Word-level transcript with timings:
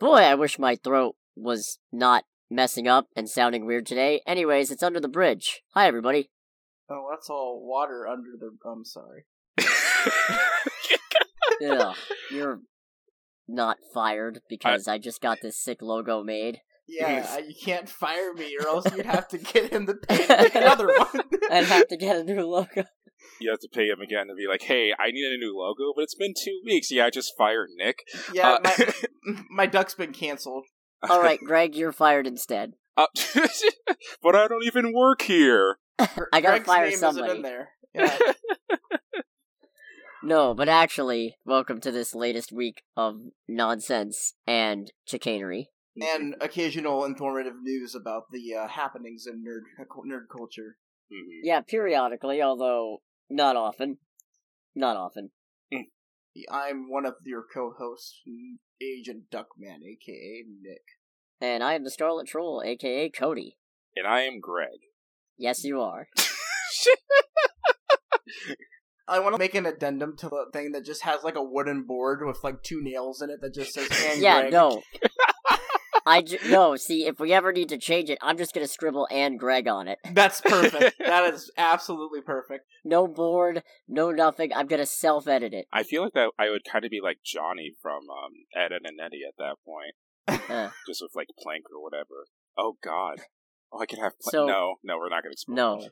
Boy, 0.00 0.20
I 0.20 0.34
wish 0.34 0.58
my 0.58 0.76
throat 0.76 1.14
was 1.36 1.78
not 1.92 2.24
messing 2.50 2.88
up 2.88 3.08
and 3.14 3.28
sounding 3.28 3.66
weird 3.66 3.84
today. 3.86 4.22
Anyways, 4.26 4.70
it's 4.70 4.82
under 4.82 4.98
the 4.98 5.08
bridge. 5.08 5.60
Hi, 5.74 5.86
everybody. 5.86 6.30
Oh, 6.90 7.06
that's 7.10 7.28
all 7.28 7.60
water 7.62 8.06
under 8.08 8.30
the. 8.38 8.50
I'm 8.68 8.84
sorry. 8.84 9.26
Ugh, 11.70 11.94
you're 12.32 12.60
not 13.46 13.76
fired 13.92 14.40
because 14.48 14.88
I 14.88 14.96
just 14.98 15.20
got 15.20 15.38
this 15.42 15.62
sick 15.62 15.82
logo 15.82 16.24
made. 16.24 16.60
Yeah, 16.88 17.26
I- 17.30 17.40
you 17.40 17.54
can't 17.62 17.88
fire 17.88 18.32
me, 18.32 18.56
or 18.58 18.66
else 18.66 18.86
you'd 18.96 19.04
have 19.16 19.28
to 19.28 19.38
get 19.38 19.70
him 19.72 19.86
to 19.86 19.94
pay 19.94 20.48
another 20.54 20.86
one. 20.86 21.22
I'd 21.50 21.64
have 21.66 21.88
to 21.88 21.96
get 21.98 22.16
a 22.16 22.24
new 22.24 22.40
logo. 22.46 22.84
You 23.40 23.50
have 23.50 23.60
to 23.60 23.68
pay 23.72 23.86
him 23.88 24.00
again 24.00 24.26
to 24.28 24.34
be 24.34 24.46
like, 24.48 24.62
"Hey, 24.62 24.92
I 24.98 25.10
need 25.10 25.24
a 25.32 25.36
new 25.38 25.56
logo, 25.56 25.92
but 25.94 26.02
it's 26.02 26.14
been 26.14 26.34
two 26.36 26.60
weeks. 26.64 26.90
Yeah, 26.90 27.06
I 27.06 27.10
just 27.10 27.32
fired 27.36 27.68
Nick." 27.76 27.98
yeah, 28.32 28.52
Uh, 28.52 28.60
my, 29.24 29.42
my 29.50 29.66
duck's 29.66 29.94
been 29.94 30.12
canceled. 30.12 30.66
All 31.08 31.20
right, 31.22 31.40
Greg, 31.40 31.74
you're 31.74 31.92
fired 31.92 32.26
instead. 32.26 32.74
Uh, 32.96 33.06
but 34.22 34.34
I 34.36 34.48
don't 34.48 34.64
even 34.64 34.92
work 34.92 35.22
here. 35.22 35.78
I 35.98 36.40
gotta 36.40 36.58
Greg's 36.60 36.66
fire 36.66 36.88
name 36.88 36.96
somebody. 36.98 37.26
Isn't 37.28 37.36
in 37.36 37.42
there. 37.42 37.68
Yeah. 37.94 38.18
No, 40.22 40.52
but 40.52 40.68
actually, 40.68 41.36
welcome 41.46 41.80
to 41.80 41.90
this 41.90 42.14
latest 42.14 42.52
week 42.52 42.82
of 42.94 43.16
nonsense 43.48 44.34
and 44.46 44.92
chicanery. 45.06 45.70
and 45.98 46.34
occasional 46.42 47.06
informative 47.06 47.54
news 47.62 47.94
about 47.94 48.24
the 48.30 48.54
uh, 48.54 48.68
happenings 48.68 49.24
in 49.26 49.42
nerd 49.42 49.62
nerd 50.06 50.24
culture. 50.30 50.76
Mhm. 51.10 51.40
Yeah, 51.42 51.62
periodically, 51.62 52.42
although 52.42 52.98
not 53.30 53.56
often. 53.56 53.98
Not 54.74 54.96
often. 54.96 55.30
I'm 56.50 56.88
one 56.90 57.06
of 57.06 57.14
your 57.24 57.44
co-hosts, 57.52 58.22
Agent 58.80 59.24
Duckman, 59.32 59.82
aka 59.84 60.44
Nick. 60.62 60.82
And 61.40 61.64
I 61.64 61.74
am 61.74 61.84
the 61.84 61.90
Scarlet 61.90 62.28
Troll, 62.28 62.62
aka 62.64 63.10
Cody. 63.10 63.58
And 63.96 64.06
I 64.06 64.20
am 64.22 64.38
Greg. 64.40 64.78
Yes, 65.36 65.64
you 65.64 65.80
are. 65.80 66.06
I 69.08 69.18
want 69.18 69.34
to 69.34 69.38
make 69.38 69.56
an 69.56 69.66
addendum 69.66 70.16
to 70.18 70.28
the 70.28 70.46
thing 70.52 70.70
that 70.72 70.84
just 70.84 71.02
has 71.02 71.24
like 71.24 71.34
a 71.34 71.42
wooden 71.42 71.82
board 71.82 72.20
with 72.24 72.44
like 72.44 72.62
two 72.62 72.80
nails 72.80 73.20
in 73.22 73.30
it 73.30 73.40
that 73.40 73.52
just 73.52 73.72
says 73.72 73.88
and 74.06 74.22
yeah, 74.22 74.42
Greg. 74.42 74.52
no. 74.52 74.82
I 76.10 76.22
ju- 76.22 76.38
no. 76.48 76.76
See, 76.76 77.06
if 77.06 77.18
we 77.20 77.32
ever 77.32 77.52
need 77.52 77.68
to 77.70 77.78
change 77.78 78.10
it, 78.10 78.18
I'm 78.20 78.36
just 78.36 78.52
gonna 78.54 78.66
scribble 78.66 79.06
and 79.10 79.38
Greg 79.38 79.68
on 79.68 79.88
it. 79.88 79.98
That's 80.12 80.40
perfect. 80.40 80.96
that 81.06 81.32
is 81.32 81.50
absolutely 81.56 82.20
perfect. 82.20 82.64
No 82.84 83.06
board, 83.06 83.62
no 83.88 84.10
nothing. 84.10 84.52
I'm 84.54 84.66
gonna 84.66 84.86
self 84.86 85.28
edit 85.28 85.54
it. 85.54 85.66
I 85.72 85.82
feel 85.82 86.02
like 86.02 86.12
that 86.14 86.30
I 86.38 86.50
would 86.50 86.62
kind 86.70 86.84
of 86.84 86.90
be 86.90 87.00
like 87.02 87.18
Johnny 87.24 87.72
from 87.80 88.02
um, 88.10 88.32
Ed 88.54 88.72
Edd 88.72 88.82
and 88.84 88.98
Eddy 89.00 89.20
at 89.26 89.34
that 89.38 89.56
point, 89.64 89.94
Uh, 90.50 90.70
just 90.88 91.00
with 91.02 91.12
like 91.14 91.28
Plank 91.38 91.64
or 91.74 91.82
whatever. 91.82 92.26
Oh 92.58 92.76
God. 92.82 93.20
Oh, 93.72 93.80
I 93.80 93.86
could 93.86 94.00
have. 94.00 94.18
Pla- 94.20 94.30
So- 94.32 94.46
no, 94.46 94.74
no, 94.82 94.96
we're 94.98 95.08
not 95.10 95.22
going 95.22 95.34
to. 95.36 95.54
no, 95.54 95.88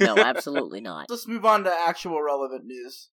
no, 0.00 0.16
absolutely 0.22 0.80
not. 0.80 1.06
Let's 1.08 1.28
move 1.28 1.44
on 1.44 1.62
to 1.64 1.72
actual 1.86 2.20
relevant 2.20 2.64
news. 2.66 3.10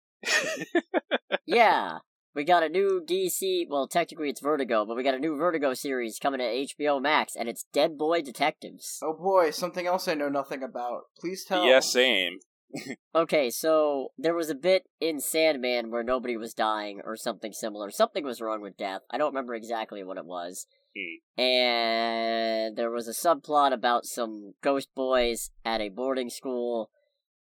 Yeah, 1.46 1.98
we 2.38 2.44
got 2.44 2.62
a 2.62 2.68
new 2.68 3.02
DC. 3.04 3.68
Well, 3.68 3.88
technically 3.88 4.30
it's 4.30 4.40
Vertigo, 4.40 4.86
but 4.86 4.96
we 4.96 5.02
got 5.02 5.14
a 5.14 5.18
new 5.18 5.36
Vertigo 5.36 5.74
series 5.74 6.20
coming 6.20 6.38
to 6.38 6.44
HBO 6.44 7.02
Max, 7.02 7.34
and 7.34 7.48
it's 7.48 7.66
Dead 7.72 7.98
Boy 7.98 8.22
Detectives. 8.22 9.00
Oh 9.02 9.12
boy, 9.12 9.50
something 9.50 9.88
else 9.88 10.06
I 10.06 10.14
know 10.14 10.28
nothing 10.28 10.62
about. 10.62 11.06
Please 11.18 11.44
tell. 11.44 11.66
yeah, 11.66 11.80
same. 11.80 12.38
Okay, 13.14 13.50
so 13.50 14.12
there 14.16 14.34
was 14.34 14.50
a 14.50 14.54
bit 14.54 14.84
in 15.00 15.18
Sandman 15.18 15.90
where 15.90 16.04
nobody 16.04 16.36
was 16.36 16.54
dying 16.54 17.00
or 17.04 17.16
something 17.16 17.52
similar. 17.52 17.90
Something 17.90 18.24
was 18.24 18.40
wrong 18.40 18.60
with 18.60 18.76
death. 18.76 19.00
I 19.10 19.18
don't 19.18 19.34
remember 19.34 19.54
exactly 19.54 20.04
what 20.04 20.18
it 20.18 20.26
was. 20.26 20.66
Hmm. 20.96 21.40
And 21.42 22.76
there 22.76 22.90
was 22.90 23.08
a 23.08 23.12
subplot 23.12 23.72
about 23.72 24.04
some 24.04 24.52
ghost 24.62 24.90
boys 24.94 25.50
at 25.64 25.80
a 25.80 25.88
boarding 25.88 26.30
school. 26.30 26.90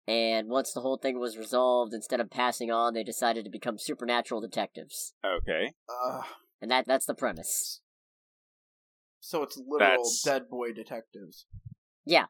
And 0.08 0.50
once 0.50 0.72
the 0.72 0.82
whole 0.82 0.98
thing 0.98 1.20
was 1.20 1.38
resolved, 1.38 1.94
instead 1.94 2.20
of 2.20 2.30
passing 2.30 2.72
on, 2.72 2.94
they 2.94 3.04
decided 3.04 3.44
to 3.46 3.50
become 3.52 3.78
supernatural 3.80 4.40
detectives. 4.42 5.14
Okay. 5.26 5.74
Uh, 5.90 6.22
And 6.62 6.70
that 6.72 6.86
that's 6.88 7.06
the 7.06 7.16
premise. 7.16 7.82
so 9.20 9.42
it's 9.44 9.58
literal 9.58 9.80
That's- 9.80 10.22
dead 10.24 10.50
boy 10.50 10.72
detectives. 10.74 11.48
Yeah. 12.06 12.26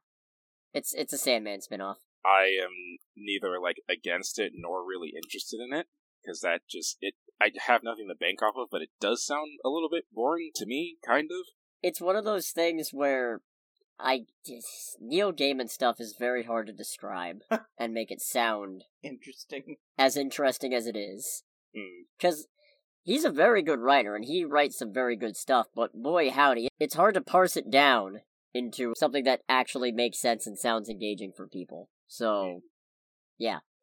It's 0.74 0.94
it's 0.94 1.14
a 1.14 1.18
Sandman 1.18 1.60
spinoff. 1.60 1.98
I 2.26 2.46
am 2.64 2.72
neither 3.16 3.60
like 3.62 3.78
against 3.90 4.40
it 4.40 4.54
nor 4.56 4.86
really 4.88 5.12
interested 5.16 5.60
in 5.60 5.78
it 5.78 5.88
because 6.22 6.40
that 6.42 6.62
just 6.70 6.98
it. 7.02 7.16
I 7.40 7.52
have 7.68 7.84
nothing 7.84 8.08
to 8.10 8.16
bank 8.16 8.42
off 8.42 8.56
of, 8.58 8.70
but 8.72 8.82
it 8.82 8.90
does 9.02 9.26
sound 9.26 9.60
a 9.66 9.70
little 9.70 9.90
bit 9.90 10.06
boring 10.12 10.52
to 10.56 10.66
me, 10.66 10.98
kind 11.06 11.30
of. 11.32 11.46
It's 11.84 12.00
one 12.02 12.16
of 12.16 12.24
those 12.24 12.50
things 12.52 12.90
where 12.94 13.42
I 14.00 14.26
just, 14.46 14.98
Neil 15.00 15.32
Gaiman 15.32 15.70
stuff 15.70 16.00
is 16.00 16.16
very 16.20 16.44
hard 16.44 16.68
to 16.68 16.74
describe 16.74 17.42
and 17.78 17.94
make 17.94 18.12
it 18.12 18.22
sound 18.22 18.84
Interesting. 19.02 19.78
as 19.98 20.18
interesting 20.18 20.74
as 20.74 20.86
it 20.88 20.96
is. 20.96 21.44
Hmm. 21.76 22.04
Because 22.18 22.48
he's 23.04 23.24
a 23.26 23.32
very 23.32 23.62
good 23.62 23.80
writer 23.80 24.16
and 24.16 24.26
he 24.26 24.44
writes 24.44 24.78
some 24.78 24.94
very 24.94 25.16
good 25.16 25.38
stuff, 25.38 25.68
but 25.74 25.94
boy 25.94 26.30
howdy, 26.30 26.68
it's 26.80 26.96
hard 26.96 27.14
to 27.14 27.22
parse 27.22 27.56
it 27.56 27.70
down 27.72 28.22
into 28.54 28.94
something 28.98 29.24
that 29.26 29.42
actually 29.50 29.92
makes 29.92 30.20
sense 30.20 30.48
and 30.48 30.58
sounds 30.58 30.90
engaging 30.90 31.32
for 31.36 31.48
people. 31.48 31.90
So, 32.08 32.62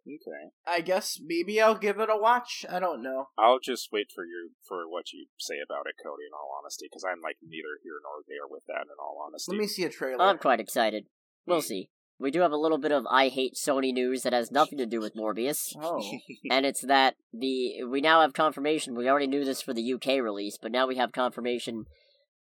Okay. 0.07 0.51
I 0.67 0.81
guess 0.81 1.19
maybe 1.25 1.61
I'll 1.61 1.79
give 1.79 2.01
it 2.01 2.11
a 2.11 2.17
watch. 2.17 2.65
I 2.69 2.81
don't 2.81 3.03
know. 3.03 3.27
I'll 3.39 3.61
just 3.61 3.91
wait 3.93 4.11
for 4.15 4.25
you 4.25 4.51
for 4.67 4.89
what 4.89 5.13
you 5.13 5.27
say 5.39 5.57
about 5.65 5.87
it, 5.87 5.95
Cody. 6.03 6.25
In 6.27 6.35
all 6.35 6.59
honesty, 6.61 6.87
because 6.91 7.05
I'm 7.05 7.21
like 7.23 7.37
neither 7.43 7.79
here 7.83 8.01
nor 8.03 8.23
there 8.27 8.49
with 8.51 8.65
that. 8.67 8.83
In 8.91 8.99
all 8.99 9.25
honesty, 9.27 9.53
Let 9.53 9.61
me 9.61 9.67
see 9.67 9.85
a 9.85 9.91
trailer. 9.91 10.23
I'm 10.23 10.39
quite 10.39 10.61
excited. 10.61 11.05
We'll 11.47 11.63
see. 11.63 11.89
We 12.19 12.31
do 12.31 12.41
have 12.41 12.53
a 12.53 12.57
little 12.57 12.79
bit 12.79 12.93
of 12.93 13.05
I 13.11 13.29
hate 13.29 13.55
Sony 13.55 13.93
news 13.93 14.23
that 14.23 14.33
has 14.33 14.53
nothing 14.53 14.79
to 14.79 14.87
do 14.87 15.01
with 15.01 15.17
Morbius. 15.17 15.73
oh, 15.81 16.03
and 16.51 16.67
it's 16.67 16.83
that 16.83 17.15
the 17.33 17.83
we 17.85 18.01
now 18.01 18.21
have 18.21 18.33
confirmation. 18.33 18.95
We 18.95 19.09
already 19.09 19.27
knew 19.27 19.45
this 19.45 19.63
for 19.63 19.75
the 19.75 19.93
UK 19.95 20.23
release, 20.23 20.59
but 20.61 20.73
now 20.73 20.87
we 20.87 20.97
have 20.97 21.13
confirmation 21.13 21.85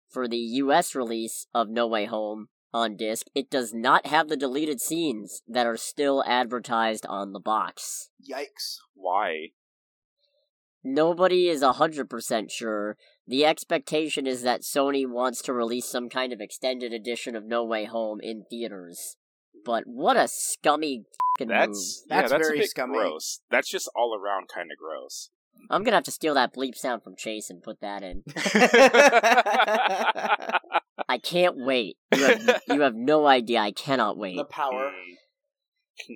for 0.09 0.27
the 0.27 0.37
US 0.37 0.95
release 0.95 1.45
of 1.53 1.69
No 1.69 1.87
Way 1.87 2.05
Home 2.05 2.47
on 2.73 2.95
disc. 2.95 3.27
It 3.35 3.49
does 3.49 3.73
not 3.73 4.07
have 4.07 4.29
the 4.29 4.37
deleted 4.37 4.81
scenes 4.81 5.41
that 5.47 5.65
are 5.65 5.77
still 5.77 6.23
advertised 6.25 7.05
on 7.07 7.33
the 7.33 7.39
box. 7.39 8.09
yikes! 8.29 8.77
Why? 8.95 9.49
Nobody 10.83 11.49
is 11.49 11.61
100% 11.61 12.51
sure. 12.51 12.97
The 13.27 13.45
expectation 13.45 14.25
is 14.25 14.43
that 14.43 14.61
Sony 14.61 15.05
wants 15.07 15.41
to 15.43 15.53
release 15.53 15.85
some 15.85 16.09
kind 16.09 16.31
of 16.31 16.39
extended 16.39 16.93
edition 16.93 17.35
of 17.35 17.45
No 17.45 17.65
Way 17.65 17.85
Home 17.85 18.19
in 18.21 18.45
theaters. 18.49 19.17
But 19.65 19.83
what 19.85 20.15
a 20.15 20.27
scummy 20.29 21.03
fucking 21.37 21.49
move. 21.49 21.57
That's 21.57 22.05
yeah, 22.09 22.21
That's 22.21 22.31
that's 22.31 22.47
very 22.47 22.59
a 22.59 22.61
bit 22.61 22.69
scummy. 22.69 22.97
gross. 22.97 23.41
That's 23.51 23.69
just 23.69 23.89
all 23.93 24.17
around 24.17 24.47
kind 24.53 24.71
of 24.71 24.77
gross. 24.77 25.29
I'm 25.69 25.83
gonna 25.83 25.97
have 25.97 26.05
to 26.05 26.11
steal 26.11 26.33
that 26.35 26.53
bleep 26.53 26.75
sound 26.75 27.03
from 27.03 27.17
Chase 27.17 27.49
and 27.49 27.61
put 27.61 27.81
that 27.81 28.01
in. 28.01 28.23
I 31.19 31.27
can't 31.27 31.55
wait. 31.57 31.97
You 32.15 32.23
have, 32.25 32.61
you 32.67 32.81
have 32.81 32.95
no 32.95 33.25
idea. 33.27 33.59
I 33.59 33.71
cannot 33.71 34.17
wait. 34.17 34.37
the 34.37 34.45
power. 34.45 34.91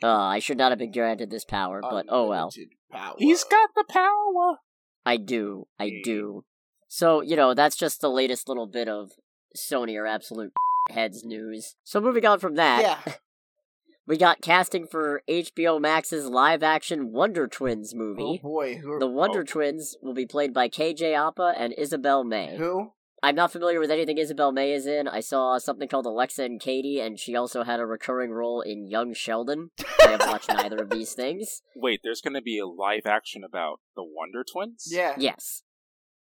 Uh, 0.02 0.08
I 0.08 0.40
should 0.40 0.58
not 0.58 0.72
have 0.72 0.80
been 0.80 0.91
granted 0.91 1.30
this 1.30 1.44
power, 1.46 1.81
but 1.81 2.06
oh 2.09 2.28
well. 2.28 2.52
Power. 2.91 3.16
He's 3.18 3.44
got 3.44 3.69
the 3.75 3.84
power. 3.90 4.58
I 5.06 5.18
do. 5.18 5.68
I 5.80 5.90
Mm. 5.90 6.03
do. 6.03 6.46
So, 6.88 7.22
you 7.22 7.36
know, 7.36 7.53
that's 7.53 7.75
just 7.75 8.00
the 8.02 8.09
latest 8.09 8.47
little 8.47 8.68
bit 8.68 8.88
of 8.88 9.12
Sony 9.58 9.96
or 10.00 10.06
absolute 10.08 10.53
heads 10.91 11.24
news. 11.25 11.75
So 11.84 12.00
moving 12.00 12.25
on 12.25 12.40
from 12.40 12.56
that, 12.56 12.81
Yeah. 13.06 13.14
we 14.08 14.16
got 14.18 14.41
casting 14.41 14.88
for 14.88 15.22
HBO 15.28 15.81
Max's 15.81 16.28
live 16.28 16.64
action 16.64 17.12
Wonder 17.12 17.47
Twins 17.47 17.94
movie. 17.94 18.22
Oh 18.22 18.28
movie. 18.28 18.40
boy, 18.41 18.75
who? 18.78 19.00
the 19.00 19.08
Wonder 19.08 19.41
oh. 19.41 19.44
Twins 19.44 19.97
will 20.02 20.14
be 20.14 20.25
played 20.25 20.53
by 20.53 20.70
KJ 20.70 21.14
Appa 21.14 21.56
and 21.58 21.74
Isabel 21.78 22.24
May. 22.24 22.56
Who? 22.58 22.91
I'm 23.23 23.35
not 23.35 23.53
familiar 23.53 23.79
with 23.79 23.90
anything 23.90 24.17
Isabel 24.17 24.52
May 24.52 24.73
is 24.73 24.85
in. 24.85 25.08
I 25.08 25.22
saw 25.22 25.58
something 25.58 25.87
called 25.87 26.05
Alexa 26.05 26.43
and 26.43 26.59
Katie, 26.59 26.99
and 26.99 27.17
she 27.17 27.37
also 27.37 27.64
had 27.64 27.79
a 27.79 27.85
recurring 27.85 28.31
role 28.31 28.59
in 28.59 28.90
Young 28.90 29.14
Sheldon. 29.14 29.72
I 30.05 30.11
have 30.11 30.28
watched 30.28 30.49
neither 30.53 30.84
of 30.84 30.90
these 30.90 31.14
things. 31.14 31.61
Wait, 31.73 32.02
there's 32.03 32.20
going 32.20 32.34
to 32.34 32.41
be 32.41 32.59
a 32.59 32.67
live 32.67 33.05
action 33.05 33.41
about 33.46 33.79
the 33.96 34.03
Wonder 34.03 34.43
Twins? 34.43 34.90
Yeah. 34.91 35.16
Yes. 35.17 35.64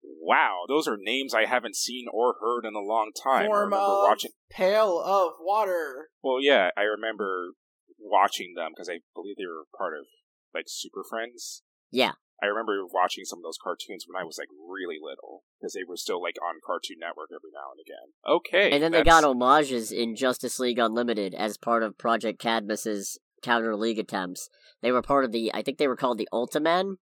Wow, 0.04 0.64
those 0.68 0.86
are 0.86 0.98
names 1.00 1.32
I 1.32 1.46
haven't 1.46 1.76
seen 1.76 2.06
or 2.12 2.34
heard 2.40 2.66
in 2.66 2.74
a 2.74 2.86
long 2.86 3.12
time. 3.16 3.50
I 3.50 3.54
remember 3.54 3.76
of 3.76 4.08
watching. 4.08 4.32
pail 4.50 5.00
of 5.00 5.32
water. 5.40 6.10
Well, 6.22 6.42
yeah, 6.42 6.68
I 6.76 6.82
remember 6.82 7.52
watching 7.98 8.52
them 8.54 8.72
because 8.74 8.90
I 8.90 9.00
believe 9.14 9.36
they 9.38 9.46
were 9.46 9.64
part 9.78 9.94
of 9.96 10.04
like 10.52 10.64
Super 10.66 11.04
Friends. 11.08 11.62
Yeah. 11.90 12.12
I 12.42 12.46
remember 12.46 12.84
watching 12.92 13.24
some 13.24 13.38
of 13.38 13.42
those 13.44 13.58
cartoons 13.62 14.04
when 14.06 14.20
I 14.20 14.24
was 14.24 14.36
like 14.38 14.48
really 14.68 14.96
little 15.00 15.44
because 15.60 15.74
they 15.74 15.84
were 15.88 15.96
still 15.96 16.20
like 16.20 16.36
on 16.42 16.56
Cartoon 16.64 16.96
Network 17.00 17.30
every 17.30 17.50
now 17.54 17.70
and 17.70 17.80
again. 17.80 18.12
Okay, 18.26 18.74
And 18.74 18.82
then 18.82 18.92
they 18.92 19.04
got 19.04 19.24
homages 19.24 19.92
in 19.92 20.16
Justice 20.16 20.58
League 20.58 20.78
Unlimited 20.78 21.34
as 21.34 21.56
part 21.56 21.82
of 21.82 21.96
Project 21.98 22.40
Cadmus's 22.40 23.18
Counter 23.42 23.76
League 23.76 23.98
attempts. 23.98 24.48
They 24.82 24.90
were 24.90 25.02
part 25.02 25.24
of 25.24 25.32
the, 25.32 25.52
I 25.54 25.62
think 25.62 25.78
they 25.78 25.88
were 25.88 25.96
called 25.96 26.18
the 26.18 26.28
Ultimen, 26.32 26.96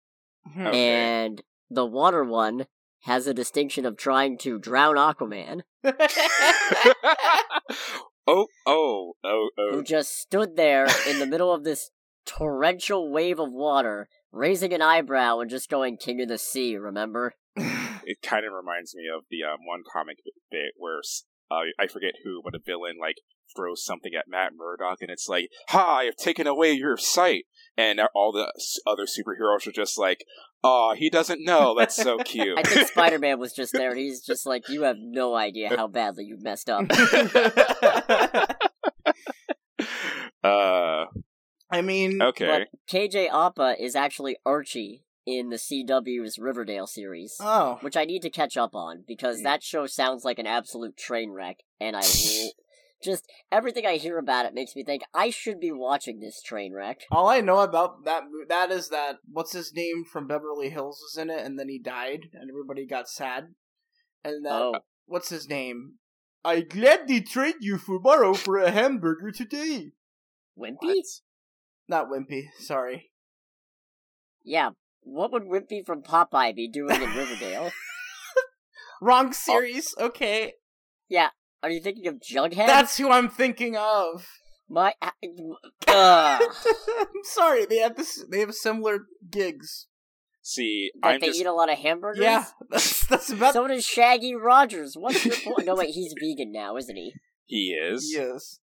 Hmm. 0.54 0.68
Okay. 0.68 0.78
and 0.78 1.42
the 1.69 1.86
Water 1.86 2.24
one 2.24 2.68
has 3.01 3.28
a 3.28 3.34
distinction 3.34 3.86
of 3.86 3.98
trying 3.98 4.38
to 4.39 4.57
drown 4.60 4.95
Aquaman, 4.95 5.62
oh, 8.28 8.48
oh, 8.66 9.13
oh, 9.24 9.50
who 9.56 9.78
oh. 9.78 9.84
just 9.84 10.18
stood 10.18 10.56
there 10.56 10.88
in 11.07 11.19
the 11.19 11.25
middle 11.25 11.54
of 11.54 11.63
this 11.63 11.92
torrential 12.25 13.12
wave 13.12 13.39
of 13.39 13.51
water, 13.51 14.10
raising 14.38 14.74
an 14.74 14.81
eyebrow 14.81 15.39
and 15.39 15.50
just 15.50 15.69
going 15.69 15.98
King 15.98 16.22
of 16.22 16.30
the 16.30 16.38
Sea, 16.38 16.78
remember? 16.78 17.34
It 18.10 18.22
kind 18.22 18.45
of 18.45 18.54
reminds 18.54 18.95
me 18.95 19.04
of 19.13 19.25
the 19.30 19.44
um, 19.44 19.66
one 19.68 19.84
comic 19.92 20.19
bit 20.50 20.72
where 20.78 21.01
uh, 21.51 21.63
I 21.78 21.88
forget 21.88 22.13
who, 22.24 22.42
but 22.42 22.56
a 22.56 22.60
villain 22.66 22.95
like 22.98 23.18
throws 23.54 23.84
something 23.84 24.13
at 24.18 24.30
Matt 24.30 24.51
Murdock, 24.56 25.00
and 25.01 25.12
it's 25.12 25.28
like, 25.28 25.50
"Ha! 25.69 25.98
I 25.98 26.04
have 26.06 26.16
taken 26.16 26.48
away 26.48 26.72
your 26.72 26.95
sight," 26.95 27.45
and 27.75 28.00
all 28.16 28.31
the 28.31 28.50
other 28.89 29.06
superheroes 29.06 29.68
are 29.68 29.74
just 29.74 29.98
like, 29.98 30.24
"Oh, 30.63 30.94
he 30.98 31.10
doesn't 31.10 31.44
know. 31.44 31.75
That's 31.78 31.95
so 31.95 32.18
cute." 32.25 32.57
I 32.57 32.63
think 32.63 32.88
Spider 32.92 33.19
Man 33.19 33.39
was 33.39 33.51
just 33.54 33.74
there. 33.74 33.94
He's 33.94 34.22
just 34.25 34.45
like, 34.45 34.69
you 34.69 34.84
have 34.84 34.98
no 35.00 35.36
idea 35.36 35.75
how 35.75 35.88
badly 35.88 36.24
you 36.25 36.38
messed 36.39 36.69
up. 36.69 36.86
uh, 40.44 41.06
I 41.69 41.81
mean, 41.81 42.22
okay. 42.22 42.48
But 42.48 42.68
KJ 42.90 43.30
Appa 43.31 43.75
is 43.80 43.96
actually 43.96 44.38
Archie 44.46 45.04
in 45.25 45.50
the 45.50 45.58
CW's 45.58 46.40
Riverdale 46.40 46.88
series, 46.88 47.36
oh, 47.42 47.78
which 47.81 47.98
I 47.98 48.06
need 48.06 48.22
to 48.22 48.30
catch 48.30 48.56
up 48.56 48.74
on 48.74 49.04
because 49.06 49.44
that 49.44 49.62
show 49.62 49.86
sounds 49.86 50.24
like 50.24 50.40
an 50.40 50.48
absolute 50.48 50.96
train 50.98 51.31
wreck, 51.31 51.58
and 51.81 51.98
I 51.98 52.02
just 53.04 53.30
everything 53.52 53.86
I 53.86 53.98
hear 53.98 54.18
about 54.18 54.46
it 54.46 54.54
makes 54.54 54.75
me 54.75 54.84
think 54.84 55.04
I 55.14 55.30
should 55.30 55.60
be 55.60 55.72
watching 55.72 56.19
this 56.19 56.42
train 56.42 56.74
wreck. 56.74 57.02
all 57.12 57.28
I 57.28 57.42
know 57.42 57.60
about 57.60 58.06
that 58.06 58.24
that 58.48 58.72
is 58.72 58.90
that 58.90 59.18
what's 59.30 59.52
his 59.52 59.74
name 59.74 60.06
from 60.06 60.28
Beverly 60.28 60.70
Hills 60.70 61.02
was 61.02 61.22
in 61.22 61.30
it, 61.30 61.46
and 61.46 61.60
then 61.60 61.68
he 61.68 61.78
died, 61.80 62.30
and 62.34 62.50
everybody 62.50 62.88
got 62.88 63.10
sad. 63.10 63.54
And 64.24 64.46
then 64.46 64.54
Oh, 64.54 64.80
what's 65.06 65.30
his 65.30 65.50
name? 65.50 65.96
I 66.46 66.62
gladly 66.62 67.20
trade 67.22 67.56
you 67.60 67.78
for 67.78 67.98
tomorrow 67.98 68.34
for 68.34 68.58
a 68.58 68.72
hamburger 68.72 69.31
today. 69.31 69.92
Wimpy? 70.58 70.78
What? 70.80 71.06
Not 71.88 72.07
Wimpy, 72.10 72.48
sorry. 72.60 73.12
Yeah. 74.44 74.72
What 75.01 75.31
would 75.31 75.44
Wimpy 75.44 75.86
from 75.86 76.01
Popeye 76.04 76.56
be 76.56 76.68
doing 76.68 77.01
in 77.01 77.10
Riverdale? 77.13 77.72
Wrong 79.01 79.28
oh. 79.30 79.31
series. 79.31 79.94
Okay, 80.00 80.54
Yeah, 81.07 81.30
Are 81.63 81.69
you 81.69 81.80
thinking 81.80 82.07
of 82.07 82.16
Jughead? 82.16 82.68
that's 82.68 82.98
who 82.98 83.10
I'm 83.10 83.30
thinking 83.30 83.78
of. 83.78 84.28
my. 84.69 84.94
Uh, 85.01 85.12
ugh. 85.88 86.42
I'm 87.00 87.07
sorry. 87.24 87.66
They 87.66 87.78
have 87.78 87.95
this. 87.95 88.25
They 88.30 88.39
have 88.42 88.54
similar 88.54 89.06
gigs. 89.30 89.88
See, 90.42 90.92
That 91.01 91.10
I'm 91.10 91.19
they 91.19 91.28
just 91.28 91.42
eat 91.42 91.45
a 91.45 91.54
lot 91.54 91.69
of 91.72 91.78
hamburgers. 91.78 92.22
Yeah, 92.22 92.45
that's 92.69 93.06
that's 93.07 93.30
about. 93.30 93.54
So 93.54 93.68
does 93.68 93.86
Shaggy 93.86 94.34
Rogers. 94.36 94.95
What's 94.98 95.25
your 95.25 95.36
point? 95.36 95.68
No, 95.68 95.75
wait, 95.75 95.89
he's 95.89 96.13
vegan 96.19 96.51
now, 96.51 96.78
isn't 96.78 96.95
he? 96.95 97.13
he 97.45 97.72
is. 97.72 98.12
yes. 98.13 98.60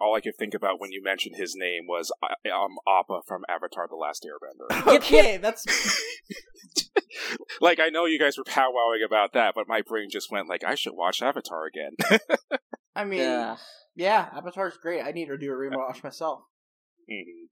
All 0.00 0.14
I 0.14 0.20
could 0.20 0.36
think 0.38 0.54
about 0.54 0.80
when 0.80 0.92
you 0.92 1.02
mentioned 1.02 1.36
his 1.36 1.54
name 1.56 1.86
was 1.88 2.12
um 2.22 2.76
Appa 2.86 3.20
from 3.26 3.44
Avatar: 3.48 3.86
The 3.88 3.96
Last 3.96 4.26
Airbender. 4.26 4.86
Okay, 4.96 5.36
that's 5.36 5.64
like 7.60 7.80
I 7.80 7.88
know 7.88 8.04
you 8.04 8.18
guys 8.18 8.36
were 8.36 8.44
powwowing 8.44 9.04
about 9.04 9.32
that, 9.32 9.54
but 9.54 9.68
my 9.68 9.82
brain 9.82 10.08
just 10.10 10.30
went 10.30 10.48
like 10.48 10.64
I 10.64 10.74
should 10.74 10.94
watch 10.94 11.22
Avatar 11.22 11.66
again. 11.66 12.20
I 12.94 13.04
mean, 13.04 13.20
yeah. 13.20 13.56
yeah, 13.94 14.28
Avatar's 14.32 14.76
great. 14.76 15.02
I 15.02 15.12
need 15.12 15.26
to 15.26 15.38
do 15.38 15.52
a 15.52 15.56
rewatch 15.56 16.02
myself. 16.04 16.42
Mhm. 17.10 17.48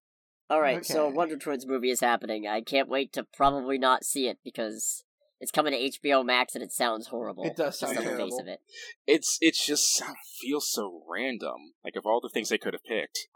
All 0.50 0.60
right, 0.60 0.84
so 0.84 1.08
Wonder 1.08 1.38
Twins 1.38 1.66
movie 1.66 1.90
is 1.90 2.00
happening. 2.00 2.46
I 2.46 2.60
can't 2.60 2.88
wait 2.88 3.14
to 3.14 3.26
probably 3.34 3.78
not 3.78 4.04
see 4.04 4.28
it 4.28 4.38
because 4.44 5.04
it's 5.44 5.52
coming 5.52 5.74
to 5.74 5.98
HBO 6.00 6.24
Max 6.24 6.54
and 6.54 6.64
it 6.64 6.72
sounds 6.72 7.08
horrible. 7.08 7.44
It 7.44 7.54
does 7.54 7.78
sound 7.78 7.98
on 7.98 8.04
the 8.06 8.16
face 8.16 8.38
of 8.40 8.48
it. 8.48 8.60
It's 9.06 9.36
it's 9.42 9.64
just 9.66 9.94
sound, 9.94 10.16
feels 10.40 10.72
so 10.72 11.02
random. 11.06 11.74
Like 11.84 11.96
of 11.96 12.06
all 12.06 12.18
the 12.22 12.30
things 12.32 12.48
they 12.48 12.56
could 12.56 12.72
have 12.72 12.82
picked. 12.82 13.28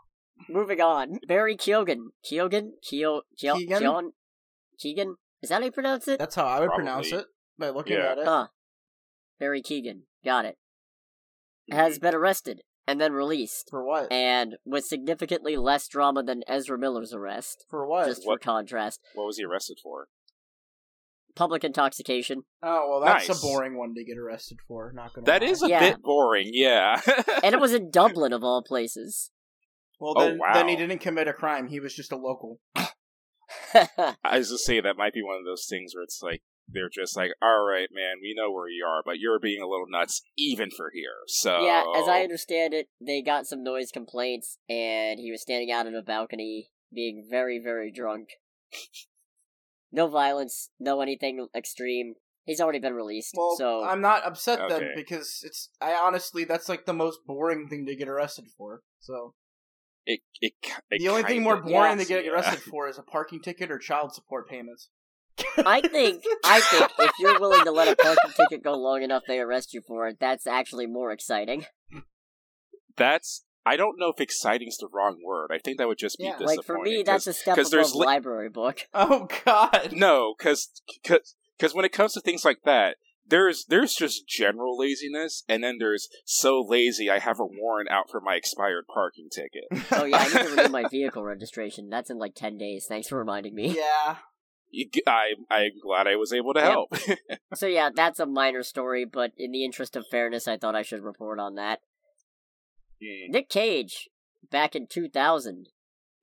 Moving 0.48 0.80
on, 0.80 1.18
Barry 1.28 1.54
Keoghan, 1.54 2.06
Keoghan, 2.24 2.70
Keo, 2.82 3.22
Keo, 3.36 3.56
Keegan? 3.56 3.78
Keon, 3.78 4.12
Keegan. 4.78 5.16
Is 5.42 5.50
that 5.50 5.56
how 5.56 5.66
you 5.66 5.70
pronounce 5.70 6.08
it? 6.08 6.18
That's 6.18 6.34
how 6.34 6.46
I 6.46 6.60
would 6.60 6.68
Probably. 6.68 6.84
pronounce 6.84 7.12
it 7.12 7.26
by 7.58 7.68
looking 7.68 7.98
Yeah. 7.98 8.12
at 8.12 8.18
it. 8.18 8.24
Huh. 8.24 8.46
Barry 9.38 9.60
Keegan. 9.60 10.04
Got 10.24 10.46
it. 10.46 10.56
Has 11.70 11.96
mm-hmm. 11.96 12.06
been 12.06 12.14
arrested 12.14 12.62
and 12.86 12.98
then 12.98 13.12
released, 13.12 13.68
For 13.70 13.84
what? 13.84 14.10
and 14.10 14.56
with 14.64 14.86
significantly 14.86 15.58
less 15.58 15.86
drama 15.88 16.22
than 16.22 16.42
Ezra 16.48 16.78
Miller's 16.78 17.12
arrest. 17.12 17.66
For 17.68 17.86
what? 17.86 18.06
Just 18.06 18.24
for 18.24 18.38
contrast, 18.38 19.00
What 19.14 19.26
was 19.26 19.36
he 19.36 19.44
arrested 19.44 19.78
for? 19.82 20.08
Public 21.38 21.64
intoxication. 21.64 22.42
oh 22.62 22.88
well, 22.90 23.00
that's 23.00 23.28
Nice. 23.28 23.38
a 23.38 23.40
boring 23.46 23.78
one 23.78 23.94
to 23.94 24.04
get 24.04 24.18
arrested 24.18 24.58
for. 24.66 24.92
Not 24.94 25.14
gonna. 25.14 25.24
That 25.26 25.42
lie. 25.42 25.48
is 25.48 25.62
a 25.62 25.68
Yeah. 25.68 25.80
bit 25.80 26.02
boring. 26.02 26.50
Yeah. 26.52 27.00
and 27.42 27.54
it 27.54 27.60
was 27.60 27.72
in 27.72 27.90
Dublin 27.90 28.32
of 28.32 28.42
all 28.44 28.62
places. 28.62 29.30
Well, 30.00 30.14
Oh, 30.16 30.20
then, 30.28 30.38
then 30.52 30.68
he 30.68 30.76
didn't 30.76 30.98
commit 31.00 31.28
a 31.28 31.32
crime. 31.32 31.68
He 31.68 31.80
was 31.80 31.94
just 31.94 32.12
a 32.12 32.16
local. 32.16 32.60
I 33.74 34.38
was 34.38 34.50
just 34.50 34.64
say 34.64 34.80
that 34.80 34.96
might 34.96 35.12
be 35.14 35.22
one 35.22 35.36
of 35.38 35.44
those 35.44 35.66
things 35.68 35.94
where 35.94 36.04
it's 36.04 36.20
like 36.22 36.42
they're 36.68 36.90
just 36.90 37.16
like, 37.16 37.30
all 37.40 37.64
right, 37.64 37.88
man, 37.92 38.16
we 38.20 38.34
know 38.36 38.50
where 38.52 38.68
you 38.68 38.84
are, 38.84 39.02
but 39.04 39.18
you're 39.18 39.38
being 39.38 39.62
a 39.62 39.66
little 39.66 39.86
nuts 39.88 40.20
even 40.36 40.70
for 40.70 40.90
here. 40.94 41.16
So 41.26 41.64
yeah, 41.64 41.82
as 41.96 42.06
I 42.08 42.20
understand 42.22 42.74
it, 42.74 42.88
they 43.00 43.22
got 43.22 43.46
some 43.46 43.64
noise 43.64 43.90
complaints, 43.90 44.58
and 44.68 45.18
he 45.18 45.30
was 45.30 45.40
standing 45.42 45.70
out 45.72 45.86
on 45.86 45.94
a 45.94 46.02
balcony, 46.02 46.68
being 46.94 47.26
very, 47.30 47.58
very 47.62 47.90
drunk. 47.90 48.28
No 49.92 50.06
violence, 50.08 50.70
no 50.78 51.00
anything 51.00 51.46
extreme. 51.54 52.14
He's 52.44 52.60
already 52.60 52.78
been 52.78 52.94
released, 52.94 53.34
Well, 53.36 53.56
so 53.56 53.84
I'm 53.84 54.00
not 54.00 54.26
upset 54.26 54.58
then 54.70 54.92
because 54.96 55.42
it's. 55.44 55.68
I 55.82 55.92
honestly, 55.92 56.44
that's 56.44 56.68
like 56.68 56.86
the 56.86 56.94
most 56.94 57.20
boring 57.26 57.68
thing 57.68 57.84
to 57.84 57.94
get 57.94 58.08
arrested 58.08 58.46
for. 58.56 58.80
So 59.00 59.34
it, 60.06 60.20
it, 60.40 60.54
it 60.90 60.98
the 60.98 61.10
only 61.10 61.24
thing 61.24 61.42
more 61.42 61.60
boring 61.60 61.98
is, 61.98 62.06
to 62.06 62.14
get 62.14 62.24
yeah. 62.24 62.30
arrested 62.30 62.60
for 62.70 62.88
is 62.88 62.98
a 62.98 63.02
parking 63.02 63.42
ticket 63.42 63.70
or 63.70 63.78
child 63.78 64.14
support 64.14 64.48
payments. 64.48 64.88
I 65.58 65.82
think 65.82 66.24
I 66.44 66.60
think 66.60 66.90
if 66.98 67.12
you're 67.20 67.38
willing 67.38 67.64
to 67.64 67.70
let 67.70 67.88
a 67.88 67.96
parking 67.96 68.32
ticket 68.34 68.64
go 68.64 68.72
long 68.72 69.02
enough, 69.02 69.24
they 69.28 69.38
arrest 69.38 69.74
you 69.74 69.82
for 69.86 70.08
it. 70.08 70.16
That's 70.18 70.46
actually 70.46 70.86
more 70.86 71.12
exciting. 71.12 71.66
That's 72.96 73.44
I 73.68 73.76
don't 73.76 73.98
know 73.98 74.08
if 74.08 74.20
exciting's 74.20 74.78
the 74.78 74.88
wrong 74.92 75.18
word. 75.24 75.50
I 75.52 75.58
think 75.58 75.78
that 75.78 75.88
would 75.88 75.98
just 75.98 76.18
be 76.18 76.24
Yeah. 76.24 76.32
disappointing. 76.38 76.56
Like 76.58 76.64
for 76.66 76.78
me, 76.78 77.02
that's 77.04 77.26
a 77.26 77.32
step 77.32 77.54
'cause 77.56 77.68
above 77.68 77.70
there's 77.72 77.94
li- 77.94 78.06
library 78.06 78.48
book. 78.48 78.86
Oh 78.94 79.28
God! 79.44 79.90
no, 79.92 80.34
because 80.38 80.82
because 81.02 81.74
when 81.74 81.84
it 81.84 81.92
comes 81.92 82.12
to 82.14 82.20
things 82.20 82.44
like 82.44 82.62
that, 82.64 82.96
there's 83.26 83.66
there's 83.66 83.94
just 83.94 84.26
general 84.26 84.78
laziness, 84.78 85.44
and 85.48 85.62
then 85.62 85.76
there's 85.78 86.08
so 86.24 86.60
lazy 86.66 87.10
I 87.10 87.18
have 87.18 87.38
a 87.38 87.44
warrant 87.44 87.90
out 87.90 88.10
for 88.10 88.20
my 88.20 88.34
expired 88.36 88.86
parking 88.92 89.28
ticket. 89.30 89.64
Oh 89.92 90.04
yeah, 90.04 90.18
I 90.18 90.24
need 90.28 90.48
to 90.48 90.56
renew 90.56 90.68
my 90.70 90.88
vehicle 90.88 91.22
registration. 91.24 91.88
That's 91.90 92.08
in 92.10 92.18
like 92.18 92.34
ten 92.34 92.56
days. 92.58 92.86
Thanks 92.88 93.08
for 93.08 93.18
reminding 93.18 93.54
me. 93.54 93.76
yeah. 93.76 94.16
You 94.70 94.88
g- 94.90 95.02
I 95.06 95.32
I'm 95.50 95.72
glad 95.82 96.06
I 96.06 96.16
was 96.16 96.32
able 96.32 96.52
to 96.54 96.60
Yep. 96.60 96.68
help. 96.70 96.94
So 97.54 97.66
yeah, 97.66 97.88
that's 97.94 98.20
a 98.20 98.26
minor 98.26 98.62
story, 98.62 99.04
but 99.06 99.32
in 99.38 99.50
the 99.50 99.64
interest 99.64 99.96
of 99.96 100.04
fairness, 100.10 100.46
I 100.46 100.58
thought 100.58 100.74
I 100.76 100.82
should 100.82 101.02
report 101.02 101.38
on 101.40 101.54
that. 101.54 101.80
Mm. 103.02 103.30
Nick 103.30 103.48
Cage, 103.48 104.08
back 104.50 104.74
in 104.74 104.86
2000, 104.86 105.68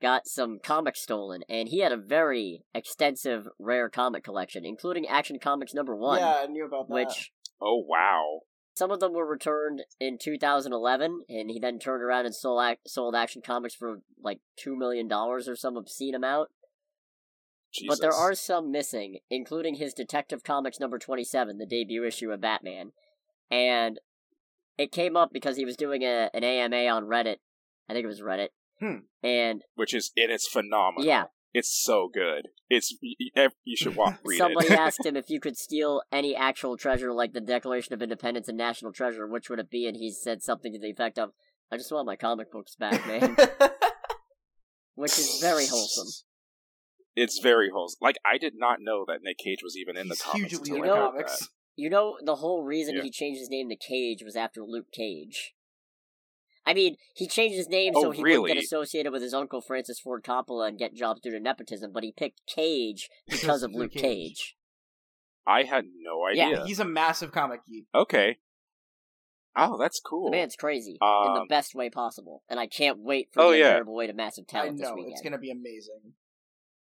got 0.01 0.27
some 0.27 0.59
comics 0.63 1.01
stolen, 1.01 1.41
and 1.49 1.69
he 1.69 1.79
had 1.79 1.91
a 1.91 1.97
very 1.97 2.63
extensive 2.73 3.47
rare 3.59 3.89
comic 3.89 4.23
collection, 4.23 4.65
including 4.65 5.07
Action 5.07 5.39
Comics 5.39 5.73
number 5.73 5.95
one, 5.95 6.19
Yeah, 6.19 6.41
I 6.43 6.47
knew 6.47 6.65
about 6.65 6.87
that. 6.89 6.93
which 6.93 7.31
Oh 7.61 7.83
wow! 7.87 8.41
some 8.75 8.91
of 8.91 8.99
them 8.99 9.13
were 9.13 9.25
returned 9.25 9.83
in 9.99 10.17
2011, 10.21 11.21
and 11.29 11.49
he 11.49 11.59
then 11.59 11.79
turned 11.79 12.03
around 12.03 12.25
and 12.25 12.35
sold 12.35 12.61
ac- 12.63 12.79
sold 12.85 13.15
Action 13.15 13.41
Comics 13.41 13.73
for 13.73 14.01
like 14.21 14.39
two 14.57 14.75
million 14.75 15.07
dollars 15.07 15.47
or 15.47 15.55
some 15.55 15.77
obscene 15.77 16.13
amount. 16.15 16.49
Jesus. 17.73 17.87
But 17.97 18.01
there 18.01 18.13
are 18.13 18.33
some 18.35 18.71
missing, 18.71 19.19
including 19.29 19.75
his 19.75 19.93
Detective 19.93 20.43
Comics 20.43 20.79
number 20.79 20.97
27, 20.97 21.57
the 21.57 21.65
debut 21.65 22.05
issue 22.05 22.31
of 22.31 22.39
Batman. 22.41 22.91
And 23.51 23.99
it 24.77 24.91
came 24.91 25.15
up 25.15 25.29
because 25.33 25.57
he 25.57 25.65
was 25.65 25.75
doing 25.75 26.03
a, 26.03 26.29
an 26.33 26.43
AMA 26.43 26.87
on 26.87 27.05
Reddit. 27.05 27.37
I 27.89 27.93
think 27.93 28.03
it 28.03 28.07
was 28.07 28.21
Reddit. 28.21 28.49
Hmm. 28.79 29.05
And 29.23 29.61
which 29.75 29.93
is 29.93 30.11
and 30.17 30.31
it's 30.31 30.47
phenomenal. 30.47 31.05
yeah, 31.05 31.25
It's 31.53 31.69
so 31.71 32.09
good. 32.13 32.49
It's 32.69 32.93
y- 33.01 33.13
y- 33.35 33.47
you 33.63 33.77
should 33.77 33.95
walk 33.95 34.19
read 34.25 34.37
somebody 34.37 34.67
it. 34.67 34.73
asked 34.79 34.99
him 35.05 35.15
if 35.15 35.29
you 35.29 35.39
could 35.39 35.55
steal 35.57 36.01
any 36.11 36.35
actual 36.35 36.75
treasure 36.77 37.13
like 37.13 37.31
the 37.33 37.39
Declaration 37.41 37.93
of 37.93 38.01
Independence 38.01 38.47
and 38.49 38.57
National 38.57 38.91
Treasure, 38.91 39.25
which 39.27 39.49
would 39.49 39.59
it 39.59 39.69
be? 39.69 39.87
And 39.87 39.95
he 39.95 40.11
said 40.11 40.41
something 40.43 40.73
to 40.73 40.79
the 40.79 40.89
effect 40.89 41.17
of, 41.17 41.31
I 41.71 41.77
just 41.77 41.91
want 41.91 42.05
my 42.05 42.15
comic 42.17 42.51
books 42.51 42.75
back, 42.75 43.05
man. 43.07 43.37
which 44.95 45.17
is 45.17 45.39
very 45.41 45.67
wholesome. 45.67 46.07
It's 47.15 47.39
very 47.39 47.69
wholesome. 47.73 47.99
Like 48.01 48.17
I 48.25 48.37
did 48.37 48.53
not 48.57 48.79
know 48.81 49.05
that 49.07 49.19
Nick 49.23 49.37
Cage 49.37 49.59
was 49.63 49.77
even 49.77 49.95
in 49.95 50.07
the 50.09 50.15
He's 50.15 50.21
comics. 50.21 50.51
hugely 50.51 50.77
until 50.79 50.83
into 50.83 50.93
I 50.93 51.11
comics. 51.11 51.49
That. 51.75 51.81
You 51.81 51.89
know, 51.89 52.17
the 52.23 52.35
whole 52.35 52.63
reason 52.63 52.95
Yeah. 52.95 53.03
he 53.03 53.11
changed 53.11 53.39
his 53.39 53.49
name 53.49 53.69
to 53.69 53.75
Cage 53.75 54.23
was 54.23 54.35
after 54.35 54.63
Luke 54.63 54.91
Cage. 54.91 55.53
I 56.67 56.73
mean, 56.73 56.97
he 57.13 57.27
changed 57.27 57.55
his 57.55 57.69
name 57.69 57.93
Oh, 57.95 58.01
so 58.01 58.11
he 58.11 58.23
wouldn't 58.23 58.47
get 58.47 58.57
associated 58.57 59.11
with 59.11 59.21
his 59.21 59.35
uncle 59.35 59.61
Francis 59.61 59.99
Ford 59.99 60.23
Coppola 60.23 60.67
and 60.67 60.79
get 60.79 60.95
jobs 60.95 61.21
due 61.21 61.29
to 61.31 61.39
nepotism, 61.39 61.91
but 61.91 62.03
he 62.03 62.11
picked 62.11 62.41
Cage 62.47 63.09
because 63.29 63.61
of 63.61 63.71
Luke 63.71 63.81
Luke 63.81 63.91
Cage. 63.91 64.01
Cage. 64.01 64.57
I 65.45 65.61
had 65.63 65.85
no 66.01 66.25
idea. 66.25 66.43
Yeah, 66.43 66.49
idea. 66.53 66.65
He's 66.65 66.79
a 66.79 66.85
massive 66.85 67.31
comic 67.31 67.61
geek. 67.67 67.85
Okay. 67.93 68.39
Oh, 69.55 69.77
that's 69.77 69.99
cool. 70.01 70.31
The 70.31 70.37
man's 70.37 70.55
crazy 70.55 70.93
in 70.93 71.33
the 71.33 71.41
Um, 71.41 71.47
best 71.47 71.75
way 71.75 71.89
possible, 71.89 72.43
and 72.49 72.59
I 72.59 72.65
can't 72.67 72.97
wait 72.99 73.29
for 73.31 73.41
Oh, 73.43 73.51
the 73.51 73.59
yeah. 73.59 73.81
way 73.83 74.07
to 74.07 74.11
of 74.11 74.15
massive 74.17 74.45
I 74.49 74.51
talent 74.51 74.77
this 74.79 74.87
know 74.89 74.95
weekend. 74.95 75.13
it's 75.13 75.21
gonna 75.21 75.37
be 75.37 75.51
amazing. 75.51 76.15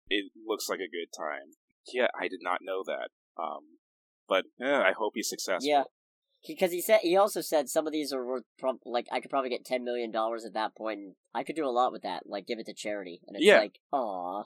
It 0.08 0.32
looks 0.46 0.68
like 0.68 0.80
a 0.80 0.88
good 0.88 1.12
time. 1.16 1.52
Yeah, 1.92 2.08
I 2.18 2.26
did 2.26 2.40
not 2.42 2.62
know 2.62 2.82
that. 2.84 3.10
Um, 3.36 3.73
but 4.28 4.44
yeah, 4.58 4.80
I 4.80 4.92
hope 4.92 5.12
he's 5.14 5.28
successful. 5.28 5.68
Yeah, 5.68 5.84
because 6.46 6.72
he 6.72 6.80
said 6.80 7.00
he 7.02 7.16
also 7.16 7.40
said 7.40 7.68
some 7.68 7.86
of 7.86 7.92
these 7.92 8.12
are 8.12 8.24
worth 8.24 8.44
prob- 8.58 8.80
like 8.84 9.06
I 9.12 9.20
could 9.20 9.30
probably 9.30 9.50
get 9.50 9.64
ten 9.64 9.84
million 9.84 10.10
dollars 10.10 10.44
at 10.44 10.54
that 10.54 10.74
point. 10.76 11.00
And 11.00 11.14
I 11.34 11.42
could 11.44 11.56
do 11.56 11.66
a 11.66 11.70
lot 11.70 11.92
with 11.92 12.02
that, 12.02 12.22
like 12.26 12.46
give 12.46 12.58
it 12.58 12.66
to 12.66 12.74
charity, 12.74 13.20
and 13.26 13.36
it's 13.36 13.44
Yeah. 13.44 13.58
like, 13.58 13.78
aw, 13.92 14.44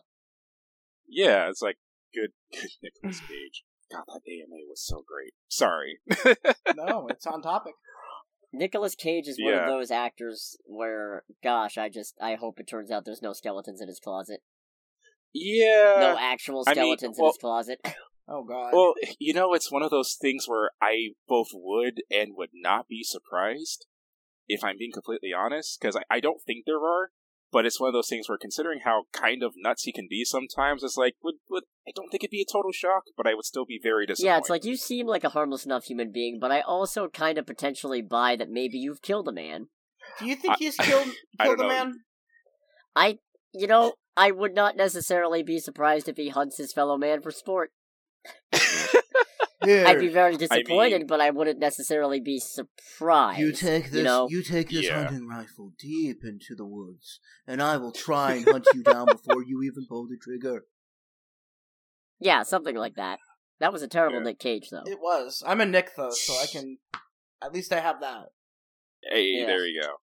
Yeah, 1.09 1.49
it's 1.49 1.63
like 1.63 1.79
good, 2.15 2.31
good 2.53 2.71
Nicolas 2.83 3.21
Cage. 3.21 3.65
God, 3.91 4.05
that 4.07 4.21
AMA 4.31 4.57
was 4.69 4.85
so 4.85 5.03
great. 5.07 5.33
Sorry. 5.49 5.99
no, 6.77 7.09
it's 7.09 7.27
on 7.27 7.41
topic. 7.41 7.73
Nicholas 8.53 8.95
Cage 8.95 9.27
is 9.29 9.39
one 9.43 9.55
of 9.55 9.67
those 9.67 9.91
actors 9.91 10.57
where, 10.65 11.25
gosh, 11.43 11.77
I 11.79 11.89
just 11.89 12.15
I 12.21 12.35
hope 12.35 12.59
it 12.61 12.67
turns 12.67 12.91
out 12.91 13.05
there's 13.05 13.23
no 13.23 13.33
skeletons 13.33 13.81
in 13.81 13.89
his 13.89 14.01
closet, 14.01 14.41
yeah. 15.35 15.97
no 16.01 16.17
actual 16.19 16.65
I 16.67 16.71
mean, 16.71 16.77
skeletons 16.97 17.19
in 17.19 17.25
his 17.27 17.37
closet. 17.39 17.81
Oh 18.29 18.45
god. 18.45 18.73
Well, 18.73 18.95
you 19.19 19.33
know, 19.33 19.55
it's 19.55 19.73
one 19.73 19.83
of 19.83 19.91
those 19.91 20.17
things 20.21 20.45
where 20.47 20.71
I 20.83 21.11
both 21.27 21.49
would 21.53 22.03
and 22.11 22.37
would 22.37 22.51
not 22.53 22.87
be 22.89 23.03
surprised, 23.03 23.87
if 24.47 24.63
I'm 24.63 24.77
being 24.79 24.93
completely 24.93 25.31
honest, 25.33 25.79
because 25.81 25.97
I, 25.97 26.03
I 26.11 26.21
don't 26.21 26.43
think 26.47 26.65
there 26.67 26.77
are. 26.85 27.11
But 27.51 27.65
it's 27.65 27.81
one 27.81 27.89
of 27.89 27.95
those 27.95 28.11
things 28.11 28.29
where, 28.29 28.37
considering 28.37 28.81
how 28.85 29.05
kind 29.11 29.43
of 29.43 29.55
nuts 29.57 29.85
he 29.85 29.93
can 29.93 30.07
be 30.11 30.23
sometimes, 30.23 30.83
it's 30.83 30.99
like, 30.99 31.15
would, 31.23 31.37
would 31.49 31.63
I 31.87 31.93
don't 31.97 32.11
think 32.11 32.23
it'd 32.23 32.31
be 32.31 32.43
a 32.47 32.53
total 32.53 32.73
shock, 32.73 33.05
but 33.17 33.27
I 33.27 33.33
would 33.33 33.47
still 33.47 33.65
be 33.65 33.81
very 33.83 34.05
disappointed. 34.05 34.31
yeah, 34.33 34.37
it's 34.37 34.51
like 34.51 34.67
you 34.67 34.77
seem 34.77 35.07
like 35.07 35.25
a 35.25 35.31
harmless 35.31 35.65
enough 35.65 35.85
human 35.85 36.13
being, 36.13 36.39
but 36.39 36.53
I 36.53 36.61
also 36.61 37.09
kind 37.09 37.39
of 37.39 37.47
potentially 37.47 38.03
buy 38.03 38.37
that 38.37 38.51
maybe 38.51 38.77
you've 38.77 39.01
killed 39.01 39.29
a 39.29 39.33
man. 39.33 39.69
Do 40.19 40.27
you 40.27 40.37
think 40.37 40.55
I- 40.55 40.57
he's 40.59 40.77
killed 40.81 41.09
killed 41.41 41.59
a 41.61 41.63
know. 41.63 41.69
man? 41.69 42.01
I, 42.95 43.19
you 43.55 43.67
know, 43.67 43.95
I 44.15 44.31
would 44.31 44.55
not 44.55 44.77
necessarily 44.77 45.43
be 45.43 45.59
surprised 45.59 46.07
if 46.07 46.19
he 46.19 46.29
hunts 46.29 46.59
his 46.59 46.75
fellow 46.75 46.99
man 46.99 47.23
for 47.23 47.31
sport. 47.31 47.71
Yeah. 49.67 49.89
I'd 49.89 49.99
be 49.99 50.09
very 50.09 50.37
disappointed, 50.37 50.99
mean- 51.01 51.07
but 51.09 51.21
I 51.21 51.31
wouldn't 51.31 51.59
necessarily 51.59 52.21
be 52.21 52.39
surprised. 52.39 53.41
You 53.41 53.53
take 53.53 53.87
this. 53.87 53.95
you 53.99 54.03
know? 54.05 54.29
you 54.31 54.43
take 54.43 54.71
this 54.71 54.85
Yeah. 54.87 55.03
hunting 55.05 55.27
rifle 55.29 55.73
deep 55.79 56.21
into 56.25 56.55
the 56.55 56.65
woods, 56.65 57.19
and 57.47 57.61
I 57.61 57.77
will 57.77 57.91
try 57.93 58.35
and 58.35 58.47
hunt 58.47 58.67
you 58.73 58.83
down 58.85 59.07
before 59.07 59.43
you 59.43 59.63
even 59.63 59.85
pull 59.89 60.07
the 60.07 60.17
trigger. 60.17 60.65
Yeah, 62.21 62.45
something 62.45 62.77
like 62.77 62.95
that. 62.95 63.19
That 63.61 63.73
was 63.73 63.83
a 63.83 63.89
terrible 63.89 64.19
Yeah. 64.19 64.25
Nick 64.25 64.39
Cage, 64.39 64.71
though. 64.71 64.85
It 64.87 65.01
was. 65.01 65.43
I'm 65.45 65.61
a 65.61 65.67
Nick 65.67 65.91
though, 65.97 66.11
so 66.11 66.35
I 66.35 66.47
can. 66.47 66.79
At 67.43 67.53
least 67.53 67.73
I 67.73 67.81
have 67.81 68.01
that. 68.01 68.29
Hey, 69.03 69.25
Yeah. 69.41 69.47
there 69.47 69.67
you 69.67 69.83
go. 69.83 69.97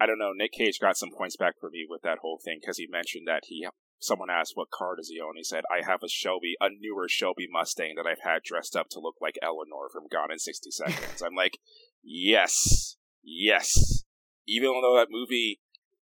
I 0.00 0.06
don't 0.06 0.18
know. 0.18 0.32
Nick 0.34 0.52
Cage 0.52 0.78
got 0.80 0.96
some 0.96 1.10
points 1.16 1.36
back 1.36 1.54
for 1.60 1.70
me 1.70 1.86
with 1.88 2.02
that 2.02 2.18
whole 2.18 2.40
thing 2.44 2.58
because 2.60 2.78
he 2.78 2.86
mentioned 2.88 3.28
that 3.28 3.44
he. 3.46 3.66
Someone 4.04 4.30
asked 4.30 4.52
what 4.54 4.70
car 4.70 4.96
does 4.96 5.08
he 5.08 5.20
own. 5.20 5.34
He 5.36 5.44
said, 5.44 5.64
"I 5.70 5.84
have 5.84 6.02
a 6.02 6.08
Shelby, 6.08 6.56
a 6.60 6.68
newer 6.68 7.08
Shelby 7.08 7.46
Mustang 7.50 7.94
that 7.96 8.06
I've 8.06 8.22
had 8.22 8.42
dressed 8.42 8.76
up 8.76 8.88
to 8.90 9.00
look 9.00 9.16
like 9.20 9.38
Eleanor 9.42 9.88
from 9.92 10.04
Gone 10.10 10.30
in 10.30 10.38
60 10.38 10.70
Seconds." 10.70 11.22
I'm 11.22 11.34
like, 11.34 11.58
"Yes, 12.02 12.96
yes." 13.22 14.04
Even 14.46 14.72
though 14.82 14.96
that 14.96 15.08
movie 15.10 15.60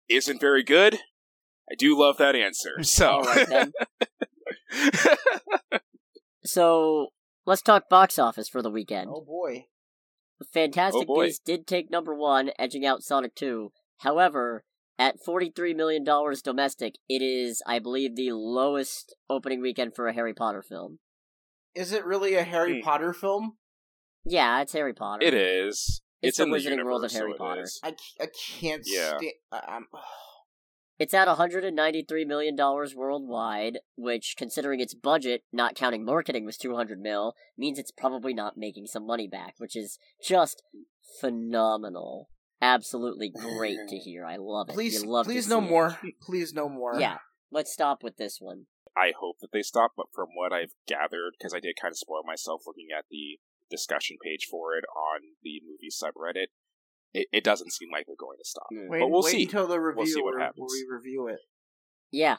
isn't 0.10 0.42
very 0.42 0.64
good, 0.64 1.00
I 1.72 1.76
do 1.76 1.98
love 1.98 2.18
that 2.18 2.36
answer. 2.36 2.76
So, 2.84 3.08
All 3.10 3.22
right 3.24 3.48
then. 3.48 3.74
So 6.44 7.08
let's 7.46 7.62
talk 7.62 7.90
box 7.90 8.20
office 8.20 8.48
for 8.48 8.62
the 8.62 8.70
weekend. 8.70 9.10
Oh 9.12 9.22
boy. 9.22 9.66
Fantastic 10.54 11.04
Oh, 11.04 11.16
boy. 11.16 11.26
Beasts 11.26 11.42
did 11.44 11.66
take 11.66 11.90
number 11.90 12.14
one, 12.14 12.52
edging 12.60 12.86
out 12.86 13.04
Sonic 13.04 13.36
Two. 13.36 13.72
However, 14.00 14.64
at 14.98 15.20
forty-three 15.24 15.74
million 15.74 16.04
dollars 16.04 16.42
domestic, 16.42 16.96
it 17.10 17.22
is, 17.22 17.62
I 17.66 17.80
believe, 17.80 18.16
the 18.16 18.32
lowest 18.32 19.16
opening 19.30 19.62
weekend 19.62 19.96
for 19.96 20.08
a 20.08 20.14
Harry 20.14 20.34
Potter 20.34 20.62
film. 20.62 21.00
Is 21.74 21.92
it 21.92 22.06
really 22.06 22.36
a 22.36 22.44
Harry 22.44 22.80
Hmm. 22.80 22.86
Potter 22.86 23.14
film? 23.14 23.58
Yeah, 24.24 24.62
it's 24.62 24.74
Harry 24.74 24.94
Potter. 24.94 25.26
it 25.26 25.34
is. 25.34 26.02
It's 26.22 26.30
It's, 26.30 26.38
the 26.38 26.44
in 26.46 26.50
the 26.52 26.58
Wizarding 26.58 26.64
universe, 26.72 26.86
World 26.86 27.06
of 27.06 27.12
Harry 27.12 27.32
it 27.32 27.38
Potter. 27.38 27.66
I, 27.84 27.88
I, 27.90 27.92
c- 27.92 27.98
I 28.22 28.28
can't 28.60 28.84
Yeah. 28.86 29.18
stand. 29.18 29.32
I'm, 29.52 29.86
It's 30.98 31.14
at 31.14 31.28
$193 31.28 32.26
million 32.26 32.56
worldwide, 32.96 33.80
which, 33.98 34.36
considering 34.38 34.80
its 34.80 34.94
budget, 34.96 35.44
not 35.52 35.76
counting 35.76 36.06
marketing, 36.06 36.46
was 36.46 36.58
200 36.58 37.00
mil, 37.00 37.34
means 37.58 37.78
it's 37.78 37.92
probably 37.92 38.34
not 38.34 38.58
making 38.58 38.88
some 38.88 39.06
money 39.06 39.28
back, 39.28 39.56
which 39.58 39.76
is 39.76 40.00
just 40.24 40.64
phenomenal. 41.20 42.30
Absolutely 42.62 43.30
great 43.30 43.78
to 43.90 43.98
hear. 44.04 44.26
I 44.26 44.38
love 44.38 44.70
it. 44.70 44.74
please, 44.74 45.04
you 45.04 45.10
love 45.10 45.26
to 45.26 45.32
please 45.32 45.46
see 45.46 45.50
no 45.50 45.60
it. 45.60 45.70
more. 45.70 45.98
Please 46.22 46.54
no 46.54 46.70
more. 46.70 47.00
Yeah, 47.00 47.18
let's 47.52 47.72
stop 47.72 48.04
with 48.04 48.18
this 48.18 48.40
one. 48.40 48.66
I 48.98 49.12
hope 49.20 49.38
that 49.42 49.52
they 49.52 49.62
stop, 49.62 49.92
but 49.98 50.08
from 50.14 50.28
what 50.36 50.54
I've 50.54 50.72
gathered, 50.88 51.34
because 51.38 51.54
I 51.54 51.60
did 51.60 51.76
kind 51.82 51.92
of 51.92 51.98
spoil 51.98 52.22
myself 52.26 52.62
looking 52.66 52.88
at 52.98 53.06
the 53.12 53.40
discussion 53.70 54.18
page 54.24 54.48
for 54.50 54.76
it 54.78 54.86
on 54.96 55.22
the 55.44 55.62
movie 55.68 55.90
subreddit, 55.92 56.48
it, 57.14 57.28
it 57.34 57.44
doesn't 57.44 57.74
seem 57.74 57.90
like 57.92 58.06
they're 58.08 58.16
going 58.18 58.38
to 58.38 58.46
stop. 58.48 58.68
Mm. 58.74 58.90
Wait, 58.90 59.00
But 59.02 59.10
we'll 59.10 59.24
wait 59.24 59.32
see. 59.32 59.44
until 59.44 59.68
the 59.68 59.80
review 59.82 59.98
We'll 59.98 60.06
see 60.06 60.22
what 60.22 60.40
happens. 60.42 60.72
we 60.72 60.86
review 60.90 61.28
it. 61.28 61.40
Yeah, 62.12 62.38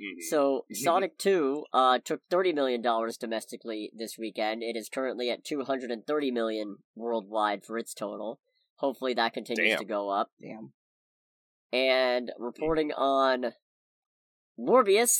Mhm. 0.00 0.22
so 0.30 0.64
Sonic 0.72 1.18
2 1.18 1.64
uh, 1.74 1.98
took 2.02 2.22
$30 2.30 2.54
million 2.54 2.80
domestically 3.20 3.90
this 3.94 4.16
weekend. 4.18 4.62
It 4.62 4.76
is 4.76 4.88
currently 4.88 5.28
at 5.28 5.44
230 5.44 6.30
million 6.30 6.76
worldwide 6.94 7.62
for 7.64 7.76
its 7.76 7.92
total. 7.92 8.40
Hopefully 8.80 9.14
that 9.14 9.32
continues 9.34 9.70
Damn. 9.72 9.78
to 9.78 9.84
go 9.84 10.08
up. 10.10 10.30
Damn. 10.40 10.72
And 11.72 12.32
reporting 12.38 12.92
on 12.92 13.52
Morbius, 14.58 15.18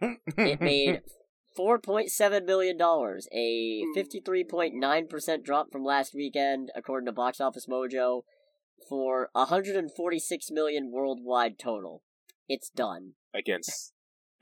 it 0.00 0.60
made 0.60 1.00
$4.7 1.58 2.44
million, 2.44 2.76
a 2.80 3.82
53.9% 3.96 5.44
drop 5.44 5.72
from 5.72 5.84
last 5.84 6.14
weekend, 6.14 6.70
according 6.76 7.06
to 7.06 7.12
Box 7.12 7.40
Office 7.40 7.66
Mojo, 7.66 8.22
for 8.88 9.30
146 9.32 10.50
million 10.50 10.90
worldwide 10.92 11.58
total. 11.58 12.02
It's 12.48 12.68
done. 12.70 13.12
against 13.34 13.92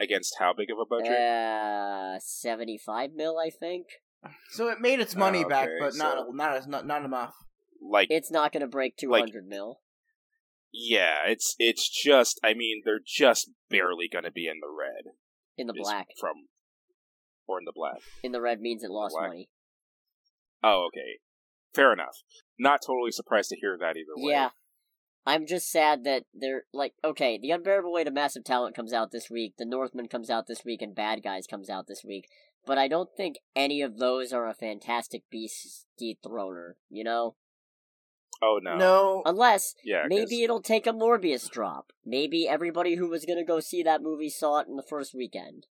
against 0.00 0.36
how 0.40 0.52
big 0.52 0.70
of 0.70 0.78
a 0.78 0.84
budget? 0.84 1.16
Uh, 1.16 2.18
75 2.18 3.10
mil, 3.14 3.38
I 3.38 3.48
think. 3.48 3.86
So 4.50 4.68
it 4.68 4.80
made 4.80 5.00
its 5.00 5.14
money 5.14 5.44
Oh, 5.44 5.48
back, 5.48 5.68
okay, 5.68 5.76
but 5.80 5.94
not 5.96 6.18
so- 6.18 6.30
not 6.32 6.56
as 6.56 6.66
not 6.66 6.86
not 6.86 7.04
enough. 7.04 7.34
Like, 7.88 8.08
It's 8.10 8.30
not 8.30 8.52
going 8.52 8.62
to 8.62 8.66
break 8.66 8.96
200 8.96 9.46
mil. 9.46 9.80
yeah, 10.72 11.18
it's 11.26 11.54
it's 11.58 11.88
just. 11.88 12.40
I 12.42 12.54
mean, 12.54 12.82
they're 12.84 13.00
just 13.04 13.50
barely 13.70 14.08
going 14.10 14.24
to 14.24 14.32
be 14.32 14.46
in 14.46 14.60
the 14.60 14.68
red. 14.68 15.14
In 15.56 15.66
the 15.68 15.72
black. 15.74 16.08
from 16.18 16.48
or 17.46 17.58
in 17.58 17.64
the 17.64 17.72
black. 17.74 17.98
In 18.22 18.32
the 18.32 18.40
red 18.40 18.60
means 18.60 18.82
it 18.82 18.90
lost 18.90 19.14
Black. 19.16 19.28
money. 19.28 19.48
Oh, 20.62 20.86
okay, 20.88 21.18
fair 21.74 21.92
enough. 21.92 22.22
Not 22.58 22.80
totally 22.84 23.12
surprised 23.12 23.50
to 23.50 23.56
hear 23.56 23.76
that 23.78 23.96
either 23.96 24.14
way. 24.16 24.32
Yeah. 24.32 24.50
I'm 25.26 25.46
just 25.46 25.70
sad 25.70 26.04
that 26.04 26.24
they're 26.34 26.64
like 26.72 26.94
okay, 27.04 27.38
the 27.40 27.50
unbearable 27.50 27.92
weight 27.92 28.08
of 28.08 28.14
massive 28.14 28.44
talent 28.44 28.74
comes 28.76 28.92
out 28.92 29.10
this 29.10 29.30
week, 29.30 29.54
the 29.58 29.64
Northman 29.64 30.08
comes 30.08 30.28
out 30.28 30.46
this 30.46 30.64
week, 30.64 30.82
and 30.82 30.94
Bad 30.94 31.22
Guys 31.22 31.46
comes 31.46 31.70
out 31.70 31.86
this 31.86 32.02
week. 32.04 32.28
But 32.66 32.78
I 32.78 32.88
don't 32.88 33.10
think 33.16 33.36
any 33.54 33.82
of 33.82 33.98
those 33.98 34.32
are 34.32 34.48
a 34.48 34.54
fantastic 34.54 35.22
beast 35.30 35.86
dethroner, 36.00 36.72
you 36.90 37.04
know? 37.04 37.36
Oh 38.46 38.58
no. 38.62 38.76
No, 38.76 39.22
Unless 39.24 39.74
Yeah. 39.84 40.02
'cause- 40.02 40.08
maybe 40.10 40.42
it'll 40.42 40.60
take 40.60 40.86
a 40.86 40.92
Morbius 40.92 41.48
drop. 41.50 41.92
Maybe 42.04 42.46
everybody 42.46 42.96
who 42.96 43.08
was 43.08 43.24
gonna 43.24 43.44
go 43.44 43.60
see 43.60 43.82
that 43.82 44.02
movie 44.02 44.28
saw 44.28 44.58
it 44.58 44.68
in 44.68 44.76
the 44.76 44.82
first 44.82 45.14
weekend. 45.14 45.66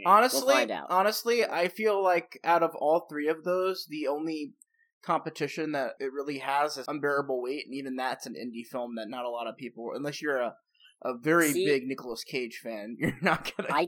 Hmm. 0.00 0.06
honestly, 0.08 0.54
find 0.54 0.70
out. 0.70 0.86
honestly, 0.90 1.44
I 1.44 1.68
feel 1.68 2.02
like 2.02 2.38
out 2.44 2.62
of 2.62 2.74
all 2.76 3.06
three 3.08 3.28
of 3.28 3.44
those, 3.44 3.86
the 3.88 4.06
only 4.08 4.52
competition 5.02 5.72
that 5.72 5.92
it 6.00 6.12
really 6.12 6.38
has 6.38 6.76
is 6.76 6.86
unbearable 6.88 7.40
weight, 7.42 7.64
and 7.66 7.74
even 7.74 7.96
that's 7.96 8.26
an 8.26 8.34
indie 8.34 8.66
film 8.66 8.94
that 8.96 9.08
not 9.08 9.24
a 9.24 9.30
lot 9.30 9.46
of 9.46 9.56
people, 9.56 9.92
unless 9.94 10.20
you're 10.22 10.38
a 10.40 10.56
a 11.02 11.14
very 11.16 11.52
See- 11.52 11.64
big 11.64 11.84
Nicolas 11.86 12.24
Cage 12.24 12.58
fan, 12.62 12.96
you're 13.00 13.16
not 13.22 13.52
gonna. 13.56 13.68
I 13.72 13.86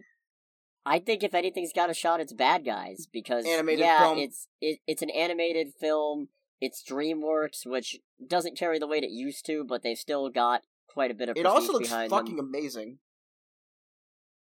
I 0.86 0.98
think 0.98 1.22
if 1.22 1.34
anything's 1.34 1.72
got 1.72 1.90
a 1.90 1.94
shot, 1.94 2.20
it's 2.20 2.32
Bad 2.32 2.64
Guys 2.64 3.06
because 3.12 3.44
Animated 3.46 3.80
yeah, 3.80 3.98
film. 3.98 4.18
it's 4.18 4.46
it, 4.60 4.78
it's 4.86 5.02
an 5.02 5.10
animated 5.10 5.72
film. 5.80 6.28
It's 6.60 6.82
DreamWorks, 6.82 7.64
which 7.64 7.98
doesn't 8.24 8.58
carry 8.58 8.78
the 8.78 8.86
weight 8.86 9.04
it 9.04 9.10
used 9.10 9.46
to, 9.46 9.64
but 9.64 9.82
they've 9.82 9.96
still 9.96 10.28
got 10.28 10.62
quite 10.88 11.10
a 11.10 11.14
bit 11.14 11.28
of. 11.28 11.36
it 11.36 11.46
also 11.46 11.72
looks 11.72 11.88
behind 11.88 12.10
fucking 12.10 12.36
them. 12.36 12.48
amazing. 12.48 12.98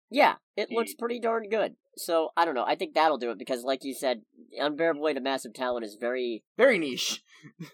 Yeah, 0.09 0.36
it 0.55 0.71
looks 0.71 0.93
pretty 0.93 1.19
darn 1.19 1.50
good. 1.50 1.75
So 1.97 2.29
I 2.38 2.45
don't 2.45 2.55
know. 2.55 2.63
I 2.65 2.75
think 2.75 2.93
that'll 2.93 3.17
do 3.17 3.31
it 3.31 3.38
because, 3.38 3.63
like 3.63 3.83
you 3.83 3.93
said, 3.93 4.21
unbearable 4.57 5.01
weight 5.01 5.17
of 5.17 5.24
massive 5.24 5.53
talent 5.53 5.86
is 5.86 5.97
very. 6.00 6.43
Very 6.57 6.77
niche. 6.77 7.24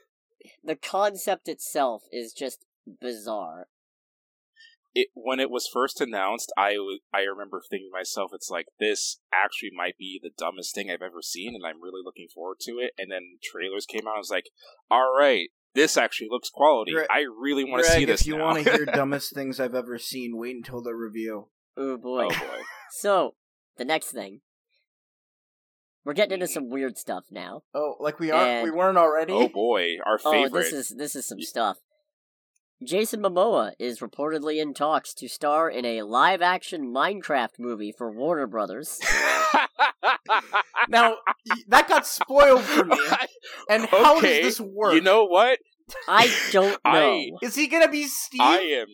The 0.62 0.75
concept 0.75 1.47
itself 1.47 2.03
is 2.12 2.33
just 2.33 2.65
bizarre. 3.01 3.67
It 4.95 5.07
when 5.13 5.39
it 5.39 5.50
was 5.50 5.67
first 5.71 6.00
announced, 6.01 6.51
I 6.57 6.75
I 7.13 7.21
remember 7.21 7.62
thinking 7.69 7.89
to 7.91 7.97
myself, 7.97 8.31
it's 8.33 8.50
like 8.50 8.67
this 8.79 9.19
actually 9.33 9.71
might 9.75 9.97
be 9.97 10.19
the 10.21 10.31
dumbest 10.38 10.75
thing 10.75 10.89
I've 10.91 11.01
ever 11.01 11.21
seen, 11.21 11.55
and 11.55 11.65
I'm 11.65 11.81
really 11.81 12.01
looking 12.03 12.27
forward 12.33 12.57
to 12.62 12.73
it. 12.79 12.91
And 12.97 13.12
then 13.12 13.38
trailers 13.43 13.85
came 13.85 14.07
out, 14.07 14.15
I 14.15 14.19
was 14.19 14.29
like, 14.31 14.45
all 14.91 15.13
right, 15.17 15.50
this 15.73 15.97
actually 15.97 16.27
looks 16.29 16.50
quality. 16.50 16.91
Greg- 16.91 17.07
I 17.09 17.21
really 17.21 17.63
want 17.63 17.83
to 17.85 17.89
see 17.91 18.05
this 18.05 18.21
if 18.21 18.27
you 18.27 18.38
want 18.38 18.63
to 18.63 18.71
hear 18.71 18.85
dumbest 18.93 19.33
things 19.33 19.59
I've 19.59 19.75
ever 19.75 19.97
seen, 19.97 20.38
wait 20.38 20.55
until 20.55 20.81
the 20.81 20.93
review. 20.93 21.50
Oh 21.75 21.97
boy. 21.97 22.25
oh 22.25 22.29
boy, 22.39 22.62
So, 22.91 23.35
the 23.77 23.85
next 23.85 24.12
thing. 24.12 24.41
We're 26.05 26.13
getting 26.13 26.33
into 26.33 26.47
some 26.47 26.69
weird 26.69 26.97
stuff 26.97 27.23
now. 27.31 27.63
Oh, 27.73 27.95
like 28.00 28.19
we 28.19 28.29
are 28.29 28.45
And- 28.45 28.63
we 28.63 28.71
weren't 28.71 28.97
already. 28.97 29.31
oh 29.33 29.47
boy, 29.47 29.95
our 30.05 30.19
Oh, 30.23 30.31
favorite. 30.31 30.63
this 30.63 30.73
is 30.73 30.95
this 30.97 31.15
is 31.15 31.25
some 31.25 31.39
stuff. 31.41 31.77
Jason 32.85 33.21
Momoa 33.21 33.71
is 33.79 33.99
reportedly 33.99 34.61
in 34.61 34.73
talks 34.73 35.13
to 35.15 35.27
star 35.27 35.69
in 35.69 35.85
a 35.85 36.01
live-action 36.03 36.93
Minecraft 36.93 37.59
movie 37.59 37.93
for 37.97 38.11
Warner 38.11 38.47
Brothers. 38.47 38.99
Now 40.89 41.15
that 41.67 41.87
got 41.87 42.05
spoiled 42.05 42.63
for 42.63 42.85
me. 42.85 42.97
And 43.69 43.85
how 43.85 44.17
Okay, 44.17 44.41
does 44.41 44.57
this 44.57 44.61
work? 44.61 44.93
you 44.95 45.01
know 45.01 45.25
what? 45.25 45.59
I 46.07 46.33
don't 46.51 46.79
know. 46.85 46.91
I- 46.91 47.29
is 47.41 47.55
he 47.55 47.67
gonna 47.67 47.89
be 47.89 48.05
Steve? 48.05 48.41
I 48.41 48.59
am. 48.59 48.87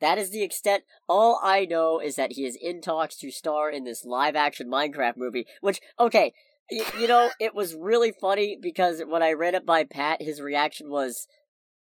That 0.00 0.18
is 0.18 0.30
the 0.30 0.42
extent. 0.42 0.82
All 1.08 1.40
I 1.42 1.64
know 1.64 2.00
is 2.00 2.16
that 2.16 2.32
he 2.32 2.44
is 2.44 2.58
in 2.60 2.80
talks 2.80 3.16
to 3.18 3.30
star 3.30 3.70
in 3.70 3.84
this 3.84 4.04
live 4.04 4.34
action 4.36 4.68
Minecraft 4.68 5.14
movie. 5.16 5.46
Which, 5.60 5.80
okay, 5.98 6.32
y- 6.70 6.84
you 6.98 7.06
know, 7.06 7.30
it 7.40 7.54
was 7.54 7.74
really 7.76 8.12
funny 8.20 8.58
because 8.60 9.00
when 9.06 9.22
I 9.22 9.32
read 9.32 9.54
it 9.54 9.64
by 9.64 9.84
Pat, 9.84 10.20
his 10.20 10.40
reaction 10.40 10.90
was, 10.90 11.26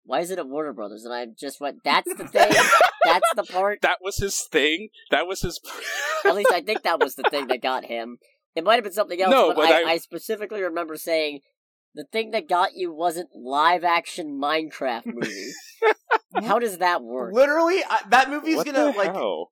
"Why 0.09 0.21
is 0.21 0.31
it 0.31 0.39
at 0.39 0.49
Warner 0.49 0.73
Brothers?" 0.73 1.05
And 1.05 1.13
I 1.15 1.27
just 1.39 1.61
went, 1.61 1.85
"That's 1.85 2.13
the 2.15 2.27
thing. 2.27 2.51
That's 3.05 3.31
the 3.37 3.45
part." 3.45 3.81
That 3.83 3.99
was 4.03 4.17
his 4.17 4.41
thing. 4.51 4.89
That 5.11 5.27
was 5.27 5.43
his. 5.43 5.61
At 6.25 6.35
least 6.35 6.51
I 6.53 6.61
think 6.63 6.83
that 6.83 6.99
was 6.99 7.15
the 7.15 7.23
thing 7.31 7.47
that 7.49 7.63
got 7.63 7.85
him. 7.85 8.19
It 8.57 8.65
might 8.65 8.75
have 8.75 8.85
been 8.85 8.93
something 8.93 9.21
else, 9.21 9.31
No, 9.31 9.49
but, 9.49 9.57
but 9.57 9.71
I, 9.73 9.83
I- 9.83 9.91
I 9.93 9.97
specifically 9.99 10.63
remember 10.63 10.97
saying. 10.97 11.41
The 11.95 12.05
thing 12.13 12.31
that 12.33 12.49
got 12.49 12.75
you 12.75 12.93
wasn't 12.93 13.31
live 13.35 13.83
action 13.83 14.39
Minecraft 14.41 15.07
movie. 15.07 15.51
How 16.47 16.59
does 16.61 16.79
that 16.79 17.03
work? 17.03 17.33
Literally, 17.35 17.83
I, 17.83 18.01
that 18.11 18.31
movie's 18.31 18.57
what 18.57 18.67
gonna 18.67 18.93
the 18.93 18.99
like 18.99 19.13
hell? 19.13 19.51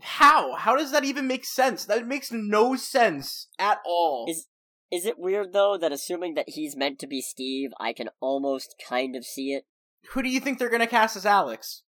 how? 0.00 0.54
How 0.56 0.74
does 0.76 0.90
that 0.92 1.04
even 1.04 1.26
make 1.28 1.44
sense? 1.44 1.84
That 1.84 2.06
makes 2.08 2.32
no 2.32 2.74
sense 2.76 3.48
at 3.58 3.78
all. 3.84 4.26
Is- 4.28 4.46
Is 4.90 5.04
it 5.06 5.18
weird 5.18 5.52
though 5.52 5.76
that 5.78 5.92
assuming 5.92 6.34
that 6.34 6.48
he's 6.48 6.76
meant 6.76 6.98
to 7.00 7.06
be 7.06 7.20
Steve, 7.20 7.70
I 7.78 7.92
can 7.92 8.08
almost 8.20 8.74
kind 8.88 9.14
of 9.14 9.24
see 9.24 9.52
it? 9.52 9.64
Who 10.12 10.22
do 10.22 10.28
you 10.28 10.40
think 10.40 10.58
they're 10.58 10.70
gonna 10.70 10.86
cast 10.86 11.16
as 11.16 11.26
Alex? 11.26 11.82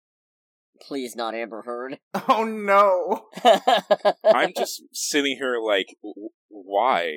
Please 0.80 1.14
not 1.16 1.34
Amber 1.34 1.62
Heard. 1.62 1.98
Oh 2.28 2.44
no! 2.44 3.26
I'm 4.24 4.52
just 4.56 4.82
sitting 4.92 5.36
here 5.38 5.58
like, 5.64 5.86
w- 6.02 6.28
why? 6.48 7.12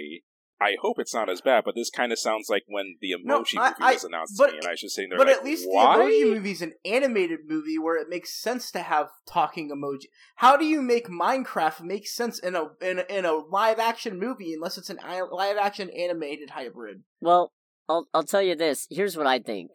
I 0.62 0.78
hope 0.82 1.00
it's 1.00 1.14
not 1.14 1.30
as 1.30 1.42
bad, 1.42 1.64
but 1.66 1.75
this 1.75 1.90
kind 1.90 2.12
of 2.14 2.18
sounds 2.20 2.48
like 2.50 2.64
when 2.68 2.96
the 3.02 3.14
No, 3.24 3.42
emoji 3.42 3.58
I- 3.60 3.70
movie 3.72 3.75
I- 3.82 3.94
was 3.94 4.04
announced 4.06 4.36
but- 4.38 4.48
to 4.48 4.52
me, 4.54 4.58
and 4.60 4.68
I 4.68 4.72
was 4.72 4.82
just 4.82 4.96
sitting 4.96 5.10
there 5.10 5.18
But 5.18 5.28
like, 5.28 5.36
at 5.38 5.44
least 5.44 5.66
why? 5.68 5.98
the 5.98 6.04
emoji 6.04 6.34
movie 6.34 6.52
is 6.52 6.62
an 6.62 6.74
animated 6.86 7.40
movie 7.48 7.78
where 7.78 7.98
it 8.02 8.08
makes 8.10 8.34
sense 8.42 8.72
to 8.72 8.80
have 8.80 9.10
talking 9.28 9.70
emoji. 9.70 10.06
How 10.38 10.56
do 10.58 10.66
you 10.66 10.82
make 10.82 11.08
Minecraft 11.10 11.82
make 11.82 12.08
sense 12.08 12.40
in 12.40 12.56
a 12.56 12.70
in 12.82 13.00
a, 13.00 13.04
in 13.10 13.25
a 13.25 13.34
live 13.34 13.80
action 13.80 14.18
movie 14.20 14.54
unless 14.54 14.78
it's 14.78 14.90
an 14.90 15.00
live 15.32 15.58
action 15.58 15.90
animated 15.90 16.52
hybrid? 16.52 17.04
well, 17.22 17.52
I'll 17.90 18.08
I'll 18.14 18.24
tell 18.24 18.42
you 18.42 18.56
this. 18.56 18.88
Here's 18.90 19.18
what 19.18 19.28
I 19.28 19.40
think. 19.40 19.72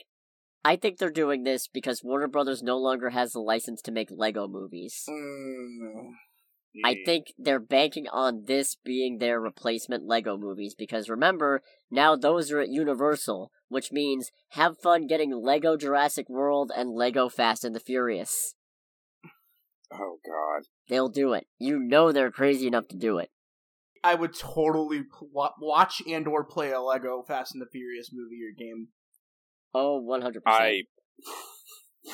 I 0.65 0.77
think 0.77 0.99
they're 0.99 1.11
doing 1.11 1.45
this 1.45 1.69
because 1.69 2.03
Warner 2.05 2.29
Brothers 2.29 2.63
no 2.63 2.77
longer 2.79 3.11
has 3.11 3.33
the 3.33 3.41
license 3.41 3.81
to 3.83 3.93
make 3.93 4.09
Lego 4.11 4.47
movies. 4.47 5.05
Mm. 5.09 6.13
I 6.85 6.95
Mm. 6.95 7.05
think 7.05 7.33
they're 7.39 7.59
banking 7.59 8.07
on 8.09 8.45
this 8.45 8.77
being 8.77 9.19
their 9.19 9.41
replacement 9.41 10.05
Lego 10.05 10.37
movies 10.37 10.75
because 10.77 11.09
remember, 11.09 11.63
now 11.91 12.15
those 12.15 12.53
are 12.53 12.61
at 12.61 12.69
Universal, 12.69 13.51
which 13.69 13.91
means 13.91 14.31
have 14.51 14.79
fun 14.79 15.07
getting 15.07 15.33
Lego 15.33 15.77
Jurassic 15.77 16.29
World 16.29 16.71
and 16.77 16.91
Lego 16.91 17.29
Fast 17.29 17.65
and 17.65 17.75
the 17.75 17.81
Furious. 17.81 18.55
Oh 19.93 20.19
God. 20.25 20.65
They'll 20.89 21.09
do 21.09 21.33
it. 21.33 21.47
You 21.59 21.81
know 21.81 22.13
they're 22.13 22.31
crazy 22.31 22.67
enough 22.67 22.87
to 22.89 22.97
do 22.97 23.19
it. 23.19 23.31
I 24.05 24.15
would 24.15 24.35
totally 24.35 25.03
pl- 25.03 25.55
watch 25.61 26.01
and 26.07 26.29
or 26.29 26.45
play 26.45 26.71
a 26.71 26.81
Lego 26.81 27.23
Fast 27.27 27.55
and 27.55 27.61
the 27.63 27.69
Furious 27.71 28.11
movie 28.13 28.41
or 28.45 28.53
game. 28.57 28.89
Oh, 29.75 30.01
100%. 30.03 30.41
I 30.47 30.83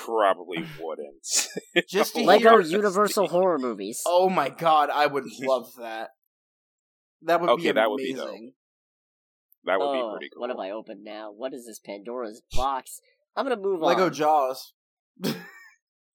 probably 0.04 0.64
wouldn't. 0.80 1.26
Just 1.88 2.14
to 2.14 2.22
Lego 2.24 2.50
hear- 2.58 2.60
Universal 2.78 3.28
horror 3.28 3.58
movies. 3.58 4.02
Oh 4.06 4.28
my 4.28 4.48
god, 4.48 4.90
I 4.90 5.06
would 5.06 5.24
love 5.40 5.66
that. 5.78 6.10
That 7.22 7.40
would 7.40 7.46
be 7.46 7.52
Okay, 7.52 7.72
that 7.72 7.90
would 7.90 7.96
be 7.98 8.12
amazing. 8.12 8.52
that 9.64 9.78
would 9.78 9.86
Oh, 9.86 9.92
be 9.92 10.16
pretty 10.16 10.30
cool. 10.34 10.40
What 10.42 10.50
have 10.50 10.58
I 10.58 10.70
opened 10.70 11.02
now? 11.02 11.32
What 11.32 11.54
is 11.54 11.66
this 11.66 11.78
Pandora's 11.78 12.42
box? 12.52 13.00
I'm 13.36 13.44
gonna 13.46 13.56
move 13.60 13.82
on. 13.82 13.88
Lego 13.88 14.06
on. 14.06 14.12
Jaws. 14.12 14.72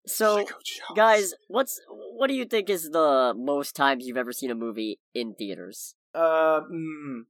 so, 0.05 0.35
Lego 0.35 0.55
Jaws. 0.63 0.95
guys, 0.95 1.33
what's 1.47 1.79
what 1.89 2.27
do 2.27 2.33
you 2.35 2.45
think 2.45 2.69
is 2.69 2.89
the 2.91 3.33
most 3.35 3.75
times 3.75 4.05
you've 4.05 4.17
ever 4.17 4.31
seen 4.31 4.51
a 4.51 4.55
movie 4.55 4.99
in 5.13 5.33
theaters? 5.33 5.95
Uh, 6.13 6.61
mm, 6.71 7.21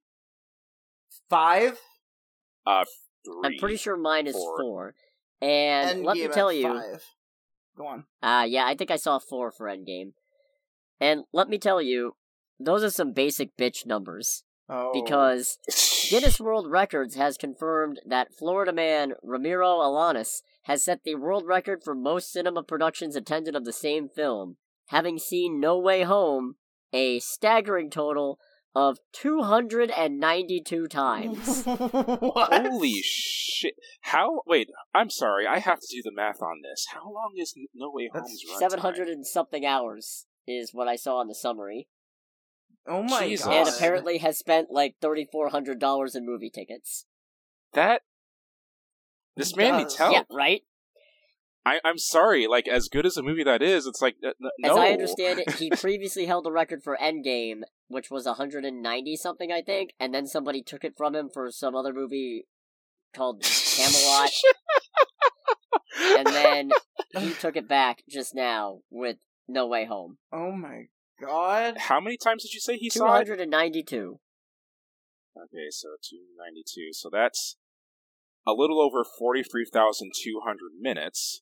five. 1.29 1.77
uh, 2.65 2.83
I'm 3.43 3.57
pretty 3.57 3.77
sure 3.77 3.97
mine 3.97 4.27
is 4.27 4.35
four. 4.35 4.57
four. 4.59 4.95
And 5.41 6.03
let 6.03 6.17
me 6.17 6.27
tell 6.27 6.51
you, 6.51 6.63
five. 6.63 7.03
Go 7.77 7.87
on. 7.87 8.05
uh 8.21 8.45
yeah, 8.47 8.65
I 8.65 8.75
think 8.75 8.91
I 8.91 8.97
saw 8.97 9.19
four 9.19 9.51
for 9.51 9.67
Endgame. 9.67 10.13
And 10.99 11.23
let 11.33 11.49
me 11.49 11.57
tell 11.57 11.81
you, 11.81 12.15
those 12.59 12.83
are 12.83 12.89
some 12.91 13.13
basic 13.13 13.57
bitch 13.57 13.85
numbers 13.85 14.43
Oh, 14.69 14.91
because 14.93 15.57
Guinness 16.09 16.39
World 16.39 16.69
Records 16.69 17.15
has 17.15 17.35
confirmed 17.37 17.99
that 18.05 18.33
Florida 18.33 18.71
man 18.71 19.13
Ramiro 19.23 19.79
Alanis 19.79 20.41
has 20.63 20.83
set 20.83 21.03
the 21.03 21.15
world 21.15 21.45
record 21.45 21.81
for 21.83 21.95
most 21.95 22.31
cinema 22.31 22.63
productions 22.63 23.15
attended 23.15 23.55
of 23.55 23.65
the 23.65 23.73
same 23.73 24.07
film, 24.07 24.57
having 24.87 25.17
seen 25.17 25.59
No 25.59 25.77
Way 25.77 26.03
Home 26.03 26.55
a 26.93 27.19
staggering 27.19 27.89
total 27.89 28.37
of 28.75 28.99
292 29.13 30.87
times. 30.87 31.63
what? 31.65 32.53
Holy 32.53 33.01
shit! 33.03 33.75
How? 34.01 34.41
Wait, 34.45 34.69
I'm 34.93 35.09
sorry. 35.09 35.45
I 35.47 35.59
have 35.59 35.79
to 35.79 35.87
do 35.89 36.01
the 36.03 36.11
math 36.13 36.41
on 36.41 36.61
this. 36.63 36.87
How 36.93 37.03
long 37.05 37.33
is 37.37 37.53
No 37.73 37.91
Way 37.93 38.09
That's 38.13 38.29
Home's 38.29 38.43
run 38.49 38.59
700 38.59 39.09
and 39.09 39.25
something 39.25 39.65
hours 39.65 40.25
is 40.47 40.71
what 40.73 40.87
I 40.87 40.95
saw 40.95 41.21
in 41.21 41.27
the 41.27 41.35
summary. 41.35 41.87
Oh 42.87 43.03
my 43.03 43.27
Jesus. 43.27 43.45
god! 43.45 43.53
And 43.67 43.75
apparently 43.75 44.17
has 44.19 44.37
spent 44.39 44.71
like 44.71 44.95
$3,400 45.01 46.15
in 46.15 46.25
movie 46.25 46.49
tickets. 46.49 47.05
That 47.73 48.01
this 49.35 49.51
He 49.51 49.57
man 49.57 49.73
does. 49.73 49.81
needs 49.83 49.95
help. 49.97 50.13
Yeah, 50.13 50.23
right? 50.31 50.61
I, 51.65 51.79
I'm 51.83 51.97
sorry. 51.97 52.47
Like 52.47 52.67
as 52.67 52.87
good 52.87 53.05
as 53.05 53.17
a 53.17 53.23
movie 53.23 53.43
that 53.43 53.61
is, 53.61 53.85
it's 53.85 54.01
like 54.01 54.15
uh, 54.25 54.31
no. 54.39 54.71
As 54.71 54.77
I 54.77 54.87
understand 54.89 55.39
it, 55.39 55.55
he 55.55 55.69
previously 55.79 56.25
held 56.25 56.45
the 56.45 56.51
record 56.51 56.83
for 56.83 56.97
Endgame, 57.01 57.61
which 57.87 58.09
was 58.09 58.25
190 58.25 59.15
something, 59.15 59.51
I 59.51 59.61
think, 59.61 59.91
and 59.99 60.13
then 60.13 60.25
somebody 60.25 60.63
took 60.63 60.83
it 60.83 60.95
from 60.97 61.15
him 61.15 61.29
for 61.31 61.51
some 61.51 61.75
other 61.75 61.93
movie 61.93 62.47
called 63.13 63.43
Camelot, 63.43 64.31
and 66.17 66.27
then 66.27 66.71
he 67.17 67.33
took 67.33 67.55
it 67.55 67.67
back 67.67 68.03
just 68.09 68.33
now 68.33 68.79
with 68.89 69.17
No 69.47 69.67
Way 69.67 69.85
Home. 69.85 70.17
oh 70.33 70.51
my 70.51 70.85
god! 71.21 71.77
How 71.77 71.99
many 71.99 72.17
times 72.17 72.43
did 72.43 72.53
you 72.53 72.59
say 72.59 72.77
he 72.77 72.89
saw 72.89 73.17
it? 73.17 73.25
292. 73.25 74.19
Okay, 75.37 75.67
so 75.69 75.89
292. 76.09 76.89
So 76.93 77.09
that's 77.11 77.55
a 78.47 78.53
little 78.53 78.81
over 78.81 79.03
43,200 79.03 80.57
minutes. 80.79 81.41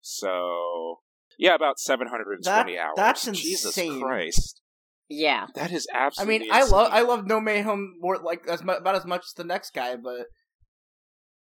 So, 0.00 1.00
yeah, 1.38 1.54
about 1.54 1.78
720 1.78 2.42
That- 2.74 2.78
hours. 2.80 2.92
that's 2.96 3.24
Jesus 3.24 3.76
insane. 3.76 4.00
Christ. 4.00 4.60
Yeah. 5.08 5.46
That 5.54 5.72
is 5.72 5.86
absolutely. 5.92 5.94
I 5.94 6.06
absolutely 6.36 6.38
mean, 6.38 6.52
I 6.52 6.62
love 6.64 6.92
I 6.92 7.00
love 7.02 7.26
No 7.26 7.40
Way 7.40 7.62
Home 7.62 7.94
more 7.98 8.18
like 8.18 8.46
as 8.46 8.62
mu- 8.62 8.74
about 8.74 8.94
as 8.94 9.04
much 9.04 9.22
as 9.26 9.32
the 9.34 9.44
next 9.44 9.72
guy, 9.74 9.96
but 9.96 10.26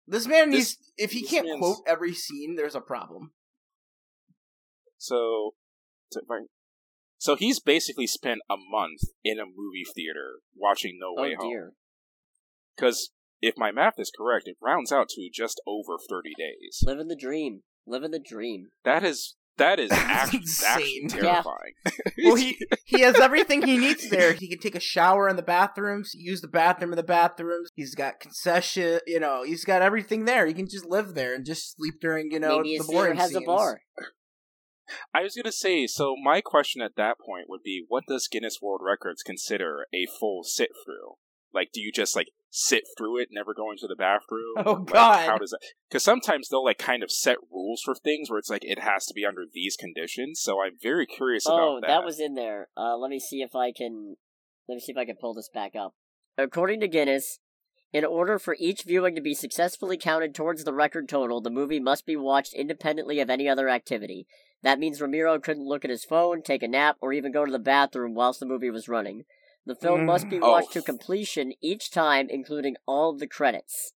this 0.07 0.27
man 0.27 0.51
This- 0.51 0.79
needs 0.79 0.93
if 0.97 1.13
he 1.13 1.23
can't 1.23 1.47
quote 1.59 1.79
every 1.87 2.15
scene, 2.15 2.57
there's 2.57 2.75
a 2.75 2.81
problem. 2.81 3.33
So, 4.99 5.55
to- 6.13 6.23
right. 6.29 6.47
so 7.19 7.37
he's 7.37 7.61
basically 7.61 8.07
spent 8.07 8.41
a 8.51 8.57
month 8.57 9.01
in 9.25 9.39
a 9.39 9.45
movie 9.47 9.85
theater 9.95 10.41
watching 10.55 10.99
No 11.01 11.15
Oh 11.17 11.23
Way 11.23 11.35
Home. 11.35 11.73
Because 12.77 13.11
if 13.41 13.55
my 13.57 13.71
math 13.73 13.99
is 13.99 14.11
correct, 14.15 14.49
it 14.49 14.57
rounds 14.61 14.93
out 14.93 15.09
to 15.11 15.29
just 15.33 15.61
over 15.67 15.97
30 15.99 16.33
days. 16.37 16.83
Living 16.85 17.09
the 17.09 17.17
dream. 17.17 17.63
Living 17.87 18.11
the 18.11 18.19
dream. 18.21 18.69
That 18.85 19.05
is 19.05 19.37
that 19.57 19.79
is 19.79 19.91
That's 19.91 20.03
actually, 20.35 20.39
insane. 20.41 21.09
Yeah. 21.15 21.21
terrifying. 21.43 21.75
Well, 22.25 22.35
he 22.37 22.59
he 22.85 23.01
has 23.01 23.19
everything 23.19 23.63
he 23.63 23.77
needs 23.79 24.09
there. 24.11 24.33
He 24.35 24.49
can 24.49 24.59
take 24.59 24.75
a 24.75 24.81
shower 24.81 25.29
in 25.29 25.37
the 25.37 25.43
bathrooms, 25.43 26.13
use 26.15 26.41
the 26.43 26.49
bathroom 26.49 26.93
in 26.93 26.97
the 26.97 27.03
bathrooms. 27.03 27.71
He's 27.75 27.95
got 27.95 28.21
concession, 28.21 29.01
you 29.07 29.21
know, 29.21 29.43
he's 29.43 29.65
got 29.65 29.81
everything 29.83 30.25
there. 30.27 30.47
He 30.47 30.53
can 30.55 30.69
just 30.69 30.85
live 30.87 31.15
there 31.15 31.35
and 31.35 31.45
just 31.47 31.77
sleep 31.77 31.95
during, 32.01 32.31
you 32.31 32.39
know, 32.41 32.59
Maybe 32.59 32.77
the 32.77 32.85
his 32.85 32.87
boring 32.93 33.17
has 33.17 33.31
scenes. 33.31 33.43
a 33.43 33.47
bar. 33.47 33.81
I 35.15 35.23
was 35.23 35.35
gonna 35.35 35.53
say, 35.53 35.87
so 35.87 36.15
my 36.23 36.41
question 36.41 36.83
at 36.83 36.97
that 36.97 37.17
point 37.25 37.47
would 37.49 37.63
be, 37.63 37.85
what 37.89 38.05
does 38.09 38.29
Guinness 38.29 38.59
World 38.61 38.81
Records 38.85 39.23
consider 39.23 39.87
a 39.95 40.07
full 40.19 40.43
sit 40.43 40.71
through? 40.85 41.15
Like, 41.55 41.71
do 41.73 41.81
you 41.81 41.91
just 41.93 42.15
like 42.17 42.29
sit 42.51 42.83
through 42.99 43.19
it, 43.19 43.29
never 43.31 43.55
go 43.55 43.71
into 43.71 43.87
the 43.87 43.97
bathroom? 43.97 44.55
Oh, 44.59 44.73
Like, 44.73 44.87
God. 44.87 45.27
how 45.29 45.39
does 45.39 45.51
that? 45.51 45.61
Because 45.89 46.03
sometimes 46.05 46.49
they'll 46.49 46.65
like 46.65 46.79
kind 46.79 47.03
of 47.03 47.11
set 47.11 47.37
rules 47.51 47.81
for 47.85 47.95
things 47.95 48.29
where 48.29 48.39
it's 48.39 48.51
like 48.51 48.65
it 48.65 48.81
has 48.81 49.07
to 49.07 49.15
be 49.15 49.25
under 49.25 49.45
these 49.53 49.77
conditions. 49.77 50.41
So 50.41 50.63
I'm 50.63 50.77
very 50.83 51.07
curious 51.07 51.45
Oh, 51.47 51.79
about 51.79 51.87
that. 51.89 52.05
was 52.05 52.21
in 52.21 52.35
there. 52.35 52.69
Uh, 52.77 52.97
let 52.97 53.11
me 53.11 53.21
see 53.21 53.41
if 53.43 53.55
I 53.55 53.73
can. 53.73 54.17
Let 54.69 54.75
me 54.75 54.81
see 54.81 54.93
if 54.93 54.99
I 54.99 55.05
can 55.05 55.17
pull 55.21 55.35
this 55.35 55.49
back 55.53 55.73
up. 55.75 55.95
According 56.37 56.81
to 56.81 56.89
Guinness, 56.89 57.39
in 57.93 58.05
order 58.05 58.39
for 58.39 58.57
each 58.59 58.83
viewing 58.85 59.15
to 59.17 59.21
be 59.21 59.35
successfully 59.35 59.97
counted 59.97 60.35
towards 60.35 60.63
the 60.65 60.73
record 60.73 61.09
total, 61.09 61.41
the 61.41 61.51
movie 61.51 61.81
must 61.81 62.07
be 62.07 62.15
watched 62.17 62.55
independently 62.55 63.19
of 63.21 63.31
any 63.31 63.49
other 63.49 63.69
activity. 63.69 64.27
That 64.63 64.79
means 64.79 65.01
Ramiro 65.01 65.39
couldn't 65.41 65.67
look 65.67 65.85
at 65.85 65.91
his 65.91 66.05
phone, 66.05 66.43
take 66.43 66.63
a 66.63 66.69
nap, 66.69 66.97
or 67.01 67.13
even 67.13 67.33
go 67.33 67.45
to 67.45 67.51
the 67.51 67.59
bathroom 67.59 68.15
whilst 68.15 68.39
the 68.41 68.47
movie 68.47 68.71
was 68.71 68.89
running. 68.89 69.25
The 69.67 69.75
film 69.75 69.99
mm-hmm. 69.99 70.07
must 70.07 70.29
be. 70.29 70.41
Oh. 70.41 70.53
watched 70.53 70.73
to 70.73 70.83
completion 70.83 71.53
each 71.61 71.91
time, 71.91 72.27
including 72.31 72.77
all 72.87 73.11
of 73.11 73.19
the 73.19 73.27
credits. 73.27 73.93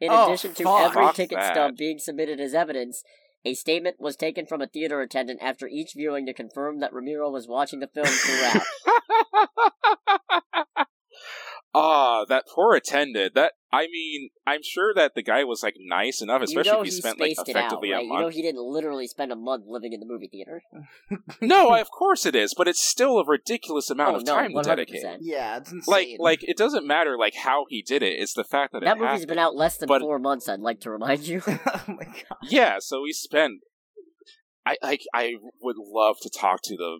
In 0.00 0.10
Oh, 0.10 0.26
addition 0.28 0.54
to 0.54 0.64
fuck. 0.64 0.90
every 0.90 1.04
Fuck 1.06 1.14
ticket 1.14 1.38
that. 1.38 1.54
stub 1.54 1.76
being 1.76 1.98
submitted 1.98 2.38
as 2.40 2.52
evidence, 2.54 3.02
a 3.44 3.54
statement 3.54 3.96
was 3.98 4.16
taken 4.16 4.44
from 4.46 4.60
a 4.60 4.66
theater 4.66 5.00
attendant 5.00 5.40
after 5.42 5.66
each 5.66 5.92
viewing 5.94 6.26
to 6.26 6.34
confirm 6.34 6.80
that 6.80 6.92
Ramiro 6.92 7.30
was 7.30 7.48
watching 7.48 7.80
the 7.80 7.86
film 7.86 8.06
throughout. 8.06 8.62
Ah, 11.78 12.24
that 12.28 12.44
poor 12.54 12.74
attendant. 12.74 13.34
That 13.34 13.52
I 13.70 13.86
mean, 13.88 14.30
I'm 14.46 14.60
sure 14.62 14.94
that 14.94 15.14
the 15.14 15.22
guy 15.22 15.44
was 15.44 15.62
like 15.62 15.74
nice 15.78 16.22
enough, 16.22 16.40
you 16.40 16.44
especially 16.44 16.72
know 16.72 16.78
if 16.80 16.84
he 16.86 16.90
he 16.90 16.96
spent 17.00 17.20
like 17.20 17.32
spaced 17.34 17.48
it 17.50 17.56
out, 17.56 17.64
effectively 17.66 17.92
right? 17.92 18.00
a 18.02 18.04
You 18.06 18.18
know 18.20 18.28
he 18.28 18.40
didn't 18.40 18.62
literally 18.62 19.06
spend 19.06 19.30
a 19.30 19.36
month 19.36 19.64
living 19.68 19.92
in 19.92 20.00
the 20.00 20.06
movie 20.06 20.28
theater. 20.28 20.62
no, 21.42 21.74
of 21.74 21.88
course 21.90 22.24
it 22.24 22.34
is, 22.34 22.54
but 22.54 22.66
it's 22.66 22.80
still 22.80 23.18
a 23.18 23.26
ridiculous 23.26 23.90
amount 23.90 24.14
oh 24.14 24.16
of 24.20 24.26
no, 24.26 24.34
time 24.34 24.48
to 24.50 24.54
one 24.54 24.64
hundred 24.64 24.86
dedicate. 24.88 25.18
Yeah, 25.20 25.58
it's 25.58 25.70
insane. 25.72 25.92
Like, 25.92 26.08
like 26.18 26.44
it 26.48 26.56
doesn't 26.56 26.86
matter 26.86 27.18
like 27.18 27.34
how 27.34 27.66
he 27.68 27.82
did 27.82 28.02
it. 28.02 28.14
It's 28.20 28.32
the 28.32 28.44
fact 28.44 28.72
that, 28.72 28.80
That 28.82 28.96
it 28.96 29.00
movie's 29.00 29.10
happened. 29.10 29.28
been 29.28 29.38
out 29.38 29.54
less 29.54 29.76
than 29.76 29.88
But- 29.88 30.00
four 30.00 30.18
months. 30.18 30.48
I'd 30.48 30.60
like 30.60 30.80
to 30.80 30.90
remind 30.90 31.26
you. 31.26 31.42
oh 31.46 31.84
my 31.88 32.04
god. 32.04 32.38
Yeah, 32.48 32.76
so 32.80 33.02
we 33.02 33.12
spent. 33.12 33.60
I, 34.66 34.76
I 34.82 34.98
I 35.14 35.34
would 35.62 35.76
love 35.78 36.16
to 36.22 36.30
talk 36.30 36.60
to 36.64 36.76
the 36.76 36.98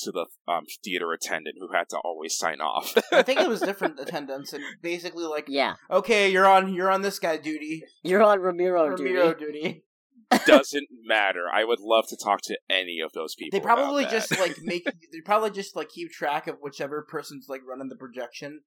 to 0.00 0.12
the 0.12 0.26
um, 0.46 0.64
theater 0.84 1.12
attendant 1.12 1.56
who 1.58 1.72
had 1.72 1.88
to 1.90 1.98
always 1.98 2.36
sign 2.38 2.60
off. 2.60 2.96
I 3.12 3.22
think 3.22 3.40
it 3.40 3.48
was 3.48 3.60
different 3.60 3.98
attendants 3.98 4.52
and 4.52 4.62
basically 4.80 5.24
like, 5.24 5.46
yeah, 5.48 5.74
okay, 5.90 6.30
you're 6.30 6.46
on 6.46 6.72
you're 6.72 6.90
on 6.90 7.02
this 7.02 7.18
guy 7.18 7.36
duty, 7.36 7.82
you're 8.04 8.22
on 8.22 8.40
Ramiro, 8.40 8.88
Ramiro 8.88 9.34
duty. 9.34 9.60
duty. 9.60 9.84
Doesn't 10.46 10.86
matter. 11.04 11.46
I 11.52 11.64
would 11.64 11.80
love 11.80 12.06
to 12.10 12.16
talk 12.16 12.40
to 12.42 12.56
any 12.70 13.00
of 13.04 13.12
those 13.12 13.34
people. 13.34 13.58
They 13.58 13.64
probably 13.64 14.04
about 14.04 14.12
that. 14.12 14.28
just 14.28 14.40
like 14.40 14.56
make 14.62 14.84
they 15.12 15.20
probably 15.24 15.50
just 15.50 15.74
like 15.74 15.88
keep 15.88 16.12
track 16.12 16.46
of 16.46 16.58
whichever 16.60 17.02
person's 17.02 17.46
like 17.48 17.62
running 17.68 17.88
the 17.88 17.96
projection, 17.96 18.60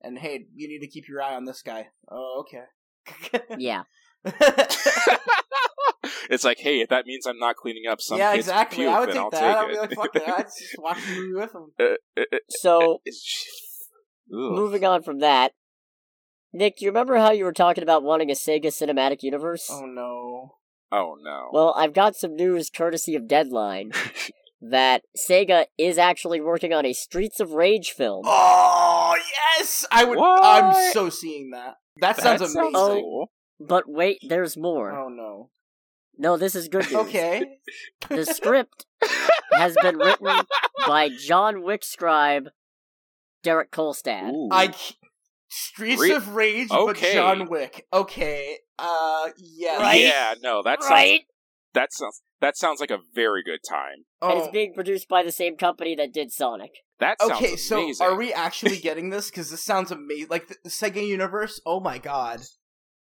and 0.00 0.18
hey, 0.18 0.46
you 0.54 0.68
need 0.68 0.80
to 0.80 0.88
keep 0.88 1.06
your 1.06 1.20
eye 1.20 1.34
on 1.34 1.44
this 1.44 1.60
guy. 1.60 1.88
Oh, 2.10 2.44
okay. 2.46 2.64
Yeah, 3.58 3.82
it's 6.30 6.44
like, 6.44 6.58
hey, 6.58 6.80
if 6.80 6.88
that 6.88 7.06
means 7.06 7.26
I'm 7.26 7.38
not 7.38 7.56
cleaning 7.56 7.82
up 7.90 8.00
some 8.00 8.18
yeah, 8.18 8.32
kid's 8.34 8.46
exactly. 8.46 8.84
puke, 8.84 8.94
I 8.94 9.00
would 9.00 9.08
then 9.08 9.14
take 9.16 9.22
I'll 9.22 9.30
that. 9.30 9.40
take 9.40 9.56
I'd 9.56 9.68
be 9.68 9.74
it. 9.74 9.80
like, 9.80 9.92
fuck 9.92 10.12
that. 10.14 10.28
I'd 10.28 10.44
just 10.58 10.78
watch 10.78 10.98
the 11.06 11.14
movie 11.14 11.34
with 11.34 11.54
him. 11.54 11.72
Uh, 11.78 11.84
uh, 12.16 12.24
uh, 12.32 12.38
so 12.48 13.02
moving 14.30 14.84
on 14.84 15.02
from 15.02 15.18
that, 15.18 15.52
Nick, 16.52 16.78
do 16.78 16.84
you 16.84 16.90
remember 16.90 17.16
how 17.16 17.32
you 17.32 17.44
were 17.44 17.52
talking 17.52 17.82
about 17.82 18.02
wanting 18.02 18.30
a 18.30 18.34
Sega 18.34 18.66
cinematic 18.66 19.22
universe? 19.22 19.68
Oh 19.70 19.84
no. 19.86 20.54
Oh 20.92 21.16
no. 21.20 21.48
Well, 21.52 21.74
I've 21.76 21.92
got 21.92 22.16
some 22.16 22.34
news 22.34 22.70
courtesy 22.70 23.14
of 23.14 23.28
Deadline 23.28 23.92
that 24.60 25.02
Sega 25.16 25.66
is 25.78 25.98
actually 25.98 26.40
working 26.40 26.72
on 26.72 26.84
a 26.84 26.92
Streets 26.92 27.40
of 27.40 27.52
Rage 27.52 27.90
film. 27.90 28.22
Oh 28.26 29.16
yes, 29.58 29.86
I 29.92 30.04
would. 30.04 30.18
What? 30.18 30.42
I'm 30.42 30.92
so 30.92 31.08
seeing 31.10 31.50
that. 31.50 31.76
That 32.00 32.16
sounds 32.16 32.40
That 32.40 32.46
amazing. 32.58 32.72
cool. 32.72 33.30
But 33.60 33.84
wait, 33.86 34.18
there's 34.26 34.56
more. 34.56 34.90
Oh 34.90 35.08
no. 35.08 35.50
No, 36.20 36.36
this 36.36 36.54
is 36.54 36.68
good 36.68 36.84
news. 36.84 36.94
Okay. 36.94 37.44
The 38.10 38.26
script 38.26 38.84
has 39.52 39.74
been 39.80 39.96
written 39.96 40.28
by 40.86 41.08
John 41.08 41.62
Wick 41.62 41.82
scribe 41.82 42.48
Derek 43.42 43.70
Kolstad. 43.70 44.30
Ooh. 44.30 44.48
I 44.52 44.70
c- 44.70 44.96
Streets 45.48 46.00
Re- 46.02 46.12
of 46.12 46.34
Rage, 46.34 46.70
Okay. 46.70 47.00
but 47.00 47.14
John 47.14 47.48
Wick. 47.48 47.86
Okay. 47.92 48.58
Uh, 48.78 49.30
yes. 49.38 49.80
Right? 49.80 50.00
Yeah, 50.02 50.34
no, 50.42 50.62
that 50.62 50.82
sounds 50.82 50.90
right? 50.90 51.20
that 51.74 51.88
sounds 51.92 52.22
that 52.40 52.56
sounds 52.56 52.80
like 52.80 52.90
a 52.90 52.98
very 53.14 53.42
good 53.42 53.60
time. 53.68 54.04
And 54.22 54.32
Oh. 54.32 54.38
it's 54.40 54.52
being 54.52 54.74
produced 54.74 55.08
by 55.08 55.22
the 55.22 55.32
same 55.32 55.56
company 55.56 55.94
that 55.96 56.12
did 56.12 56.32
Sonic. 56.32 56.70
That 56.98 57.18
sounds 57.20 57.32
Okay, 57.32 57.56
so 57.56 57.90
are 58.00 58.14
we 58.14 58.30
actually 58.32 58.76
getting 58.78 59.08
this? 59.10 59.30
Because 59.30 59.50
this 59.50 59.64
sounds 59.64 59.90
amazing. 59.90 60.28
Like 60.28 60.48
the, 60.48 60.56
the 60.64 60.70
Sega 60.70 61.06
universe. 61.06 61.60
Oh 61.64 61.80
my 61.80 61.96
god. 61.98 62.40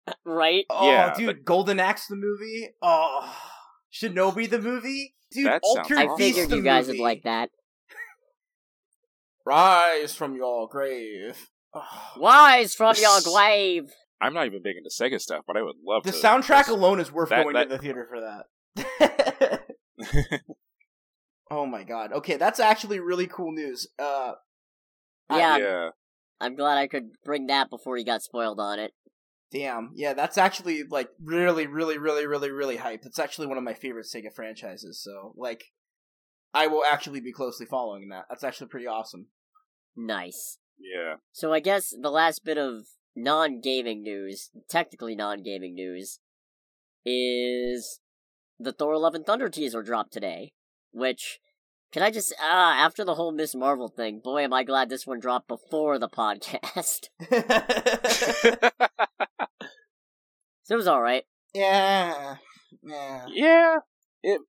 Right? 0.24 0.64
Oh, 0.70 0.88
Yeah, 0.90 1.14
dude, 1.14 1.44
Golden 1.44 1.80
Axe 1.80 2.06
the 2.06 2.16
movie. 2.16 2.68
Oh, 2.82 3.34
Shinobi 3.92 4.48
the 4.48 4.60
movie. 4.60 5.14
Dude, 5.32 5.46
That 5.46 5.62
sounds 5.64 5.78
Altered 5.78 5.98
I 5.98 6.04
awesome. 6.06 6.16
Beast 6.18 6.34
figured 6.36 6.50
the 6.50 6.56
you 6.56 6.62
guys 6.62 6.86
movie. 6.86 6.98
would 7.00 7.04
like 7.04 7.22
that. 7.24 7.50
Rise 9.44 10.14
from 10.14 10.36
your 10.36 10.68
grave. 10.68 11.48
Oh. 11.78 11.82
Wise 12.16 12.74
from 12.74 12.94
your 12.98 13.20
grave! 13.22 13.90
I'm 14.18 14.32
not 14.32 14.46
even 14.46 14.62
big 14.62 14.76
into 14.78 14.88
Sega 14.88 15.20
stuff, 15.20 15.42
but 15.46 15.58
I 15.58 15.62
would 15.62 15.76
love 15.86 16.04
The 16.04 16.12
to. 16.12 16.16
soundtrack 16.16 16.68
alone 16.68 17.00
is 17.00 17.12
worth 17.12 17.28
That- 17.28 17.42
going 17.42 17.52
that- 17.54 17.64
to 17.64 17.76
the 17.76 17.78
theater 17.78 18.08
for 18.08 18.20
that. 20.08 20.40
oh 21.50 21.66
my 21.66 21.84
god. 21.84 22.12
Okay, 22.12 22.36
that's 22.38 22.60
actually 22.60 22.98
really 22.98 23.26
cool 23.26 23.52
news. 23.52 23.86
Uh, 23.98 24.32
I- 25.28 25.38
Yeah, 25.38 25.56
yeah. 25.58 25.88
I'm 26.40 26.54
glad 26.56 26.78
I 26.78 26.86
could 26.86 27.10
bring 27.26 27.46
that 27.48 27.68
before 27.68 27.98
you 27.98 28.06
got 28.06 28.22
spoiled 28.22 28.58
on 28.58 28.78
it. 28.78 28.92
Damn. 29.52 29.92
Yeah, 29.94 30.14
that's 30.14 30.38
actually 30.38 30.82
like 30.84 31.08
really, 31.22 31.66
really, 31.66 31.98
really, 31.98 32.26
really, 32.26 32.50
really 32.50 32.76
hype. 32.76 33.04
It's 33.04 33.18
actually 33.18 33.46
one 33.46 33.58
of 33.58 33.64
my 33.64 33.74
favorite 33.74 34.06
Sega 34.06 34.32
franchises. 34.34 35.00
So 35.02 35.34
like, 35.36 35.64
I 36.54 36.66
will 36.66 36.84
actually 36.84 37.20
be 37.20 37.32
closely 37.32 37.66
following 37.66 38.08
that. 38.08 38.24
That's 38.28 38.44
actually 38.44 38.68
pretty 38.68 38.86
awesome. 38.86 39.28
Nice. 39.96 40.58
Yeah. 40.78 41.16
So 41.32 41.52
I 41.52 41.60
guess 41.60 41.94
the 42.00 42.10
last 42.10 42.44
bit 42.44 42.58
of 42.58 42.86
non-gaming 43.14 44.02
news, 44.02 44.50
technically 44.68 45.14
non-gaming 45.16 45.74
news, 45.74 46.20
is 47.04 48.00
the 48.58 48.72
Thor: 48.72 48.98
Love 48.98 49.14
and 49.14 49.24
Thunder 49.24 49.48
teaser 49.48 49.82
dropped 49.82 50.12
today. 50.12 50.52
Which, 50.92 51.40
can 51.92 52.02
I 52.02 52.10
just 52.10 52.34
ah 52.40 52.76
after 52.76 53.04
the 53.04 53.14
whole 53.14 53.32
Miss 53.32 53.54
Marvel 53.54 53.88
thing, 53.88 54.20
boy, 54.22 54.42
am 54.42 54.52
I 54.52 54.64
glad 54.64 54.88
this 54.88 55.06
one 55.06 55.20
dropped 55.20 55.48
before 55.48 55.98
the 55.98 56.08
podcast. 56.08 57.08
so 60.66 60.74
it 60.74 60.78
was 60.78 60.88
all 60.88 61.00
right. 61.00 61.24
yeah. 61.54 62.36
Yeah. 62.82 63.26
yeah. 63.32 63.76
It 64.22 64.40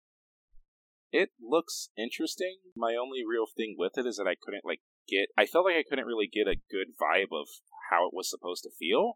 it 1.12 1.30
looks 1.42 1.90
interesting. 1.98 2.58
My 2.76 2.96
only 3.00 3.20
real 3.28 3.46
thing 3.56 3.76
with 3.78 3.94
it 3.98 4.06
is 4.06 4.18
that 4.18 4.28
I 4.28 4.36
couldn't 4.42 4.66
like 4.66 4.82
get. 5.08 5.30
I 5.38 5.46
felt 5.46 5.66
like 5.66 5.76
I 5.76 5.84
couldn't 5.88 6.06
really 6.06 6.28
get 6.32 6.48
a 6.48 6.58
good 6.70 6.88
vibe 7.00 7.32
of 7.32 7.48
how 7.92 8.08
it 8.08 8.14
was 8.14 8.30
supposed 8.30 8.64
to 8.64 8.70
feel 8.78 9.14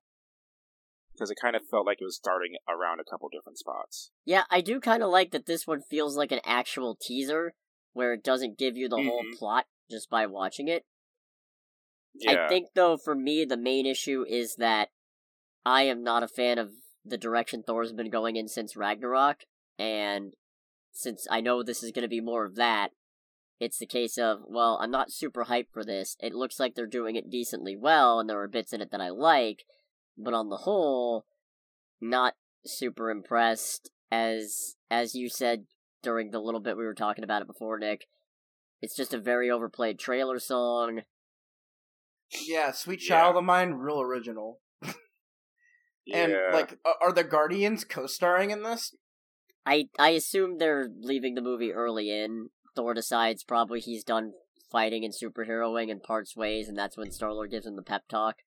because 1.14 1.30
it 1.32 1.38
kind 1.42 1.56
of 1.56 1.64
felt 1.70 1.86
like 1.86 1.98
it 2.00 2.06
was 2.06 2.16
starting 2.16 2.54
around 2.70 3.00
a 3.00 3.10
couple 3.10 3.28
different 3.30 3.58
spots. 3.58 4.12
Yeah, 4.24 4.44
I 4.50 4.62
do 4.62 4.80
kind 4.80 5.04
of 5.04 5.10
like 5.10 5.32
that 5.32 5.48
this 5.48 5.68
one 5.68 5.82
feels 5.90 6.16
like 6.16 6.32
an 6.32 6.40
actual 6.46 6.96
teaser 7.02 7.54
where 7.94 8.14
it 8.14 8.24
doesn't 8.24 8.58
give 8.58 8.78
you 8.78 8.88
the 8.88 8.96
whole 9.04 9.24
Mhm. 9.26 9.38
plot 9.38 9.66
just 9.90 10.10
by 10.10 10.26
watching 10.28 10.68
it. 10.70 10.86
Yeah. 12.14 12.46
I 12.46 12.48
think 12.48 12.70
though 12.76 12.98
for 12.98 13.16
me 13.16 13.44
the 13.46 13.58
main 13.58 13.86
issue 13.86 14.24
is 14.28 14.56
that 14.58 14.90
I 15.66 15.84
am 15.84 16.04
not 16.04 16.24
a 16.24 16.28
fan 16.28 16.58
of 16.58 16.72
the 17.04 17.18
direction 17.18 17.64
Thor's 17.64 17.94
been 17.94 18.10
going 18.10 18.36
in 18.36 18.48
since 18.48 18.76
Ragnarok 18.76 19.46
and 19.78 20.34
since 20.92 21.28
I 21.32 21.42
know 21.42 21.64
this 21.64 21.84
is 21.84 21.92
going 21.92 22.04
to 22.04 22.10
be 22.10 22.22
more 22.22 22.46
of 22.46 22.56
that 22.56 22.92
it's 23.62 23.78
the 23.78 23.86
case 23.86 24.18
of 24.18 24.40
well 24.48 24.80
I'm 24.82 24.90
not 24.92 25.12
super 25.12 25.46
hyped 25.46 25.70
for 25.72 25.86
this. 25.86 26.18
It 26.20 26.34
looks 26.34 26.60
like 26.60 26.74
they're 26.74 26.88
doing 26.88 27.16
it 27.16 27.30
decently 27.30 27.78
well 27.78 28.20
and 28.20 28.28
there 28.28 28.42
are 28.42 28.48
bits 28.48 28.74
in 28.74 28.82
it 28.82 28.90
that 28.92 29.00
I 29.00 29.10
like, 29.10 29.66
but 30.18 30.34
on 30.34 30.50
the 30.50 30.58
whole 30.58 31.26
not 32.02 32.34
super 32.66 33.12
impressed 33.12 33.92
as 34.12 34.76
as 34.90 35.14
you 35.14 35.30
said 35.30 35.66
during 36.02 36.32
the 36.32 36.40
little 36.40 36.60
bit 36.60 36.76
we 36.76 36.84
were 36.84 36.96
talking 36.96 37.24
about 37.24 37.44
it 37.44 37.48
before 37.48 37.78
Nick. 37.78 38.08
It's 38.82 38.96
just 38.96 39.14
a 39.14 39.20
very 39.20 39.52
overplayed 39.52 40.00
trailer 40.00 40.40
song. 40.40 41.02
Yeah, 42.32 42.72
Sweet 42.72 43.02
Yeah. 43.04 43.20
Child 43.20 43.38
of 43.38 43.44
Mine, 43.44 43.74
real 43.74 44.02
original. 44.02 44.61
And 46.14 46.32
Yeah. 46.32 46.50
like, 46.54 46.78
are 47.02 47.12
the 47.12 47.24
Guardians 47.24 47.84
co-starring 47.84 48.52
in 48.52 48.64
this? 48.64 48.96
I 49.66 49.90
I 50.00 50.10
assume 50.12 50.58
they're 50.58 50.90
leaving 51.02 51.36
the 51.36 51.42
movie 51.42 51.72
early 51.72 52.10
in. 52.10 52.50
Thor 52.76 52.94
decides 52.94 53.44
probably 53.44 53.80
he's 53.80 54.04
done 54.04 54.32
fighting 54.72 55.04
and 55.04 55.14
superheroing 55.14 55.92
and 55.92 56.02
parts 56.02 56.36
ways, 56.36 56.68
and 56.70 56.78
that's 56.78 56.96
when 56.98 57.12
Star 57.12 57.34
Lord 57.34 57.52
gives 57.52 57.66
him 57.66 57.76
the 57.76 57.82
pep 57.84 58.04
talk. 58.10 58.38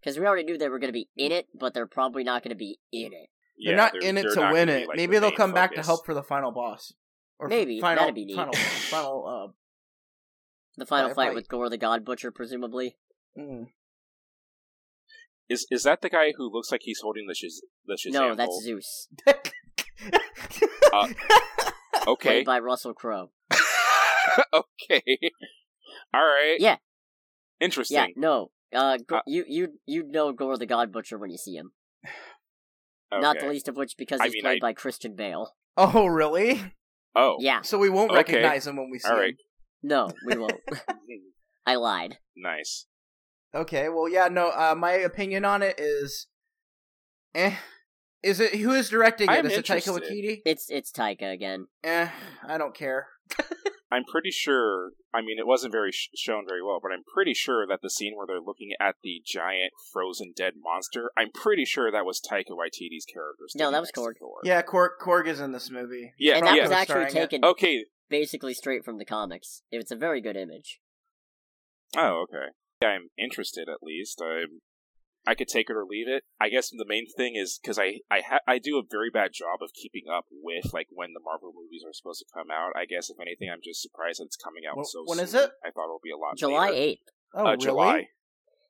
Because 0.00 0.18
we 0.18 0.26
already 0.26 0.44
knew 0.44 0.56
they 0.56 0.68
were 0.70 0.78
going 0.78 0.88
to 0.88 0.92
be 0.94 1.08
in 1.16 1.30
it, 1.30 1.46
but 1.54 1.74
they're 1.74 1.86
probably 1.86 2.24
not 2.24 2.42
going 2.42 2.50
to 2.50 2.56
be 2.56 2.78
in 2.90 3.12
it. 3.12 3.28
They're 3.62 3.76
not 3.76 3.92
they're- 3.92 4.00
in 4.08 4.16
it 4.16 4.22
to 4.22 4.40
win 4.40 4.66
gonna 4.66 4.66
be, 4.66 4.72
it. 4.72 4.88
like, 4.88 4.96
Maybe 4.96 5.16
the 5.16 5.20
they'll 5.20 5.30
main 5.30 5.36
come 5.36 5.52
back 5.52 5.74
to 5.74 5.82
help 5.82 6.06
for 6.06 6.14
the 6.14 6.22
final 6.22 6.50
boss. 6.50 6.94
Or 7.38 7.48
Maybe, 7.48 7.78
final, 7.80 8.00
that'd 8.02 8.14
be 8.14 8.24
neat. 8.24 8.36
Final, 8.36 8.52
final. 8.54 9.54
The 10.78 10.86
final 10.86 11.08
Fight- 11.10 11.14
fight 11.16 11.26
fight. 11.28 11.34
with 11.34 11.48
Gorr 11.48 11.68
the 11.68 11.76
God 11.76 12.04
Butcher, 12.04 12.30
presumably. 12.30 12.96
Uh, 13.38 13.42
mm. 13.42 13.66
Is 15.50 15.66
is 15.70 15.82
that 15.82 16.00
the 16.00 16.08
guy 16.08 16.32
who 16.36 16.48
looks 16.50 16.70
like 16.72 16.82
he's 16.84 17.00
holding 17.02 17.26
the 17.26 17.34
Shaz- 17.34 17.60
the 17.86 17.94
Shazam? 17.94 18.12
no, 18.12 18.34
that's 18.34 18.48
bolt? 18.48 18.62
Zeus, 18.62 19.08
Uh, 20.92 21.08
Okay. 22.06 22.28
played 22.30 22.46
by 22.46 22.58
Russell 22.60 22.94
Crowe. 22.94 23.30
okay. 24.54 25.18
All 26.14 26.20
right. 26.22 26.56
Yeah. 26.58 26.76
Interesting. 27.60 27.96
Yeah, 27.96 28.06
no. 28.16 28.50
Uh, 28.72 28.96
Go- 29.06 29.16
Uh, 29.16 29.22
you 29.26 29.44
you 29.48 29.78
you 29.86 30.04
know 30.04 30.32
Gorr 30.32 30.56
the 30.56 30.66
God 30.66 30.92
Butcher 30.92 31.18
when 31.18 31.30
you 31.30 31.36
see 31.36 31.56
him. 31.56 31.72
Okay. 33.12 33.20
Not 33.20 33.40
the 33.40 33.48
least 33.48 33.68
of 33.68 33.76
which 33.76 33.96
because 33.98 34.20
I 34.20 34.24
he's 34.26 34.34
mean, 34.34 34.42
played 34.42 34.62
I- 34.62 34.68
by 34.68 34.72
Christian 34.72 35.14
Bale. 35.16 35.52
oh, 35.76 36.06
really? 36.06 36.62
Oh. 37.16 37.36
Yeah, 37.40 37.62
So 37.62 37.76
we 37.76 37.90
won't 37.90 38.10
Okay. 38.12 38.18
recognize 38.18 38.66
him 38.68 38.76
when 38.76 38.88
we 38.90 39.00
see 39.00 39.10
All 39.10 39.20
him. 39.20 39.36
no, 39.82 40.10
we 40.24 40.36
won't. 40.38 40.60
I 41.66 41.74
lied. 41.74 42.18
nice. 42.36 42.86
Okay, 43.54 43.88
well, 43.88 44.08
yeah, 44.08 44.28
no. 44.28 44.50
Uh, 44.50 44.74
my 44.76 44.92
opinion 44.92 45.44
on 45.44 45.62
it 45.62 45.78
is, 45.78 46.28
eh. 47.34 47.56
Is 48.22 48.38
it 48.38 48.54
who 48.56 48.72
is 48.72 48.90
directing 48.90 49.28
it? 49.28 49.32
I'm 49.32 49.46
Is 49.46 49.56
it 49.56 49.64
Taika. 49.64 49.98
Waititi? 49.98 50.42
It's 50.44 50.66
it's 50.68 50.92
Taika 50.92 51.32
again. 51.32 51.66
Eh, 51.82 52.08
I 52.46 52.58
don't 52.58 52.74
care. 52.74 53.06
I'm 53.92 54.04
pretty 54.04 54.30
sure. 54.30 54.92
I 55.12 55.20
mean, 55.20 55.38
it 55.38 55.46
wasn't 55.46 55.72
very 55.72 55.90
sh- 55.90 56.10
shown 56.14 56.44
very 56.48 56.62
well, 56.62 56.78
but 56.80 56.92
I'm 56.92 57.02
pretty 57.12 57.34
sure 57.34 57.66
that 57.66 57.80
the 57.82 57.90
scene 57.90 58.12
where 58.16 58.26
they're 58.26 58.40
looking 58.40 58.70
at 58.78 58.96
the 59.02 59.20
giant 59.26 59.72
frozen 59.92 60.32
dead 60.36 60.52
monster. 60.62 61.10
I'm 61.16 61.30
pretty 61.32 61.64
sure 61.64 61.90
that 61.90 62.04
was 62.04 62.20
Taika 62.20 62.50
Waititi's 62.50 63.04
character. 63.04 63.46
No, 63.56 63.72
that 63.72 63.80
was 63.80 63.90
next 63.96 63.98
Korg. 63.98 64.14
Yeah, 64.44 64.62
Korg, 64.62 64.90
Korg 65.02 65.26
is 65.26 65.40
in 65.40 65.50
this 65.50 65.70
movie. 65.70 66.12
Yeah. 66.18 66.36
and 66.36 66.46
that 66.46 66.56
yeah. 66.56 66.62
was 66.62 66.70
actually 66.70 66.84
starring 66.84 67.08
it. 67.08 67.12
taken 67.12 67.44
Okay. 67.44 67.84
basically 68.08 68.54
straight 68.54 68.84
from 68.84 68.98
the 68.98 69.04
comics. 69.04 69.62
It's 69.72 69.90
a 69.90 69.96
very 69.96 70.20
good 70.20 70.36
image. 70.36 70.78
Oh, 71.96 72.24
okay. 72.28 72.52
I'm 72.82 73.10
interested 73.18 73.68
at 73.68 73.82
least. 73.82 74.20
I'm. 74.22 74.60
I 75.26 75.34
could 75.34 75.48
take 75.48 75.68
it 75.68 75.76
or 75.76 75.84
leave 75.84 76.08
it. 76.08 76.24
I 76.40 76.48
guess 76.48 76.70
the 76.70 76.86
main 76.88 77.04
thing 77.14 77.36
is 77.36 77.60
because 77.62 77.78
I 77.78 78.00
I 78.10 78.22
ha- 78.26 78.40
I 78.48 78.58
do 78.58 78.78
a 78.78 78.82
very 78.90 79.10
bad 79.10 79.32
job 79.34 79.58
of 79.62 79.70
keeping 79.74 80.04
up 80.10 80.24
with 80.30 80.72
like 80.72 80.86
when 80.90 81.12
the 81.12 81.20
Marvel 81.22 81.52
movies 81.54 81.82
are 81.86 81.92
supposed 81.92 82.20
to 82.20 82.32
come 82.32 82.50
out. 82.50 82.72
I 82.74 82.86
guess 82.86 83.10
if 83.10 83.18
anything, 83.20 83.50
I'm 83.52 83.60
just 83.62 83.82
surprised 83.82 84.20
that 84.20 84.24
it's 84.24 84.36
coming 84.36 84.62
out 84.68 84.78
Wh- 84.78 84.86
so 84.88 85.02
when 85.04 85.18
soon. 85.18 85.24
is 85.26 85.34
it? 85.34 85.50
I 85.64 85.70
thought 85.70 85.90
it 85.90 85.92
would 85.92 86.02
be 86.02 86.10
a 86.10 86.16
lot. 86.16 86.38
July 86.38 86.70
later. 86.70 86.82
eighth. 86.82 87.08
Oh, 87.34 87.40
uh, 87.40 87.50
really? 87.50 87.64
July. 87.64 88.08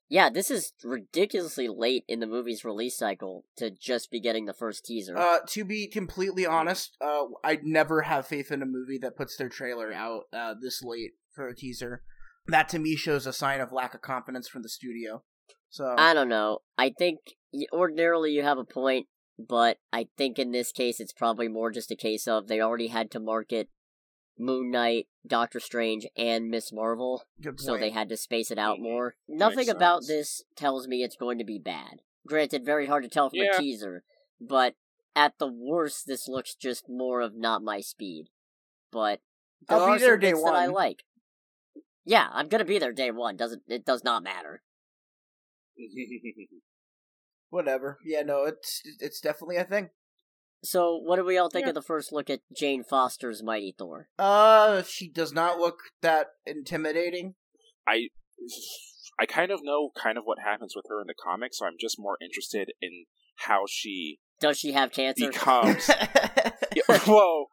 Yeah, 0.09 0.29
this 0.29 0.51
is 0.51 0.73
ridiculously 0.83 1.69
late 1.69 2.03
in 2.09 2.19
the 2.19 2.27
movie's 2.27 2.65
release 2.65 2.99
cycle 2.99 3.45
to 3.59 3.71
just 3.71 4.11
be 4.11 4.19
getting 4.19 4.47
the 4.47 4.53
first 4.53 4.85
teaser. 4.85 5.17
Uh, 5.17 5.39
to 5.51 5.65
be 5.65 5.87
completely 5.87 6.45
honest, 6.45 6.97
uh, 7.01 7.27
I 7.45 7.61
never 7.63 8.03
have 8.03 8.27
faith 8.27 8.51
in 8.51 8.61
a 8.61 8.67
movie 8.67 8.99
that 9.03 9.17
puts 9.17 9.37
their 9.37 9.49
trailer 9.49 9.93
out 9.93 10.23
uh, 10.33 10.55
this 10.61 10.83
late 10.83 11.13
for 11.33 11.47
a 11.47 11.55
teaser. 11.55 12.03
That 12.51 12.69
to 12.71 12.79
me 12.79 12.97
shows 12.97 13.27
a 13.27 13.33
sign 13.33 13.61
of 13.61 13.73
lack 13.73 13.95
of 13.95 14.01
confidence 14.03 14.49
from 14.49 14.63
the 14.63 14.69
studio. 14.69 15.23
So 15.69 15.95
I 15.97 16.15
don't 16.15 16.29
know. 16.29 16.59
I 16.77 16.91
think 16.91 17.19
ordinarily 17.73 18.33
you 18.33 18.43
have 18.43 18.59
a 18.59 18.65
point, 18.65 19.07
but 19.39 19.79
I 19.93 20.09
think 20.19 20.39
in 20.39 20.51
this 20.53 20.73
case 20.73 20.99
it's 21.01 21.13
probably 21.13 21.49
more 21.49 21.71
just 21.71 21.91
a 21.91 21.97
case 21.97 22.27
of 22.27 22.49
they 22.49 22.61
already 22.61 22.89
had 22.89 23.11
to 23.13 23.21
market 23.21 23.69
Moon 24.39 24.71
Knight, 24.71 25.07
Doctor 25.27 25.61
Strange, 25.61 26.07
and 26.17 26.49
Miss 26.49 26.73
Marvel, 26.73 27.25
good 27.43 27.51
point. 27.59 27.61
so 27.61 27.77
they 27.77 27.91
had 27.91 28.09
to 28.09 28.17
space 28.17 28.51
it 28.51 28.59
out 28.59 28.79
Mhm. 28.79 28.83
more. 28.83 29.17
Nothing 29.29 29.59
Makes 29.59 29.69
about 29.71 30.03
sense. 30.05 30.09
this 30.09 30.43
tells 30.57 30.89
me 30.89 31.03
it's 31.03 31.17
going 31.17 31.37
to 31.39 31.45
be 31.45 31.59
bad. 31.59 32.01
Granted, 32.27 32.65
very 32.65 32.87
hard 32.87 33.03
to 33.03 33.09
tell 33.09 33.29
from 33.29 33.39
Yeah. 33.41 33.57
a 33.57 33.61
teaser, 33.61 34.03
but 34.41 34.77
at 35.15 35.39
the 35.39 35.47
worst, 35.53 36.07
this 36.07 36.27
looks 36.27 36.55
just 36.55 36.89
more 36.89 37.21
of 37.21 37.35
not 37.35 37.63
my 37.63 37.81
speed. 37.81 38.31
But 38.91 39.21
there 39.69 39.77
I'll 39.79 39.87
be 39.89 39.93
are 39.93 39.99
there 39.99 40.13
some 40.15 40.21
day 40.21 40.33
bits 40.33 40.43
that 40.45 40.55
I 40.55 40.67
like. 40.67 41.05
Yeah, 42.11 42.27
I'm 42.33 42.49
gonna 42.49 42.65
be 42.65 42.81
there 42.81 42.93
day 42.93 43.13
one. 43.13 43.37
Doesn't 43.37 43.63
it? 43.69 43.85
Does 43.87 44.03
not 44.03 44.25
matter. 44.25 44.63
Whatever. 47.51 47.99
Yeah, 48.05 48.23
no, 48.23 48.45
it's 48.47 48.83
it's 48.99 49.21
definitely 49.21 49.57
a 49.59 49.65
thing. 49.65 49.91
So, 50.65 50.97
what 50.97 51.17
do 51.17 51.25
we 51.25 51.39
all 51.39 51.49
think 51.49 51.67
Yeah. 51.67 51.69
of 51.71 51.75
the 51.77 51.83
first 51.83 52.13
look 52.13 52.29
at 52.29 52.41
Jane 52.55 52.83
Foster's 52.83 53.45
Mighty 53.45 53.77
Thor? 53.79 54.09
Uh, 54.19 54.83
she 54.83 55.09
does 55.09 55.33
not 55.33 55.59
look 55.61 55.79
that 56.03 56.27
intimidating. 56.45 57.37
I 57.87 58.09
I 59.21 59.27
kind 59.27 59.53
of 59.53 59.61
know 59.63 59.91
kind 59.97 60.19
of 60.19 60.25
what 60.25 60.41
happens 60.45 60.75
with 60.75 60.87
her 60.89 61.01
in 61.01 61.07
the 61.07 61.15
comics, 61.15 61.59
so 61.59 61.67
I'm 61.67 61.77
just 61.79 61.95
more 61.97 62.17
interested 62.21 62.73
in 62.83 63.05
how 63.47 63.67
she 63.69 64.19
Does 64.41 64.59
she 64.59 64.73
have 64.73 64.91
cancer? 64.91 65.29
becomes. 65.29 65.89
Yeah, 66.75 66.83
well, 67.09 67.49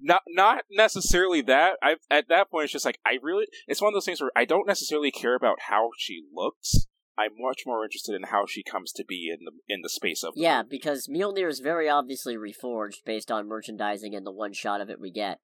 not 0.00 0.22
not 0.28 0.64
necessarily 0.70 1.40
that. 1.42 1.76
I 1.82 1.96
at 2.10 2.28
that 2.28 2.50
point 2.50 2.64
it's 2.64 2.72
just 2.72 2.84
like 2.84 2.98
I 3.06 3.18
really. 3.22 3.46
It's 3.66 3.80
one 3.82 3.88
of 3.90 3.94
those 3.94 4.04
things 4.06 4.20
where 4.20 4.30
I 4.36 4.44
don't 4.44 4.66
necessarily 4.66 5.10
care 5.10 5.34
about 5.34 5.60
how 5.68 5.90
she 5.98 6.22
looks. 6.34 6.86
I'm 7.18 7.32
much 7.38 7.62
more 7.66 7.84
interested 7.84 8.14
in 8.14 8.24
how 8.24 8.46
she 8.46 8.62
comes 8.62 8.92
to 8.92 9.04
be 9.04 9.28
in 9.30 9.44
the 9.44 9.52
in 9.68 9.80
the 9.82 9.90
space 9.90 10.22
of. 10.24 10.32
yeah, 10.36 10.62
because 10.62 11.06
Mjolnir 11.06 11.48
is 11.48 11.60
very 11.60 11.88
obviously 11.88 12.36
reforged 12.36 13.04
based 13.04 13.30
on 13.30 13.46
merchandising 13.48 14.14
and 14.14 14.24
the 14.26 14.32
one 14.32 14.52
shot 14.54 14.80
of 14.80 14.88
it 14.88 15.00
we 15.00 15.10
get. 15.10 15.38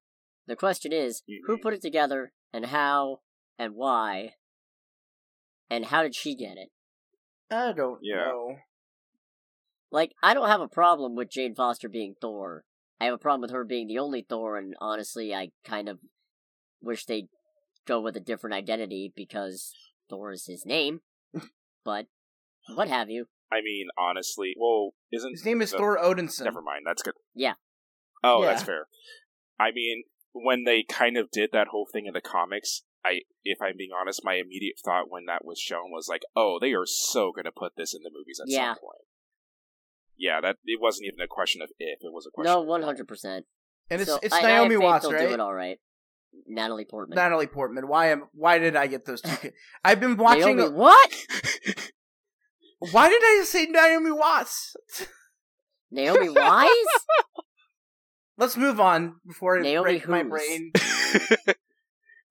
The 0.47 0.55
question 0.55 0.91
is, 0.93 1.21
who 1.45 1.57
Mhm. 1.57 1.61
put 1.61 1.73
it 1.73 1.81
together, 1.81 2.31
and 2.53 2.67
how, 2.67 3.19
and 3.59 3.75
why, 3.75 4.35
and 5.69 5.85
how 5.85 6.01
did 6.03 6.15
she 6.15 6.35
get 6.35 6.57
it? 6.57 6.69
I 7.51 7.73
don't 7.73 7.99
Yeah. 8.01 8.25
know. 8.25 8.55
Like, 9.91 10.13
I 10.23 10.33
don't 10.33 10.47
have 10.47 10.61
a 10.61 10.67
problem 10.67 11.15
with 11.15 11.29
Jane 11.29 11.53
Foster 11.53 11.89
being 11.89 12.15
Thor. 12.19 12.65
I 12.99 13.05
have 13.05 13.13
a 13.13 13.17
problem 13.19 13.41
with 13.41 13.51
her 13.51 13.63
being 13.63 13.87
the 13.87 13.99
only 13.99 14.25
Thor, 14.27 14.57
and 14.57 14.75
honestly, 14.81 15.33
I 15.33 15.49
kind 15.63 15.87
of 15.87 15.99
wish 16.81 17.05
they'd 17.05 17.27
go 17.85 18.01
with 18.01 18.17
a 18.17 18.21
different 18.21 18.55
identity 18.55 19.13
because 19.15 19.73
Thor 20.09 20.31
is 20.31 20.45
his 20.45 20.65
name. 20.65 21.01
but, 21.85 22.07
what 22.75 22.87
have 22.87 23.09
you. 23.09 23.25
I 23.51 23.61
mean, 23.61 23.87
honestly, 23.97 24.53
well, 24.59 24.91
isn't 25.11 25.31
His 25.31 25.45
name 25.45 25.61
is 25.61 25.71
the- 25.71 25.77
Thor 25.77 25.97
Odinson. 25.97 26.43
Never 26.45 26.61
mind. 26.61 26.81
That's 26.85 27.01
good. 27.03 27.13
Yeah. 27.33 27.53
Oh, 28.23 28.41
Yeah. 28.41 28.47
that's 28.49 28.63
fair. 28.63 28.87
I 29.59 29.71
mean, 29.71 30.03
when 30.33 30.63
they 30.65 30.83
kind 30.83 31.17
of 31.17 31.31
did 31.31 31.51
that 31.53 31.67
whole 31.67 31.87
thing 31.91 32.05
in 32.07 32.13
the 32.13 32.21
comics, 32.21 32.83
I, 33.05 33.21
if 33.43 33.61
I'm 33.61 33.77
being 33.77 33.91
honest, 33.97 34.21
my 34.23 34.33
immediate 34.35 34.79
thought 34.83 35.09
when 35.09 35.25
that 35.25 35.45
was 35.45 35.59
shown 35.59 35.91
was 35.91 36.07
like, 36.09 36.23
"Oh, 36.35 36.57
they 36.59 36.73
are 36.73 36.85
so 36.85 37.31
going 37.31 37.45
to 37.45 37.51
put 37.55 37.73
this 37.77 37.93
in 37.95 38.01
the 38.03 38.11
movies 38.13 38.39
at 38.41 38.49
Yeah. 38.49 38.73
some 38.73 38.81
point." 38.81 39.06
Yeah, 40.17 40.41
that 40.41 40.57
it 40.65 40.79
wasn't 40.81 41.07
even 41.07 41.19
a 41.21 41.27
question 41.27 41.61
of 41.61 41.69
if; 41.79 41.99
it 42.01 42.11
was 42.11 42.25
a 42.27 42.31
question. 42.31 42.51
No, 42.51 42.61
of 42.61 42.67
one 42.67 42.81
when. 42.81 42.87
hundred 42.87 43.07
percent. 43.07 43.45
And 43.89 44.01
it's 44.01 44.09
so, 44.09 44.19
it's 44.21 44.33
I, 44.33 44.37
I 44.37 44.41
have 44.41 44.61
Naomi 44.63 44.75
faith 44.75 44.83
Watts, 44.83 45.05
they'll 45.05 45.13
right? 45.13 45.27
Do 45.27 45.33
it 45.33 45.39
all 45.39 45.53
right. 45.53 45.77
Natalie 46.47 46.85
Portman. 46.85 47.15
Natalie 47.15 47.47
Portman. 47.47 47.87
Why 47.87 48.07
am 48.11 48.23
why 48.33 48.59
did 48.59 48.75
I 48.75 48.87
get 48.87 49.05
those 49.05 49.21
two? 49.21 49.35
ki- 49.41 49.51
I've 49.83 49.99
been 49.99 50.17
watching. 50.17 50.57
Naomi, 50.57 50.75
what? 50.75 51.15
Why 52.91 53.09
did 53.09 53.21
I 53.23 53.43
say 53.43 53.65
Naomi 53.65 54.11
Watts? 54.11 54.75
Naomi 55.91 56.29
Wise? 56.29 56.69
Let's 58.37 58.55
move 58.55 58.79
on 58.79 59.15
before 59.25 59.57
I 59.57 59.61
Naomi 59.61 59.83
break 59.83 60.07
my 60.07 60.21
brain. 60.21 60.71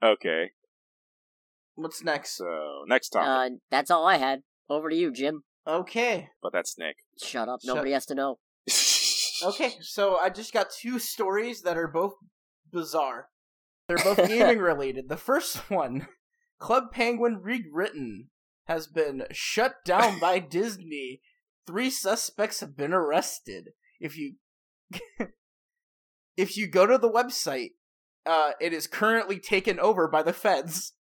okay, 0.01 0.53
What's 1.75 2.05
next? 2.05 2.37
so 2.37 2.85
next 2.87 3.09
time. 3.09 3.29
uh, 3.55 3.57
that's 3.73 3.91
all 3.91 4.07
I 4.07 4.19
had. 4.19 4.43
Over 4.71 4.89
to 4.89 4.95
you, 4.95 5.11
Jim. 5.11 5.43
Okay. 5.67 6.29
but 6.41 6.53
that's 6.53 6.79
Nick. 6.79 6.97
Shut 7.23 7.49
up. 7.49 7.61
Shut- 7.63 7.75
Nobody 7.75 7.93
has 7.93 8.07
to 8.07 8.15
know. 8.15 8.39
Okay, 9.43 9.73
so 9.83 10.17
I 10.17 10.31
just 10.31 10.55
got 10.55 10.71
two 10.71 10.99
stories 10.99 11.61
that 11.61 11.77
are 11.77 11.87
both 11.89 12.15
bizarre. 12.73 13.29
They're 13.87 13.99
both 13.99 14.17
gaming 14.29 14.61
related. 14.61 15.11
The 15.11 15.19
first 15.19 15.71
one, 15.71 16.09
Club 16.59 16.85
Penguin 16.91 17.41
Rewritten, 17.43 18.29
has 18.65 18.87
been 18.87 19.25
shut 19.33 19.85
down 19.85 20.19
by 20.19 20.39
Disney. 20.57 21.21
Three 21.67 21.91
suspects 21.91 22.61
have 22.61 22.79
been 22.79 22.95
arrested. 22.95 23.73
If 24.01 24.17
you 24.17 24.37
if 26.37 26.57
you 26.57 26.67
go 26.67 26.87
to 26.87 26.97
the 26.99 27.11
website, 27.11 27.73
uh, 28.25 28.53
it 28.61 28.73
is 28.73 28.87
currently 28.87 29.39
taken 29.39 29.79
over 29.81 30.09
by 30.09 30.23
the 30.23 30.33
feds. 30.33 30.95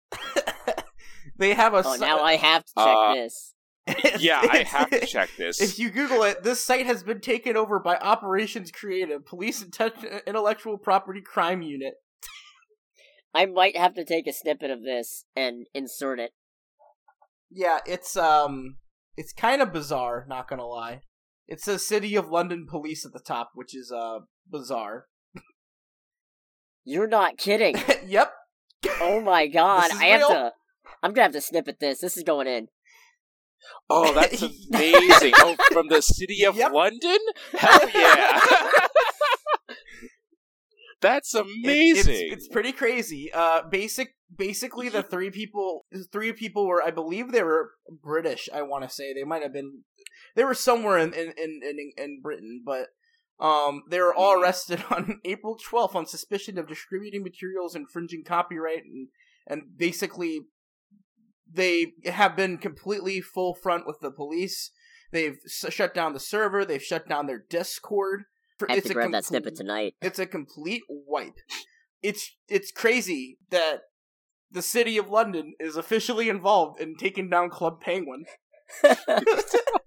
they 1.37 1.53
have 1.55 1.75
a 1.75 1.83
Oh, 1.85 1.95
si- 1.97 2.01
now 2.01 2.23
I 2.23 2.37
have 2.37 2.65
to 2.65 2.73
check 2.79 2.87
Uh, 2.97 3.15
this. 3.15 3.55
Yeah, 4.19 4.41
I 4.49 4.63
have 4.63 4.91
to 4.91 5.05
check 5.07 5.31
this. 5.37 5.61
If 5.61 5.79
you 5.79 5.91
Google 5.91 6.23
it, 6.23 6.43
this 6.43 6.63
site 6.63 6.87
has 6.87 7.03
been 7.03 7.21
taken 7.21 7.57
over 7.57 7.81
by 7.81 7.97
Operations 7.97 8.71
Creative, 8.71 9.25
Police 9.25 9.63
and 9.63 9.75
Intellectual 10.27 10.79
Property 10.79 11.21
Crime 11.21 11.63
Unit. 11.63 11.95
I 13.35 13.47
might 13.47 13.77
have 13.77 13.95
to 13.95 14.05
take 14.05 14.27
a 14.27 14.33
snippet 14.33 14.71
of 14.71 14.83
this 14.83 15.25
and 15.35 15.67
insert 15.75 16.21
it. 16.21 16.33
Yeah, 17.51 17.79
it's 17.87 18.17
um, 18.17 18.77
it's 19.17 19.33
kind 19.33 19.61
of 19.61 19.73
bizarre. 19.73 20.27
Not 20.29 20.49
gonna 20.49 20.67
lie, 20.67 21.01
it 21.49 21.61
says 21.61 21.87
City 21.87 22.17
of 22.17 22.31
London 22.31 22.67
Police 22.69 23.05
at 23.05 23.13
the 23.13 23.21
top, 23.21 23.51
which 23.55 23.75
is 23.75 23.93
uh 23.93 24.21
bizarre. 24.51 25.07
You're 26.85 27.09
not 27.09 27.37
kidding. 27.39 27.77
yep. 28.07 28.33
Oh 29.01 29.21
my 29.21 29.47
god. 29.47 29.85
This 29.85 29.93
is 29.93 30.01
I 30.01 30.05
have 30.07 30.21
real. 30.21 30.29
to. 30.29 30.53
I'm 31.03 31.13
gonna 31.13 31.25
have 31.25 31.33
to 31.33 31.41
snippet 31.41 31.79
this. 31.81 32.01
This 32.01 32.17
is 32.17 32.23
going 32.23 32.47
in. 32.47 32.69
Oh, 33.91 34.13
that's 34.15 34.43
amazing! 34.43 35.33
oh, 35.39 35.57
from 35.73 35.89
the 35.89 36.01
city 36.03 36.45
of 36.45 36.57
Yep. 36.57 36.73
London? 36.73 37.19
Hell 37.53 37.89
yeah! 37.95 38.41
that's 41.01 41.35
It- 41.35 41.45
amazing. 41.45 42.15
it's, 42.31 42.33
it's 42.47 42.49
pretty 42.49 42.73
crazy. 42.73 43.31
Uh, 43.33 43.63
basic, 43.69 44.15
basically, 44.37 44.89
the 44.89 45.03
three 45.03 45.31
people, 45.31 45.85
the 45.91 46.05
three 46.13 46.33
people 46.33 46.67
were, 46.67 46.83
I 46.83 46.91
believe, 46.91 47.33
they 47.33 47.43
were 47.43 47.71
British. 48.03 48.49
I 48.55 48.63
want 48.63 48.85
to 48.85 48.91
say 48.91 49.13
they 49.13 49.25
might 49.25 49.43
have 49.43 49.53
been, 49.53 49.83
they 50.37 50.45
were 50.45 50.55
somewhere 50.55 50.99
in 50.99 51.13
in 51.13 51.33
in 51.37 51.61
in, 51.63 51.93
in 51.97 52.21
Britain, 52.23 52.63
but 52.65 52.89
um, 53.41 53.83
they 53.91 53.99
were 54.01 54.15
all 54.15 54.37
Mhm. 54.37 54.43
arrested 54.43 54.85
on 54.91 55.21
April 55.25 55.57
twelfth 55.63 55.95
on 55.97 56.07
suspicion 56.07 56.57
of 56.59 56.69
distributing 56.69 57.23
materials 57.23 57.75
infringing 57.75 58.23
copyright 58.25 58.85
and 58.85 59.09
and 59.47 59.63
basically 59.77 60.43
they 61.53 61.93
have 62.07 62.37
been 62.37 62.59
completely 62.59 63.21
full 63.21 63.55
front 63.55 63.87
with 63.87 63.99
the 64.01 64.11
police. 64.11 64.71
They've 65.11 65.39
s- 65.45 65.73
shut 65.73 65.93
down 65.95 66.13
the 66.15 66.21
server. 66.21 66.65
They've 66.65 66.83
shut 66.83 67.09
down 67.09 67.27
their 67.27 67.43
Discord. 67.51 68.25
For- 68.59 68.71
I 68.71 68.75
have 68.75 68.79
it's 68.79 68.87
to 68.89 68.93
a 68.93 68.95
grab 68.95 69.13
that 69.13 69.25
complete- 69.25 69.43
snippet 69.43 69.57
tonight. 69.57 69.95
it's 70.01 70.19
a 70.19 70.27
complete 70.27 70.83
wipe. 70.89 71.35
It's 72.03 72.35
it's 72.49 72.73
crazy 72.73 73.39
that 73.51 73.83
the 74.51 74.63
city 74.63 74.99
of 74.99 75.09
London 75.09 75.55
is 75.61 75.77
officially 75.77 76.29
involved 76.29 76.81
in 76.81 76.97
taking 76.97 77.29
down 77.31 77.51
Club 77.51 77.81
Penguin. 77.81 78.25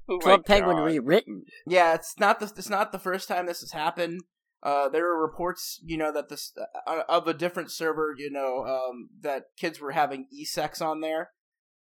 Oh 0.08 0.18
my 0.18 0.22
Club 0.22 0.46
Penguin 0.46 0.78
God. 0.78 0.84
rewritten. 0.84 1.46
Yeah, 1.66 1.96
it's 1.96 2.14
not 2.20 2.40
the 2.40 2.46
it's 2.46 2.70
not 2.70 2.92
the 2.92 3.00
first 3.00 3.28
time 3.28 3.48
this 3.48 3.62
has 3.62 3.72
happened. 3.72 4.22
Uh, 4.62 4.88
there 4.88 5.12
are 5.12 5.20
reports, 5.20 5.80
you 5.84 5.98
know, 5.98 6.12
that 6.12 6.30
this 6.30 6.54
uh, 6.88 7.02
of 7.10 7.28
a 7.28 7.34
different 7.34 7.72
server, 7.72 8.14
you 8.16 8.30
know, 8.30 8.66
um, 8.66 9.10
that 9.22 9.46
kids 9.58 9.80
were 9.80 9.92
having 9.94 10.28
e-sex 10.32 10.80
on 10.82 11.02
there. 11.02 11.32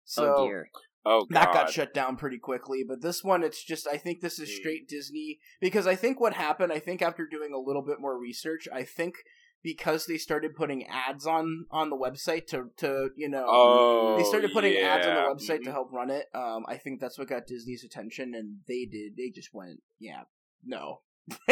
So 0.10 0.34
oh 0.38 0.48
dear. 0.48 0.70
Oh 1.06 1.26
god. 1.26 1.36
that 1.36 1.54
got 1.54 1.70
shut 1.70 1.94
down 1.94 2.16
pretty 2.18 2.38
quickly. 2.40 2.84
But 2.88 3.02
this 3.02 3.24
one, 3.24 3.44
it's 3.44 3.64
just 3.64 3.88
I 3.88 3.98
think 3.98 4.22
this 4.22 4.40
is 4.40 4.50
Mm. 4.50 4.54
straight 4.54 4.88
Disney 4.90 5.40
because 5.62 5.86
I 5.86 5.96
think 5.96 6.20
what 6.20 6.34
happened. 6.34 6.72
I 6.74 6.80
think 6.80 7.02
after 7.02 7.28
doing 7.28 7.54
a 7.54 7.60
little 7.60 7.82
bit 7.84 8.00
more 8.00 8.18
research, 8.18 8.68
I 8.74 8.84
think 8.84 9.16
because 9.64 10.06
they 10.06 10.18
started 10.18 10.56
putting 10.56 10.86
ads 10.88 11.26
on 11.26 11.66
on 11.72 11.90
the 11.90 11.98
website 11.98 12.48
to 12.48 12.70
to 12.78 13.10
you 13.18 13.28
know 13.28 13.46
Oh, 13.48 14.18
they 14.18 14.24
started 14.24 14.52
putting 14.54 14.78
ads 14.78 15.06
on 15.06 15.16
the 15.16 15.22
website 15.22 15.64
to 15.64 15.70
Mhm. 15.70 15.74
help 15.74 15.92
run 15.92 16.10
it. 16.10 16.28
Um, 16.34 16.64
I 16.68 16.78
think 16.78 17.02
that's 17.02 17.18
what 17.20 17.28
got 17.28 17.48
Disney's 17.48 17.84
attention, 17.84 18.34
and 18.34 18.60
they 18.68 18.86
did. 18.86 19.18
They 19.18 19.30
just 19.30 19.54
went, 19.54 19.82
yeah, 20.00 20.24
no. 20.64 21.02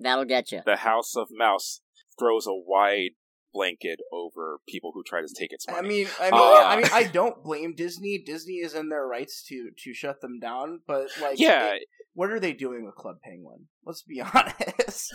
That'll 0.00 0.24
get 0.24 0.50
you. 0.50 0.62
The 0.64 0.76
House 0.76 1.14
of 1.16 1.28
Mouse 1.30 1.80
throws 2.18 2.46
a 2.46 2.54
wide 2.54 3.10
blanket 3.52 4.00
over 4.12 4.58
people 4.68 4.92
who 4.94 5.02
try 5.04 5.20
to 5.20 5.28
take 5.38 5.52
its 5.52 5.66
money. 5.68 5.78
I 5.78 5.82
mean, 5.88 6.06
I 6.20 6.24
mean, 6.30 6.40
Uh, 6.40 6.62
I 6.64 6.76
mean, 6.76 6.86
I 6.92 7.02
don't 7.12 7.42
blame 7.44 7.74
Disney. 7.74 8.22
Disney 8.24 8.54
is 8.56 8.74
in 8.74 8.88
their 8.88 9.06
rights 9.06 9.42
to 9.48 9.70
to 9.84 9.92
shut 9.94 10.20
them 10.20 10.38
down, 10.40 10.80
but 10.86 11.08
like, 11.20 11.38
yeah, 11.38 11.74
it- 11.74 11.86
what 12.14 12.30
are 12.30 12.40
they 12.40 12.52
doing 12.52 12.84
with 12.84 12.94
Club 12.94 13.16
Penguin? 13.24 13.68
Let's 13.84 14.02
be 14.02 14.20
honest. 14.34 15.14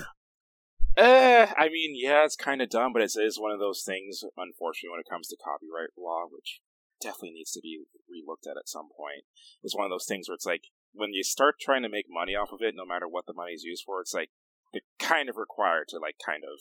Eh, 0.97 1.45
I 1.55 1.69
mean, 1.69 1.93
yeah, 1.95 2.25
it's 2.25 2.35
kind 2.35 2.59
of 2.61 2.69
dumb, 2.69 2.91
but 2.91 3.03
it 3.03 3.11
is 3.15 3.39
one 3.39 3.51
of 3.51 3.59
those 3.59 3.83
things, 3.85 4.23
unfortunately, 4.35 4.89
when 4.93 4.99
it 4.99 5.09
comes 5.09 5.27
to 5.27 5.37
copyright 5.37 5.93
law, 5.95 6.25
which 6.29 6.61
definitely 6.99 7.33
needs 7.37 7.51
to 7.51 7.61
be 7.61 7.85
relooked 8.09 8.49
at 8.49 8.57
at 8.57 8.67
some 8.67 8.89
point. 8.97 9.21
It's 9.61 9.75
one 9.75 9.85
of 9.85 9.91
those 9.91 10.07
things 10.07 10.27
where 10.27 10.33
it's 10.33 10.45
like, 10.47 10.63
when 10.93 11.13
you 11.13 11.23
start 11.23 11.59
trying 11.61 11.83
to 11.83 11.89
make 11.89 12.05
money 12.09 12.33
off 12.33 12.49
of 12.51 12.61
it, 12.65 12.73
no 12.75 12.83
matter 12.85 13.07
what 13.07 13.27
the 13.27 13.33
money 13.37 13.51
is 13.53 13.63
used 13.63 13.83
for, 13.85 14.01
it's 14.01 14.13
like, 14.15 14.29
they're 14.73 14.81
kind 14.97 15.29
of 15.29 15.37
required 15.37 15.85
to, 15.89 15.99
like, 15.99 16.15
kind 16.25 16.41
of. 16.43 16.57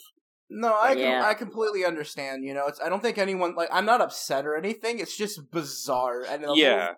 No, 0.48 0.78
I 0.78 0.94
com- 0.94 1.24
I 1.24 1.34
completely 1.34 1.84
understand. 1.84 2.44
You 2.44 2.54
know, 2.54 2.66
it's 2.66 2.80
I 2.80 2.88
don't 2.88 3.02
think 3.02 3.18
anyone 3.18 3.54
like 3.56 3.68
I'm 3.72 3.84
not 3.86 4.00
upset 4.00 4.46
or 4.46 4.56
anything. 4.56 4.98
It's 5.00 5.16
just 5.16 5.50
bizarre 5.50 6.22
and 6.22 6.42
yeah. 6.54 6.74
little- 6.76 6.94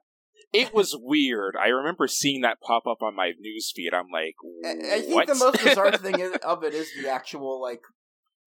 It 0.52 0.74
was 0.74 0.94
weird. 0.98 1.56
I 1.60 1.68
remember 1.68 2.06
seeing 2.08 2.42
that 2.42 2.60
pop 2.60 2.86
up 2.86 3.02
on 3.02 3.14
my 3.16 3.32
news 3.38 3.72
feed. 3.74 3.94
I'm 3.94 4.08
like, 4.12 4.34
I, 4.64 4.96
I 4.96 5.00
think 5.00 5.14
what? 5.14 5.26
the 5.26 5.34
most 5.34 5.62
bizarre 5.62 5.92
thing 5.96 6.20
is, 6.20 6.36
of 6.44 6.62
it 6.64 6.74
is 6.74 6.90
the 7.00 7.08
actual 7.10 7.60
like 7.60 7.80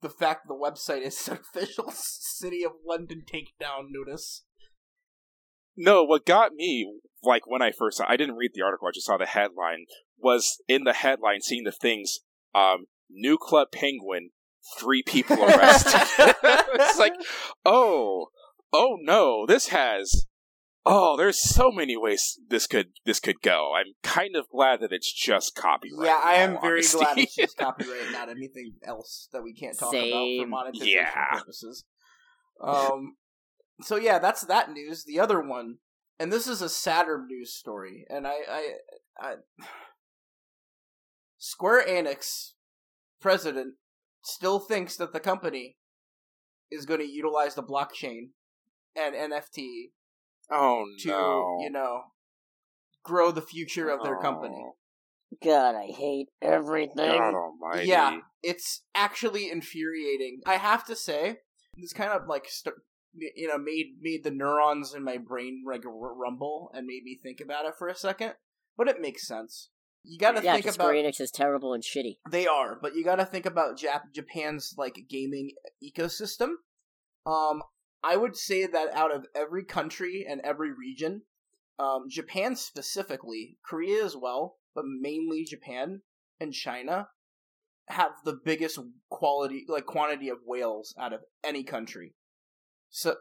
the 0.01 0.09
fact 0.09 0.47
the 0.47 0.53
website 0.55 1.01
is 1.05 1.27
an 1.27 1.39
official 1.39 1.91
City 1.91 2.63
of 2.63 2.73
London 2.85 3.23
takedown 3.31 3.87
notice. 3.89 4.43
No, 5.75 6.03
what 6.03 6.25
got 6.25 6.53
me, 6.53 6.99
like 7.23 7.47
when 7.47 7.61
I 7.61 7.71
first 7.71 7.97
saw, 7.97 8.05
I 8.07 8.17
didn't 8.17 8.35
read 8.35 8.51
the 8.53 8.61
article. 8.61 8.87
I 8.87 8.91
just 8.93 9.07
saw 9.07 9.17
the 9.17 9.25
headline. 9.25 9.85
Was 10.19 10.61
in 10.67 10.83
the 10.83 10.93
headline 10.93 11.41
seeing 11.41 11.63
the 11.63 11.71
things. 11.71 12.19
Um, 12.53 12.85
new 13.09 13.37
club 13.39 13.69
penguin, 13.71 14.31
three 14.79 15.03
people 15.03 15.43
arrested. 15.43 16.01
it's 16.43 16.99
like, 16.99 17.13
oh, 17.65 18.27
oh 18.73 18.97
no, 19.01 19.45
this 19.45 19.69
has. 19.69 20.25
Oh, 20.83 21.15
there's 21.15 21.39
so 21.39 21.69
many 21.71 21.95
ways 21.95 22.39
this 22.49 22.65
could 22.65 22.87
this 23.05 23.19
could 23.19 23.41
go. 23.43 23.73
I'm 23.75 23.93
kind 24.01 24.35
of 24.35 24.47
glad 24.49 24.79
that 24.81 24.91
it's 24.91 25.13
just 25.13 25.53
copyright. 25.53 26.07
yeah, 26.07 26.19
I 26.23 26.33
am 26.35 26.59
very 26.59 26.79
honesty. 26.79 26.97
glad 26.97 27.17
it's 27.19 27.35
just 27.35 27.57
copyright, 27.59 28.11
not 28.11 28.29
anything 28.29 28.73
else 28.83 29.29
that 29.31 29.43
we 29.43 29.53
can't 29.53 29.77
talk 29.77 29.93
about 29.93 30.01
for 30.01 30.07
Same. 30.07 30.49
monetization 30.49 30.97
Yeah. 30.97 31.37
purposes. 31.37 31.85
Um, 32.59 33.15
so 33.81 33.95
yeah, 33.95 34.17
that's 34.17 34.41
that 34.45 34.71
news. 34.71 35.03
The 35.03 35.19
other 35.19 35.39
one, 35.39 35.77
and 36.19 36.33
this 36.33 36.47
is 36.47 36.63
a 36.63 36.69
sadder 36.69 37.23
news 37.27 37.53
story, 37.53 38.05
and 38.09 38.25
I, 38.25 38.37
I, 38.49 38.73
I 39.19 39.33
Square 41.37 41.85
Enix 41.87 42.53
president 43.19 43.75
still 44.23 44.59
thinks 44.59 44.95
that 44.97 45.13
the 45.13 45.19
company 45.19 45.77
is 46.69 46.85
going 46.85 46.99
to 46.99 47.07
utilize 47.07 47.55
the 47.55 47.63
blockchain 47.63 48.29
and 48.95 49.15
NFT 49.15 49.91
oh 50.49 50.85
to, 50.99 51.07
no, 51.07 51.57
you 51.61 51.69
know, 51.69 52.01
grow 53.03 53.31
the 53.31 53.41
future 53.41 53.89
of 53.89 54.03
their 54.03 54.17
company. 54.17 54.55
Oh, 54.57 54.75
God, 55.43 55.75
I 55.75 55.87
hate 55.87 56.27
everything. 56.41 56.95
God 56.95 57.33
Almighty! 57.33 57.87
Yeah, 57.87 58.19
it's 58.43 58.83
actually 58.93 59.49
infuriating. 59.49 60.41
I 60.45 60.55
have 60.55 60.85
to 60.85 60.95
say, 60.95 61.37
this 61.77 61.93
kind 61.93 62.11
of 62.11 62.27
like 62.27 62.45
st- 62.49 62.75
you 63.13 63.47
know 63.47 63.57
made 63.57 63.97
made 64.01 64.23
the 64.23 64.31
neurons 64.31 64.93
in 64.93 65.03
my 65.03 65.17
brain 65.17 65.63
like 65.67 65.85
r- 65.85 66.13
rumble 66.13 66.71
and 66.73 66.85
made 66.85 67.03
me 67.03 67.17
think 67.21 67.41
about 67.41 67.65
it 67.65 67.75
for 67.77 67.87
a 67.87 67.95
second. 67.95 68.33
But 68.77 68.87
it 68.87 69.01
makes 69.01 69.27
sense. 69.27 69.69
You 70.03 70.17
got 70.17 70.31
to 70.31 70.43
yeah, 70.43 70.53
think 70.53 70.65
about 70.65 70.73
Square 70.73 70.93
Enix 70.95 71.21
is 71.21 71.31
terrible 71.31 71.73
and 71.73 71.83
shitty. 71.83 72.17
they 72.29 72.47
are, 72.47 72.77
but 72.81 72.95
you 72.95 73.03
got 73.03 73.17
to 73.17 73.25
think 73.25 73.45
about 73.45 73.77
Jap- 73.77 74.13
Japan's 74.13 74.73
like 74.77 75.05
gaming 75.09 75.51
ecosystem. 75.83 76.53
Um, 77.25 77.61
I 78.03 78.15
would 78.15 78.35
say 78.35 78.65
that 78.65 78.93
out 78.93 79.13
of 79.13 79.27
every 79.35 79.63
country 79.63 80.25
and 80.27 80.41
every 80.41 80.71
region, 80.71 81.21
um, 81.77 82.05
Japan 82.09 82.55
specifically, 82.55 83.57
Korea 83.63 84.03
as 84.03 84.15
well, 84.17 84.57
but 84.73 84.85
mainly 84.85 85.45
Japan 85.45 86.01
and 86.39 86.53
China 86.53 87.09
have 87.89 88.11
the 88.25 88.39
biggest 88.43 88.79
quality, 89.09 89.65
like 89.67 89.85
quantity 89.85 90.29
of 90.29 90.37
whales 90.45 90.95
out 90.99 91.13
of 91.13 91.21
any 91.43 91.63
country. 91.63 92.15
So 92.89 93.15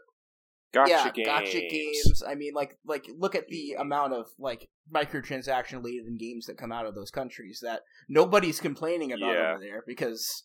Gacha 0.74 0.88
yeah, 0.88 1.10
games. 1.10 1.28
gacha 1.28 1.68
games. 1.70 2.22
I 2.26 2.34
mean, 2.36 2.52
like, 2.54 2.78
like 2.84 3.06
look 3.18 3.34
at 3.34 3.48
the 3.48 3.72
amount 3.78 4.12
of 4.12 4.26
like 4.38 4.68
microtransaction 4.92 5.82
laden 5.84 6.16
games 6.18 6.46
that 6.46 6.58
come 6.58 6.70
out 6.72 6.86
of 6.86 6.94
those 6.94 7.10
countries 7.10 7.60
that 7.62 7.82
nobody's 8.08 8.60
complaining 8.60 9.12
about 9.12 9.32
Yeah. 9.34 9.50
over 9.52 9.60
there 9.60 9.82
because 9.86 10.44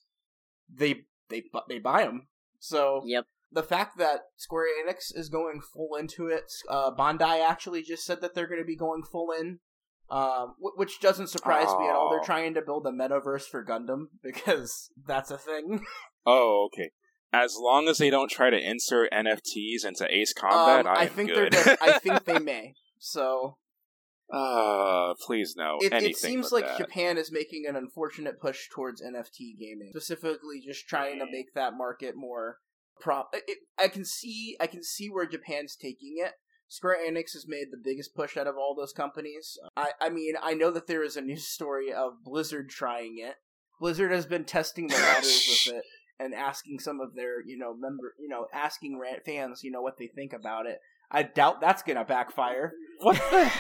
they 0.74 1.04
they 1.30 1.44
they 1.70 1.80
buy 1.80 2.04
them. 2.04 2.28
So 2.60 3.02
Yep. 3.06 3.26
the 3.52 3.64
fact 3.64 3.98
that 4.00 4.22
Square 4.36 4.68
Enix 4.84 5.16
is 5.16 5.30
going 5.30 5.62
full 5.62 5.96
into 5.96 6.28
it, 6.28 6.52
uh, 6.70 6.92
Bandai 6.92 7.48
actually 7.48 7.84
just 7.84 8.04
said 8.04 8.22
that 8.22 8.34
they're 8.34 8.48
going 8.48 8.62
to 8.62 8.66
be 8.66 8.76
going 8.76 9.04
full 9.04 9.32
in, 9.32 9.60
um, 10.10 10.56
wh- 10.60 10.78
which 10.78 11.00
doesn't 11.00 11.28
surprise 11.28 11.68
me 11.78 11.88
at 11.88 11.96
all. 11.96 12.10
They're 12.10 12.20
Oh. 12.22 12.24
trying 12.26 12.56
to 12.56 12.62
build 12.62 12.88
a 12.88 12.92
metaverse 12.92 13.44
for 13.48 13.64
Gundam 13.64 14.08
because 14.24 14.90
that's 15.06 15.30
a 15.30 15.38
thing. 15.38 15.86
Oh, 16.26 16.68
okay. 16.74 16.90
As 17.44 17.58
long 17.58 17.88
as 17.88 17.98
they 17.98 18.10
don't 18.10 18.30
try 18.30 18.50
to 18.50 18.58
insert 18.58 19.12
NFTs 19.12 19.86
into 19.86 20.08
Ace 20.10 20.34
Combat, 20.34 20.86
Um, 20.86 20.96
I, 20.96 21.02
I 21.02 21.08
think 21.08 21.30
good. 21.30 21.52
they're. 21.52 21.64
Gonna, 21.64 21.78
I 21.82 22.00
think 22.00 22.24
they 22.24 22.40
may. 22.54 22.76
So 22.98 23.58
uh, 24.34 25.14
please 25.26 25.56
no. 25.56 25.78
it, 25.82 25.94
it 25.94 26.18
seems 26.18 26.52
like 26.52 26.66
that. 26.66 26.78
Japan 26.78 27.18
is 27.18 27.32
making 27.32 27.66
an 27.68 27.76
unfortunate 27.76 28.40
push 28.40 28.70
towards 28.70 29.02
NFT 29.02 29.58
gaming, 29.60 29.90
specifically 29.92 30.62
just 30.66 30.88
trying 30.88 31.20
to 31.20 31.26
make 31.30 31.54
that 31.54 31.74
market 31.78 32.16
more 32.16 32.60
prop. 33.00 33.30
It, 33.34 33.58
I 33.78 33.88
can 33.88 34.06
see, 34.06 34.56
I 34.60 34.68
can 34.68 34.84
see 34.84 35.10
where 35.10 35.28
Japan's 35.28 35.76
taking 35.76 36.16
it. 36.18 36.34
Square 36.68 36.98
Enix 37.08 37.34
has 37.34 37.46
made 37.48 37.68
the 37.72 37.82
biggest 37.82 38.16
push 38.16 38.38
out 38.38 38.48
of 38.48 38.56
all 38.58 38.74
those 38.76 38.92
companies. 38.92 39.58
I, 39.78 39.92
I 40.02 40.10
mean, 40.10 40.34
I 40.42 40.56
know 40.56 40.72
that 40.72 40.88
there 40.88 41.04
is 41.04 41.16
a 41.16 41.22
news 41.22 41.48
story 41.48 41.94
of 41.94 42.24
Blizzard 42.24 42.70
trying 42.70 43.18
it. 43.20 43.36
Blizzard 43.80 44.12
has 44.12 44.26
been 44.26 44.46
testing 44.46 44.88
the 44.88 44.96
waters 44.96 45.66
with 45.68 45.76
it 45.76 45.84
and 46.20 46.34
asking 46.34 46.80
some 46.80 47.00
of 47.02 47.16
their, 47.16 47.46
you 47.46 47.58
know, 47.58 47.74
member, 47.74 48.14
you 48.20 48.28
know, 48.28 48.48
asking 48.54 49.00
rant 49.00 49.24
fans, 49.26 49.64
you 49.64 49.72
know, 49.72 49.82
what 49.82 49.98
they 49.98 50.08
think 50.08 50.34
about 50.34 50.66
it. 50.66 50.80
I 51.12 51.24
doubt 51.24 51.62
that's 51.62 51.84
gonna 51.84 52.04
backfire. 52.06 52.74
What 53.00 53.16
the? 53.16 53.52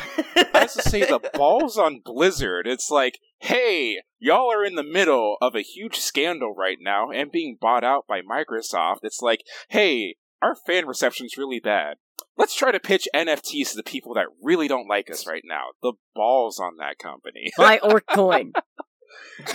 I 0.53 0.63
was 0.63 0.73
to 0.73 0.81
say 0.81 1.01
the 1.01 1.19
balls 1.33 1.77
on 1.77 2.01
Blizzard. 2.03 2.67
It's 2.67 2.89
like, 2.89 3.19
hey, 3.39 4.01
y'all 4.19 4.51
are 4.51 4.65
in 4.65 4.75
the 4.75 4.83
middle 4.83 5.37
of 5.41 5.55
a 5.55 5.61
huge 5.61 5.97
scandal 5.97 6.53
right 6.55 6.77
now 6.81 7.11
and 7.11 7.31
being 7.31 7.57
bought 7.59 7.83
out 7.83 8.07
by 8.07 8.21
Microsoft. 8.21 8.99
It's 9.03 9.21
like, 9.21 9.41
hey, 9.69 10.15
our 10.41 10.55
fan 10.55 10.85
reception's 10.87 11.37
really 11.37 11.59
bad. 11.59 11.97
let's 12.37 12.55
try 12.55 12.71
to 12.71 12.79
pitch 12.79 13.07
NFTs 13.15 13.71
to 13.71 13.77
the 13.77 13.83
people 13.83 14.13
that 14.15 14.27
really 14.41 14.67
don't 14.67 14.87
like 14.87 15.09
us 15.09 15.27
right 15.27 15.43
now. 15.45 15.67
The 15.81 15.93
balls 16.15 16.59
on 16.59 16.77
that 16.77 16.97
company. 16.97 17.51
Buy 17.57 17.79
Orc 17.81 18.05
Coin. 18.07 18.53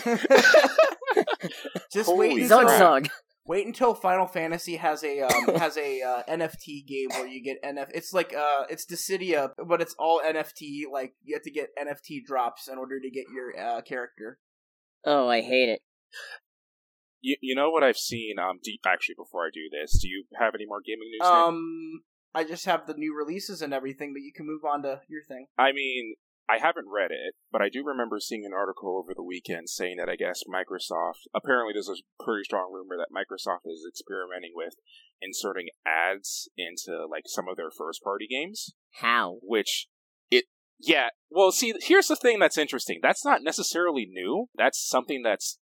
Just 1.93 2.07
Holy 2.07 2.35
wait 2.35 2.47
Zug 2.49 2.63
until 2.63 2.79
Zug. 2.79 3.09
wait 3.47 3.67
until 3.67 3.95
Final 3.95 4.27
Fantasy 4.27 4.77
has 4.77 5.03
a 5.03 5.23
um, 5.23 5.55
has 5.57 5.77
a 5.77 6.03
uh, 6.03 6.23
NFT 6.29 6.87
game 6.87 7.09
where 7.11 7.27
you 7.27 7.43
get 7.43 7.63
NF. 7.65 7.89
It's 7.95 8.13
like 8.13 8.35
uh, 8.35 8.65
it's 8.69 8.87
Dissidia, 8.87 9.51
but 9.67 9.81
it's 9.81 9.95
all 9.99 10.21
NFT. 10.25 10.83
Like 10.93 11.15
you 11.23 11.35
have 11.35 11.43
to 11.43 11.51
get 11.51 11.71
NFT 11.81 12.25
drops 12.25 12.69
in 12.69 12.79
order 12.79 13.01
to 13.01 13.11
get 13.11 13.25
your 13.35 13.59
uh, 13.59 13.81
character. 13.83 14.39
Oh, 15.05 15.29
I 15.29 15.41
hate 15.41 15.71
it. 15.71 15.81
You, 17.23 17.37
you 17.41 17.55
know 17.55 17.71
what 17.71 17.83
I've 17.83 17.97
seen? 17.99 18.37
Um, 18.39 18.59
do 18.63 18.71
you- 18.71 18.79
actually, 18.87 19.15
before 19.17 19.45
I 19.45 19.51
do 19.53 19.63
this, 19.71 19.99
do 20.01 20.09
you 20.09 20.25
have 20.39 20.55
any 20.55 20.65
more 20.67 20.81
gaming 20.85 21.09
news? 21.11 21.21
Nick? 21.21 21.29
Um, 21.31 22.03
I 22.35 22.45
just 22.45 22.65
have 22.67 22.87
the 22.87 22.95
new 22.95 23.15
releases 23.17 23.61
and 23.61 23.75
everything, 23.75 24.13
but 24.15 24.23
you 24.23 24.33
can 24.35 24.47
move 24.47 24.65
on 24.65 24.83
to 24.83 25.01
your 25.09 25.23
thing. 25.29 25.47
I 25.59 25.73
mean, 25.73 26.15
I 26.51 26.59
haven't 26.59 26.89
read 26.93 27.13
it, 27.13 27.35
but 27.53 27.63
I 27.63 27.69
do 27.69 27.85
remember 27.85 28.19
seeing 28.19 28.45
an 28.45 28.53
article 28.53 28.99
over 28.99 29.15
the 29.15 29.23
weekend 29.23 29.71
saying 29.71 29.99
that 29.99 30.09
I 30.09 30.17
guess 30.17 30.43
Microsoft 30.51 31.31
apparently 31.33 31.73
there's 31.73 31.89
a 31.89 32.03
pretty 32.25 32.43
strong 32.45 32.73
rumor 32.73 32.97
that 32.99 33.15
Microsoft 33.15 33.71
is 33.71 33.87
experimenting 33.89 34.53
with 34.55 34.75
inserting 35.23 35.69
ads 35.87 36.49
into 36.57 37.07
like 37.07 37.25
some 37.27 37.47
of 37.49 37.57
their 37.57 37.71
first 37.71 38.03
party 38.03 38.27
games, 38.29 38.75
How? 39.01 39.39
which 39.43 39.87
it 40.31 40.47
yeah, 40.81 41.09
well 41.31 41.53
see 41.53 41.73
here's 41.81 42.09
the 42.09 42.17
thing 42.17 42.41
that's 42.41 42.59
interesting. 42.59 42.99
That's 43.01 43.25
not 43.25 43.45
necessarily 43.45 44.09
new. 44.11 44.47
That's 44.57 44.85
something 44.85 45.23
that's 45.23 45.59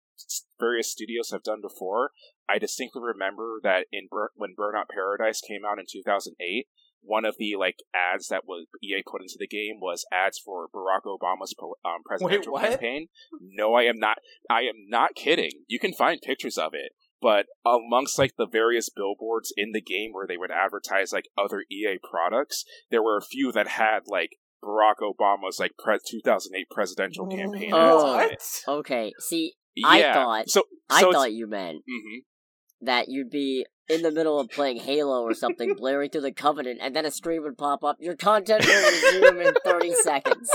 various 0.59 0.91
studios 0.91 1.31
have 1.31 1.45
done 1.45 1.61
before. 1.63 2.11
I 2.49 2.59
distinctly 2.59 3.03
remember 3.05 3.61
that 3.63 3.87
in 3.93 4.09
when 4.35 4.57
Burnout 4.59 4.89
Paradise 4.93 5.41
came 5.41 5.63
out 5.65 5.79
in 5.79 5.85
2008, 5.91 6.67
one 7.03 7.25
of 7.25 7.37
the 7.39 7.55
like 7.59 7.77
ads 7.95 8.29
that 8.29 8.45
was 8.47 8.67
EA 8.83 9.03
put 9.05 9.21
into 9.23 9.37
the 9.39 9.47
game 9.47 9.81
was 9.81 10.05
ads 10.13 10.39
for 10.39 10.69
Barack 10.69 11.03
Obama's 11.07 11.55
po- 11.59 11.77
um, 11.85 12.03
presidential 12.05 12.53
what? 12.53 12.63
campaign. 12.69 13.09
No, 13.41 13.75
I 13.75 13.83
am 13.83 13.99
not. 13.99 14.19
I 14.49 14.61
am 14.63 14.87
not 14.89 15.15
kidding. 15.15 15.51
You 15.67 15.79
can 15.79 15.93
find 15.93 16.21
pictures 16.21 16.57
of 16.59 16.73
it. 16.75 16.93
But 17.21 17.47
amongst 17.65 18.19
like 18.19 18.35
the 18.37 18.49
various 18.51 18.89
billboards 18.91 19.53
in 19.57 19.71
the 19.73 19.81
game 19.81 20.11
where 20.13 20.27
they 20.27 20.37
would 20.37 20.51
advertise 20.51 21.13
like 21.13 21.27
other 21.39 21.65
EA 21.71 21.99
products, 22.11 22.65
there 22.91 23.03
were 23.03 23.17
a 23.17 23.23
few 23.23 23.53
that 23.53 23.69
had 23.69 24.01
like 24.09 24.31
Barack 24.65 24.97
Obama's 25.03 25.59
like 25.61 25.73
pre- 25.79 25.99
2008 26.05 26.67
presidential 26.71 27.27
campaign. 27.29 27.71
Oh. 27.73 27.79
ads 27.79 28.03
on 28.05 28.21
it. 28.33 28.43
What? 28.65 28.79
Okay, 28.79 29.13
see, 29.21 29.55
I 29.85 30.03
thought- 30.13 30.49
so. 30.49 30.65
I 30.91 31.01
so 31.01 31.09
it's- 31.11 31.15
thought 31.23 31.33
you 31.33 31.47
meant 31.49 31.79
mhm. 31.89 32.23
that 32.81 33.07
you'd 33.09 33.31
be 33.31 33.67
in 33.93 34.03
the 34.03 34.11
middle 34.11 34.39
of 34.41 34.49
playing 34.51 34.79
Halo 34.79 35.23
or 35.23 35.35
something, 35.35 35.75
blaring 35.79 36.11
through 36.11 36.23
the 36.23 36.33
Covenant, 36.33 36.79
and 36.83 36.95
then 36.97 37.05
a 37.07 37.11
stream 37.11 37.43
would 37.43 37.59
pop 37.59 37.85
up. 37.85 37.97
Your 38.01 38.17
content 38.17 38.65
will 38.67 38.91
resume 38.91 39.41
in 39.47 39.55
30 39.65 39.93
seconds. 40.03 40.51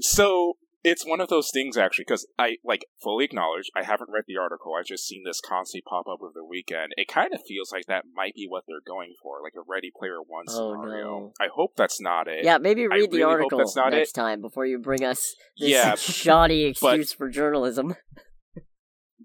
So 0.00 0.54
it's 0.84 1.04
one 1.04 1.20
of 1.20 1.28
those 1.28 1.50
things 1.52 1.76
actually 1.76 2.04
because 2.06 2.26
I 2.38 2.56
like 2.64 2.84
fully 3.02 3.24
acknowledge 3.24 3.64
I 3.76 3.82
haven't 3.82 4.10
read 4.12 4.24
the 4.28 4.36
article. 4.36 4.72
I've 4.78 4.86
just 4.86 5.06
seen 5.06 5.22
this 5.26 5.40
constantly 5.40 5.82
pop 5.86 6.06
up 6.06 6.20
over 6.22 6.30
the 6.34 6.44
weekend. 6.44 6.92
It 6.96 7.08
kind 7.08 7.34
of 7.34 7.40
feels 7.46 7.72
like 7.72 7.86
that 7.86 8.04
might 8.14 8.34
be 8.34 8.46
what 8.48 8.64
they're 8.68 8.76
going 8.86 9.14
for, 9.22 9.42
like 9.42 9.54
a 9.56 9.64
Ready 9.68 9.90
Player 9.98 10.18
One 10.24 10.44
Oh, 10.48 10.72
scenario. 10.72 11.04
no. 11.04 11.32
I 11.40 11.48
hope 11.52 11.72
that's 11.76 12.00
not 12.00 12.28
it. 12.28 12.44
Yeah, 12.44 12.58
maybe 12.58 12.86
read 12.86 13.10
the 13.10 13.18
really 13.18 13.22
hope 13.22 13.30
article 13.32 13.58
that's 13.58 13.76
not 13.76 13.90
next 13.92 14.12
time 14.12 14.40
before 14.40 14.66
you 14.66 14.78
bring 14.78 15.04
us 15.04 15.34
this 15.58 15.70
Yeah, 15.70 15.94
shoddy 15.98 16.64
excuse 16.64 17.12
for 17.12 17.28
journalism. 17.28 17.96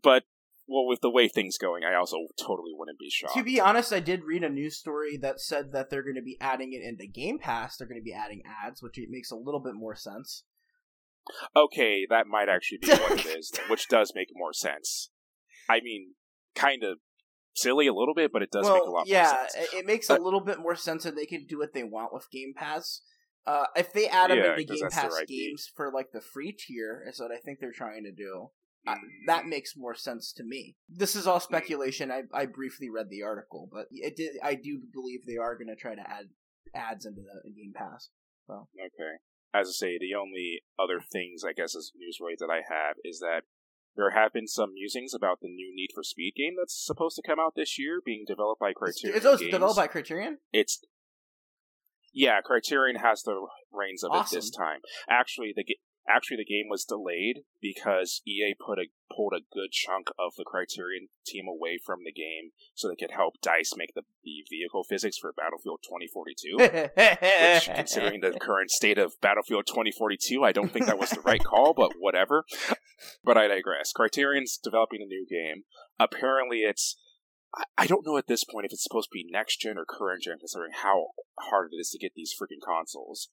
But 0.02 0.24
well, 0.68 0.86
with 0.88 1.02
the 1.02 1.10
way 1.10 1.28
things 1.28 1.58
going, 1.58 1.84
I 1.84 1.96
also 1.96 2.28
totally 2.40 2.72
wouldn't 2.74 3.00
be 3.00 3.10
shocked. 3.10 3.36
To 3.36 3.44
be 3.44 3.60
honest, 3.60 3.92
I 3.92 4.00
did 4.00 4.24
read 4.24 4.44
a 4.44 4.50
news 4.50 4.78
story 4.78 5.18
that 5.18 5.40
said 5.40 5.72
that 5.74 5.90
they're 5.90 6.04
going 6.04 6.16
to 6.16 6.22
be 6.22 6.38
adding 6.40 6.72
it 6.74 6.82
into 6.82 7.06
Game 7.06 7.38
Pass. 7.40 7.78
They're 7.78 7.88
going 7.88 8.00
to 8.00 8.04
be 8.04 8.14
adding 8.14 8.42
ads, 8.66 8.82
which 8.82 8.98
makes 9.10 9.30
a 9.32 9.36
little 9.36 9.60
bit 9.62 9.74
more 9.76 9.96
sense. 9.96 10.44
okay, 11.56 12.06
that 12.10 12.28
might 12.28 12.50
actually 12.50 12.80
be 12.80 12.90
what 12.90 13.20
it 13.20 13.26
is, 13.38 13.52
which 13.70 13.88
does 13.88 14.14
make 14.16 14.30
more 14.34 14.54
sense. 14.54 15.10
I 15.70 15.80
mean, 15.82 16.14
kind 16.56 16.84
of 16.84 17.00
silly 17.56 17.88
a 17.88 17.94
little 17.94 18.14
bit, 18.16 18.32
but 18.34 18.42
it 18.42 18.52
does 18.52 18.66
well, 18.66 18.74
make 18.76 18.84
a 18.84 18.92
lot 18.92 19.08
yeah, 19.08 19.24
more 19.24 19.50
sense. 19.50 19.68
it- 19.74 19.78
it 19.80 19.86
makes 19.86 20.08
But- 20.08 20.20
a 20.20 20.24
little 20.24 20.42
bit 20.42 20.60
more 20.60 20.76
sense, 20.76 21.04
that 21.04 21.16
they 21.16 21.26
can 21.26 21.46
do 21.46 21.58
what 21.60 21.74
they 21.74 21.84
want 21.84 22.14
with 22.14 22.30
Game 22.32 22.54
Pass. 22.56 23.02
Uh, 23.46 23.66
if 23.76 23.92
they 23.92 24.08
add 24.08 24.32
them 24.32 24.38
Yeah, 24.38 24.52
into 24.54 24.64
Game 24.64 24.90
Pass 24.90 25.20
IP. 25.20 25.28
games 25.28 25.70
for 25.76 25.92
like 25.92 26.12
the 26.14 26.22
free 26.22 26.54
tier, 26.58 27.04
is 27.08 27.20
what 27.20 27.32
I 27.32 27.38
think 27.38 27.60
they're 27.60 27.74
trying 27.74 28.04
to 28.06 28.12
do. 28.12 28.52
Mm. 28.88 28.98
that 29.28 29.46
makes 29.46 29.78
more 29.78 29.96
sense 29.96 30.34
to 30.34 30.44
me. 30.44 30.76
This 30.90 31.16
is 31.16 31.26
all 31.26 31.40
speculation. 31.40 32.12
I 32.12 32.24
I 32.34 32.46
briefly 32.46 32.90
read 32.90 33.10
the 33.10 33.24
article, 33.24 33.70
but 33.72 33.88
it 33.92 34.16
did. 34.16 34.36
I 34.44 34.56
do 34.56 34.82
believe 34.92 35.26
they 35.26 35.38
are 35.38 35.56
going 35.56 35.70
to 35.70 35.76
try 35.76 35.96
to 35.96 36.02
add 36.02 36.26
ads 36.76 37.06
into 37.06 37.22
the 37.22 37.52
Game 37.52 37.74
Pass. 37.76 38.10
Okay. 38.50 39.18
As 39.54 39.68
I 39.68 39.72
say, 39.72 39.98
the 40.00 40.16
only 40.20 40.64
other 40.80 41.00
things 41.00 41.44
I 41.44 41.54
guess 41.54 41.76
as 41.76 41.92
news 41.96 42.18
related 42.20 42.40
that 42.40 42.52
I 42.52 42.62
have 42.68 42.96
is 43.04 43.20
that 43.20 43.44
there 43.96 44.10
have 44.12 44.34
been 44.34 44.48
some 44.48 44.74
musings 44.74 45.14
about 45.14 45.40
the 45.42 45.48
new 45.48 45.72
Need 45.74 45.92
for 45.94 46.04
Speed 46.04 46.34
game 46.36 46.56
that's 46.58 46.76
supposed 46.76 47.16
to 47.18 47.22
come 47.22 47.40
out 47.40 47.54
this 47.56 47.78
year, 47.78 48.02
being 48.04 48.26
developed 48.28 48.60
by 48.60 48.74
Criterion. 48.74 49.18
Is 49.18 49.24
those 49.24 49.40
developed 49.40 49.78
by 49.78 49.88
Criterion? 49.88 50.40
It's 50.52 50.82
yeah, 52.14 52.42
Criterion 52.44 52.98
has 52.98 53.24
the 53.24 53.48
reins 53.72 54.04
of 54.04 54.12
it 54.14 54.28
this 54.32 54.50
time. 54.50 54.80
Actually, 55.10 55.54
the 55.56 55.66
actually 56.08 56.38
the 56.38 56.46
game 56.46 56.66
was 56.70 56.86
delayed 56.86 57.44
because 57.62 58.22
EA 58.28 58.54
put 58.60 58.80
a 58.80 58.86
pulled 59.16 59.34
a 59.34 59.46
good 59.54 59.72
chunk 59.72 60.08
of 60.18 60.34
the 60.38 60.44
Criterion 60.44 61.08
team 61.26 61.46
away 61.48 61.78
from 61.84 62.00
the 62.04 62.12
game 62.12 62.52
so 62.74 62.88
they 62.88 62.96
could 62.96 63.12
help 63.16 63.36
Dice 63.42 63.74
make 63.78 63.94
the, 63.94 64.02
the 64.24 64.44
vehicle 64.50 64.84
physics 64.84 65.18
for 65.18 65.34
Battlefield 65.34 65.80
2042. 65.84 66.58
which, 66.96 67.76
considering 67.76 68.22
the 68.22 68.38
current 68.40 68.72
state 68.72 68.98
of 68.98 69.14
Battlefield 69.22 69.68
2042, 69.68 70.44
I 70.44 70.52
don't 70.52 70.72
think 70.72 70.88
that 70.88 71.00
was 71.00 71.12
the 71.12 71.22
right 71.22 71.44
call, 71.44 71.74
but 71.74 71.94
whatever. 72.00 72.44
But 73.24 73.38
I 73.38 73.48
digress. 73.48 73.92
Criterion's 73.92 74.58
developing 74.62 75.02
a 75.02 75.06
new 75.06 75.26
game. 75.30 75.64
Apparently, 76.00 76.60
it's. 76.60 76.98
I- 77.56 77.64
I 77.78 77.86
don't 77.86 78.06
know 78.06 78.18
at 78.18 78.26
this 78.28 78.44
point 78.44 78.66
if 78.66 78.72
it's 78.74 78.84
supposed 78.84 79.10
to 79.10 79.14
be 79.14 79.28
next 79.30 79.58
gen 79.58 79.78
or 79.78 79.86
current 79.86 80.24
gen, 80.24 80.40
considering 80.40 80.72
how 80.82 81.08
hard 81.40 81.70
it 81.72 81.76
is 81.78 81.90
to 81.92 82.00
get 82.00 82.14
these 82.16 82.34
freaking 82.34 82.66
consoles. 82.66 83.30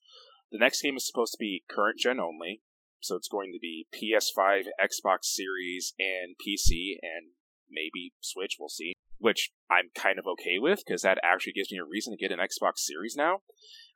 The 0.51 0.59
next 0.59 0.83
game 0.83 0.97
is 0.97 1.07
supposed 1.07 1.33
to 1.33 1.39
be 1.39 1.65
current 1.71 1.99
gen 1.99 2.19
only, 2.21 2.63
so 3.01 3.17
it's 3.17 3.29
going 3.29 3.53
to 3.53 3.59
be 3.61 3.87
PS5, 3.95 4.65
Xbox 4.83 5.25
Series, 5.25 5.95
and 5.99 6.35
PC, 6.37 6.95
and 7.03 7.33
maybe 7.71 8.13
Switch. 8.21 8.57
We'll 8.59 8.69
see. 8.69 8.95
Which 9.19 9.51
I'm 9.71 9.91
kind 9.95 10.19
of 10.19 10.27
okay 10.27 10.59
with 10.59 10.83
because 10.85 11.03
that 11.03 11.19
actually 11.23 11.53
gives 11.53 11.71
me 11.71 11.79
a 11.79 11.85
reason 11.85 12.13
to 12.13 12.17
get 12.17 12.33
an 12.33 12.39
Xbox 12.41 12.79
Series 12.79 13.15
now. 13.17 13.43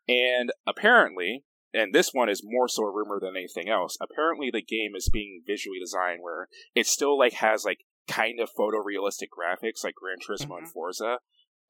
And 0.07 0.53
apparently, 0.67 1.45
and 1.73 1.95
this 1.95 2.11
one 2.13 2.29
is 2.29 2.43
more 2.45 2.69
so 2.69 2.85
a 2.85 2.93
rumor 2.93 3.19
than 3.21 3.37
anything 3.37 3.69
else. 3.69 3.97
Apparently, 4.01 4.51
the 4.53 4.63
game 4.63 4.93
is 4.95 5.09
being 5.13 5.43
visually 5.47 5.79
designed 5.81 6.21
where 6.23 6.49
it 6.75 6.87
still 6.87 7.19
like 7.19 7.33
has 7.35 7.65
like 7.65 7.79
kind 8.07 8.39
of 8.39 8.51
photorealistic 8.57 9.29
graphics 9.33 9.83
like 9.83 9.95
Gran 9.95 10.19
Turismo 10.19 10.59
and 10.59 10.67
Mhm. 10.69 10.73
Forza, 10.73 11.19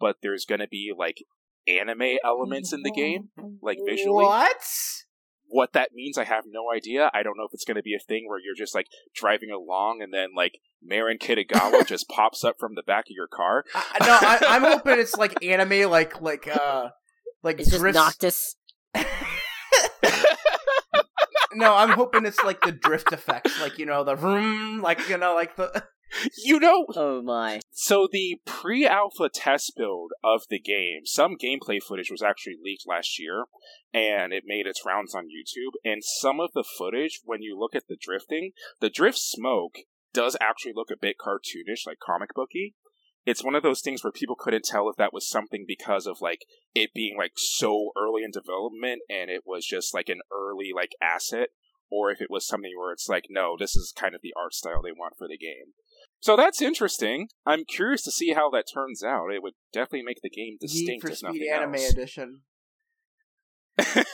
but 0.01 0.17
there's 0.21 0.45
going 0.45 0.61
to 0.61 0.69
be 0.69 0.93
like 0.97 1.23
anime 1.69 2.19
elements 2.25 2.73
in 2.73 2.83
the 2.83 2.91
game, 2.91 3.29
like 3.63 3.79
visually. 3.87 4.25
What? 4.25 4.65
What 5.47 5.73
that 5.75 5.91
means, 5.95 6.19
I 6.19 6.25
have 6.25 6.45
no 6.47 6.73
idea. 6.75 7.11
I 7.15 7.23
don't 7.23 7.37
know 7.37 7.45
if 7.45 7.53
it's 7.53 7.65
going 7.65 7.77
to 7.77 7.83
be 7.83 7.95
a 7.95 8.01
thing 8.01 8.25
where 8.27 8.41
you're 8.41 8.57
just 8.57 8.75
like 8.75 8.87
driving 9.15 9.51
along 9.51 10.01
and 10.03 10.13
then 10.13 10.31
like 10.35 10.55
Marin 10.83 11.19
Kitagawa 11.19 11.87
just 11.87 12.09
pops 12.09 12.45
up 12.45 12.57
from 12.59 12.75
the 12.75 12.83
back 12.83 13.05
of 13.07 13.15
your 13.15 13.29
car. 13.29 13.65
I, 13.75 14.07
no, 14.07 14.19
I, 14.21 14.39
I'm 14.57 14.63
hoping 14.73 14.99
it's 14.99 15.17
like 15.17 15.45
anime, 15.45 15.91
like 15.91 16.21
like 16.21 16.49
uh, 16.49 16.89
like 17.43 17.61
It's 17.61 17.71
just. 17.71 17.83
Noctis. 17.83 18.57
no, 21.55 21.75
I'm 21.75 21.91
hoping 21.91 22.27
it's 22.27 22.43
like 22.43 22.63
the 22.63 22.73
drift 22.73 23.13
effects, 23.13 23.61
like 23.61 23.79
you 23.79 23.87
know 23.87 24.05
the 24.05 24.15
vroom, 24.15 24.83
like 24.83 25.09
you 25.09 25.19
know, 25.19 25.35
like 25.35 25.57
the. 25.57 25.85
You 26.45 26.61
know, 26.61 26.87
Oh 26.95 27.23
my. 27.23 27.61
So 27.73 28.09
the 28.11 28.41
pre-alpha 28.45 29.29
test 29.29 29.73
build 29.77 30.13
of 30.23 30.43
the 30.49 30.59
game, 30.59 31.03
some 31.05 31.37
gameplay 31.37 31.83
footage 31.83 32.11
was 32.11 32.23
actually 32.23 32.57
leaked 32.63 32.87
last 32.87 33.19
year, 33.19 33.45
and 33.93 34.33
it 34.33 34.45
made 34.47 34.67
its 34.67 34.85
rounds 34.87 35.15
on 35.15 35.25
YouTube. 35.25 35.73
And 35.85 36.03
some 36.05 36.41
of 36.41 36.53
the 36.55 36.65
footage, 36.65 37.21
when 37.25 37.43
you 37.43 37.59
look 37.59 37.75
at 37.75 37.89
the 37.89 37.97
drifting, 38.01 38.53
the 38.81 38.91
drift 38.91 39.19
smoke 39.19 39.77
does 40.13 40.37
actually 40.41 40.73
look 40.75 40.91
a 40.91 40.97
bit 41.01 41.17
cartoonish, 41.19 41.87
like 41.87 41.99
comic 42.05 42.31
booky. 42.35 42.75
It's 43.27 43.45
one 43.45 43.55
of 43.55 43.63
those 43.63 43.81
things 43.81 44.05
where 44.05 44.13
people 44.13 44.37
couldn't 44.39 44.65
tell 44.65 44.89
if 44.89 44.97
that 44.97 45.13
was 45.13 45.29
something 45.29 45.65
because 45.67 46.07
of 46.07 46.21
like 46.21 46.45
it 46.75 46.91
being 46.95 47.17
like 47.17 47.33
so 47.37 47.91
early 47.97 48.23
in 48.23 48.31
development 48.31 49.01
and 49.09 49.31
it 49.31 49.43
was 49.47 49.65
just 49.65 49.95
like 49.95 50.11
an 50.11 50.21
early 50.31 50.71
like 50.75 50.93
asset, 51.03 51.49
or 51.91 52.11
if 52.11 52.21
it 52.21 52.31
was 52.31 52.47
something 52.47 52.73
where 52.77 52.93
it's 52.93 53.09
like, 53.09 53.27
no, 53.31 53.57
this 53.59 53.75
is 53.75 53.95
kind 53.97 54.15
of 54.15 54.21
the 54.23 54.35
art 54.37 54.53
style 54.53 54.83
they 54.83 54.93
want 54.93 55.15
for 55.17 55.27
the 55.27 55.39
game. 55.39 55.73
So 56.25 56.37
that's 56.37 56.63
interesting. 56.63 57.29
I'm 57.45 57.67
curious 57.67 58.01
to 58.05 58.11
see 58.11 58.33
how 58.33 58.49
that 58.53 58.65
turns 58.73 59.05
out. 59.05 59.27
It 59.31 59.43
would 59.43 59.53
definitely 59.75 60.05
make 60.05 60.23
the 60.23 60.31
game 60.31 60.57
distinct. 60.59 60.89
Need 60.89 61.01
for 61.03 61.11
if 61.11 61.19
Speed 61.19 61.51
Anime 61.53 61.75
else. 61.75 61.91
Edition. 61.91 62.41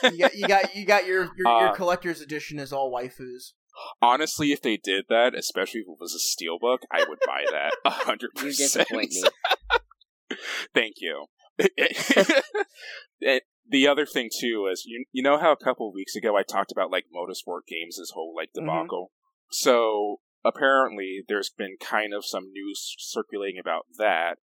You 0.03 0.17
got 0.19 0.35
you 0.35 0.45
got 0.45 0.75
you 0.75 0.85
got 0.85 1.05
your 1.05 1.29
your, 1.37 1.47
your 1.47 1.67
Uh, 1.69 1.73
collector's 1.73 2.19
edition 2.19 2.59
is 2.59 2.73
all 2.73 2.91
waifus. 2.93 3.53
Honestly, 4.01 4.51
if 4.51 4.61
they 4.61 4.75
did 4.75 5.05
that, 5.07 5.33
especially 5.37 5.79
if 5.79 5.87
it 5.87 5.95
was 6.01 6.13
a 6.13 6.19
steelbook, 6.19 6.79
I 6.91 7.05
would 7.07 7.19
buy 7.25 7.45
that 7.49 7.71
a 7.85 7.91
hundred 7.91 8.31
percent. 8.35 8.89
Thank 10.75 10.95
you. 10.97 11.27
The 13.69 13.87
other 13.87 14.05
thing 14.05 14.29
too 14.37 14.67
is 14.69 14.83
you 14.85 15.05
you 15.13 15.23
know 15.23 15.37
how 15.37 15.53
a 15.53 15.63
couple 15.63 15.93
weeks 15.93 16.17
ago 16.17 16.35
I 16.35 16.43
talked 16.43 16.73
about 16.73 16.91
like 16.91 17.05
motorsport 17.15 17.61
games, 17.69 17.97
whole 18.13 18.35
like 18.35 18.49
Mhm. 18.49 18.65
debacle. 18.65 19.11
So 19.49 20.17
apparently 20.43 21.23
there's 21.27 21.49
been 21.49 21.77
kind 21.79 22.13
of 22.13 22.25
some 22.25 22.51
news 22.51 22.95
circulating 22.97 23.59
about 23.59 23.85
that. 23.97 24.35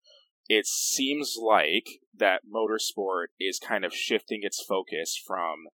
It 0.49 0.66
seems 0.66 1.36
like 1.40 1.86
that 2.16 2.42
motorsport 2.53 3.26
is 3.40 3.59
kind 3.59 3.84
of 3.84 3.92
shifting 3.92 4.40
its 4.42 4.64
focus 4.66 5.20
from 5.26 5.66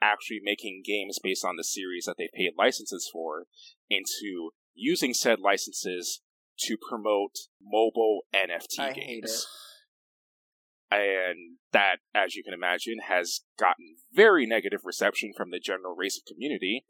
actually 0.00 0.40
making 0.42 0.82
games 0.84 1.18
based 1.22 1.44
on 1.44 1.56
the 1.56 1.64
series 1.64 2.04
that 2.04 2.16
they 2.18 2.28
paid 2.34 2.52
licenses 2.56 3.08
for 3.12 3.46
into 3.88 4.50
using 4.74 5.14
said 5.14 5.40
licenses 5.40 6.20
to 6.60 6.76
promote 6.76 7.32
mobile 7.60 8.20
NFT 8.34 8.78
I 8.78 8.92
hate 8.92 9.06
games 9.06 9.46
and 10.90 11.58
that, 11.72 11.96
as 12.14 12.34
you 12.34 12.42
can 12.42 12.54
imagine, 12.54 12.96
has 13.08 13.40
gotten 13.58 13.96
very 14.12 14.46
negative 14.46 14.80
reception 14.84 15.32
from 15.36 15.50
the 15.50 15.60
general 15.60 15.94
racing 15.94 16.22
community. 16.26 16.84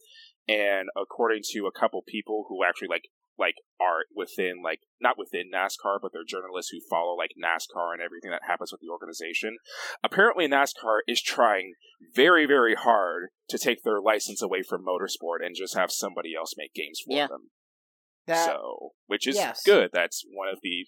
And 0.49 0.89
according 0.97 1.43
to 1.53 1.67
a 1.67 1.79
couple 1.79 2.03
people 2.07 2.47
who 2.49 2.65
actually 2.65 2.89
like 2.89 3.05
like 3.39 3.55
are 3.81 4.05
within 4.15 4.63
like 4.65 4.81
not 5.01 5.17
within 5.17 5.51
NASCAR, 5.55 5.99
but 6.03 6.11
they're 6.13 6.25
journalists 6.27 6.73
who 6.73 6.81
follow 6.91 7.15
like 7.15 7.31
NASCAR 7.39 7.93
and 7.93 8.03
everything 8.03 8.31
that 8.31 8.43
happens 8.49 8.73
with 8.73 8.81
the 8.81 8.91
organization. 8.91 9.57
Apparently, 10.03 10.49
NASCAR 10.49 11.01
is 11.07 11.23
trying 11.23 11.75
very 12.15 12.47
very 12.47 12.75
hard 12.75 13.29
to 13.49 13.59
take 13.59 13.83
their 13.85 14.01
license 14.01 14.43
away 14.43 14.63
from 14.63 14.85
motorsport 14.85 15.45
and 15.45 15.55
just 15.57 15.77
have 15.77 15.91
somebody 15.93 16.35
else 16.37 16.55
make 16.57 16.75
games 16.75 17.01
for 17.07 17.15
Yeah. 17.17 17.27
them. 17.29 17.51
That 18.27 18.47
so, 18.47 18.91
which 19.07 19.27
is 19.27 19.37
yes. 19.37 19.63
good. 19.65 19.91
That's 19.93 20.25
one 20.31 20.49
of 20.49 20.59
the 20.63 20.87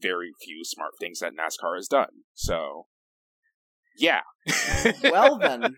very 0.00 0.32
few 0.42 0.62
smart 0.64 0.92
things 1.00 1.20
that 1.20 1.32
NASCAR 1.32 1.76
has 1.76 1.88
done. 1.88 2.24
So, 2.34 2.86
yeah. 3.96 4.20
well 5.04 5.38
then, 5.40 5.76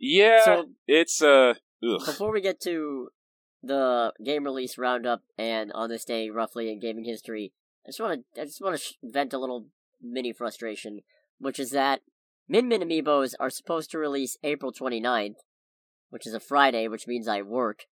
yeah, 0.00 0.44
So 0.44 0.64
it's 0.86 1.22
uh, 1.22 1.54
ugh. 1.82 2.04
before 2.04 2.32
we 2.32 2.40
get 2.40 2.60
to 2.60 3.08
the 3.62 4.12
game 4.24 4.44
release 4.44 4.78
roundup 4.78 5.22
and 5.36 5.70
on 5.72 5.90
this 5.90 6.04
day 6.04 6.30
roughly 6.30 6.70
in 6.70 6.80
gaming 6.80 7.04
history, 7.04 7.52
I 7.86 7.90
just 7.90 8.00
want 8.00 8.24
to 8.34 8.40
I 8.40 8.44
just 8.44 8.60
want 8.60 8.76
to 8.76 8.82
sh- 8.82 8.94
vent 9.02 9.32
a 9.32 9.38
little 9.38 9.66
mini 10.00 10.32
frustration, 10.32 11.00
which 11.38 11.58
is 11.58 11.70
that 11.70 12.00
Min 12.48 12.68
Min 12.68 12.82
Amiibos 12.82 13.34
are 13.38 13.50
supposed 13.50 13.90
to 13.90 13.98
release 13.98 14.36
April 14.42 14.72
29th, 14.72 15.36
which 16.10 16.26
is 16.26 16.34
a 16.34 16.40
Friday, 16.40 16.88
which 16.88 17.06
means 17.06 17.28
I 17.28 17.42
work. 17.42 17.84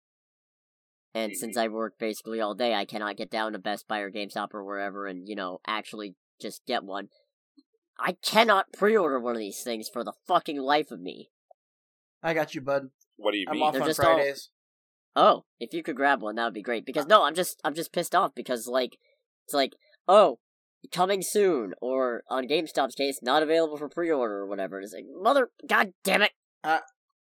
And 1.15 1.37
since 1.37 1.57
I 1.57 1.69
work 1.69 1.95
basically 1.99 2.41
all 2.41 2.55
day, 2.55 2.75
I 2.75 2.85
cannot 2.85 3.17
get 3.17 3.31
down 3.31 3.53
to 3.53 3.59
Best 3.59 3.89
Buy 3.89 4.01
or 4.01 4.11
GameStop 4.11 4.49
or 4.53 4.65
wherever 4.65 5.07
and, 5.07 5.29
you 5.29 5.35
know, 5.35 5.61
actually 5.67 6.15
just 6.41 6.67
get 6.67 6.85
one. 6.85 7.09
I 7.99 8.13
cannot 8.23 8.73
pre-order 8.73 9.19
one 9.19 9.35
of 9.35 9.41
these 9.41 9.63
things 9.63 9.89
for 9.89 10.05
the 10.05 10.13
fucking 10.27 10.61
life 10.61 10.91
of 10.91 11.01
me. 11.01 11.31
I 12.23 12.35
got 12.35 12.55
you, 12.55 12.61
bud. 12.61 12.91
What 13.19 13.33
do 13.33 13.39
you 13.39 13.47
I'm 13.49 13.55
mean? 13.57 13.63
off 13.65 13.73
They're 13.75 13.83
on 13.83 13.89
just 13.89 14.01
all- 14.01 14.15
Fridays. 14.15 14.49
Oh, 15.17 15.45
if 15.59 15.75
you 15.75 15.83
could 15.83 15.97
grab 15.97 16.23
one, 16.23 16.37
that 16.37 16.45
would 16.45 16.55
be 16.55 16.63
great. 16.63 16.87
Because 16.87 17.07
no, 17.07 17.25
I'm 17.25 17.35
just 17.35 17.61
I'm 17.65 17.75
just 17.75 17.93
pissed 17.93 18.15
off 18.15 18.33
because 18.35 18.67
like 18.69 18.97
it's 19.47 19.53
like 19.55 19.75
oh, 20.07 20.39
coming 20.93 21.23
soon, 21.23 21.75
or 21.83 22.23
on 22.31 22.47
GameStop's 22.47 22.95
case, 22.95 23.19
not 23.23 23.43
available 23.43 23.77
for 23.77 23.89
pre-order 23.89 24.37
or 24.39 24.47
whatever. 24.47 24.81
It's 24.81 24.93
like 24.95 25.05
mother, 25.21 25.51
god 25.69 25.93
damn 26.05 26.23
it! 26.23 26.31
Uh, 26.63 26.79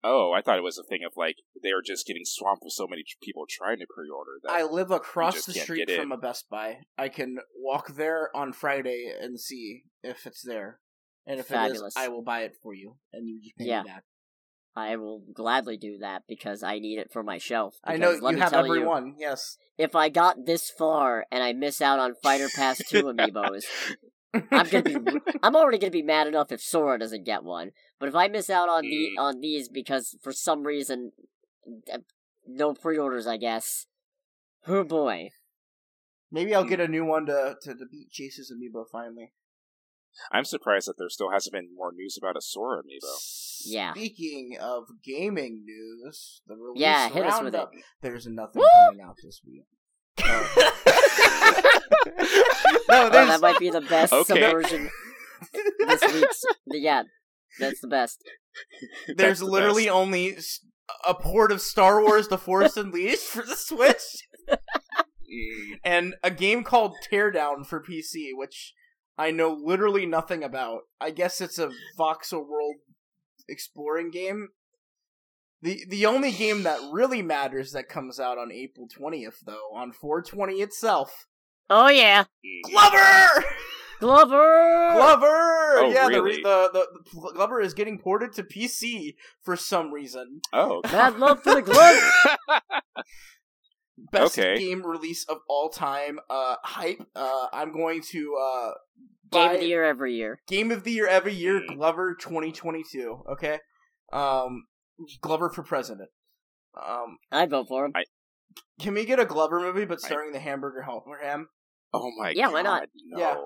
oh, 0.05 0.33
I 0.33 0.41
thought 0.41 0.57
it 0.59 0.63
was 0.63 0.79
a 0.79 0.85
thing 0.85 1.01
of 1.05 1.15
like 1.17 1.37
they 1.63 1.73
were 1.73 1.83
just 1.85 2.07
getting 2.07 2.23
swamped 2.25 2.63
with 2.65 2.75
so 2.75 2.87
many 2.89 3.03
tr- 3.03 3.17
people 3.23 3.45
trying 3.49 3.79
to 3.79 3.87
pre-order 3.93 4.33
that. 4.45 4.53
I 4.53 4.63
live 4.63 4.93
across 4.93 5.35
just 5.35 5.47
the 5.49 5.53
can't 5.55 5.65
street 5.65 5.89
get 5.89 5.97
from 5.99 6.13
in. 6.13 6.19
a 6.19 6.21
Best 6.21 6.49
Buy. 6.49 6.77
I 6.97 7.09
can 7.09 7.39
walk 7.59 7.97
there 7.97 8.29
on 8.37 8.53
Friday 8.53 9.13
and 9.21 9.41
see 9.41 9.83
if 10.05 10.27
it's 10.27 10.43
there. 10.47 10.79
And 11.27 11.41
if 11.41 11.47
Fabulous. 11.47 11.81
it 11.83 11.87
is, 11.87 11.95
I 11.97 12.09
will 12.09 12.23
buy 12.23 12.43
it 12.43 12.53
for 12.63 12.73
you, 12.73 12.97
and 13.13 13.29
you 13.29 13.41
just 13.43 13.57
pay 13.57 13.65
Yeah. 13.67 13.83
me 13.83 13.89
back. 13.89 14.05
I 14.89 14.97
will 14.97 15.23
gladly 15.33 15.77
do 15.77 15.99
that 15.99 16.23
because 16.29 16.63
I 16.63 16.79
need 16.79 16.99
it 16.99 17.13
for 17.13 17.23
my 17.23 17.39
shelf. 17.39 17.77
I 17.85 17.97
know 17.97 18.11
let 18.21 18.31
you 18.31 18.37
me 18.37 18.41
have 18.41 18.51
tell 18.51 18.65
every 18.65 18.85
one. 18.85 19.15
Yes, 19.19 19.57
If 19.79 19.95
I 19.95 20.09
got 20.09 20.47
this 20.47 20.71
far 20.71 21.27
and 21.31 21.43
I 21.43 21.53
miss 21.53 21.81
out 21.81 21.99
on 21.99 22.15
Fighter 22.23 22.49
Pass 22.55 22.79
Two 22.89 23.05
amiibos, 23.05 23.65
I'm 24.35 24.69
gonna 24.69 24.83
be 25.01 25.21
I'm 25.43 25.57
already 25.57 25.79
gonna 25.79 25.91
be 25.91 26.03
mad 26.03 26.27
enough 26.27 26.53
if 26.53 26.61
Sora 26.61 26.99
doesn't 26.99 27.25
get 27.25 27.45
one. 27.45 27.71
But 27.99 28.09
if 28.09 28.15
I 28.15 28.29
miss 28.29 28.49
out 28.51 28.69
on 28.69 28.83
the 28.83 29.11
Mm. 29.17 29.21
on 29.23 29.41
these 29.41 29.69
because 29.69 30.17
for 30.23 30.33
some 30.33 30.65
reason 30.67 31.13
uh, 31.93 31.99
no 32.47 32.75
pre-orders, 32.75 33.27
I 33.27 33.37
guess. 33.37 33.87
Oh 34.67 34.85
boy. 34.85 35.31
Maybe 36.33 36.55
I'll 36.55 36.65
get 36.65 36.81
a 36.81 36.89
new 36.89 37.05
one 37.05 37.27
to 37.27 37.57
to, 37.63 37.75
to 37.75 37.87
beat 37.91 38.11
Chase's 38.11 38.53
amiibo 38.53 38.85
finally. 38.91 39.33
I'm 40.33 40.45
surprised 40.45 40.89
that 40.89 40.95
there 40.99 41.09
still 41.09 41.31
hasn't 41.31 41.53
been 41.53 41.69
more 41.75 41.93
news 41.93 42.17
about 42.21 42.37
a 42.37 42.41
Sora 42.41 42.79
amiibo. 42.83 43.63
Yeah. 43.67 43.93
Speaking 43.93 44.57
of 44.61 44.85
gaming 45.05 45.63
news, 45.65 46.43
the 46.47 46.57
release 46.57 46.81
Yeah, 46.81 47.09
hit 47.09 47.27
us 47.27 47.43
with 47.43 47.55
it. 47.55 47.59
roundup. 47.59 47.73
There's 48.03 48.27
nothing 48.27 48.61
Woo! 48.61 48.69
coming 48.89 49.05
out 49.07 49.17
this 49.23 49.41
week. 49.47 49.65
no, 50.25 50.43
Oh, 52.93 53.09
that 53.11 53.41
might 53.41 53.59
be 53.59 53.71
the 53.71 53.81
best 53.81 54.13
Okay. 54.13 54.25
subversion 54.41 54.91
this 55.87 56.03
week's. 56.15 56.43
Yeah, 56.67 57.03
that's 57.59 57.81
the 57.81 57.89
best. 57.89 58.23
there's 59.17 59.39
the 59.41 59.47
literally 59.47 59.85
best. 59.85 59.95
only 59.95 60.37
a 61.07 61.15
port 61.15 61.53
of 61.53 61.61
Star 61.61 62.03
Wars: 62.03 62.29
The 62.29 62.39
Force 62.39 62.77
Unleashed 62.77 63.23
for 63.23 63.43
the 63.43 63.57
Switch. 63.57 64.03
And 65.85 66.17
a 66.25 66.31
game 66.33 66.65
called 66.65 66.97
Teardown 67.09 67.65
for 67.65 67.81
PC, 67.81 68.31
which 68.35 68.75
I 69.21 69.33
know 69.33 69.53
literally 69.53 70.07
nothing 70.07 70.43
about. 70.43 70.85
I 70.99 71.11
guess 71.11 71.43
it's 71.43 71.59
a 71.59 71.71
voxel 71.99 72.49
world 72.49 72.77
exploring 73.51 74.11
game. 74.11 74.49
The 75.61 75.85
the 75.87 76.07
only 76.07 76.33
game 76.33 76.63
that 76.63 76.81
really 76.91 77.21
matters 77.21 77.73
that 77.73 77.91
comes 77.91 78.19
out 78.19 78.39
on 78.39 78.51
April 78.51 78.89
20th 78.89 79.41
though, 79.45 79.69
on 79.75 79.93
420 79.93 80.63
itself. 80.63 81.27
Oh 81.69 81.89
yeah. 81.89 82.25
Glover! 82.65 83.45
Glover. 84.01 84.93
Glover! 84.95 85.27
Oh, 85.27 85.91
yeah, 85.93 86.07
really? 86.07 86.41
the, 86.41 86.71
the, 86.73 86.87
the 87.13 87.21
the 87.21 87.33
Glover 87.35 87.61
is 87.61 87.75
getting 87.75 87.99
ported 87.99 88.33
to 88.33 88.43
PC 88.43 89.17
for 89.43 89.55
some 89.55 89.93
reason. 89.93 90.41
Oh, 90.55 90.81
Mad 90.85 91.19
love 91.19 91.43
for 91.43 91.57
the 91.57 91.63
glove. 91.63 92.03
Best 94.13 94.39
Okay. 94.39 94.59
game 94.59 94.85
release 94.85 95.25
of 95.29 95.39
all 95.49 95.69
time. 95.69 96.19
Uh, 96.31 96.57
hype. 96.65 97.01
Uh, 97.15 97.47
I'm 97.53 97.73
going 97.73 98.03
to 98.11 98.37
uh, 98.41 98.71
Game 99.33 99.51
of 99.53 99.61
the 99.61 99.67
year 99.67 99.85
every 99.85 100.15
year. 100.15 100.41
Game 100.49 100.71
of 100.73 100.83
the 100.85 100.91
Year 100.91 101.07
every 101.07 101.35
year, 101.35 101.61
Mm. 101.61 101.77
Glover 101.77 102.15
2022. 102.15 103.23
Okay, 103.33 103.59
um, 104.13 104.65
Glover 105.21 105.51
for 105.51 105.63
president. 105.63 106.09
Um, 106.75 107.19
I'd 107.31 107.51
vote 107.51 107.69
for 107.69 107.85
him. 107.85 107.93
I, 107.95 108.05
can 108.81 108.95
we 108.95 109.05
get 109.05 109.21
a 109.21 109.25
Glover 109.25 109.61
movie, 109.61 109.85
but 109.85 109.99
I- 110.03 110.07
starring 110.07 110.33
the 110.33 110.41
Hamburger 110.41 110.83
Helper 110.83 111.19
Ham? 111.23 111.49
oh 111.93 112.11
my 112.19 112.31
Yeah, 112.31 112.47
god. 112.47 112.53
why 112.53 112.63
not? 112.63 112.89
No. 113.07 113.19
Yeah. 113.19 113.37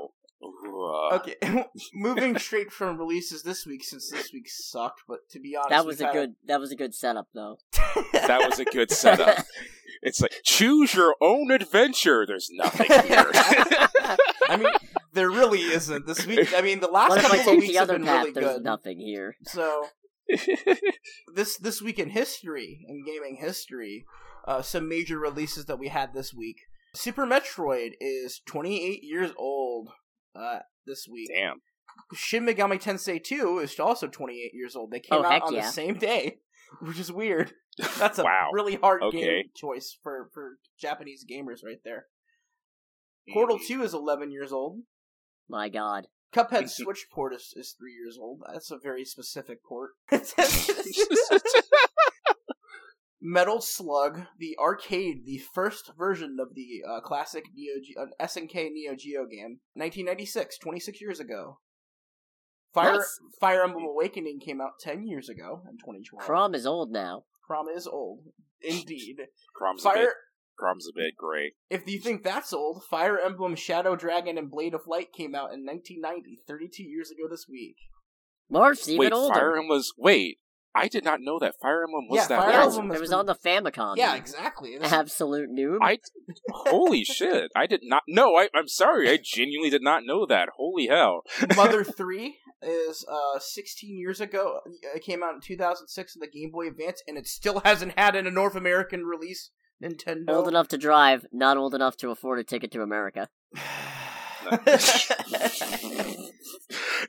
Ugh. 0.45 1.13
Okay, 1.21 1.65
moving 1.95 2.39
straight 2.39 2.73
from 2.73 2.99
releases 2.99 3.43
this 3.43 3.65
week, 3.67 3.85
since 3.85 4.11
this 4.11 4.33
week 4.33 4.49
sucked. 4.49 5.03
But 5.09 5.29
to 5.31 5.41
be 5.41 5.57
honest, 5.57 5.71
That 5.71 5.87
was 5.87 5.99
we've 6.01 6.09
a 6.09 6.13
good. 6.13 6.35
That 6.47 6.61
was 6.61 6.71
a 6.73 6.77
good 6.77 6.95
setup, 6.95 7.29
though. 7.35 7.59
That 8.13 8.49
was 8.49 8.59
a 8.59 8.65
good 8.65 8.91
setup. 8.91 9.45
It's 10.07 10.21
like 10.21 10.33
choose 10.45 10.93
your 10.93 11.17
own 11.23 11.51
adventure. 11.51 12.27
There's 12.27 12.51
nothing 12.53 12.89
here. 12.89 13.25
I 13.35 14.57
mean, 14.59 14.71
there 15.15 15.31
really 15.31 15.61
isn't 15.63 16.07
this 16.07 16.27
week. 16.27 16.53
I 16.55 16.61
mean, 16.61 16.81
the 16.81 16.89
last 16.89 17.09
What 17.09 17.19
if 17.21 17.25
I 17.33 17.37
couple 17.39 17.53
of 17.55 17.59
weeks 17.61 17.73
the 17.73 17.79
have 17.79 17.89
other 17.89 17.99
been 17.99 18.07
path? 18.07 18.19
really 18.21 18.33
There's 18.33 18.57
good. 18.57 18.65
nothing 18.65 19.01
here. 19.01 19.37
So 19.45 19.87
this 21.35 21.57
this 21.57 21.81
week 21.81 21.99
in 21.99 22.11
history, 22.11 22.85
in 22.87 23.03
gaming 23.03 23.37
history, 23.41 24.05
uh, 24.47 24.61
some 24.61 24.91
major 24.91 25.19
releases 25.19 25.65
that 25.67 25.79
we 25.79 25.89
had 25.89 26.13
this 26.13 26.35
week. 26.35 26.59
Super 26.95 27.27
Metroid 27.27 27.93
is 27.99 28.41
28 28.47 29.03
years 29.03 29.33
old 29.39 29.89
uh, 30.35 30.61
this 30.87 31.07
week. 31.11 31.29
Damn. 31.35 31.61
Shin 32.15 32.45
Megami 32.45 32.81
Tensei 32.83 33.23
2 33.23 33.59
is 33.61 33.79
also 33.79 34.07
28 34.09 34.53
years 34.55 34.75
old. 34.77 34.91
They 34.91 35.01
came 35.01 35.21
Oh, 35.21 35.25
out 35.25 35.43
on 35.43 35.55
yeah. 35.55 35.63
the 35.63 35.71
same 35.73 35.95
day, 35.99 36.39
which 36.81 36.99
is 36.99 37.13
weird. 37.13 37.53
That's 37.99 38.19
a 38.19 38.25
Wow. 38.25 38.51
really 38.53 38.77
hard 38.77 39.03
Okay. 39.03 39.21
game 39.21 39.45
choice 39.57 39.97
for, 40.03 40.29
for 40.33 40.59
Japanese 40.81 41.25
gamers 41.31 41.65
right 41.65 41.79
there. 41.85 42.07
Portal 43.33 43.59
Mm. 43.59 43.67
2 43.67 43.83
is 43.83 43.95
11 43.95 44.31
years 44.33 44.53
old. 44.53 44.81
My 45.49 45.69
God. 45.69 46.07
Cuphead 46.35 46.69
Switch 46.69 47.07
port 47.13 47.33
is, 47.35 47.53
is 47.57 47.75
3 47.79 47.93
years 47.93 48.19
old. 48.21 48.43
That's 48.53 48.71
a 48.71 48.79
very 48.79 49.05
specific 49.05 49.65
port. 49.65 49.93
Metal 53.27 53.63
Slug, 53.63 54.27
the 54.39 54.55
arcade, 54.61 55.25
the 55.25 55.41
first 55.55 55.93
version 55.97 56.37
of 56.39 56.55
the 56.55 56.83
uh, 56.87 57.01
classic 57.01 57.45
Neo 57.55 57.77
Ge- 57.83 57.97
uh, 57.99 58.25
SNK 58.25 58.71
Neo 58.71 58.95
Geo 58.95 59.25
game, 59.25 59.61
1996, 59.73 60.59
26 60.59 61.01
years 61.01 61.21
ago. 61.21 61.59
Fire 62.75 62.97
Nice. 62.97 63.19
Fire 63.41 63.63
Emblem 63.65 63.85
Awakening 63.85 64.41
came 64.41 64.61
out 64.61 64.79
10 64.79 65.07
years 65.07 65.31
ago 65.31 65.63
in 65.71 65.79
2012. 65.79 66.29
Chrom 66.29 66.55
is 66.55 66.67
old 66.67 66.93
now. 66.93 67.25
Chrom 67.49 67.75
is 67.75 67.87
old, 67.87 68.25
indeed. 68.61 69.17
Chrom's 69.59 69.81
a 69.81 69.89
Fire 69.91 69.95
bit- 70.05 70.09
Chrom's 70.61 70.87
a 70.87 70.93
bit 70.95 71.17
gray. 71.17 71.55
If 71.71 71.87
you 71.87 71.99
think 71.99 72.25
that's 72.25 72.53
old, 72.53 72.85
Fire 72.91 73.19
Emblem 73.19 73.57
Shadow 73.57 73.97
Dragon 73.97 74.37
and 74.37 74.51
Blade 74.51 74.75
of 74.75 74.83
Light 74.87 75.15
came 75.15 75.35
out 75.35 75.55
in 75.55 75.65
1990, 75.65 76.41
32 76.47 76.83
years 76.83 77.11
ago 77.11 77.27
this 77.31 77.47
week. 77.49 77.77
Marth's 78.51 78.87
even 78.87 78.99
Wait, 79.01 79.13
older. 79.15 79.35
Fire 79.35 79.57
Emblem 79.57 79.69
was 79.69 79.95
wait. 79.97 80.39
I 80.75 80.89
did 80.89 81.05
not 81.05 81.21
know 81.21 81.39
that 81.39 81.55
Fire 81.61 81.85
Emblem 81.85 82.09
was 82.09 82.17
Yeah, 82.19 82.27
that 82.29 82.39
Fire 82.41 82.51
yeah, 82.51 82.65
old. 82.65 82.73
Emblem 82.75 82.97
it 82.97 83.01
was 83.01 83.11
been- 83.11 83.19
on 83.21 83.27
the 83.27 83.35
Famicom. 83.35 83.97
Yeah, 83.97 84.15
exactly. 84.17 84.77
This- 84.79 84.93
Absolute 84.93 85.49
noob. 85.51 85.79
I 85.83 85.99
holy 86.51 87.05
shit! 87.05 87.51
I 87.55 87.67
did 87.67 87.81
not. 87.85 88.03
No, 88.09 88.37
I, 88.37 88.49
I'm 88.55 88.69
sorry. 88.69 89.09
I 89.09 89.19
genuinely 89.23 89.71
did 89.71 89.83
not 89.83 90.05
know 90.05 90.27
that. 90.27 90.49
Holy 90.57 90.89
hell! 90.89 91.23
Mother 91.57 91.85
3 91.85 92.37
is 92.63 93.05
uh 93.11 93.39
16 93.39 93.97
years 93.99 94.21
ago. 94.21 94.61
It 94.95 95.03
came 95.05 95.23
out 95.23 95.35
in 95.35 95.41
2006 95.41 96.17
in 96.17 96.21
the 96.21 96.27
Game 96.27 96.51
Boy 96.51 96.69
Advance, 96.69 97.03
and 97.07 97.17
it 97.17 97.27
still 97.27 97.61
hasn't 97.65 97.99
had 97.99 98.17
a 98.17 98.31
North 98.31 98.57
American 98.57 99.05
release. 99.05 99.51
Nintendo. 99.83 100.31
Old 100.31 100.49
enough 100.49 100.69
to 100.69 100.79
drive, 100.79 101.27
not 101.33 101.57
old 101.57 101.75
enough 101.75 101.97
to 101.99 102.11
afford 102.11 102.39
a 102.39 102.45
ticket 102.45 102.71
to 102.73 102.81
America. 102.83 103.29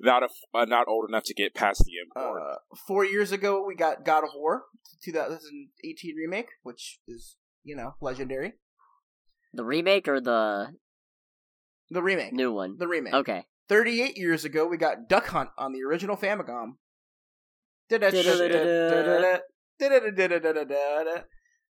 not 0.01 0.23
a, 0.23 0.27
uh, 0.53 0.65
not 0.65 0.87
old 0.87 1.09
enough 1.09 1.23
to 1.25 1.33
get 1.33 1.53
past 1.53 1.83
the 1.85 1.93
import. 2.03 2.41
uh, 2.41 2.55
four 2.87 3.05
years 3.05 3.31
ago, 3.31 3.63
we 3.65 3.75
got 3.75 4.05
God 4.05 4.23
of 4.23 4.29
War 4.35 4.63
2018 5.03 6.15
remake, 6.15 6.47
which 6.63 6.99
is 7.07 7.37
you 7.63 7.75
know 7.75 7.95
legendary. 8.01 8.53
The 9.53 9.63
remake 9.63 10.07
or 10.07 10.19
the 10.19 10.73
The 11.89 12.01
remake. 12.01 12.33
new 12.33 12.53
one? 12.53 12.75
The 12.77 12.87
remake. 12.87 13.13
Okay. 13.13 13.45
38 13.69 14.17
years 14.17 14.45
ago, 14.45 14.67
we 14.67 14.77
got 14.77 15.09
Duck 15.09 15.27
Hunt 15.27 15.49
on 15.57 15.73
the 15.73 15.81
original 15.83 16.17
Famicom. 16.17 16.73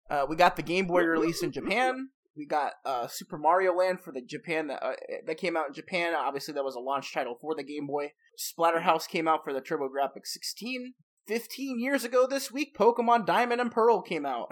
Uh, 0.09 0.25
we 0.29 0.35
got 0.35 0.55
the 0.55 0.61
Game 0.61 0.87
Boy 0.87 1.03
release 1.03 1.41
in 1.41 1.51
Japan. 1.51 2.09
We 2.37 2.45
got 2.45 2.73
uh, 2.83 3.07
Super 3.07 3.37
Mario 3.37 3.73
Land 3.73 4.01
for 4.01 4.11
the 4.11 4.21
Japan 4.21 4.67
that 4.67 4.83
uh, 4.83 4.93
that 5.25 5.37
came 5.37 5.55
out 5.55 5.67
in 5.69 5.73
Japan. 5.73 6.13
Obviously, 6.13 6.53
that 6.53 6.63
was 6.65 6.75
a 6.75 6.79
launch 6.79 7.13
title 7.13 7.35
for 7.39 7.55
the 7.55 7.63
Game 7.63 7.87
Boy. 7.87 8.11
Splatterhouse 8.37 9.07
came 9.07 9.27
out 9.27 9.41
for 9.43 9.53
the 9.53 9.61
TurboGrafx 9.61 10.25
16. 10.25 10.93
15 11.27 11.79
years 11.79 12.03
ago 12.03 12.27
this 12.27 12.51
week, 12.51 12.75
Pokemon 12.77 13.25
Diamond 13.25 13.59
and 13.61 13.71
Pearl 13.71 14.01
came 14.01 14.25
out, 14.27 14.49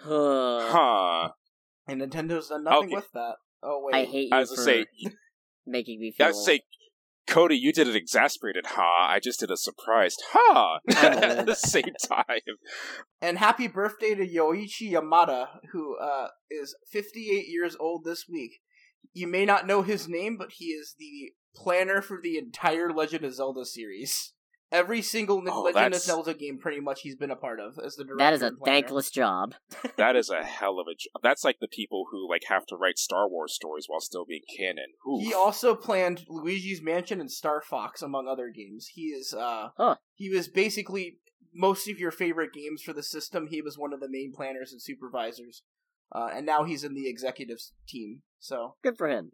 Huh. 0.00 0.60
huh. 0.70 1.28
and 1.86 2.00
Nintendo's 2.00 2.48
done 2.48 2.64
nothing 2.64 2.86
Okay. 2.88 2.94
with 2.96 3.12
that. 3.14 3.34
Oh 3.62 3.82
wait, 3.84 3.94
I 3.94 4.04
hate 4.04 4.28
you 4.30 4.36
I 4.36 4.40
was 4.40 4.50
for 4.50 4.62
say, 4.62 4.86
making 5.66 6.00
me 6.00 6.08
I 6.08 6.16
feel. 6.16 6.26
was 6.28 6.36
gonna 6.36 6.44
say, 6.44 6.60
Cody, 7.28 7.56
you 7.56 7.72
did 7.72 7.86
an 7.86 7.94
exasperated 7.94 8.66
ha. 8.68 9.08
I 9.10 9.20
just 9.20 9.40
did 9.40 9.50
a 9.50 9.56
surprised 9.56 10.22
ha 10.30 10.80
at 10.96 11.44
the 11.46 11.54
same 11.54 11.94
time. 12.08 12.56
And 13.20 13.38
happy 13.38 13.68
birthday 13.68 14.14
to 14.14 14.26
Yoichi 14.26 14.92
Yamada, 14.92 15.60
who 15.72 15.96
uh, 15.98 16.28
is 16.50 16.74
58 16.90 17.46
years 17.46 17.76
old 17.78 18.04
this 18.04 18.24
week. 18.28 18.60
You 19.12 19.26
may 19.26 19.44
not 19.44 19.66
know 19.66 19.82
his 19.82 20.08
name, 20.08 20.36
but 20.38 20.52
he 20.52 20.66
is 20.66 20.94
the 20.98 21.32
planner 21.54 22.00
for 22.00 22.18
the 22.22 22.38
entire 22.38 22.90
Legend 22.92 23.24
of 23.24 23.34
Zelda 23.34 23.66
series. 23.66 24.32
Every 24.70 25.00
single 25.00 25.38
Oh, 25.48 25.62
Legend 25.62 25.74
that's- 25.94 26.02
of 26.02 26.06
Zelda 26.06 26.34
game, 26.34 26.58
pretty 26.58 26.80
much, 26.80 27.00
he's 27.00 27.16
been 27.16 27.30
a 27.30 27.36
part 27.36 27.58
of 27.58 27.78
as 27.78 27.96
the 27.96 28.04
director. 28.04 28.18
that 28.24 28.32
is 28.34 28.42
a 28.42 28.52
thankless 28.64 29.10
job. 29.10 29.54
That 29.96 30.14
is 30.14 30.28
a 30.30 30.44
hell 30.44 30.78
of 30.78 30.86
a 30.86 30.94
job. 30.94 31.22
That's 31.22 31.42
like 31.42 31.58
the 31.60 31.68
people 31.68 32.06
who 32.10 32.28
like 32.28 32.44
have 32.48 32.66
to 32.66 32.76
write 32.76 32.98
Star 32.98 33.28
Wars 33.28 33.54
stories 33.54 33.86
while 33.88 34.00
still 34.00 34.24
being 34.26 34.42
canon. 34.56 34.92
Oof. 35.10 35.22
He 35.22 35.32
also 35.34 35.74
planned 35.74 36.24
Luigi's 36.28 36.80
Mansion 36.82 37.20
and 37.20 37.30
Star 37.30 37.60
Fox, 37.62 38.02
among 38.02 38.28
other 38.28 38.50
games. 38.50 38.88
He 38.94 39.06
is, 39.06 39.32
uh, 39.34 39.70
Huh. 39.76 39.96
he 40.14 40.28
was 40.30 40.48
basically 40.48 41.18
most 41.54 41.88
of 41.88 41.98
your 41.98 42.10
favorite 42.10 42.52
games 42.52 42.82
for 42.82 42.92
the 42.92 43.02
system. 43.02 43.46
He 43.48 43.62
was 43.62 43.76
one 43.78 43.92
of 43.94 44.00
the 44.00 44.08
main 44.08 44.32
planners 44.32 44.70
and 44.70 44.80
supervisors, 44.82 45.62
uh, 46.14 46.28
and 46.32 46.44
now 46.46 46.64
he's 46.64 46.84
in 46.84 46.94
the 46.94 47.08
executives 47.08 47.72
team. 47.88 48.22
So 48.38 48.76
Good 48.84 48.96
for 48.98 49.08
him. 49.08 49.30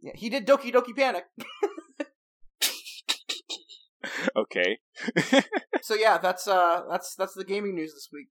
yeah, 0.00 0.12
he 0.14 0.30
did 0.30 0.46
Doki 0.46 0.72
Doki 0.72 0.96
Panic. 0.96 1.24
okay. 4.36 4.78
so 5.82 5.94
yeah, 5.94 6.18
that's 6.18 6.46
uh, 6.48 6.82
that's 6.90 7.14
that's 7.14 7.34
the 7.34 7.44
gaming 7.44 7.74
news 7.74 7.94
this 7.94 8.08
week. 8.12 8.28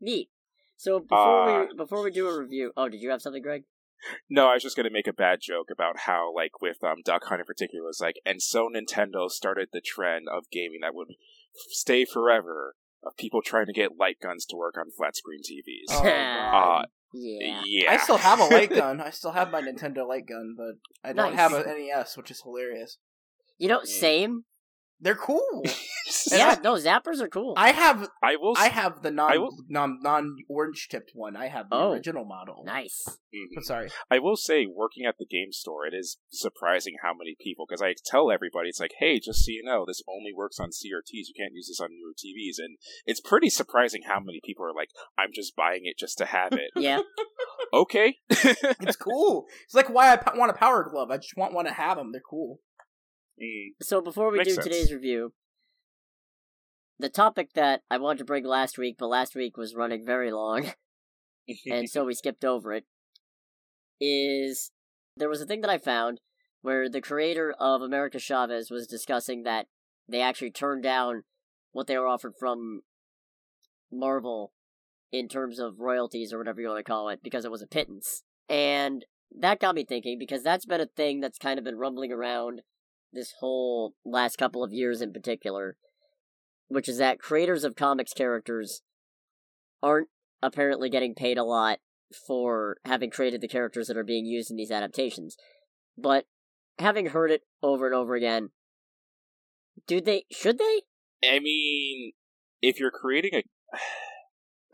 Neat. 0.00 0.30
So 0.76 1.00
before 1.00 1.48
Uh, 1.48 1.66
we 1.66 1.76
before 1.76 2.02
we 2.04 2.10
do 2.10 2.28
a 2.28 2.38
review, 2.40 2.72
oh, 2.76 2.88
did 2.88 3.00
you 3.00 3.10
have 3.10 3.22
something, 3.22 3.42
Greg? 3.42 3.62
No, 4.30 4.46
I 4.48 4.54
was 4.54 4.62
just 4.62 4.76
gonna 4.76 4.90
make 4.92 5.08
a 5.08 5.12
bad 5.12 5.40
joke 5.42 5.68
about 5.72 6.00
how, 6.00 6.32
like, 6.32 6.60
with 6.62 6.76
um, 6.84 6.98
Duck 7.04 7.24
Hunt 7.24 7.40
in 7.40 7.46
particular, 7.46 7.84
was 7.84 8.00
like, 8.00 8.14
and 8.24 8.40
so 8.40 8.68
Nintendo 8.68 9.28
started 9.28 9.70
the 9.72 9.80
trend 9.80 10.26
of 10.32 10.44
gaming 10.52 10.80
that 10.82 10.94
would 10.94 11.08
stay 11.70 12.04
forever 12.04 12.76
of 13.02 13.16
people 13.16 13.42
trying 13.42 13.66
to 13.66 13.72
get 13.72 13.96
light 13.98 14.18
guns 14.22 14.46
to 14.46 14.56
work 14.56 14.76
on 14.78 14.92
flat 14.96 15.16
screen 15.16 15.40
TVs. 15.40 15.90
Oh, 15.90 16.06
Uh, 16.06 16.84
yeah. 17.12 17.62
yeah. 17.64 17.90
I 17.92 17.96
still 17.96 18.18
have 18.18 18.38
a 18.38 18.44
light 18.44 18.70
gun. 18.74 19.00
I 19.00 19.10
still 19.10 19.32
have 19.32 19.50
my 19.50 19.60
Nintendo 19.62 20.06
light 20.06 20.26
gun, 20.26 20.54
but 20.56 20.76
I 21.02 21.12
don't 21.12 21.34
Nice. 21.34 21.36
have 21.36 21.52
an 21.54 21.64
NES, 21.66 22.16
which 22.16 22.30
is 22.30 22.40
hilarious. 22.42 22.98
You 23.56 23.66
know, 23.68 23.80
Mm. 23.80 23.86
same. 23.86 24.44
They're 25.00 25.14
cool. 25.14 25.62
Yeah, 26.32 26.56
no, 26.64 26.74
zappers 26.74 27.20
are 27.20 27.28
cool. 27.28 27.52
I 27.58 27.72
have 27.72 28.08
I 28.22 28.36
will. 28.36 28.54
I 28.56 28.68
have 28.68 29.02
the 29.02 29.10
non 29.10 29.38
will- 29.40 29.56
non 29.68 29.98
non 30.02 30.36
orange 30.48 30.88
tipped 30.90 31.10
one. 31.14 31.36
I 31.36 31.48
have 31.48 31.68
the 31.68 31.76
Oh. 31.76 31.92
original 31.92 32.24
model. 32.24 32.62
nice. 32.64 33.04
Mhm. 33.34 33.48
But 33.54 33.64
sorry. 33.64 33.90
I 34.10 34.18
will 34.18 34.36
say, 34.36 34.64
working 34.66 35.04
at 35.04 35.16
the 35.18 35.26
game 35.26 35.52
store, 35.52 35.86
it 35.86 35.92
is 35.92 36.16
surprising 36.30 36.94
how 37.02 37.12
many 37.12 37.36
people. 37.38 37.66
Because 37.68 37.82
I 37.82 37.94
tell 38.06 38.30
everybody, 38.30 38.70
it's 38.70 38.80
like, 38.80 38.94
hey, 38.98 39.20
just 39.20 39.44
so 39.44 39.50
you 39.50 39.62
know, 39.62 39.84
this 39.86 40.02
only 40.08 40.32
works 40.34 40.58
on 40.58 40.70
CRTs. 40.70 41.28
You 41.28 41.34
can't 41.36 41.52
use 41.54 41.68
this 41.68 41.78
on 41.80 41.90
newer 41.90 42.14
TVs, 42.16 42.56
and 42.58 42.78
it's 43.04 43.20
pretty 43.20 43.50
surprising 43.50 44.02
how 44.06 44.18
many 44.18 44.40
people 44.42 44.64
are 44.64 44.74
like, 44.74 44.88
I'm 45.18 45.30
just 45.34 45.54
buying 45.54 45.82
it 45.84 45.98
just 45.98 46.16
to 46.18 46.24
have 46.24 46.52
it. 46.52 46.70
Yeah. 46.76 47.00
okay. 47.72 48.16
It's 48.30 48.96
cool. 48.96 49.46
It's 49.64 49.74
like 49.74 49.90
why 49.90 50.14
I 50.14 50.36
want 50.38 50.50
a 50.50 50.54
power 50.54 50.88
glove. 50.90 51.10
I 51.10 51.18
just 51.18 51.36
want 51.36 51.52
one 51.52 51.66
to 51.66 51.72
have 51.72 51.98
them. 51.98 52.12
They're 52.12 52.22
cool. 52.28 52.60
Mm. 53.42 53.74
So 53.82 54.00
before 54.00 54.30
we 54.30 54.38
Makes 54.38 54.48
do 54.48 54.54
sense. 54.54 54.64
today's 54.66 54.92
review, 54.92 55.32
the 56.98 57.08
topic 57.08 57.52
that 57.54 57.82
I 57.90 57.98
wanted 57.98 58.18
to 58.18 58.24
bring 58.24 58.44
last 58.44 58.78
week, 58.78 58.96
but 58.98 59.06
last 59.06 59.34
week 59.34 59.56
was 59.56 59.74
running 59.74 60.04
very 60.04 60.32
long, 60.32 60.72
and 61.70 61.88
so 61.88 62.04
we 62.04 62.14
skipped 62.14 62.44
over 62.44 62.72
it, 62.72 62.84
is 64.00 64.72
there 65.16 65.28
was 65.28 65.40
a 65.40 65.46
thing 65.46 65.60
that 65.60 65.70
I 65.70 65.78
found 65.78 66.20
where 66.62 66.88
the 66.88 67.00
creator 67.00 67.54
of 67.58 67.82
America 67.82 68.18
Chavez 68.18 68.70
was 68.70 68.86
discussing 68.86 69.44
that 69.44 69.66
they 70.08 70.20
actually 70.20 70.50
turned 70.50 70.82
down 70.82 71.22
what 71.72 71.86
they 71.86 71.96
were 71.96 72.06
offered 72.06 72.34
from 72.38 72.80
Marvel 73.92 74.52
in 75.12 75.28
terms 75.28 75.58
of 75.58 75.78
royalties 75.78 76.32
or 76.32 76.38
whatever 76.38 76.60
you 76.60 76.68
want 76.68 76.78
to 76.78 76.90
call 76.90 77.08
it 77.08 77.20
because 77.22 77.44
it 77.44 77.50
was 77.50 77.62
a 77.62 77.66
pittance. 77.66 78.22
And 78.48 79.04
that 79.38 79.60
got 79.60 79.74
me 79.74 79.84
thinking 79.84 80.18
because 80.18 80.42
that's 80.42 80.66
been 80.66 80.80
a 80.80 80.86
thing 80.86 81.20
that's 81.20 81.38
kind 81.38 81.58
of 81.58 81.64
been 81.64 81.78
rumbling 81.78 82.12
around 82.12 82.62
this 83.12 83.34
whole 83.40 83.94
last 84.04 84.36
couple 84.36 84.62
of 84.62 84.72
years 84.72 85.00
in 85.00 85.12
particular, 85.12 85.76
which 86.68 86.88
is 86.88 86.98
that 86.98 87.18
creators 87.18 87.64
of 87.64 87.76
comics 87.76 88.12
characters 88.12 88.82
aren't 89.82 90.08
apparently 90.42 90.90
getting 90.90 91.14
paid 91.14 91.38
a 91.38 91.44
lot 91.44 91.78
for 92.26 92.78
having 92.84 93.10
created 93.10 93.40
the 93.40 93.48
characters 93.48 93.86
that 93.88 93.96
are 93.96 94.04
being 94.04 94.26
used 94.26 94.50
in 94.50 94.56
these 94.56 94.70
adaptations. 94.70 95.36
But 95.96 96.26
having 96.78 97.06
heard 97.06 97.30
it 97.30 97.42
over 97.62 97.86
and 97.86 97.94
over 97.94 98.14
again, 98.14 98.50
do 99.86 100.00
they 100.00 100.24
should 100.30 100.58
they? 100.58 100.82
I 101.24 101.38
mean, 101.38 102.12
if 102.62 102.78
you're 102.78 102.90
creating 102.90 103.34
a. 103.34 103.42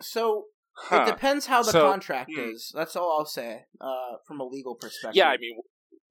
So 0.00 0.46
Huh. 0.76 1.04
it 1.06 1.12
depends 1.12 1.46
how 1.46 1.62
the 1.62 1.70
So, 1.70 1.88
contract 1.88 2.30
hmm. 2.34 2.50
is. 2.50 2.72
That's 2.74 2.96
all 2.96 3.16
I'll 3.18 3.26
say. 3.26 3.66
Uh, 3.80 4.16
from 4.26 4.40
a 4.40 4.44
legal 4.44 4.74
perspective. 4.74 5.16
Yeah, 5.16 5.28
I 5.28 5.36
mean, 5.38 5.58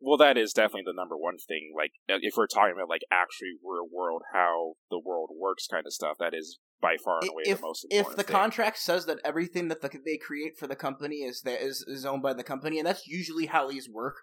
well, 0.04 0.18
that 0.18 0.38
is 0.38 0.54
definitely 0.54 0.84
the 0.86 0.94
number 0.96 1.16
one 1.18 1.38
thing. 1.38 1.72
Like, 1.76 1.92
uh, 2.10 2.20
if 2.22 2.34
we're 2.38 2.48
talking 2.48 2.74
about 2.76 2.90
like 2.90 3.02
actually 3.12 3.54
real 3.64 3.88
world, 3.92 4.22
how 4.34 4.74
the 4.92 5.00
world 5.00 5.30
works, 5.40 5.68
kind 5.68 5.86
of 5.86 5.94
stuff, 5.94 6.18
that 6.20 6.34
is 6.34 6.60
by 6.82 6.98
far 7.04 7.20
and 7.22 7.30
I- 7.30 7.34
away 7.34 7.44
if 7.46 7.58
the 7.60 7.66
most 7.68 7.88
if 7.90 8.10
the 8.16 8.24
thing. 8.24 8.36
contract 8.36 8.78
says 8.80 9.06
that 9.06 9.20
everything 9.24 9.70
that 9.70 9.82
the, 9.82 9.90
they 10.06 10.18
create 10.18 10.58
for 10.58 10.68
the 10.68 10.76
company 10.76 11.18
is 11.18 11.42
that 11.44 11.62
is 11.64 11.84
is 11.88 12.06
owned 12.06 12.22
by 12.22 12.34
the 12.34 12.44
company, 12.44 12.78
and 12.80 12.86
that's 12.88 13.08
usually 13.08 13.46
how 13.48 13.70
these 13.70 13.90
work. 13.90 14.18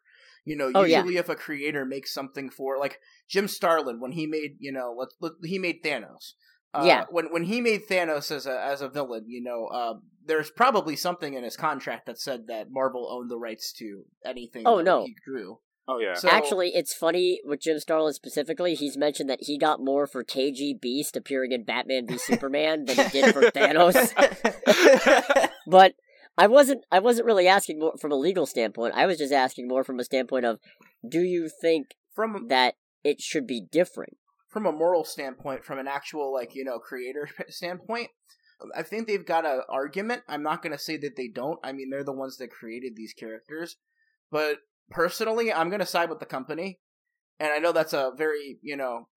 You 0.45 0.57
know, 0.57 0.71
Oh, 0.75 0.85
yeah. 0.85 0.99
usually 0.99 1.17
if 1.19 1.29
a 1.29 1.35
creator 1.35 1.85
makes 1.85 2.13
something 2.15 2.49
for 2.51 2.79
like 2.79 2.99
Jim 3.29 3.47
Starlin 3.49 4.01
when 4.01 4.13
he 4.13 4.27
made 4.27 4.57
you 4.59 4.73
know 4.73 4.95
let, 4.97 5.09
let 5.21 5.33
he 5.43 5.59
made 5.59 5.83
Thanos. 5.83 6.33
Uh, 6.73 6.85
Yeah. 6.87 7.05
When 7.11 7.33
when 7.33 7.45
he 7.45 7.61
made 7.61 7.89
Thanos 7.89 8.31
as 8.31 8.47
a 8.47 8.61
as 8.63 8.81
a 8.83 8.89
villain, 8.89 9.25
you 9.27 9.43
know, 9.43 9.67
uh, 9.67 9.95
there's 10.25 10.51
probably 10.51 10.97
something 10.97 11.35
in 11.35 11.43
his 11.43 11.57
contract 11.57 12.07
that 12.07 12.19
said 12.21 12.47
that 12.49 12.69
Marvel 12.71 13.09
owned 13.11 13.31
the 13.31 13.39
rights 13.39 13.73
to 13.79 14.05
anything. 14.25 14.63
Oh, 14.67 14.77
that 14.79 14.85
no. 14.85 15.05
he 15.05 15.15
drew. 15.25 15.59
Oh 15.91 15.99
yeah, 15.99 16.15
So, 16.15 16.29
Actually, 16.29 16.71
it's 16.75 16.95
funny 16.95 17.41
with 17.45 17.61
Jim 17.61 17.79
Starlin 17.79 18.13
specifically. 18.13 18.75
He's 18.75 18.97
mentioned 18.97 19.29
that 19.29 19.43
he 19.43 19.59
got 19.59 19.81
more 19.81 20.07
for 20.07 20.25
KG 20.25 20.81
Beast 20.81 21.17
appearing 21.17 21.53
in 21.53 21.65
Batman 21.65 22.07
v 22.07 22.19
Superman 22.19 22.85
than 22.87 22.97
he 22.97 23.21
did 23.21 23.35
for 23.35 23.43
Thanos. 23.43 24.13
But 25.67 25.95
I 26.37 26.49
wasn't. 26.49 26.85
I 26.91 26.99
wasn't 26.99 27.27
really 27.27 27.47
asking 27.47 27.79
more 27.79 27.97
from 28.01 28.11
a 28.11 28.17
legal 28.17 28.45
standpoint. 28.45 28.95
I 28.97 29.07
was 29.07 29.19
just 29.19 29.33
asking 29.33 29.69
more 29.69 29.85
from 29.85 30.01
a 30.01 30.05
standpoint 30.05 30.45
of, 30.45 30.59
do 31.09 31.21
you 31.21 31.49
think 31.49 31.95
from 32.13 32.49
that 32.49 32.75
it 33.05 33.21
should 33.21 33.47
be 33.47 33.61
different? 33.61 34.17
from 34.51 34.67
a 34.67 34.73
moral 34.73 35.05
standpoint, 35.05 35.65
from 35.65 35.79
an 35.79 35.89
actual 35.89 36.33
like 36.33 36.55
you 36.55 36.65
know 36.65 36.79
creator 36.79 37.29
standpoint, 37.49 38.09
I 38.77 38.83
think 38.83 39.07
they've 39.07 39.25
got 39.25 39.47
an 39.47 39.63
argument. 39.71 40.23
I'm 40.29 40.43
not 40.43 40.63
going 40.63 40.73
to 40.73 40.79
say 40.79 40.99
that 40.99 41.17
they 41.17 41.29
don't. 41.29 41.59
I 41.65 41.73
mean, 41.73 41.89
they're 41.89 42.05
the 42.05 42.13
ones 42.13 42.37
that 42.37 42.51
created 42.51 42.95
these 42.97 43.15
characters. 43.15 43.77
But 44.31 44.59
personally, 44.91 45.53
I'm 45.53 45.69
going 45.69 45.81
to 45.81 45.87
side 45.87 46.11
with 46.11 46.21
the 46.21 46.27
company. 46.27 46.81
And 47.39 47.51
I 47.53 47.59
know 47.59 47.73
that's 47.73 47.95
a 47.95 48.13
very, 48.17 48.59
you 48.63 48.77
know, 48.77 49.09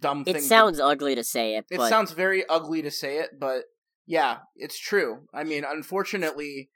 dumb 0.00 0.24
thing. 0.24 0.36
It 0.36 0.38
to- 0.38 0.44
sounds 0.44 0.80
ugly 0.80 1.14
to 1.14 1.24
say 1.24 1.56
it, 1.56 1.66
it 1.70 1.76
but 1.76 1.88
sounds 1.90 2.12
very 2.12 2.48
ugly 2.48 2.82
to 2.82 2.90
say 2.90 3.18
it, 3.18 3.38
but 3.38 3.64
yeah, 4.06 4.38
it's 4.56 4.78
true. 4.78 5.26
I 5.34 5.44
mean, 5.44 5.64
unfortunately, 5.68 6.70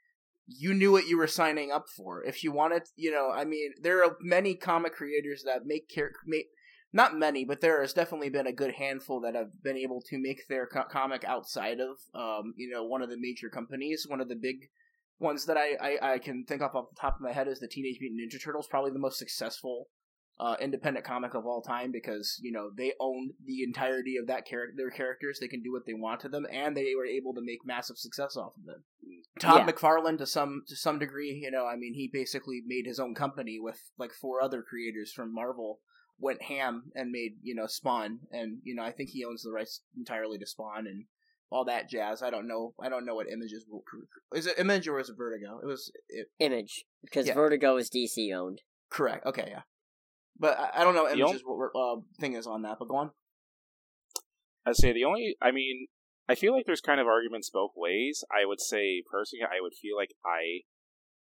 you 0.47 0.73
knew 0.73 0.91
what 0.91 1.07
you 1.07 1.17
were 1.17 1.27
signing 1.27 1.71
up 1.71 1.85
for. 1.89 2.23
If 2.23 2.43
you 2.43 2.51
wanted, 2.51 2.83
you 2.95 3.11
know, 3.11 3.31
I 3.33 3.45
mean, 3.45 3.73
there 3.81 4.03
are 4.03 4.15
many 4.21 4.55
comic 4.55 4.93
creators 4.93 5.43
that 5.43 5.65
make 5.65 5.89
char- 5.89 6.11
make 6.25 6.47
not 6.93 7.17
many, 7.17 7.43
but 7.43 7.59
there 7.61 7.81
has 7.81 7.93
definitely 7.93 8.29
been 8.29 8.47
a 8.47 8.53
good 8.53 8.75
handful 8.75 9.19
that 9.21 9.35
have 9.35 9.61
been 9.61 9.75
able 9.75 10.01
to 10.09 10.17
make 10.17 10.47
their 10.47 10.65
co- 10.65 10.85
comic 10.89 11.25
outside 11.25 11.79
of, 11.79 11.97
um, 12.13 12.53
you 12.55 12.69
know, 12.69 12.85
one 12.85 13.01
of 13.01 13.09
the 13.09 13.17
major 13.19 13.49
companies. 13.49 14.05
One 14.07 14.21
of 14.21 14.29
the 14.29 14.35
big 14.35 14.69
ones 15.19 15.45
that 15.45 15.57
I, 15.57 15.75
I, 15.81 16.13
I 16.13 16.17
can 16.19 16.45
think 16.45 16.61
of 16.61 16.75
off 16.75 16.89
the 16.89 16.99
top 16.99 17.15
of 17.15 17.21
my 17.21 17.31
head 17.31 17.47
is 17.47 17.59
the 17.59 17.67
Teenage 17.67 17.97
Mutant 18.01 18.21
Ninja 18.21 18.43
Turtles, 18.43 18.67
probably 18.67 18.91
the 18.91 18.99
most 18.99 19.17
successful 19.17 19.87
uh, 20.37 20.57
independent 20.59 21.05
comic 21.05 21.33
of 21.33 21.45
all 21.45 21.61
time 21.61 21.91
because 21.93 22.37
you 22.41 22.51
know 22.51 22.69
they 22.77 22.91
own 22.99 23.31
the 23.45 23.63
entirety 23.63 24.17
of 24.17 24.27
that 24.27 24.45
character, 24.45 24.73
their 24.75 24.89
characters. 24.91 25.39
They 25.39 25.47
can 25.47 25.63
do 25.63 25.71
what 25.71 25.85
they 25.85 25.93
want 25.93 26.19
to 26.21 26.29
them, 26.29 26.45
and 26.51 26.75
they 26.75 26.93
were 26.95 27.05
able 27.05 27.33
to 27.35 27.41
make 27.41 27.59
massive 27.65 27.97
success 27.97 28.35
off 28.35 28.53
of 28.57 28.65
them. 28.65 28.83
Todd 29.39 29.65
Yeah. 29.65 29.71
McFarlane, 29.71 30.17
to 30.17 30.25
some 30.25 30.63
to 30.67 30.75
some 30.75 30.99
degree, 30.99 31.39
you 31.41 31.51
know, 31.51 31.65
I 31.65 31.75
mean, 31.77 31.93
he 31.93 32.09
basically 32.11 32.61
made 32.65 32.85
his 32.85 32.99
own 32.99 33.15
company 33.15 33.59
with 33.59 33.79
like 33.97 34.11
four 34.11 34.41
other 34.41 34.61
creators 34.61 35.11
from 35.13 35.33
Marvel. 35.33 35.79
Went 36.17 36.43
ham 36.43 36.91
and 36.95 37.11
made 37.11 37.33
you 37.41 37.53
know 37.55 37.67
Spawn, 37.67 38.19
and 38.31 38.59
you 38.63 38.73
know 38.75 38.83
I 38.83 38.91
think 38.91 39.09
he 39.09 39.25
owns 39.25 39.43
the 39.43 39.51
rights 39.51 39.81
entirely 39.97 40.37
to 40.37 40.45
Spawn 40.47 40.87
and 40.87 41.05
all 41.49 41.65
that 41.65 41.89
jazz. 41.89 42.21
I 42.21 42.29
don't 42.29 42.47
know. 42.47 42.73
I 42.81 42.89
don't 42.89 43.05
know 43.05 43.15
what 43.15 43.27
Images 43.29 43.65
is 44.33 44.47
it 44.47 44.59
Image 44.59 44.87
or 44.87 44.99
is 44.99 45.09
it 45.09 45.17
Vertigo? 45.17 45.59
It 45.61 45.65
was 45.65 45.91
it, 46.09 46.27
Image 46.39 46.85
because 47.03 47.27
Yeah. 47.27 47.33
Vertigo 47.33 47.77
is 47.77 47.89
DC 47.89 48.33
owned. 48.33 48.61
correct. 48.89 49.25
Okay, 49.25 49.47
yeah. 49.49 49.61
But 50.37 50.59
I, 50.59 50.81
I 50.81 50.83
don't 50.83 50.95
know 50.95 51.07
The 51.07 51.19
Images 51.19 51.43
what 51.45 51.71
uh, 51.75 52.01
thing 52.19 52.33
is 52.33 52.47
on 52.47 52.63
that. 52.63 52.77
But 52.79 52.89
go 52.89 52.97
on. 52.97 53.11
I'd 54.65 54.75
say 54.75 54.91
the 54.91 55.05
only, 55.05 55.37
I 55.41 55.51
mean, 55.51 55.87
I 56.27 56.33
feel 56.35 56.53
like 56.53 56.65
there's 56.65 56.81
kind 56.81 56.99
of 56.99 57.05
arguments 57.07 57.51
both 57.51 57.71
ways. 57.75 58.23
I 58.31 58.45
would 58.45 58.59
say, 58.59 59.03
personally, 59.09 59.45
I 59.45 59.61
would 59.61 59.73
feel 59.79 59.95
like 59.95 60.09
I 60.25 60.65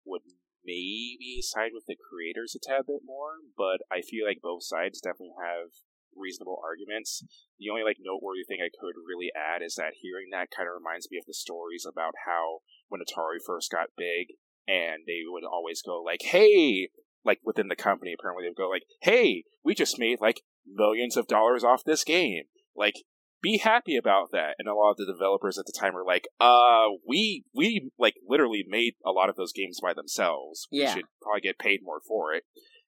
would 0.06 0.22
maybe 0.64 1.42
side 1.42 1.70
with 1.74 1.84
the 1.86 1.96
creators 1.96 2.54
a 2.54 2.60
tad 2.62 2.86
bit 2.86 3.02
more, 3.04 3.42
but 3.56 3.82
I 3.90 4.00
feel 4.00 4.24
like 4.24 4.38
both 4.40 4.62
sides 4.62 5.00
definitely 5.00 5.34
have 5.42 5.70
reasonable 6.16 6.60
arguments. 6.62 7.24
The 7.58 7.70
only 7.70 7.82
like 7.82 7.98
noteworthy 8.00 8.44
thing 8.46 8.58
I 8.60 8.70
could 8.70 8.94
really 9.06 9.30
add 9.34 9.62
is 9.62 9.74
that 9.76 10.00
hearing 10.00 10.28
that 10.32 10.50
kind 10.54 10.68
of 10.68 10.74
reminds 10.74 11.10
me 11.10 11.18
of 11.18 11.26
the 11.26 11.34
stories 11.34 11.86
about 11.86 12.14
how 12.26 12.60
when 12.88 13.00
Atari 13.00 13.38
first 13.44 13.70
got 13.70 13.96
big 13.96 14.36
and 14.66 15.04
they 15.06 15.22
would 15.26 15.44
always 15.44 15.82
go 15.82 16.02
like, 16.02 16.22
"Hey," 16.22 16.90
like 17.24 17.40
within 17.44 17.68
the 17.68 17.76
company 17.76 18.12
apparently 18.12 18.44
they'd 18.44 18.56
go 18.56 18.68
like, 18.68 18.84
"Hey, 19.02 19.44
we 19.64 19.74
just 19.74 19.98
made 19.98 20.20
like 20.20 20.42
millions 20.66 21.16
of 21.16 21.26
dollars 21.26 21.64
off 21.64 21.84
this 21.84 22.04
game." 22.04 22.44
Like 22.76 23.04
be 23.44 23.58
happy 23.58 23.96
about 23.96 24.32
that. 24.32 24.56
And 24.58 24.66
a 24.66 24.74
lot 24.74 24.92
of 24.92 24.96
the 24.96 25.04
developers 25.04 25.58
at 25.58 25.66
the 25.66 25.78
time 25.78 25.92
were 25.92 26.04
like, 26.04 26.26
uh, 26.40 26.86
we, 27.06 27.44
we, 27.54 27.90
like, 27.98 28.14
literally 28.26 28.64
made 28.66 28.94
a 29.04 29.12
lot 29.12 29.28
of 29.28 29.36
those 29.36 29.52
games 29.52 29.78
by 29.82 29.92
themselves. 29.92 30.66
We 30.72 30.78
should 30.88 31.04
probably 31.20 31.42
get 31.42 31.58
paid 31.58 31.80
more 31.82 32.00
for 32.08 32.32
it. 32.32 32.44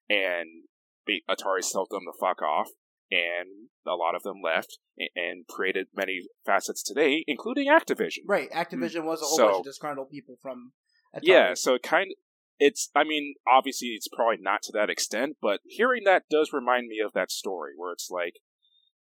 And 0.09 0.63
be- 1.05 1.23
Atari 1.29 1.61
told 1.71 1.89
them 1.91 2.01
to 2.11 2.19
fuck 2.19 2.41
off. 2.41 2.69
And 3.09 3.69
a 3.85 3.95
lot 3.95 4.15
of 4.15 4.23
them 4.23 4.41
left 4.43 4.79
and 5.15 5.47
created 5.47 5.87
many 5.95 6.21
facets 6.45 6.83
today, 6.83 7.23
including 7.27 7.69
Activision. 7.69 8.19
Right, 8.25 8.51
Activision 8.51 9.01
mm. 9.01 9.05
was 9.05 9.21
a 9.21 9.25
whole 9.25 9.37
So- 9.37 9.45
bunch 9.47 9.57
of 9.59 9.63
disgruntled 9.63 10.09
people 10.09 10.37
from. 10.41 10.73
Atari. 11.15 11.21
Yeah, 11.23 11.53
so 11.53 11.75
it 11.75 11.83
kind 11.83 12.11
of, 12.11 12.17
it's, 12.59 12.89
I 12.93 13.05
mean, 13.05 13.35
obviously 13.47 13.89
it's 13.89 14.09
probably 14.09 14.37
not 14.41 14.61
to 14.63 14.71
that 14.73 14.89
extent, 14.89 15.37
but 15.41 15.61
hearing 15.63 16.03
that 16.03 16.23
does 16.29 16.51
remind 16.51 16.87
me 16.87 16.99
of 16.99 17.13
that 17.13 17.31
story 17.31 17.71
where 17.77 17.93
it's 17.93 18.09
like, 18.11 18.41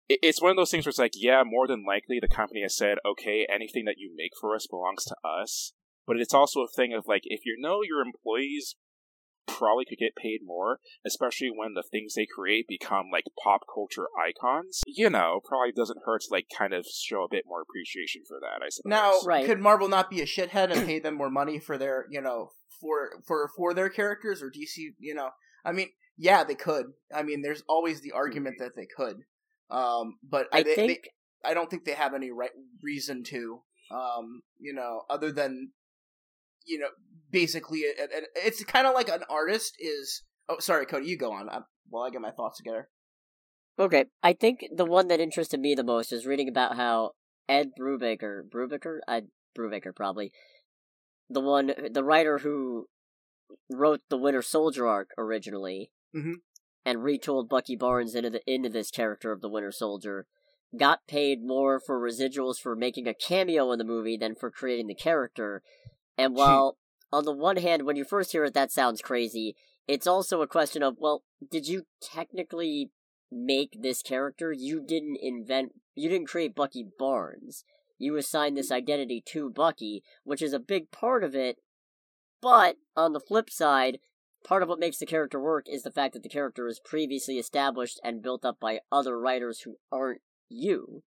it- 0.09 0.19
it's 0.23 0.41
one 0.41 0.49
of 0.49 0.57
those 0.57 0.71
things 0.71 0.85
where 0.85 0.89
it's 0.89 0.97
like, 0.97 1.13
yeah, 1.15 1.43
more 1.45 1.67
than 1.67 1.85
likely 1.85 2.19
the 2.19 2.27
company 2.27 2.63
has 2.63 2.75
said, 2.75 2.97
okay, 3.05 3.45
anything 3.47 3.85
that 3.85 3.99
you 3.99 4.11
make 4.15 4.31
for 4.41 4.55
us 4.55 4.65
belongs 4.65 5.03
to 5.05 5.15
us. 5.23 5.73
But 6.07 6.17
it's 6.17 6.33
also 6.33 6.61
a 6.61 6.67
thing 6.67 6.93
of 6.93 7.05
like, 7.07 7.21
if 7.25 7.45
you 7.45 7.55
know 7.59 7.81
your 7.83 8.01
employees 8.01 8.75
probably 9.47 9.85
could 9.85 9.97
get 9.97 10.15
paid 10.15 10.39
more, 10.43 10.79
especially 11.05 11.49
when 11.53 11.73
the 11.73 11.83
things 11.83 12.13
they 12.13 12.25
create 12.25 12.67
become 12.67 13.07
like 13.11 13.25
pop 13.41 13.61
culture 13.73 14.07
icons, 14.17 14.81
you 14.87 15.09
know, 15.09 15.41
probably 15.43 15.71
doesn't 15.71 15.99
hurt 16.05 16.21
to 16.21 16.27
like 16.31 16.47
kind 16.55 16.73
of 16.73 16.85
show 16.85 17.23
a 17.23 17.29
bit 17.29 17.43
more 17.47 17.61
appreciation 17.61 18.23
for 18.27 18.39
that, 18.39 18.63
I 18.63 18.69
suppose. 18.69 18.89
Now, 18.89 19.13
Right. 19.25 19.45
could 19.45 19.59
Marvel 19.59 19.87
not 19.87 20.09
be 20.09 20.21
a 20.21 20.25
shithead 20.25 20.71
and 20.71 20.85
pay 20.85 20.99
them 20.99 21.15
more 21.15 21.29
money 21.29 21.59
for 21.59 21.77
their, 21.77 22.05
you 22.09 22.21
know, 22.21 22.51
for 22.81 23.21
for 23.25 23.49
for 23.55 23.73
their 23.73 23.89
characters 23.89 24.41
or 24.41 24.49
DC? 24.49 24.93
You 24.99 25.15
know, 25.15 25.29
I 25.65 25.71
mean, 25.71 25.89
yeah, 26.17 26.43
they 26.43 26.55
could. 26.55 26.87
I 27.13 27.23
mean, 27.23 27.41
there's 27.41 27.63
always 27.67 28.01
the 28.01 28.11
argument 28.11 28.57
that 28.59 28.75
they 28.75 28.85
could. 28.85 29.17
Um, 29.69 30.17
but 30.27 30.47
I 30.53 30.63
they, 30.63 30.75
think 30.75 31.01
they, 31.43 31.49
I 31.49 31.53
don't 31.53 31.69
think 31.69 31.85
they 31.85 31.93
have 31.93 32.13
any 32.13 32.31
right 32.31 32.51
reason 32.81 33.23
to. 33.25 33.61
Um, 33.91 34.41
you 34.59 34.73
know, 34.73 35.01
other 35.09 35.31
than, 35.31 35.71
you 36.65 36.79
know, 36.79 36.87
basically, 37.33 37.79
it, 37.79 37.97
it, 37.99 38.23
it's 38.35 38.63
kind 38.63 38.87
of 38.87 38.93
like 38.93 39.09
an 39.09 39.23
artist 39.29 39.75
is. 39.79 40.23
Oh, 40.47 40.59
sorry, 40.59 40.85
Cody, 40.85 41.07
you 41.07 41.17
go 41.17 41.33
on. 41.33 41.49
I, 41.49 41.59
while 41.89 42.03
I 42.03 42.09
get 42.09 42.21
my 42.21 42.31
thoughts 42.31 42.57
together. 42.57 42.87
Okay, 43.77 44.05
I 44.21 44.33
think 44.33 44.63
the 44.73 44.85
one 44.85 45.07
that 45.07 45.19
interested 45.19 45.59
me 45.59 45.73
the 45.75 45.83
most 45.83 46.13
is 46.13 46.25
reading 46.27 46.47
about 46.47 46.75
how 46.77 47.11
Ed 47.49 47.71
Brubaker, 47.77 48.41
Brubaker, 48.47 48.99
I 49.07 49.23
Brubaker 49.57 49.95
probably, 49.95 50.31
the 51.29 51.41
one, 51.41 51.73
the 51.91 52.03
writer 52.03 52.37
who 52.39 52.85
wrote 53.71 54.01
the 54.09 54.17
Winter 54.17 54.41
Soldier 54.43 54.87
arc 54.87 55.09
originally, 55.17 55.91
Mhm. 56.15 56.35
and 56.85 56.99
retooled 56.99 57.49
Bucky 57.49 57.75
Barnes 57.75 58.13
into 58.15 58.29
the 58.29 58.41
into 58.45 58.69
this 58.69 58.91
character 58.91 59.31
of 59.31 59.41
the 59.41 59.49
Winter 59.49 59.71
Soldier, 59.71 60.27
got 60.77 61.07
paid 61.07 61.43
more 61.43 61.79
for 61.79 61.99
residuals 61.99 62.57
for 62.59 62.75
making 62.75 63.07
a 63.07 63.13
cameo 63.13 63.71
in 63.71 63.79
the 63.79 63.83
movie 63.83 64.17
than 64.17 64.35
for 64.35 64.51
creating 64.51 64.87
the 64.87 64.95
character. 64.95 65.63
And 66.17 66.35
while 66.35 66.77
on 67.13 67.25
the 67.25 67.31
one 67.31 67.57
hand, 67.57 67.83
when 67.83 67.95
you 67.95 68.03
first 68.03 68.31
hear 68.31 68.43
it, 68.43 68.55
that 68.55 68.71
sounds 68.71 69.01
crazy. 69.01 69.55
It's 69.87 70.07
also 70.07 70.41
a 70.41 70.47
question 70.47 70.81
of, 70.81 70.97
well, 70.99 71.23
did 71.51 71.67
you 71.67 71.83
technically 72.01 72.89
make 73.31 73.77
this 73.79 74.01
character? 74.01 74.51
You 74.51 74.83
didn't 74.83 75.19
invent, 75.21 75.73
you 75.93 76.09
didn't 76.09 76.27
create 76.27 76.55
Bucky 76.55 76.87
Barnes. 76.97 77.63
You 77.99 78.15
assigned 78.15 78.57
this 78.57 78.71
identity 78.71 79.21
to 79.27 79.51
Bucky, 79.51 80.01
which 80.23 80.41
is 80.41 80.53
a 80.53 80.59
big 80.59 80.89
part 80.89 81.23
of 81.23 81.35
it. 81.35 81.57
But 82.41 82.77
on 82.95 83.13
the 83.13 83.19
flip 83.19 83.51
side, 83.51 83.99
part 84.43 84.63
of 84.63 84.69
what 84.69 84.79
makes 84.79 84.97
the 84.97 85.05
character 85.05 85.39
work 85.39 85.67
is 85.69 85.83
the 85.83 85.91
fact 85.91 86.13
that 86.15 86.23
the 86.23 86.29
character 86.29 86.67
is 86.67 86.81
previously 86.83 87.37
established 87.37 88.01
and 88.03 88.23
built 88.23 88.43
up 88.43 88.59
by 88.59 88.79
other 88.91 89.19
writers 89.19 89.61
who 89.61 89.77
aren't 89.91 90.21
you. 90.49 91.03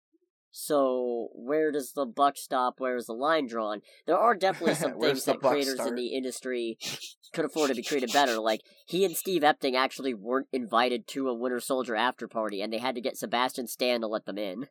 So 0.55 1.30
where 1.32 1.72
does 1.72 1.92
the 1.92 2.05
buck 2.05 2.36
stop? 2.36 2.74
Where's 2.76 3.07
the 3.07 3.14
line 3.14 3.46
drawn? 3.46 3.80
There 4.07 4.18
are 4.18 4.34
definitely 4.34 4.74
some 4.76 5.00
things 5.00 5.24
that 5.24 5.40
buck 5.40 5.53
creators 5.53 5.80
in 5.80 5.94
the 5.94 6.09
industry 6.09 6.78
could 7.32 7.46
afford 7.46 7.70
to 7.70 7.74
be 7.74 7.82
treated 7.82 8.12
better. 8.12 8.38
Like 8.38 8.61
he 8.86 9.05
and 9.07 9.16
Steve 9.16 9.42
Epting 9.42 9.74
actually 9.74 10.12
weren't 10.12 10.48
invited 10.53 11.09
to 11.09 11.28
a 11.28 11.34
Winter 11.34 11.59
Soldier 11.59 11.96
after 11.96 12.28
party, 12.28 12.61
and 12.61 12.70
they 12.70 12.78
had 12.78 12.94
to 12.94 13.00
get 13.00 13.16
Sebastian 13.16 13.66
Stan 13.66 14.03
to 14.03 14.07
let 14.07 14.26
them 14.26 14.36
in, 14.36 14.66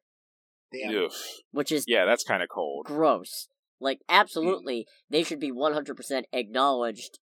Damn. 0.72 1.10
Which 1.52 1.72
is 1.72 1.86
Yeah, 1.88 2.06
that's 2.06 2.24
kind 2.24 2.44
of 2.44 2.50
cold. 2.50 2.86
gross. 2.86 3.48
Like 3.80 4.02
absolutely, 4.08 4.86
they 5.10 5.24
should 5.24 5.40
be 5.40 5.52
one 5.52 5.74
hundred 5.74 5.98
percent 5.98 6.28
acknowledged 6.32 7.18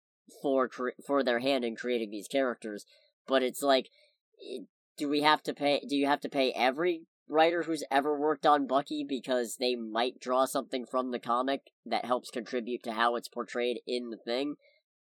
for 0.41 0.70
cre- 0.70 0.89
for 1.06 1.24
their 1.24 1.39
hand 1.39 1.66
in 1.66 1.76
creating 1.76 2.10
these 2.10 2.30
characters. 2.30 2.86
But 3.28 3.43
it's 3.43 3.62
like, 3.62 3.89
eh, 4.41 4.60
do 4.97 5.10
we 5.10 5.22
have 5.24 5.43
to 5.43 5.53
pay? 5.53 5.82
Do 5.86 5.97
you 5.97 6.08
have 6.08 6.22
to 6.22 6.30
pay 6.30 6.53
every 6.53 7.01
writer 7.28 7.63
who's 7.63 7.84
ever 7.91 8.17
worked 8.17 8.45
on 8.45 8.67
Bucky 8.67 9.05
because 9.07 9.57
they 9.59 9.76
might 9.76 10.19
draw 10.19 10.45
something 10.45 10.86
from 10.86 11.11
the 11.11 11.19
comic 11.19 11.61
that 11.86 12.05
helps 12.05 12.30
contribute 12.30 12.84
to 12.84 12.93
how 12.93 13.15
it's 13.15 13.28
portrayed 13.28 13.80
in 13.88 14.09
the 14.09 14.17
thing? 14.17 14.55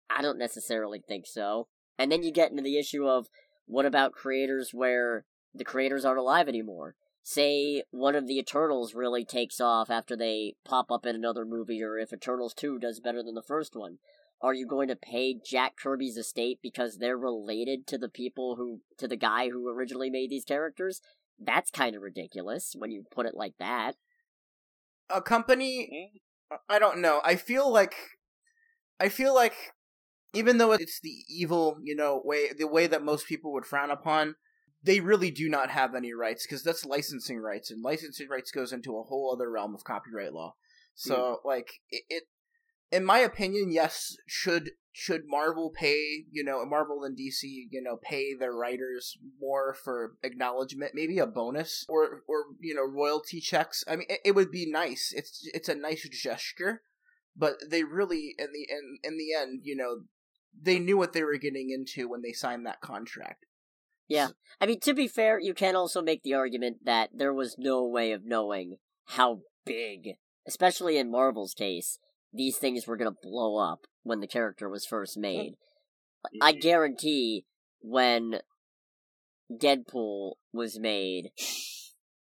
I 0.10 0.22
don't 0.22 0.40
necessarily 0.40 1.02
think 1.06 1.28
so. 1.28 1.68
And 1.98 2.12
then 2.12 2.24
you 2.24 2.32
get 2.32 2.52
into 2.52 2.64
the 2.64 2.80
issue 2.80 3.06
of 3.08 3.28
what 3.66 3.86
about 3.86 4.14
creators 4.14 4.72
where 4.74 5.26
the 5.54 5.66
creators 5.66 6.06
aren't 6.06 6.20
alive 6.20 6.48
anymore? 6.48 6.96
Say 7.24 7.84
one 7.92 8.16
of 8.16 8.28
the 8.28 8.40
Eternals 8.40 8.96
really 8.96 9.26
takes 9.26 9.60
off 9.60 9.90
after 9.90 10.16
they 10.16 10.56
pop 10.64 10.92
up 10.92 11.06
in 11.06 11.16
another 11.16 11.44
movie, 11.44 11.84
or 11.84 11.98
if 11.98 12.14
Eternals 12.14 12.54
2 12.54 12.80
does 12.80 13.02
better 13.02 13.22
than 13.22 13.36
the 13.36 13.44
first 13.44 13.76
one. 13.76 13.98
Are 14.40 14.54
you 14.54 14.68
going 14.68 14.88
to 14.88 14.96
pay 14.96 15.36
Jack 15.44 15.76
Kirby's 15.76 16.16
estate 16.16 16.60
because 16.62 16.98
they're 16.98 17.18
related 17.18 17.88
to 17.88 17.98
the 17.98 18.08
people 18.08 18.56
who, 18.56 18.82
to 18.98 19.08
the 19.08 19.18
guy 19.18 19.50
who 19.50 19.68
originally 19.68 20.10
made 20.10 20.30
these 20.30 20.46
characters? 20.46 21.02
That's 21.40 21.72
kind 21.72 21.96
of 21.96 22.02
ridiculous 22.02 22.76
when 22.78 22.92
you 22.92 23.04
put 23.12 23.26
it 23.26 23.36
like 23.36 23.54
that. 23.60 23.96
A 25.10 25.22
company 25.22 26.12
Mm. 26.14 26.20
I 26.70 26.80
don't 26.80 27.00
know. 27.00 27.22
I 27.24 27.36
feel 27.36 27.72
like 27.72 27.96
I 29.00 29.10
feel 29.10 29.36
like 29.36 29.54
even 30.34 30.58
though 30.58 30.72
it's 30.72 31.00
the 31.02 31.24
evil, 31.30 31.78
you 31.84 31.96
know, 31.96 32.22
way 32.24 32.52
the 32.58 32.68
way 32.68 32.88
that 32.88 33.04
most 33.04 33.28
people 33.28 33.54
would 33.54 33.66
frown 33.66 33.92
upon, 33.92 34.36
they 34.84 35.00
really 35.00 35.32
do 35.32 35.50
not 35.50 35.70
have 35.70 35.96
any 35.96 36.14
rights 36.14 36.46
because 36.46 36.64
that's 36.64 36.86
licensing 36.86 37.40
rights, 37.40 37.72
and 37.72 37.84
licensing 37.84 38.28
rights 38.30 38.52
goes 38.52 38.72
into 38.72 38.98
a 38.98 39.04
whole 39.04 39.34
other 39.34 39.50
realm 39.50 39.76
of 39.76 39.84
copyright 39.84 40.34
law. 40.34 40.56
So, 40.96 41.42
like, 41.46 41.70
it, 41.92 42.04
it, 42.10 42.24
in 42.92 43.06
my 43.06 43.20
opinion, 43.20 43.72
yes, 43.72 44.16
should 44.28 44.72
should 44.92 45.24
Marvel 45.28 45.70
pay, 45.70 46.26
you 46.32 46.44
know, 46.44 46.66
Marvel 46.66 47.04
and 47.04 47.16
DC, 47.16 47.44
you 47.44 47.82
know, 47.82 47.98
pay 48.02 48.34
their 48.34 48.54
writers 48.54 49.16
more 49.40 49.76
for 49.76 50.16
acknowledgement, 50.24 50.94
maybe 50.96 51.20
a 51.20 51.28
bonus 51.28 51.86
or 51.88 52.24
or 52.28 52.46
you 52.60 52.74
know, 52.74 52.84
royalty 52.84 53.40
checks. 53.40 53.84
I 53.88 53.98
mean, 53.98 54.08
it, 54.10 54.20
it 54.26 54.32
would 54.36 54.52
be 54.52 54.70
nice. 54.70 55.14
It's 55.16 55.48
it's 55.54 55.70
a 55.70 55.76
nice 55.76 56.08
gesture, 56.10 56.82
but 57.36 57.58
they 57.70 57.84
really 57.84 58.36
in 58.40 58.48
the 58.54 58.68
in 58.70 58.98
in 59.04 59.18
the 59.18 59.34
end, 59.34 59.62
you 59.64 59.76
know, 59.76 60.02
they 60.60 60.80
knew 60.80 60.98
what 60.98 61.14
they 61.14 61.24
were 61.24 61.38
getting 61.38 61.70
into 61.70 62.10
when 62.10 62.22
they 62.22 62.34
signed 62.34 62.66
that 62.66 62.82
contract. 62.82 63.46
Yeah. 64.08 64.30
I 64.62 64.66
mean, 64.66 64.80
to 64.82 64.94
be 64.94 65.08
fair, 65.08 65.38
you 65.38 65.54
can 65.54 65.76
also 65.76 66.02
make 66.02 66.24
the 66.24 66.34
argument 66.34 66.86
that 66.86 67.10
there 67.14 67.34
was 67.34 67.58
no 67.58 67.86
way 67.86 68.14
of 68.14 68.26
knowing 68.26 68.78
how 69.06 69.42
big, 69.66 70.16
especially 70.48 70.98
in 70.98 71.12
Marvel's 71.12 71.54
case, 71.54 72.00
these 72.34 72.58
things 72.58 72.88
were 72.88 72.98
going 72.98 73.12
to 73.12 73.20
blow 73.22 73.58
up 73.58 73.88
when 74.04 74.20
the 74.20 74.28
character 74.28 74.70
was 74.70 74.86
first 74.86 75.18
made. 75.18 75.54
I 76.42 76.52
guarantee 76.52 77.46
when 77.82 78.40
Deadpool 79.52 80.34
was 80.52 80.80
made, 80.80 81.32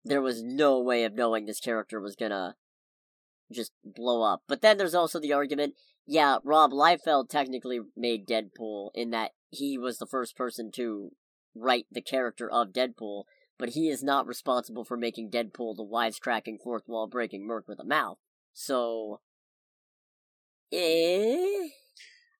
there 0.04 0.22
was 0.22 0.42
no 0.42 0.80
way 0.80 1.04
of 1.04 1.14
knowing 1.14 1.46
this 1.46 1.60
character 1.60 2.00
was 2.00 2.16
going 2.16 2.32
to 2.32 2.54
just 3.52 3.72
blow 3.84 4.22
up. 4.22 4.42
But 4.46 4.60
then 4.62 4.76
there's 4.76 4.94
also 4.94 5.20
the 5.20 5.32
argument 5.32 5.74
yeah, 6.06 6.38
Rob 6.44 6.72
Liefeld 6.72 7.28
technically 7.30 7.80
made 7.96 8.26
Deadpool 8.26 8.90
in 8.94 9.10
that 9.10 9.32
he 9.50 9.78
was 9.78 9.98
the 9.98 10.06
first 10.06 10.36
person 10.36 10.70
to 10.72 11.12
write 11.54 11.86
the 11.90 12.02
character 12.02 12.50
of 12.50 12.72
Deadpool, 12.72 13.24
but 13.58 13.70
he 13.70 13.88
is 13.88 14.02
not 14.02 14.26
responsible 14.26 14.84
for 14.84 14.96
making 14.96 15.30
Deadpool 15.30 15.76
the 15.76 15.84
wisecracking, 15.84 16.58
fourth 16.62 16.82
wall 16.86 17.06
breaking 17.06 17.46
merc 17.46 17.66
with 17.68 17.80
a 17.80 17.84
mouth. 17.84 18.18
So, 18.52 19.20
eh? 20.72 21.68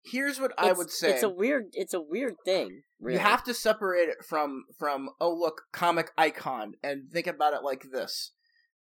Here's 0.07 0.39
what 0.39 0.53
I 0.59 0.65
It's- 0.67 0.77
would 0.77 0.91
say. 0.91 1.13
it's 1.15 1.23
a 1.23 1.29
weird, 1.31 1.71
it's 1.73 1.95
a 1.95 2.01
weird 2.01 2.37
thing. 2.45 2.83
Really. 3.01 3.17
You 3.19 3.21
have 3.23 3.43
to 3.45 3.55
separate 3.55 4.09
it 4.09 4.25
from 4.25 4.65
from 4.79 5.11
oh 5.21 5.33
look 5.35 5.63
comic 5.73 6.11
icon 6.17 6.75
and 6.83 7.11
think 7.11 7.27
about 7.27 7.55
it 7.55 7.63
like 7.63 7.91
this. 7.91 8.33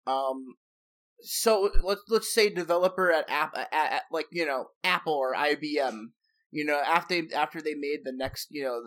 Um, 0.06 0.56
so 1.20 1.70
let's 1.82 2.02
let's 2.08 2.32
say 2.32 2.50
developer 2.50 3.10
at 3.10 3.28
app 3.30 3.56
at, 3.56 3.68
at 3.72 4.02
like 4.10 4.26
you 4.32 4.44
know 4.46 4.66
Apple 4.82 5.14
or 5.14 5.34
IBM. 5.34 6.08
You 6.50 6.64
know 6.64 6.78
after 6.84 7.22
they, 7.22 7.34
after 7.34 7.60
they 7.60 7.74
made 7.74 8.00
the 8.04 8.12
next 8.12 8.48
you 8.50 8.62
know 8.62 8.82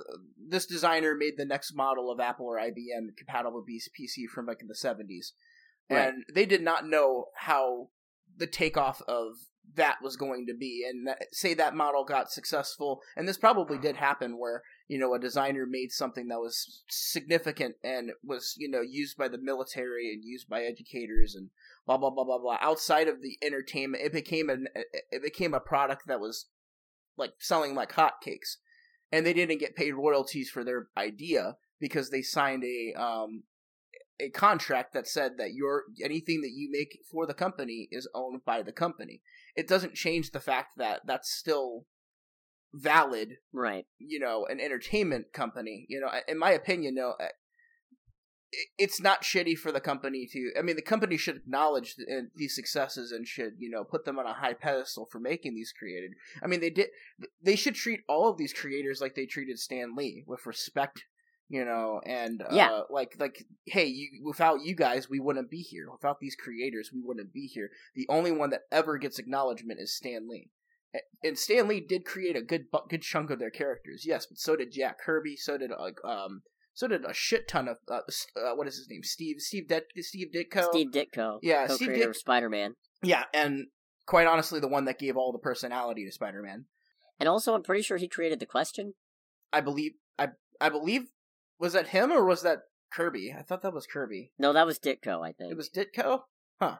this 0.47 0.65
designer 0.65 1.15
made 1.15 1.33
the 1.37 1.45
next 1.45 1.75
model 1.75 2.11
of 2.11 2.19
Apple 2.19 2.45
or 2.45 2.57
IBM 2.57 3.15
compatible 3.17 3.63
PC 3.67 4.27
from 4.33 4.45
like 4.45 4.61
in 4.61 4.67
the 4.67 4.75
seventies, 4.75 5.33
Right. 5.89 6.07
and 6.07 6.23
they 6.33 6.45
did 6.45 6.61
not 6.61 6.87
know 6.87 7.25
how 7.35 7.89
the 8.35 8.47
takeoff 8.47 9.01
of 9.07 9.33
that 9.75 9.97
was 10.01 10.15
going 10.15 10.45
to 10.47 10.53
be. 10.53 10.85
And 10.87 11.07
that, 11.07 11.23
say 11.31 11.53
that 11.53 11.75
model 11.75 12.03
got 12.03 12.31
successful 12.31 13.01
and 13.15 13.27
this 13.27 13.37
probably 13.37 13.77
did 13.77 13.95
happen 13.95 14.39
where 14.39 14.63
you 14.87 14.97
know 14.97 15.13
a 15.13 15.19
designer 15.19 15.65
made 15.67 15.91
something 15.91 16.27
that 16.27 16.39
was 16.39 16.83
significant 16.89 17.75
and 17.83 18.11
was 18.23 18.55
you 18.57 18.69
know 18.69 18.81
used 18.81 19.17
by 19.17 19.27
the 19.27 19.37
military 19.37 20.11
and 20.11 20.23
used 20.23 20.49
by 20.49 20.63
educators 20.63 21.35
and 21.35 21.49
blah 21.85 21.97
blah 21.97 22.09
blah 22.09 22.23
blah 22.23 22.39
blah. 22.39 22.57
Outside 22.61 23.07
of 23.07 23.21
the 23.21 23.37
entertainment 23.41 24.03
it 24.03 24.13
became 24.13 24.49
an 24.49 24.67
it 25.11 25.23
became 25.23 25.53
a 25.53 25.59
product 25.59 26.03
that 26.07 26.19
was 26.19 26.47
like 27.17 27.33
selling 27.39 27.75
like 27.75 27.93
hotcakes. 27.93 28.57
And 29.11 29.25
they 29.25 29.33
didn't 29.33 29.59
get 29.59 29.75
paid 29.75 29.93
royalties 29.93 30.49
for 30.49 30.65
their 30.65 30.87
idea 30.97 31.55
because 31.79 32.09
they 32.09 32.21
signed 32.21 32.63
a 32.63 32.99
um 32.99 33.43
a 34.19 34.29
contract 34.29 34.93
that 34.93 35.07
said 35.07 35.33
that 35.37 35.53
your 35.53 35.83
anything 36.03 36.41
that 36.41 36.51
you 36.53 36.69
make 36.71 36.99
for 37.11 37.25
the 37.25 37.33
company 37.33 37.87
is 37.91 38.09
owned 38.13 38.43
by 38.45 38.61
the 38.61 38.71
company 38.71 39.21
it 39.57 39.67
doesn't 39.67 39.95
change 39.95 40.31
the 40.31 40.39
fact 40.39 40.77
that 40.77 41.01
that's 41.05 41.29
still 41.29 41.85
valid 42.73 43.37
right. 43.51 43.85
you 43.97 44.19
know 44.19 44.45
an 44.45 44.59
entertainment 44.59 45.33
company 45.33 45.85
you 45.89 45.99
know 45.99 46.09
in 46.27 46.37
my 46.37 46.51
opinion 46.51 46.95
no 46.95 47.15
it's 48.77 49.01
not 49.01 49.23
shitty 49.23 49.57
for 49.57 49.71
the 49.71 49.79
company 49.79 50.27
to 50.31 50.51
i 50.57 50.61
mean 50.61 50.75
the 50.75 50.81
company 50.81 51.17
should 51.17 51.35
acknowledge 51.35 51.95
th- 51.95 52.07
these 52.35 52.55
successes 52.55 53.11
and 53.11 53.27
should 53.27 53.53
you 53.57 53.69
know 53.69 53.83
put 53.83 54.05
them 54.05 54.19
on 54.19 54.25
a 54.25 54.33
high 54.33 54.53
pedestal 54.53 55.07
for 55.11 55.19
making 55.19 55.55
these 55.55 55.73
created 55.77 56.11
i 56.43 56.47
mean 56.47 56.59
they 56.59 56.69
did 56.69 56.87
they 57.41 57.55
should 57.55 57.75
treat 57.75 58.01
all 58.07 58.29
of 58.29 58.37
these 58.37 58.53
creators 58.53 59.01
like 59.01 59.15
they 59.15 59.25
treated 59.25 59.59
stan 59.59 59.95
lee 59.95 60.23
with 60.27 60.45
respect 60.45 61.05
you 61.49 61.63
know 61.65 62.01
and 62.05 62.41
uh, 62.41 62.47
Yeah. 62.51 62.81
like 62.89 63.15
like 63.19 63.45
hey 63.65 63.85
you 63.85 64.21
without 64.25 64.63
you 64.63 64.75
guys 64.75 65.09
we 65.09 65.19
wouldn't 65.19 65.49
be 65.49 65.61
here 65.61 65.89
without 65.91 66.19
these 66.19 66.35
creators 66.35 66.91
we 66.93 67.01
wouldn't 67.01 67.31
be 67.33 67.47
here 67.47 67.69
the 67.95 68.05
only 68.09 68.31
one 68.31 68.49
that 68.49 68.61
ever 68.71 68.97
gets 68.97 69.17
acknowledgement 69.19 69.79
is 69.79 69.95
stan 69.95 70.27
lee 70.29 70.49
and 71.23 71.37
Stan 71.37 71.67
Lee 71.67 71.81
did 71.81 72.05
create 72.05 72.35
a 72.35 72.41
good 72.41 72.65
good 72.89 73.01
chunk 73.03 73.29
of 73.29 73.37
their 73.39 73.51
characters, 73.51 74.03
yes, 74.07 74.25
but 74.25 74.39
so 74.39 74.55
did 74.55 74.71
Jack 74.71 74.99
Kirby, 74.99 75.35
so 75.35 75.57
did 75.57 75.69
like 75.77 75.97
um, 76.03 76.41
so 76.73 76.87
did 76.87 77.03
a 77.05 77.13
shit 77.13 77.47
ton 77.47 77.67
of 77.67 77.77
uh, 77.91 77.97
uh, 78.41 78.55
what 78.55 78.67
is 78.67 78.77
his 78.77 78.87
name, 78.89 79.03
Steve 79.03 79.35
Steve 79.39 79.67
Det- 79.67 79.83
Steve 79.99 80.29
Ditko, 80.33 80.63
Steve 80.71 80.87
Ditko, 80.91 81.39
Yeah, 81.43 81.67
co-creator 81.67 81.93
Dit- 81.99 82.07
of 82.09 82.15
Spider-Man. 82.17 82.73
yeah, 83.03 83.25
and 83.33 83.65
quite 84.07 84.25
honestly, 84.27 84.59
the 84.59 84.67
one 84.69 84.85
that 84.85 84.97
gave 84.97 85.17
all 85.17 85.31
the 85.33 85.37
personality 85.39 86.03
to 86.05 86.11
Spider 86.11 86.41
Man. 86.41 86.65
And 87.19 87.27
also, 87.27 87.53
I'm 87.53 87.63
pretty 87.63 87.83
sure 87.83 87.97
he 87.97 88.07
created 88.07 88.39
the 88.39 88.45
question. 88.47 88.93
I 89.51 89.61
believe 89.61 89.91
I 90.17 90.29
I 90.59 90.69
believe 90.69 91.03
was 91.59 91.73
that 91.73 91.87
him 91.89 92.11
or 92.11 92.23
was 92.25 92.41
that 92.43 92.59
Kirby? 92.91 93.33
I 93.37 93.41
thought 93.41 93.61
that 93.63 93.73
was 93.73 93.87
Kirby. 93.87 94.31
No, 94.39 94.53
that 94.53 94.65
was 94.65 94.79
Ditko, 94.79 95.25
I 95.25 95.31
think. 95.33 95.51
It 95.51 95.57
was 95.57 95.69
Ditko, 95.69 96.21
huh? 96.59 96.77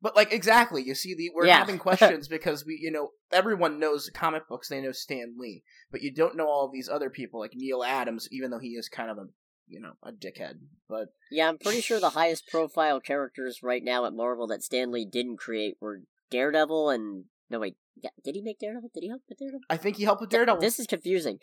But 0.00 0.14
like 0.14 0.32
exactly, 0.32 0.82
you 0.82 0.94
see, 0.94 1.14
the 1.14 1.30
we're 1.34 1.46
Yeah. 1.46 1.58
having 1.58 1.78
questions 1.78 2.28
because 2.36 2.64
we, 2.64 2.78
you 2.80 2.90
know, 2.90 3.10
everyone 3.32 3.80
knows 3.80 4.08
comic 4.14 4.48
books. 4.48 4.68
They 4.68 4.80
know 4.80 4.92
Stan 4.92 5.34
Lee, 5.38 5.64
but 5.90 6.02
you 6.02 6.12
don't 6.14 6.36
know 6.36 6.46
all 6.48 6.66
of 6.66 6.72
these 6.72 6.88
other 6.88 7.10
people 7.10 7.40
like 7.40 7.52
Neal 7.54 7.82
Adams, 7.82 8.28
even 8.30 8.50
though 8.50 8.60
he 8.60 8.70
is 8.76 8.88
kind 8.88 9.10
of 9.10 9.18
a, 9.18 9.26
you 9.66 9.80
know, 9.80 9.94
a 10.02 10.12
dickhead. 10.12 10.60
But 10.88 11.08
Yeah, 11.32 11.48
I'm 11.48 11.58
pretty 11.58 11.80
sure 11.80 11.98
the 11.98 12.10
highest 12.10 12.46
profile 12.48 13.00
characters 13.00 13.58
right 13.62 13.82
now 13.82 14.04
at 14.06 14.12
Marvel 14.14 14.46
that 14.46 14.62
Stan 14.62 14.92
Lee 14.92 15.04
didn't 15.04 15.38
create 15.38 15.74
were 15.80 16.02
Daredevil 16.30 16.90
and 16.90 17.24
no 17.50 17.58
wait, 17.58 17.76
yeah, 18.00 18.10
did 18.24 18.36
he 18.36 18.40
make 18.42 18.60
Daredevil? 18.60 18.90
Did 18.94 19.02
he 19.02 19.08
help 19.08 19.22
with 19.28 19.38
Daredevil? 19.38 19.62
I 19.68 19.76
think 19.78 19.96
he 19.96 20.04
helped 20.04 20.20
with 20.20 20.30
Daredevil. 20.30 20.60
This 20.60 20.78
is 20.78 20.86
confusing. 20.86 21.38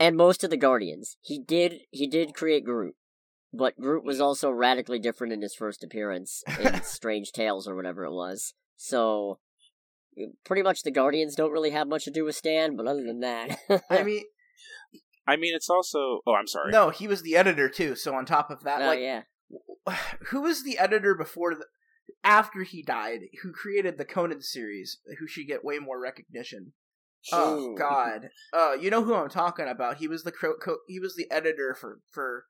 And 0.00 0.16
most 0.16 0.42
of 0.42 0.50
the 0.50 0.56
Guardians. 0.56 1.18
He 1.20 1.38
did 1.38 1.82
he 1.90 2.08
did 2.08 2.34
create 2.34 2.64
Groot. 2.64 2.94
But 3.52 3.78
Groot 3.78 4.04
was 4.04 4.20
also 4.20 4.50
radically 4.50 4.98
different 4.98 5.32
in 5.32 5.42
his 5.42 5.54
first 5.54 5.84
appearance 5.84 6.42
in 6.58 6.82
Strange 6.82 7.32
Tales 7.32 7.68
or 7.68 7.76
whatever 7.76 8.04
it 8.04 8.12
was. 8.12 8.54
So 8.76 9.38
pretty 10.44 10.62
much 10.62 10.82
the 10.82 10.90
Guardians 10.90 11.34
don't 11.34 11.52
really 11.52 11.70
have 11.70 11.88
much 11.88 12.04
to 12.04 12.10
do 12.10 12.24
with 12.24 12.36
Stan, 12.36 12.76
but 12.76 12.86
other 12.86 13.04
than 13.04 13.20
that 13.20 13.58
I 13.90 14.02
mean, 14.04 14.22
I 15.26 15.36
mean, 15.36 15.54
it's 15.54 15.68
also. 15.68 16.20
Oh, 16.26 16.34
I'm 16.34 16.46
sorry. 16.46 16.72
no, 16.72 16.90
he 16.90 17.06
was 17.06 17.22
the 17.22 17.36
editor 17.36 17.68
too. 17.68 17.94
So 17.94 18.14
on 18.14 18.24
top 18.24 18.50
of 18.50 18.64
that, 18.64 18.80
Oh 18.82 18.86
like, 18.86 19.00
yeah. 19.00 19.22
who 20.30 20.40
was 20.42 20.64
the 20.64 20.78
editor 20.78 21.14
before 21.14 21.54
the 21.54 21.66
after 22.24 22.62
he 22.62 22.82
died? 22.82 23.20
Who 23.42 23.52
created 23.52 23.98
the 23.98 24.04
Conan 24.04 24.42
series? 24.42 24.98
Who 25.18 25.26
should 25.26 25.46
get 25.46 25.64
way 25.64 25.78
more 25.78 26.00
recognition? 26.00 26.72
Oh 27.32 27.74
God! 27.76 28.30
Uh, 28.52 28.72
you 28.80 28.90
know 28.90 29.04
who 29.04 29.14
I'm 29.14 29.28
talking 29.28 29.68
about? 29.68 29.98
He 29.98 30.08
was 30.08 30.22
the 30.22 30.32
co- 30.32 30.56
co- 30.60 30.78
he 30.88 30.98
was 30.98 31.16
the 31.16 31.30
editor 31.30 31.76
for 31.78 32.00
for 32.10 32.46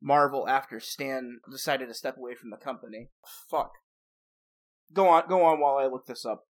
Marvel 0.00 0.48
after 0.48 0.80
Stan 0.80 1.40
decided 1.50 1.88
to 1.88 1.94
step 1.94 2.16
away 2.16 2.34
from 2.34 2.50
the 2.50 2.56
company. 2.56 3.10
Fuck. 3.50 3.72
Go 4.92 5.08
on, 5.08 5.24
go 5.28 5.44
on 5.44 5.60
while 5.60 5.76
I 5.76 5.86
look 5.86 6.06
this 6.06 6.24
up. 6.24 6.46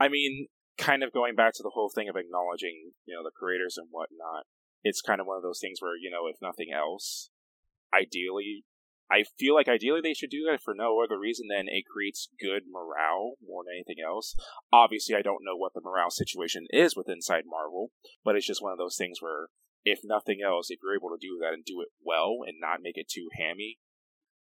I 0.00 0.08
mean, 0.08 0.48
kind 0.78 1.02
of 1.02 1.12
going 1.12 1.34
back 1.34 1.52
to 1.54 1.62
the 1.62 1.70
whole 1.74 1.90
thing 1.94 2.08
of 2.08 2.16
acknowledging, 2.16 2.92
you 3.04 3.14
know, 3.14 3.22
the 3.22 3.30
creators 3.30 3.76
and 3.76 3.88
whatnot. 3.90 4.44
It's 4.82 5.00
kind 5.00 5.20
of 5.20 5.26
one 5.26 5.36
of 5.36 5.42
those 5.42 5.60
things 5.60 5.78
where, 5.80 5.96
you 5.96 6.10
know, 6.10 6.26
if 6.28 6.36
nothing 6.42 6.68
else, 6.74 7.30
ideally, 7.94 8.64
I 9.10 9.24
feel 9.38 9.54
like 9.54 9.68
ideally 9.68 10.00
they 10.02 10.14
should 10.14 10.30
do 10.30 10.46
that 10.50 10.62
for 10.62 10.74
no 10.74 11.02
other 11.02 11.18
reason 11.18 11.46
than 11.48 11.66
it 11.68 11.84
creates 11.86 12.28
good 12.40 12.62
morale 12.70 13.34
more 13.44 13.62
than 13.64 13.74
anything 13.76 14.02
else. 14.04 14.34
Obviously, 14.72 15.14
I 15.14 15.22
don't 15.22 15.44
know 15.44 15.56
what 15.56 15.74
the 15.74 15.82
morale 15.84 16.10
situation 16.10 16.66
is 16.70 16.96
with 16.96 17.08
inside 17.08 17.44
Marvel, 17.46 17.92
but 18.24 18.34
it's 18.34 18.46
just 18.46 18.62
one 18.62 18.72
of 18.72 18.78
those 18.78 18.96
things 18.96 19.20
where, 19.20 19.48
if 19.84 20.00
nothing 20.02 20.38
else, 20.44 20.70
if 20.70 20.78
you're 20.82 20.96
able 20.96 21.10
to 21.10 21.20
do 21.20 21.38
that 21.40 21.52
and 21.52 21.64
do 21.64 21.82
it 21.82 21.88
well 22.02 22.38
and 22.46 22.56
not 22.58 22.80
make 22.82 22.96
it 22.96 23.08
too 23.08 23.28
hammy, 23.38 23.78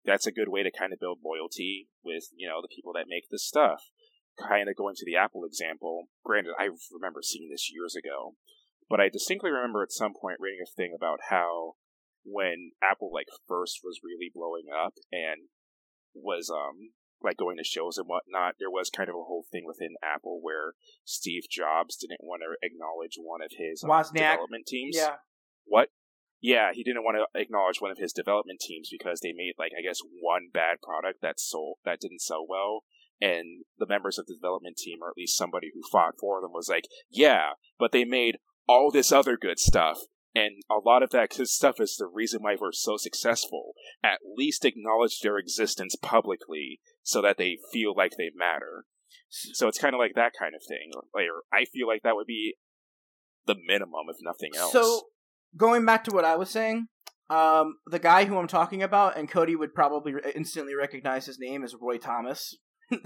that's 0.03 0.26
a 0.26 0.32
good 0.32 0.49
way 0.49 0.64
to 0.64 0.72
kind 0.72 0.91
of 0.91 0.99
build 0.99 1.20
loyalty 1.24 1.89
with, 2.03 2.30
you 2.36 2.47
know, 2.47 2.62
the 2.62 2.74
people 2.74 2.93
that 2.93 3.05
make 3.08 3.30
this 3.30 3.45
stuff 3.45 3.91
kind 4.38 4.70
of 4.70 4.76
going 4.76 4.95
to 4.95 5.05
the 5.05 5.16
Apple 5.16 5.43
example, 5.45 6.10
granted, 6.24 6.53
I 6.58 6.70
remember 6.91 7.22
seeing 7.22 7.49
this 7.49 7.72
years 7.72 7.95
ago, 7.95 8.34
but 8.89 8.99
I 8.99 9.10
distinctly 9.10 9.51
remember 9.51 9.84
at 9.84 9.91
some 9.91 10.14
point 10.20 10.39
reading 10.39 10.62
a 10.64 10.70
thing 10.70 10.93
about 10.95 11.20
how 11.30 11.76
when 12.30 12.71
Apple 12.84 13.09
like 13.13 13.28
first 13.47 13.80
was 13.84 14.01
really 14.03 14.30
blowing 14.34 14.65
up 14.67 14.93
and 15.11 15.47
was 16.13 16.49
um 16.49 16.91
like 17.23 17.38
going 17.38 17.57
to 17.57 17.63
shows 17.63 17.97
and 17.97 18.05
whatnot, 18.07 18.55
there 18.59 18.69
was 18.69 18.89
kind 18.89 19.09
of 19.09 19.15
a 19.15 19.25
whole 19.25 19.45
thing 19.51 19.63
within 19.65 19.95
Apple 20.03 20.39
where 20.41 20.73
Steve 21.03 21.43
Jobs 21.49 21.95
didn't 21.97 22.21
want 22.21 22.43
to 22.43 22.53
acknowledge 22.61 23.15
one 23.17 23.41
of 23.41 23.49
his 23.57 23.84
um, 23.84 23.89
development 24.36 24.65
teams. 24.67 24.95
Yeah, 24.97 25.15
What? 25.65 25.89
yeah, 26.39 26.69
he 26.73 26.84
didn't 26.84 27.03
want 27.03 27.17
to 27.17 27.39
acknowledge 27.39 27.82
one 27.82 27.89
of 27.89 27.97
his 27.97 28.13
development 28.13 28.59
teams 28.59 28.89
because 28.91 29.21
they 29.21 29.34
made 29.36 29.53
like 29.57 29.71
I 29.78 29.82
guess 29.82 29.99
one 30.21 30.49
bad 30.53 30.78
product 30.84 31.21
that 31.21 31.39
sold 31.39 31.78
that 31.86 31.99
didn't 31.99 32.21
sell 32.21 32.45
well, 32.47 32.84
and 33.19 33.63
the 33.80 33.88
members 33.88 34.19
of 34.19 34.28
the 34.28 34.36
development 34.36 34.78
team, 34.78 34.99
or 35.01 35.09
at 35.09 35.17
least 35.17 35.38
somebody 35.38 35.71
who 35.73 35.82
fought 35.91 36.13
for 36.19 36.39
them, 36.41 36.51
was 36.53 36.69
like, 36.69 36.86
yeah, 37.09 37.53
but 37.80 37.91
they 37.91 38.05
made 38.05 38.38
all 38.67 38.91
this 38.91 39.11
other 39.11 39.38
good 39.38 39.57
stuff. 39.59 39.97
And 40.36 40.61
a 40.69 40.75
lot 40.75 41.01
of 41.03 41.09
that 41.11 41.36
good 41.36 41.47
stuff 41.47 41.80
is 41.80 41.95
the 41.97 42.05
reason 42.05 42.41
why 42.43 42.55
we're 42.59 42.71
so 42.71 42.97
successful. 42.97 43.73
At 44.03 44.19
least 44.36 44.65
acknowledge 44.65 45.19
their 45.19 45.38
existence 45.38 45.95
publicly 45.95 46.80
so 47.01 47.21
that 47.21 47.38
they 47.38 47.57
feel 47.73 47.95
like 47.95 48.11
they 48.17 48.30
matter. 48.36 48.86
So 49.30 49.67
it's 49.67 49.80
kind 49.80 49.95
of 49.95 49.99
like 49.99 50.13
that 50.15 50.34
kind 50.38 50.53
of 50.53 50.61
thing. 50.67 50.91
Like, 51.13 51.25
I 51.51 51.65
feel 51.65 51.88
like 51.88 52.03
that 52.03 52.15
would 52.15 52.28
be 52.28 52.55
the 53.45 53.55
minimum, 53.65 54.05
if 54.09 54.17
nothing 54.21 54.51
else. 54.55 54.71
So 54.71 55.03
going 55.55 55.86
back 55.86 56.03
to 56.05 56.11
what 56.11 56.25
I 56.25 56.36
was 56.36 56.49
saying, 56.49 56.88
um, 57.30 57.78
the 57.88 57.99
guy 57.99 58.25
who 58.25 58.38
I'm 58.38 58.47
talking 58.47 58.84
about, 58.84 59.17
and 59.17 59.30
Cody 59.30 59.55
would 59.55 59.73
probably 59.73 60.13
re- 60.13 60.32
instantly 60.36 60.75
recognize 60.75 61.25
his 61.25 61.39
name 61.39 61.63
is 61.63 61.75
Roy 61.80 61.97
Thomas. 61.97 62.55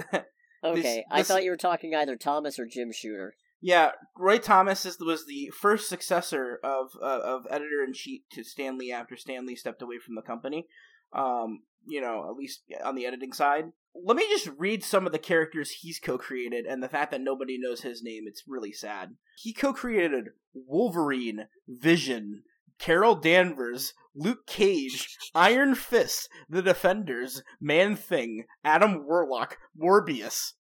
Okay, 0.63 1.03
I 1.09 1.19
this- 1.21 1.27
thought 1.27 1.43
you 1.43 1.49
were 1.49 1.57
talking 1.57 1.95
either 1.95 2.15
Thomas 2.15 2.59
or 2.59 2.65
Jim 2.65 2.91
Shooter. 2.91 3.33
Yeah, 3.61 3.91
Roy 4.17 4.39
Thomas 4.39 4.85
is, 4.85 4.99
was 4.99 5.25
the 5.25 5.51
first 5.55 5.87
successor 5.87 6.59
of 6.63 6.91
uh, 7.01 7.19
of 7.23 7.45
editor 7.49 7.83
in 7.85 7.93
chief 7.93 8.21
to 8.31 8.43
Stanley 8.43 8.91
after 8.91 9.15
Stanley 9.15 9.55
stepped 9.55 9.81
away 9.81 9.99
from 9.99 10.15
the 10.15 10.23
company. 10.23 10.67
Um, 11.13 11.61
you 11.85 12.01
know, 12.01 12.27
at 12.29 12.35
least 12.35 12.63
on 12.83 12.95
the 12.95 13.05
editing 13.05 13.33
side. 13.33 13.65
Let 13.93 14.15
me 14.15 14.25
just 14.29 14.49
read 14.57 14.83
some 14.83 15.05
of 15.05 15.11
the 15.11 15.19
characters 15.19 15.71
he's 15.71 15.99
co-created, 15.99 16.65
and 16.65 16.81
the 16.81 16.89
fact 16.89 17.11
that 17.11 17.21
nobody 17.21 17.57
knows 17.59 17.81
his 17.81 18.01
name, 18.01 18.23
it's 18.25 18.43
really 18.47 18.71
sad. 18.71 19.15
He 19.37 19.53
co-created 19.53 20.29
Wolverine, 20.53 21.47
Vision, 21.67 22.43
Carol 22.79 23.15
Danvers, 23.15 23.93
Luke 24.15 24.47
Cage, 24.47 25.17
Iron 25.35 25.75
Fist, 25.75 26.29
The 26.49 26.61
Defenders, 26.61 27.43
Man 27.59 27.95
Thing, 27.95 28.45
Adam 28.63 29.05
Warlock, 29.05 29.57
Morbius. 29.79 30.53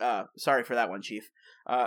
Uh, 0.00 0.24
sorry 0.36 0.64
for 0.64 0.74
that 0.74 0.88
one, 0.88 1.02
Chief. 1.02 1.30
Uh, 1.66 1.86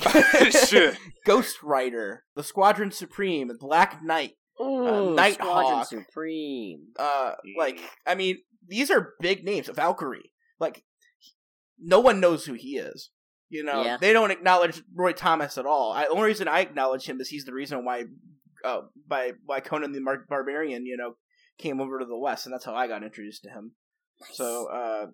Shit. 0.66 0.96
Ghost 1.26 1.62
Rider, 1.62 2.24
The 2.36 2.42
Squadron 2.42 2.90
Supreme, 2.90 3.50
Black 3.58 4.02
Knight. 4.02 4.32
Ooh, 4.60 5.14
Nighthawk. 5.14 5.46
Squadron 5.86 6.04
Supreme. 6.04 6.86
Uh, 6.98 7.32
like, 7.56 7.78
I 8.06 8.14
mean, 8.14 8.38
these 8.66 8.90
are 8.90 9.14
big 9.20 9.44
names. 9.44 9.68
Valkyrie. 9.68 10.32
Like, 10.58 10.82
no 11.78 12.00
one 12.00 12.18
knows 12.20 12.44
who 12.46 12.54
he 12.54 12.76
is. 12.76 13.10
You 13.50 13.62
know, 13.64 13.82
Yeah. 13.84 13.96
they 14.00 14.12
don't 14.12 14.30
acknowledge 14.32 14.82
Roy 14.94 15.12
Thomas 15.12 15.56
at 15.58 15.64
all. 15.66 15.92
I, 15.92 16.04
the 16.04 16.10
only 16.10 16.24
reason 16.24 16.48
I 16.48 16.60
acknowledge 16.60 17.06
him 17.08 17.20
is 17.20 17.28
he's 17.28 17.44
the 17.44 17.54
reason 17.54 17.84
why, 17.84 18.04
uh, 18.64 18.80
by 19.06 19.32
why 19.46 19.60
Conan 19.60 19.92
the 19.92 20.00
Mar- 20.00 20.26
Barbarian, 20.28 20.84
you 20.84 20.96
know, 20.96 21.14
came 21.56 21.80
over 21.80 21.98
to 21.98 22.04
the 22.04 22.18
West, 22.18 22.44
and 22.46 22.52
that's 22.52 22.64
how 22.64 22.74
I 22.74 22.88
got 22.88 23.02
introduced 23.04 23.42
to 23.44 23.50
him. 23.50 23.72
So, 24.32 24.66
uh, 24.66 25.06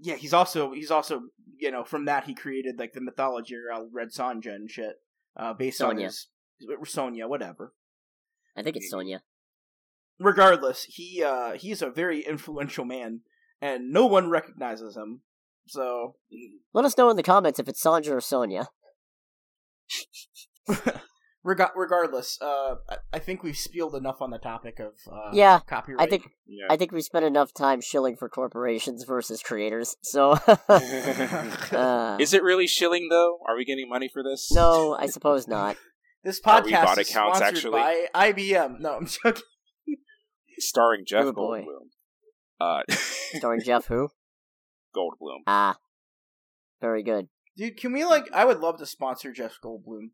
yeah, 0.00 0.16
he's 0.16 0.32
also 0.32 0.72
he's 0.72 0.90
also 0.90 1.22
you 1.58 1.70
know 1.70 1.84
from 1.84 2.04
that 2.06 2.24
he 2.24 2.34
created 2.34 2.78
like 2.78 2.92
the 2.92 3.00
mythology 3.00 3.54
around 3.56 3.90
Red 3.92 4.08
Sonja 4.08 4.54
and 4.54 4.70
shit, 4.70 4.96
uh, 5.36 5.52
based 5.54 5.80
on 5.80 5.98
his 5.98 6.28
Sonya, 6.84 7.28
whatever. 7.28 7.72
I 8.56 8.62
think 8.62 8.76
it's 8.76 8.90
Sonya. 8.90 9.22
Regardless, 10.18 10.84
he 10.84 11.22
uh 11.22 11.52
he's 11.52 11.82
a 11.82 11.90
very 11.90 12.20
influential 12.20 12.84
man, 12.84 13.20
and 13.60 13.90
no 13.92 14.06
one 14.06 14.30
recognizes 14.30 14.96
him. 14.96 15.22
So, 15.68 16.14
Let 16.72 16.84
us 16.84 16.96
know 16.96 17.10
in 17.10 17.16
the 17.16 17.24
comments 17.24 17.58
if 17.58 17.68
it's 17.68 17.80
Sandra 17.80 18.16
or 18.16 18.20
Sonya. 18.20 18.68
reg- 21.46 21.70
regardless, 21.76 22.38
uh, 22.42 22.74
I-, 22.90 22.96
I 23.14 23.18
think 23.20 23.42
we've 23.42 23.56
spieled 23.56 23.94
enough 23.94 24.20
on 24.20 24.30
the 24.30 24.38
topic 24.38 24.78
of 24.80 24.92
uh, 25.10 25.30
Yeah, 25.32 25.60
copyright. 25.66 26.06
I 26.06 26.10
think 26.10 26.28
Yeah. 26.46 26.66
I 26.68 26.76
think 26.76 26.92
we 26.92 27.00
spent 27.00 27.24
enough 27.24 27.54
time 27.54 27.80
shilling 27.80 28.16
for 28.16 28.28
corporations 28.28 29.04
versus 29.04 29.42
creators. 29.42 29.96
So, 30.02 30.32
uh, 30.68 32.16
Is 32.20 32.34
it 32.34 32.42
really 32.42 32.66
shilling 32.66 33.08
though? 33.10 33.38
Are 33.48 33.56
we 33.56 33.64
getting 33.64 33.88
money 33.88 34.10
for 34.12 34.22
this? 34.22 34.50
no, 34.52 34.94
I 34.98 35.06
suppose 35.06 35.46
not. 35.48 35.76
this 36.24 36.40
Are 36.44 36.62
we 36.62 36.72
podcast 36.72 36.98
is 36.98 37.10
accounts, 37.10 37.38
sponsored 37.38 37.42
actually? 37.56 37.70
by 37.72 38.06
IBM. 38.32 38.80
No, 38.80 38.96
I'm 38.96 39.06
joking. 39.06 39.42
Starring 40.58 41.04
Jeff 41.06 41.26
Oh, 41.26 41.32
boy. 41.32 41.62
Goldblum. 41.62 41.88
Uh, 42.58 42.82
Starring 43.34 43.60
Jeff 43.62 43.86
who? 43.86 44.08
Goldblum. 44.96 45.40
Ah, 45.46 45.76
very 46.80 47.02
good. 47.02 47.28
Dude, 47.56 47.76
can 47.76 47.92
we 47.92 48.04
like? 48.04 48.24
I 48.32 48.44
would 48.46 48.60
love 48.60 48.78
to 48.78 48.86
sponsor 48.86 49.32
Jeff 49.32 49.58
Goldblum. 49.62 50.10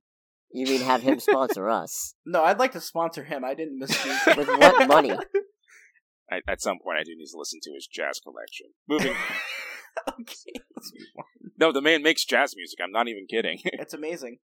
You 0.52 0.66
mean 0.66 0.82
have 0.82 1.02
him 1.02 1.18
sponsor 1.18 1.68
us? 1.68 2.14
No, 2.24 2.44
I'd 2.44 2.58
like 2.58 2.72
to 2.72 2.80
sponsor 2.80 3.24
him. 3.24 3.44
I 3.44 3.54
didn't 3.54 3.80
misspeak. 3.80 4.36
With 4.36 4.48
what 4.48 4.88
money? 4.88 5.10
I, 6.30 6.40
at 6.48 6.60
some 6.60 6.78
point, 6.82 6.98
I 6.98 7.02
do 7.02 7.14
need 7.16 7.26
to 7.26 7.38
listen 7.38 7.60
to 7.62 7.72
his 7.74 7.86
jazz 7.86 8.20
collection. 8.20 8.68
Moving. 8.88 9.12
okay, 10.08 10.62
let's 10.76 10.92
move 10.94 11.08
on. 11.18 11.50
no, 11.58 11.72
the 11.72 11.82
man 11.82 12.02
makes 12.02 12.24
jazz 12.24 12.54
music. 12.56 12.78
I'm 12.82 12.92
not 12.92 13.08
even 13.08 13.26
kidding. 13.28 13.58
It's 13.64 13.92
amazing. 13.92 14.38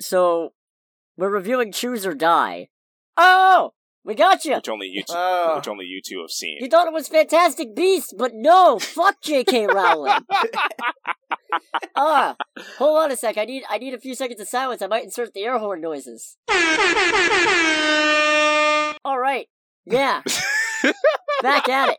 So, 0.00 0.54
we're 1.16 1.30
reviewing 1.30 1.72
Choose 1.72 2.06
or 2.06 2.14
Die. 2.14 2.68
Oh, 3.16 3.74
we 4.04 4.14
got 4.14 4.44
you. 4.44 4.56
which 4.56 4.68
only 4.68 4.86
you, 4.88 5.02
two, 5.02 5.14
Oh. 5.16 5.56
which 5.56 5.68
only 5.68 5.86
you 5.86 6.00
two 6.04 6.20
have 6.20 6.30
seen. 6.30 6.58
You 6.60 6.68
thought 6.68 6.86
it 6.86 6.92
was 6.92 7.08
Fantastic 7.08 7.74
Beast, 7.74 8.14
but 8.18 8.32
no, 8.34 8.78
fuck 8.78 9.20
J.K. 9.22 9.66
Rowling. 9.72 10.20
Ah, 11.96 12.36
hold 12.78 12.98
on 12.98 13.12
a 13.12 13.16
sec. 13.16 13.38
I 13.38 13.44
need 13.44 13.62
I 13.70 13.78
need 13.78 13.94
a 13.94 13.98
few 14.00 14.14
seconds 14.14 14.40
of 14.40 14.48
silence. 14.48 14.82
I 14.82 14.86
might 14.88 15.04
insert 15.04 15.32
the 15.34 15.42
air 15.44 15.58
horn 15.58 15.80
noises. 15.80 16.36
All 19.06 19.18
right, 19.18 19.48
yeah, 19.84 20.22
back 21.42 21.68
at 21.68 21.90
it. 21.90 21.98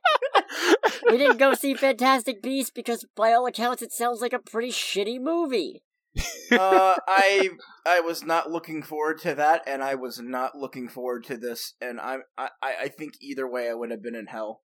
We 1.10 1.18
didn't 1.18 1.38
go 1.38 1.54
see 1.54 1.74
Fantastic 1.76 2.42
Beast 2.42 2.74
because, 2.74 3.06
by 3.16 3.32
all 3.32 3.46
accounts, 3.46 3.82
it 3.84 3.92
sounds 3.94 4.22
like 4.22 4.34
a 4.34 4.40
pretty 4.40 4.72
shitty 4.72 5.20
movie. 5.22 5.84
Uh, 6.52 6.96
I 7.08 7.50
I 7.86 8.00
was 8.02 8.24
not 8.24 8.52
looking 8.52 8.82
forward 8.84 9.20
to 9.22 9.36
that, 9.36 9.64
and 9.68 9.84
I 9.84 9.96
was 9.96 10.20
not 10.20 10.56
looking 10.56 10.88
forward 10.88 11.24
to 11.26 11.38
this, 11.38 11.74
and 11.82 12.00
I 12.00 12.18
I 12.38 12.50
I 12.62 12.88
think 12.88 13.14
either 13.22 13.48
way 13.48 13.70
I 13.70 13.74
would 13.74 13.92
have 13.92 14.02
been 14.02 14.16
in 14.16 14.28
hell. 14.28 14.62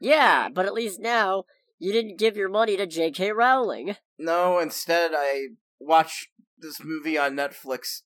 Yeah, 0.00 0.48
but 0.48 0.66
at 0.66 0.74
least 0.74 1.00
now 1.00 1.44
you 1.78 1.92
didn't 1.92 2.18
give 2.18 2.36
your 2.36 2.48
money 2.48 2.76
to 2.76 2.86
J.K. 2.86 3.32
Rowling. 3.32 3.96
No, 4.18 4.58
instead 4.58 5.12
I 5.14 5.48
watched 5.80 6.28
this 6.58 6.82
movie 6.82 7.18
on 7.18 7.34
Netflix 7.36 8.02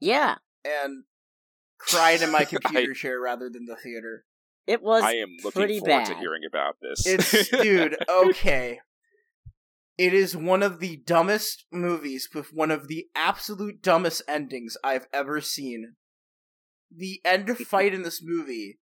Yeah, 0.00 0.36
and 0.64 1.04
cried 1.78 2.22
in 2.22 2.30
my 2.30 2.44
computer 2.46 2.94
chair 2.94 3.20
rather 3.20 3.48
than 3.50 3.66
the 3.66 3.76
theater. 3.76 4.24
it 4.66 4.82
was 4.82 5.02
I 5.02 5.14
am 5.14 5.30
looking 5.42 5.60
pretty 5.60 5.78
forward 5.80 6.04
bad. 6.04 6.06
to 6.06 6.14
hearing 6.16 6.42
about 6.48 6.76
this. 6.80 7.06
It's 7.06 7.48
dude, 7.62 7.96
okay. 8.08 8.80
It 9.98 10.14
is 10.14 10.36
one 10.36 10.62
of 10.62 10.80
the 10.80 10.96
dumbest 10.96 11.66
movies 11.70 12.28
with 12.34 12.52
one 12.52 12.70
of 12.70 12.88
the 12.88 13.06
absolute 13.14 13.82
dumbest 13.82 14.22
endings 14.26 14.76
I've 14.82 15.06
ever 15.12 15.40
seen. 15.40 15.94
The 16.94 17.20
end 17.24 17.56
fight 17.66 17.94
in 17.94 18.02
this 18.02 18.20
movie. 18.22 18.78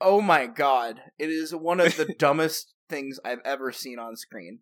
Oh 0.00 0.20
my 0.20 0.46
god. 0.46 1.00
It 1.18 1.30
is 1.30 1.54
one 1.54 1.80
of 1.80 1.96
the 1.96 2.14
dumbest 2.18 2.74
things 2.88 3.18
I've 3.24 3.40
ever 3.44 3.72
seen 3.72 3.98
on 3.98 4.16
screen. 4.16 4.60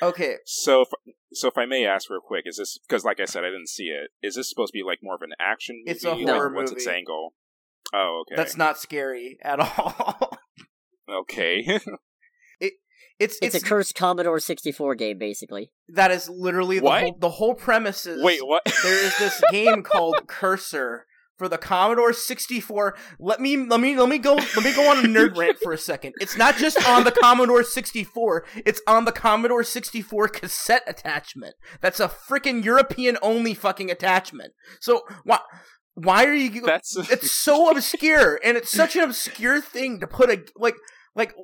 Okay, 0.00 0.36
So, 0.46 0.82
if, 0.82 0.88
so 1.34 1.48
if 1.48 1.58
I 1.58 1.66
may 1.66 1.84
ask 1.84 2.08
real 2.08 2.20
quick, 2.20 2.44
is 2.46 2.56
this 2.56 2.78
because, 2.78 3.04
like 3.04 3.20
I 3.20 3.26
said, 3.26 3.44
I 3.44 3.48
didn't 3.48 3.68
see 3.68 3.88
it? 3.88 4.10
Is 4.26 4.36
this 4.36 4.48
supposed 4.48 4.72
to 4.72 4.78
be 4.78 4.82
like 4.82 5.00
more 5.02 5.14
of 5.16 5.20
an 5.20 5.32
action 5.38 5.82
movie? 5.84 5.90
It's 5.94 6.04
a 6.04 6.14
Like, 6.14 6.26
horror 6.26 6.54
What's 6.54 6.72
its 6.72 6.86
angle? 6.86 7.34
Oh, 7.92 8.22
okay. 8.22 8.36
that's 8.36 8.56
not 8.56 8.78
scary 8.78 9.36
at 9.42 9.60
all. 9.78 10.38
okay. 11.10 11.78
It's 13.18 13.38
It's, 13.42 13.54
it's, 13.54 13.64
a 13.64 13.66
cursed 13.66 13.94
Commodore 13.94 14.40
64 14.40 14.94
game, 14.94 15.18
basically. 15.18 15.70
that 15.88 16.10
is 16.10 16.28
literally 16.28 16.78
the 16.78 16.84
What? 16.84 17.00
whole 17.02 17.16
the 17.20 17.30
whole 17.30 17.54
premise 17.54 18.06
is 18.06 18.22
Wait, 18.22 18.44
what? 18.46 18.62
there 18.82 19.04
is 19.04 19.16
this 19.18 19.42
game 19.50 19.82
called 19.82 20.16
Cursor 20.26 21.06
for 21.38 21.48
the 21.48 21.58
Commodore 21.58 22.12
64. 22.12 22.94
Let 23.18 23.40
me 23.40 23.56
let 23.56 23.80
me 23.80 23.96
let 23.96 24.08
me 24.08 24.18
go 24.18 24.34
let 24.34 24.64
me 24.64 24.72
go 24.74 24.90
on 24.90 24.98
a 25.04 25.08
nerd 25.08 25.36
rant 25.36 25.58
for 25.62 25.72
a 25.72 25.78
second. 25.78 26.14
It's 26.20 26.36
not 26.36 26.56
just 26.56 26.86
on 26.88 27.04
the 27.04 27.10
Commodore 27.10 27.64
64, 27.64 28.44
it's 28.66 28.80
on 28.86 29.04
the 29.06 29.12
Commodore 29.12 29.64
64 29.64 30.28
cassette 30.28 30.82
attachment. 30.86 31.54
That's 31.80 32.00
a 32.00 32.08
freaking 32.08 32.64
European 32.64 33.18
only 33.22 33.54
fucking 33.54 33.90
attachment. 33.90 34.52
So 34.80 35.02
why 35.24 35.40
why 35.94 36.24
are 36.24 36.34
you 36.34 36.62
That's 36.62 36.96
it's 37.10 37.32
so 37.32 37.70
obscure 37.70 38.38
and 38.44 38.56
it's 38.56 38.70
such 38.70 38.94
an 38.96 39.02
obscure 39.02 39.60
thing 39.60 40.00
to 40.00 40.06
put 40.06 40.30
a 40.30 40.44
like 40.56 40.76
like 41.14 41.34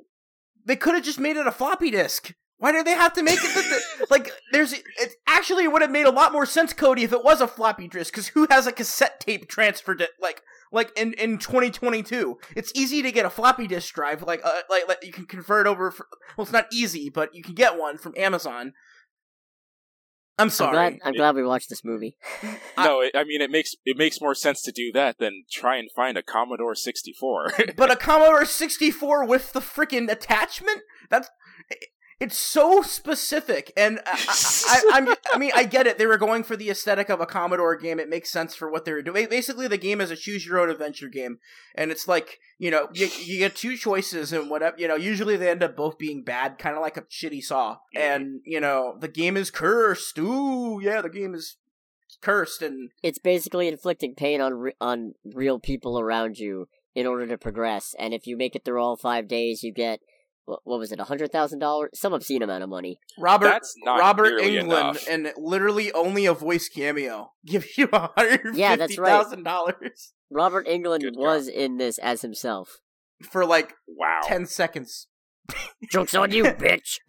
they 0.69 0.75
could 0.75 0.93
have 0.93 1.03
just 1.03 1.19
made 1.19 1.35
it 1.35 1.47
a 1.47 1.51
floppy 1.51 1.89
disk. 1.89 2.33
Why 2.59 2.71
do 2.71 2.83
they 2.83 2.91
have 2.91 3.13
to 3.13 3.23
make 3.23 3.39
it 3.41 3.53
the, 3.55 3.61
the- 3.61 4.07
like 4.11 4.29
there's 4.51 4.73
it 4.73 5.13
actually 5.27 5.67
would 5.67 5.81
have 5.81 5.89
made 5.89 6.05
a 6.05 6.11
lot 6.11 6.31
more 6.31 6.45
sense 6.45 6.73
cody 6.73 7.03
if 7.03 7.11
it 7.11 7.23
was 7.23 7.41
a 7.41 7.47
floppy 7.47 7.87
disk 7.87 8.13
because 8.13 8.27
who 8.27 8.45
has 8.51 8.67
a 8.67 8.71
cassette 8.71 9.19
tape 9.19 9.47
transferred 9.47 9.99
it 9.99 10.11
like 10.21 10.43
like 10.71 10.91
in 10.97 11.13
in 11.13 11.37
2022 11.37 12.37
it's 12.55 12.71
easy 12.75 13.01
to 13.01 13.11
get 13.11 13.25
a 13.25 13.29
floppy 13.29 13.65
disk 13.65 13.95
drive 13.95 14.21
like 14.23 14.41
uh, 14.43 14.61
like, 14.69 14.87
like 14.87 15.03
you 15.03 15.11
can 15.13 15.25
convert 15.25 15.65
over 15.65 15.89
for, 15.89 16.05
well 16.37 16.43
it's 16.43 16.51
not 16.51 16.67
easy 16.71 17.09
but 17.09 17.33
you 17.33 17.41
can 17.41 17.55
get 17.55 17.79
one 17.79 17.97
from 17.97 18.13
amazon 18.17 18.73
I'm 20.39 20.45
I'm 20.45 20.49
sorry. 20.49 20.71
glad. 20.73 20.99
I'm 21.03 21.13
glad 21.13 21.35
we 21.35 21.43
watched 21.43 21.69
this 21.69 21.83
movie. 21.83 22.15
No, 22.77 23.01
it, 23.01 23.11
I 23.13 23.25
mean 23.25 23.41
it 23.41 23.51
makes 23.51 23.75
it 23.85 23.97
makes 23.97 24.21
more 24.21 24.33
sense 24.33 24.61
to 24.61 24.71
do 24.71 24.91
that 24.93 25.17
than 25.19 25.43
try 25.51 25.75
and 25.77 25.89
find 25.93 26.17
a 26.17 26.23
Commodore 26.23 26.75
64. 26.75 27.53
but 27.75 27.91
a 27.91 27.95
Commodore 27.97 28.45
64 28.45 29.25
with 29.25 29.51
the 29.51 29.59
freaking 29.59 30.09
attachment? 30.09 30.81
That's 31.09 31.29
it's 32.19 32.37
so 32.37 32.81
specific, 32.81 33.71
and 33.77 33.99
I, 34.05 34.11
I, 34.11 34.35
I, 34.67 34.97
I'm, 34.97 35.15
I 35.33 35.37
mean, 35.37 35.51
I 35.55 35.63
get 35.63 35.87
it. 35.87 35.97
They 35.97 36.05
were 36.05 36.17
going 36.17 36.43
for 36.43 36.57
the 36.57 36.69
aesthetic 36.69 37.09
of 37.09 37.21
a 37.21 37.25
Commodore 37.25 37.77
game. 37.77 37.99
It 37.99 38.09
makes 38.09 38.29
sense 38.29 38.55
for 38.55 38.69
what 38.69 38.83
they 38.83 38.91
were 38.91 39.01
doing. 39.01 39.27
Basically, 39.29 39.67
the 39.67 39.77
game 39.77 40.01
is 40.01 40.11
a 40.11 40.17
choose 40.17 40.45
your 40.45 40.59
own 40.59 40.69
adventure 40.69 41.07
game, 41.07 41.39
and 41.75 41.91
it's 41.91 42.07
like 42.07 42.39
you 42.57 42.69
know, 42.71 42.89
you, 42.93 43.07
you 43.23 43.37
get 43.39 43.55
two 43.55 43.77
choices, 43.77 44.33
and 44.33 44.49
whatever 44.49 44.75
you 44.77 44.87
know. 44.87 44.95
Usually, 44.95 45.37
they 45.37 45.49
end 45.49 45.63
up 45.63 45.77
both 45.77 45.97
being 45.97 46.23
bad, 46.23 46.57
kind 46.57 46.75
of 46.75 46.81
like 46.81 46.97
a 46.97 47.03
shitty 47.03 47.41
Saw. 47.41 47.77
And 47.95 48.41
you 48.43 48.59
know, 48.59 48.97
the 48.99 49.07
game 49.07 49.37
is 49.37 49.49
cursed. 49.49 50.19
Ooh, 50.19 50.79
yeah, 50.83 51.01
the 51.01 51.09
game 51.09 51.33
is 51.33 51.55
cursed, 52.21 52.61
and 52.61 52.91
It's 53.01 53.19
basically 53.19 53.69
inflicting 53.69 54.13
pain 54.13 54.41
on 54.41 54.53
re- 54.55 54.75
on 54.81 55.13
real 55.23 55.57
people 55.57 55.97
around 55.97 56.37
you 56.37 56.67
in 56.93 57.07
order 57.07 57.25
to 57.27 57.37
progress. 57.37 57.95
And 57.97 58.13
if 58.13 58.27
you 58.27 58.35
make 58.35 58.55
it 58.57 58.65
through 58.65 58.81
all 58.81 58.97
five 58.97 59.29
days, 59.29 59.63
you 59.63 59.71
get 59.71 60.01
what, 60.49 60.59
what 60.63 60.79
was 60.79 60.91
it, 60.91 60.99
a 60.99 61.03
hundred 61.03 61.31
thousand 61.31 61.59
dollars, 61.59 61.91
some 61.93 62.13
obscene 62.13 62.41
amount 62.41 62.63
of 62.63 62.69
money. 62.69 62.99
Robert 63.19 63.45
That's 63.45 63.73
not 63.83 63.99
Robert 63.99 64.41
Englund 64.41 64.63
enough. 64.65 65.07
and 65.09 65.31
literally 65.37 65.91
only 65.93 66.25
a 66.25 66.33
voice 66.33 66.67
cameo 66.67 67.31
give 67.45 67.65
you 67.77 67.87
a 67.93 68.09
hundred 68.17 68.55
Yeah, 68.55 68.71
fifty 68.71 68.79
that's 68.79 68.97
right. 68.97 69.09
thousand 69.09 69.43
dollars 69.43 70.13
Robert 70.31 70.67
Englund 70.67 71.01
Good 71.01 71.15
was 71.17 71.47
in 71.47 71.77
this 71.77 71.97
as 71.99 72.21
himself. 72.21 72.79
for 73.31 73.45
like 73.45 73.73
wow. 73.87 74.19
ten 74.23 74.45
seconds. 74.45 75.07
Jokes 75.91 76.13
on 76.15 76.31
you, 76.31 76.43
bitch. 76.65 76.99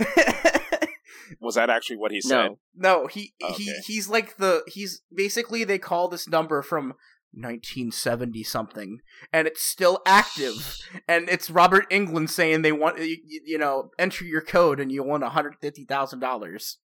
Was 1.41 1.55
that 1.55 1.71
actually 1.71 1.97
what 1.97 2.11
he 2.11 2.21
said? 2.21 2.37
No, 2.37 2.59
no, 2.75 3.07
he 3.07 3.35
he 3.57 3.73
he's 3.87 4.09
like 4.09 4.37
the 4.39 4.63
he's 4.67 5.03
basically 5.15 5.63
they 5.65 5.79
call 5.79 6.09
this 6.09 6.29
number 6.29 6.61
from 6.63 6.95
1970 7.33 8.43
something 8.43 8.99
and 9.33 9.47
it's 9.47 9.63
still 9.63 10.01
active 10.05 10.79
and 11.07 11.29
it's 11.29 11.51
Robert 11.51 11.89
Englund 11.91 12.29
saying 12.29 12.63
they 12.63 12.73
want 12.73 12.99
you, 12.99 13.19
you 13.45 13.59
know 13.59 13.91
enter 13.99 14.25
your 14.25 14.41
code 14.41 14.81
and 14.81 14.91
you 14.91 15.03
won 15.03 15.21
$150,000. 15.23 16.77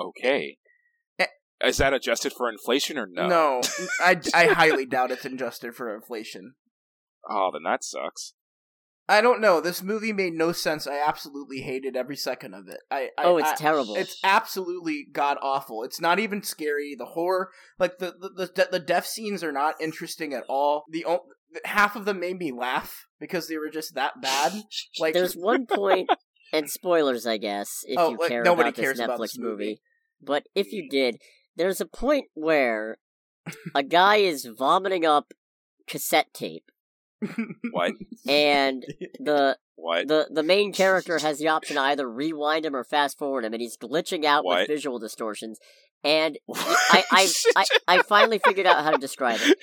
Okay. 0.00 0.56
Eh. 1.18 1.26
Is 1.62 1.76
that 1.76 1.92
adjusted 1.92 2.32
for 2.32 2.48
inflation 2.48 2.96
or 2.96 3.06
no? 3.06 3.26
No, 3.26 3.60
I 4.00 4.18
I 4.34 4.46
highly 4.54 4.86
doubt 4.86 5.10
it's 5.10 5.24
adjusted 5.24 5.74
for 5.74 5.94
inflation. 5.94 6.54
Oh, 7.28 7.50
then 7.52 7.62
that 7.64 7.84
sucks. 7.84 8.32
I 9.10 9.20
don't 9.20 9.40
know. 9.40 9.60
This 9.60 9.82
movie 9.82 10.12
made 10.12 10.34
no 10.34 10.52
sense. 10.52 10.86
I 10.86 11.02
absolutely 11.04 11.62
hated 11.62 11.96
every 11.96 12.16
second 12.16 12.54
of 12.54 12.68
it. 12.68 12.78
I, 12.90 13.08
I 13.18 13.24
oh, 13.24 13.38
it's 13.38 13.50
I- 13.50 13.56
terrible. 13.56 13.96
It's 13.96 14.18
absolutely 14.22 15.06
god 15.12 15.36
awful. 15.42 15.82
It's 15.82 16.00
not 16.00 16.18
even 16.20 16.42
scary. 16.42 16.94
The 16.96 17.06
horror, 17.06 17.50
like 17.78 17.98
the 17.98 18.12
the 18.12 18.46
the, 18.54 18.68
the 18.70 18.78
death 18.78 19.06
scenes, 19.06 19.42
are 19.42 19.52
not 19.52 19.80
interesting 19.80 20.32
at 20.32 20.44
all. 20.48 20.84
The 20.90 21.04
half 21.64 21.96
of 21.96 22.04
them 22.04 22.20
made 22.20 22.38
me 22.38 22.52
laugh 22.52 23.06
because 23.18 23.48
they 23.48 23.58
were 23.58 23.70
just 23.70 23.94
that 23.94 24.20
bad. 24.22 24.52
Like 25.00 25.14
There's 25.14 25.34
one 25.36 25.66
point, 25.66 26.08
and 26.52 26.70
spoilers, 26.70 27.26
I 27.26 27.36
guess, 27.36 27.68
if 27.84 27.98
Oh, 27.98 28.10
you 28.10 28.18
like, 28.18 28.28
care 28.28 28.42
about 28.42 28.74
this 28.76 28.86
Netflix 29.00 29.04
about 29.04 29.20
this 29.20 29.38
movie. 29.38 29.50
movie. 29.64 29.80
But 30.22 30.44
if 30.54 30.72
you 30.72 30.88
did, 30.88 31.16
there's 31.56 31.80
a 31.80 31.86
point 31.86 32.26
where 32.34 32.98
a 33.74 33.82
guy 33.82 34.16
is 34.16 34.46
vomiting 34.56 35.04
up 35.04 35.32
cassette 35.88 36.32
tape, 36.32 36.70
What? 37.72 37.92
and 38.28 38.84
the 39.18 39.58
What? 39.76 40.08
the 40.08 40.28
the 40.30 40.42
main 40.42 40.72
character 40.72 41.18
has 41.22 41.38
the 41.38 41.48
option 41.48 41.76
to 41.76 41.82
either 41.82 42.10
rewind 42.10 42.64
him 42.66 42.74
or 42.76 42.84
fast 42.84 43.18
forward 43.18 43.44
him, 43.44 43.52
and 43.52 43.60
he's 43.62 43.76
glitching 43.76 44.24
out 44.24 44.44
What? 44.44 44.60
with 44.60 44.68
visual 44.68 44.98
distortions. 44.98 45.58
And 46.02 46.38
I, 46.54 47.04
I, 47.12 47.28
I, 47.56 47.64
I 47.86 48.02
finally 48.02 48.38
figured 48.38 48.66
out 48.66 48.82
how 48.84 48.90
to 48.90 48.98
describe 48.98 49.38
it. 49.42 49.58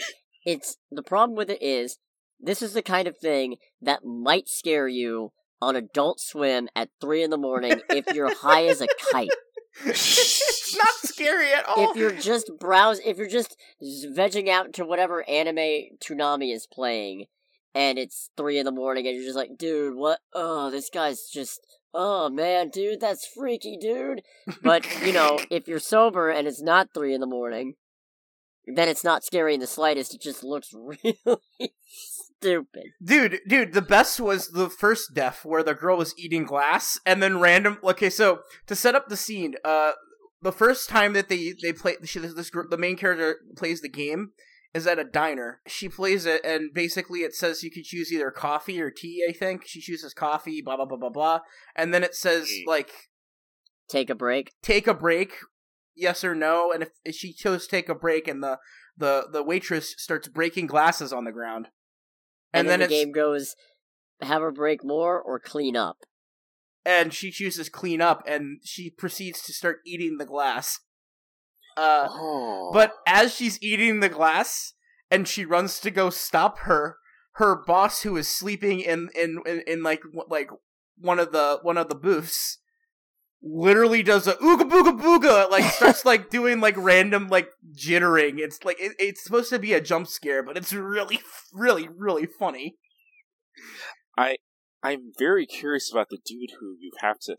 It's 0.45 0.77
the 0.91 1.03
problem 1.03 1.35
with 1.35 1.49
it 1.49 1.61
is 1.61 1.97
this 2.39 2.61
is 2.61 2.73
the 2.73 2.83
kind 2.83 3.07
of 3.07 3.17
thing 3.17 3.55
that 3.81 4.05
might 4.05 4.47
scare 4.47 4.87
you 4.87 5.31
on 5.59 5.75
Adult 5.75 6.19
Swim 6.19 6.69
at 6.75 6.89
three 7.01 7.23
in 7.23 7.31
the 7.31 7.37
morning 7.37 7.81
if 7.89 8.05
you're 8.13 8.33
high 8.35 8.65
as 8.67 8.79
a 8.81 8.87
kite. 9.11 9.31
it's 9.83 10.77
not 10.77 10.93
scary 11.03 11.51
at 11.53 11.67
all. 11.67 11.89
If 11.91 11.97
you're 11.97 12.11
just 12.11 12.51
browse, 12.59 12.99
if 13.03 13.17
you're 13.17 13.27
just 13.27 13.57
vegging 13.83 14.47
out 14.49 14.73
to 14.73 14.85
whatever 14.85 15.27
anime 15.27 15.97
Toonami 16.03 16.53
is 16.53 16.67
playing, 16.71 17.25
and 17.77 17.99
it's 17.99 18.31
three 18.35 18.57
in 18.57 18.65
the 18.65 18.71
morning, 18.71 19.05
and 19.05 19.15
you're 19.15 19.25
just 19.25 19.37
like, 19.37 19.55
dude, 19.55 19.95
what? 19.95 20.19
Oh, 20.33 20.71
this 20.71 20.89
guy's 20.89 21.29
just. 21.31 21.61
Oh 21.93 22.29
man, 22.29 22.69
dude, 22.69 22.99
that's 22.99 23.25
freaky, 23.25 23.77
dude. 23.79 24.21
But 24.63 24.85
you 25.05 25.13
know, 25.13 25.39
if 25.51 25.67
you're 25.67 25.79
sober 25.79 26.29
and 26.29 26.47
it's 26.47 26.61
not 26.61 26.89
three 26.93 27.13
in 27.13 27.21
the 27.21 27.27
morning, 27.27 27.75
then 28.65 28.89
it's 28.89 29.03
not 29.03 29.23
scary 29.23 29.53
in 29.53 29.59
the 29.59 29.67
slightest. 29.67 30.15
It 30.15 30.21
just 30.21 30.43
looks 30.43 30.73
really 30.73 31.73
stupid. 31.85 32.83
Dude, 33.03 33.39
dude, 33.47 33.73
the 33.73 33.81
best 33.81 34.19
was 34.19 34.49
the 34.49 34.69
first 34.69 35.13
death 35.13 35.45
where 35.45 35.63
the 35.63 35.75
girl 35.75 35.97
was 35.97 36.17
eating 36.17 36.45
glass 36.45 36.99
and 37.05 37.21
then 37.21 37.39
random. 37.39 37.77
Okay, 37.83 38.09
so 38.09 38.39
to 38.65 38.75
set 38.75 38.95
up 38.95 39.07
the 39.07 39.17
scene, 39.17 39.53
uh, 39.63 39.91
the 40.41 40.51
first 40.51 40.89
time 40.89 41.13
that 41.13 41.29
they 41.29 41.53
they 41.61 41.73
play 41.73 41.95
she, 42.05 42.19
this 42.19 42.49
gr- 42.49 42.67
the 42.69 42.77
main 42.77 42.97
character 42.97 43.37
plays 43.55 43.81
the 43.81 43.89
game 43.89 44.31
is 44.77 44.87
at 44.87 44.99
a 44.99 45.03
diner. 45.03 45.59
She 45.67 45.89
plays 45.89 46.25
it 46.25 46.41
and 46.45 46.73
basically 46.73 47.19
it 47.19 47.35
says 47.35 47.63
you 47.63 47.71
can 47.71 47.83
choose 47.83 48.11
either 48.13 48.31
coffee 48.31 48.79
or 48.81 48.89
tea. 48.91 49.25
I 49.29 49.33
think 49.33 49.63
she 49.65 49.81
chooses 49.81 50.13
coffee. 50.13 50.61
Blah 50.61 50.77
blah 50.77 50.85
blah 50.85 50.97
blah 50.97 51.09
blah, 51.09 51.39
and 51.75 51.93
then 51.93 52.03
it 52.03 52.15
says 52.15 52.49
like 52.65 52.91
Take 53.89 54.09
a 54.09 54.15
break. 54.15 54.51
take 54.61 54.87
a 54.87 54.93
break, 54.93 55.33
yes 55.95 56.23
or 56.23 56.35
no. 56.35 56.71
And 56.73 56.83
if, 56.83 56.89
if 57.05 57.15
she 57.15 57.33
chose 57.33 57.67
take 57.67 57.89
a 57.89 57.95
break, 57.95 58.27
and 58.27 58.41
the 58.43 58.57
the 58.97 59.27
the 59.31 59.43
waitress 59.43 59.93
starts 59.97 60.27
breaking 60.27 60.67
glasses 60.67 61.11
on 61.13 61.23
the 61.25 61.31
ground, 61.31 61.67
And, 62.53 62.67
then, 62.69 62.81
it's 62.81 62.89
the 62.91 62.95
game 63.03 63.11
goes 63.11 63.55
have 64.21 64.41
her 64.41 64.51
break 64.51 64.83
more 64.83 65.21
or 65.21 65.39
clean 65.39 65.75
up. 65.75 65.97
and 66.85 67.13
she 67.13 67.31
chooses 67.31 67.69
clean 67.69 68.01
up 68.01 68.23
and 68.27 68.59
she 68.63 68.89
proceeds 68.89 69.41
to 69.43 69.53
start 69.53 69.79
eating 69.85 70.17
the 70.17 70.25
glass 70.25 70.79
uh 71.77 72.07
oh. 72.09 72.71
but 72.73 72.93
as 73.05 73.33
she's 73.33 73.61
eating 73.61 73.99
the 73.99 74.09
glass 74.09 74.73
and 75.11 75.27
she 75.27 75.45
runs 75.45 75.79
to 75.79 75.91
go 75.91 76.09
stop 76.09 76.59
her 76.59 76.97
her 77.33 77.55
boss 77.55 78.01
who 78.01 78.17
is 78.17 78.27
sleeping 78.27 78.79
in 78.79 79.09
in 79.15 79.39
in, 79.45 79.61
in 79.67 79.83
like 79.83 80.01
like 80.27 80.49
one 80.97 81.19
of 81.19 81.31
the 81.31 81.59
one 81.61 81.77
of 81.77 81.87
the 81.87 81.95
booths 81.95 82.57
literally 83.41 84.01
does 84.01 84.25
a 84.27 84.33
ooga 84.33 84.67
booga 84.67 84.99
booga 84.99 85.49
like 85.49 85.63
starts 85.63 86.03
like 86.05 86.29
doing 86.29 86.59
like 86.59 86.75
random 86.77 87.27
like 87.27 87.49
jittering 87.77 88.39
it's 88.39 88.65
like 88.65 88.77
it, 88.79 88.93
it's 88.97 89.23
supposed 89.23 89.49
to 89.49 89.59
be 89.59 89.73
a 89.73 89.81
jump 89.81 90.07
scare 90.07 90.41
but 90.41 90.57
it's 90.57 90.73
really 90.73 91.19
really 91.53 91.87
really 91.95 92.25
funny 92.25 92.75
i 94.17 94.35
I'm 94.83 95.11
very 95.17 95.45
curious 95.45 95.91
about 95.91 96.09
the 96.09 96.19
dude 96.23 96.51
who 96.59 96.75
you 96.79 96.91
have 96.99 97.19
to 97.21 97.35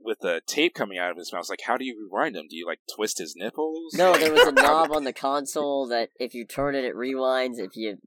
with 0.00 0.20
the 0.20 0.40
tape 0.46 0.74
coming 0.74 0.98
out 0.98 1.10
of 1.10 1.16
his 1.16 1.32
mouth. 1.32 1.48
Like, 1.48 1.62
how 1.66 1.76
do 1.76 1.84
you 1.84 1.98
rewind 1.98 2.36
him? 2.36 2.46
Do 2.48 2.56
you 2.56 2.66
like 2.66 2.80
twist 2.94 3.18
his 3.18 3.34
nipples? 3.36 3.94
No, 3.94 4.16
there 4.16 4.32
was 4.32 4.46
a 4.46 4.52
knob 4.52 4.92
on 4.92 5.04
the 5.04 5.12
console 5.12 5.86
that 5.88 6.10
if 6.18 6.34
you 6.34 6.44
turn 6.44 6.74
it, 6.74 6.84
it 6.84 6.94
rewinds. 6.94 7.58
If 7.58 7.76
you 7.76 7.98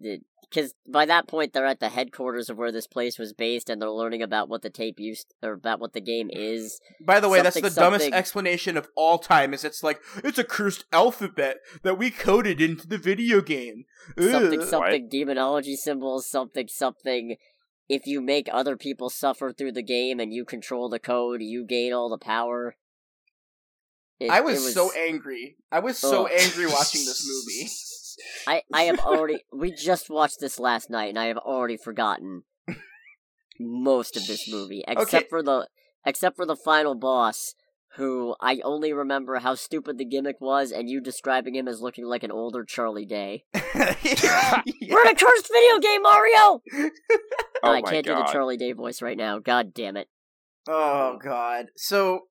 because 0.51 0.73
by 0.87 1.05
that 1.05 1.27
point 1.27 1.53
they're 1.53 1.65
at 1.65 1.79
the 1.79 1.89
headquarters 1.89 2.49
of 2.49 2.57
where 2.57 2.71
this 2.71 2.87
place 2.87 3.17
was 3.17 3.33
based, 3.33 3.69
and 3.69 3.81
they're 3.81 3.89
learning 3.89 4.21
about 4.21 4.49
what 4.49 4.61
the 4.61 4.69
tape 4.69 4.99
used 4.99 5.33
or 5.41 5.53
about 5.53 5.79
what 5.79 5.93
the 5.93 6.01
game 6.01 6.29
is. 6.31 6.79
By 6.99 7.19
the 7.19 7.29
way, 7.29 7.41
that's 7.41 7.55
the 7.55 7.69
Something, 7.69 7.99
dumbest 7.99 8.13
explanation 8.13 8.77
of 8.77 8.89
all 8.95 9.17
time. 9.17 9.53
Is 9.53 9.63
it's 9.63 9.83
like 9.83 10.01
it's 10.23 10.37
a 10.37 10.43
cursed 10.43 10.85
alphabet 10.91 11.57
that 11.83 11.97
we 11.97 12.11
coded 12.11 12.59
into 12.59 12.87
the 12.87 12.97
video 12.97 13.41
game. 13.41 13.85
Something 14.19 14.61
Ugh. 14.61 14.67
something 14.67 15.09
demonology 15.09 15.75
symbols. 15.75 16.29
Something 16.29 16.67
something. 16.67 17.37
If 17.91 18.07
you 18.07 18.21
make 18.21 18.47
other 18.51 18.77
people 18.77 19.09
suffer 19.09 19.51
through 19.51 19.73
the 19.73 19.81
game 19.83 20.19
and 20.21 20.33
you 20.33 20.45
control 20.45 20.87
the 20.87 20.99
code, 20.99 21.41
you 21.41 21.65
gain 21.65 21.91
all 21.91 22.09
the 22.09 22.17
power. 22.17 22.77
It- 24.19 24.29
I 24.31 24.37
it 24.39 24.43
was, 24.45 24.73
so 24.73 24.91
angry. 24.93 25.57
I 25.71 25.79
was 25.79 25.97
so 25.97 26.25
angry 26.27 26.65
watching 26.77 27.03
this 27.05 27.27
movie. 27.27 27.69
I 28.47 28.63
I 28.73 28.83
have 28.83 28.99
already. 28.99 29.39
we 29.51 29.71
just 29.71 30.09
watched 30.09 30.39
this 30.39 30.57
last 30.59 30.89
night, 30.89 31.09
and 31.09 31.19
I 31.19 31.25
have 31.25 31.37
already 31.37 31.75
forgotten 31.77 32.43
most 33.59 34.15
of 34.15 34.25
this 34.27 34.49
movie, 34.49 34.83
except 34.87 35.13
Okay. 35.13 35.27
for 35.29 35.43
the 35.43 35.67
except 36.05 36.35
for 36.35 36.45
the 36.45 36.55
final 36.55 36.95
boss, 36.95 37.55
who 37.97 38.35
I 38.39 38.59
only 38.63 38.93
remember 38.93 39.39
how 39.39 39.55
stupid 39.55 39.97
the 39.97 40.05
gimmick 40.05 40.39
was, 40.39 40.71
and 40.71 40.89
you 40.89 41.01
describing 41.01 41.55
him 41.55 41.67
as 41.67 41.81
looking 41.81 42.05
like 42.05 42.23
an 42.23 42.31
older 42.31 42.63
Charlie 42.63 43.05
Day. 43.05 43.43
We're 43.53 43.61
in 43.83 45.07
a 45.07 45.15
cursed 45.15 45.49
video 45.51 45.79
game, 45.81 46.01
Mario. 46.01 46.61
Oh 47.63 47.71
I 47.73 47.83
can't 47.83 48.03
do 48.03 48.15
the 48.15 48.23
Charlie 48.31 48.57
Day 48.57 48.71
voice 48.71 49.03
right 49.03 49.15
now. 49.17 49.37
God 49.37 49.71
damn 49.75 49.95
it! 49.95 50.07
Oh 50.67 51.19
god. 51.23 51.67
So 51.77 52.21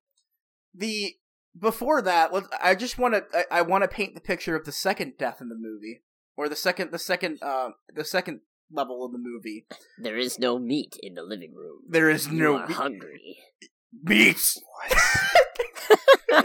the 0.74 1.14
before 1.56 2.02
that, 2.02 2.32
let 2.32 2.44
I 2.60 2.74
just 2.74 2.98
want 2.98 3.14
to 3.14 3.24
I, 3.52 3.58
I 3.58 3.62
want 3.62 3.82
to 3.84 3.88
paint 3.88 4.14
the 4.16 4.20
picture 4.20 4.56
of 4.56 4.64
the 4.64 4.72
second 4.72 5.12
death 5.18 5.40
in 5.40 5.48
the 5.48 5.54
movie, 5.56 6.02
or 6.36 6.48
the 6.48 6.56
second 6.56 6.90
the 6.90 6.98
second 6.98 7.38
uh 7.42 7.68
the 7.94 8.04
second 8.04 8.40
level 8.72 9.04
of 9.04 9.12
the 9.12 9.18
movie. 9.18 9.66
There 10.02 10.16
is 10.18 10.38
no 10.40 10.58
meat 10.58 10.96
in 11.00 11.14
the 11.14 11.22
living 11.22 11.54
room. 11.54 11.82
There 11.88 12.10
is 12.10 12.26
You 12.26 12.32
no 12.32 12.56
are 12.56 12.66
meat. 12.66 12.76
hungry. 12.76 13.38
Beats. 14.04 14.60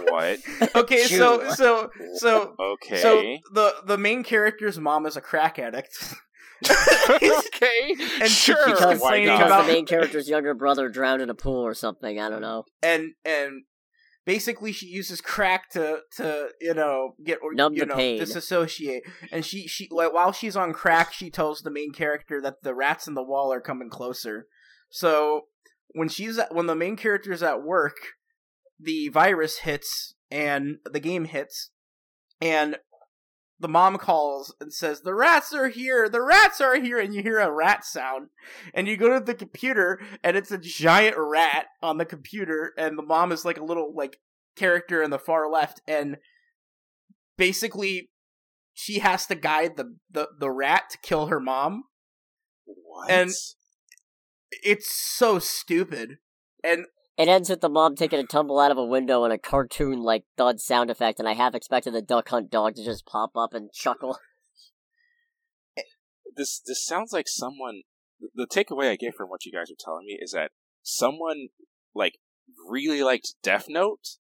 what? 0.10 0.40
Okay, 0.76 1.04
so 1.04 1.48
so 1.54 1.90
so 2.16 2.56
Okay. 2.60 2.98
so 2.98 3.22
the 3.54 3.76
the 3.86 3.98
main 3.98 4.24
character's 4.24 4.80
mom 4.80 5.06
is 5.06 5.16
a 5.16 5.22
crack 5.22 5.60
addict. 5.60 6.16
okay. 6.70 7.96
And 8.22 8.30
she 8.30 8.52
sure. 8.54 8.66
keeps 8.66 8.80
because, 8.80 9.00
why 9.00 9.18
complaining 9.20 9.28
not? 9.28 9.38
because 9.38 9.52
about- 9.52 9.68
the 9.68 9.74
main 9.74 9.86
character's 9.86 10.28
younger 10.28 10.54
brother 10.54 10.90
drowned 10.90 11.22
in 11.22 11.30
a 11.30 11.36
pool 11.36 11.62
or 11.66 11.74
something. 11.74 12.20
I 12.20 12.30
don't 12.30 12.42
know. 12.42 12.64
and 12.82 13.12
and 13.24 13.64
basically 14.26 14.72
she 14.72 14.88
uses 14.88 15.22
crack 15.22 15.70
to 15.72 16.00
to 16.18 16.50
you 16.60 16.74
know 16.74 17.14
get 17.24 17.40
or 17.44 17.54
Numb 17.54 17.74
you 17.74 17.82
the 17.82 17.86
know 17.88 17.96
pain. 17.96 18.18
disassociate 18.20 19.04
and 19.32 19.46
she 19.46 19.68
she 19.68 19.88
like, 19.92 20.14
while 20.14 20.32
she's 20.32 20.56
on 20.56 20.74
crack 20.74 21.14
she 21.14 21.30
tells 21.30 21.62
the 21.62 21.70
main 21.72 21.92
character 21.92 22.42
that 22.42 22.56
the 22.64 22.74
rats 22.74 23.08
in 23.08 23.14
the 23.14 23.24
wall 23.24 23.54
are 23.54 23.62
coming 23.62 23.90
closer 23.90 24.48
so 24.90 25.42
when 25.96 26.10
she's 26.10 26.38
at, 26.38 26.54
when 26.54 26.68
the 26.68 26.76
main 26.76 26.98
character's 26.98 27.42
at 27.42 27.64
work 27.64 27.96
the 28.80 29.08
virus 29.10 29.60
hits 29.60 30.14
and 30.30 30.78
the 30.92 31.00
game 31.00 31.26
hits 31.26 31.72
and 32.42 32.76
the 33.58 33.70
mom 33.70 33.98
calls 33.98 34.54
and 34.60 34.74
says 34.74 35.02
the 35.02 35.14
rats 35.14 35.54
are 35.54 35.70
here! 35.70 36.10
The 36.10 36.22
rats 36.22 36.60
are 36.60 36.76
here! 36.76 37.00
And 37.00 37.14
you 37.14 37.24
hear 37.24 37.40
a 37.40 37.50
rat 37.50 37.86
sound 37.86 38.28
and 38.74 38.86
you 38.86 38.98
go 38.98 39.18
to 39.18 39.24
the 39.24 39.34
computer 39.34 40.02
and 40.22 40.36
it's 40.36 40.52
a 40.52 40.58
giant 40.58 41.16
rat 41.18 41.68
on 41.82 41.98
the 41.98 42.06
computer 42.06 42.74
and 42.78 42.98
the 42.98 43.04
mom 43.04 43.32
is 43.32 43.46
like 43.46 43.58
a 43.58 43.64
little 43.64 43.94
like 43.96 44.18
character 44.58 45.02
in 45.02 45.10
the 45.10 45.18
far 45.18 45.50
left 45.50 45.82
and 45.88 46.18
basically 47.38 48.10
she 48.74 49.00
has 49.00 49.26
to 49.28 49.36
guide 49.36 49.78
the 49.78 49.96
the, 50.12 50.28
the 50.38 50.52
rat 50.52 50.84
to 50.92 50.98
kill 50.98 51.28
her 51.28 51.40
mom. 51.40 51.84
What? 52.66 53.10
and- 53.10 53.32
it's 54.64 54.94
so 54.94 55.40
stupid 55.40 56.18
and 56.64 56.86
It 57.18 57.28
ends 57.28 57.50
with 57.50 57.62
the 57.62 57.70
mom 57.70 57.96
taking 57.96 58.20
a 58.20 58.26
tumble 58.26 58.60
out 58.60 58.72
of 58.72 58.78
a 58.78 58.86
window 58.86 59.24
and 59.24 59.32
a 59.32 59.38
cartoon 59.38 60.02
like 60.02 60.24
thud 60.38 60.60
sound 60.60 60.90
effect, 60.90 61.20
and 61.20 61.30
I 61.30 61.34
half 61.34 61.56
expected 61.56 61.94
the 61.94 62.02
Duck 62.02 62.30
Hunt 62.30 62.50
dog 62.50 62.76
to 62.76 62.84
just 62.84 63.06
pop 63.06 63.32
up 63.38 63.54
and 63.54 63.72
chuckle. 63.72 64.18
this 66.36 66.62
this 66.66 66.86
sounds 66.86 67.14
like 67.14 67.28
someone. 67.28 67.84
The 68.34 68.48
takeaway 68.48 68.90
I 68.90 68.96
get 68.96 69.16
from 69.16 69.30
what 69.30 69.46
you 69.46 69.52
guys 69.52 69.70
are 69.70 69.80
telling 69.80 70.06
me 70.06 70.18
is 70.22 70.32
that 70.32 70.52
someone 70.84 71.50
like 71.94 72.18
really 72.68 73.04
liked 73.04 73.36
Death 73.44 73.66
Note, 73.70 74.18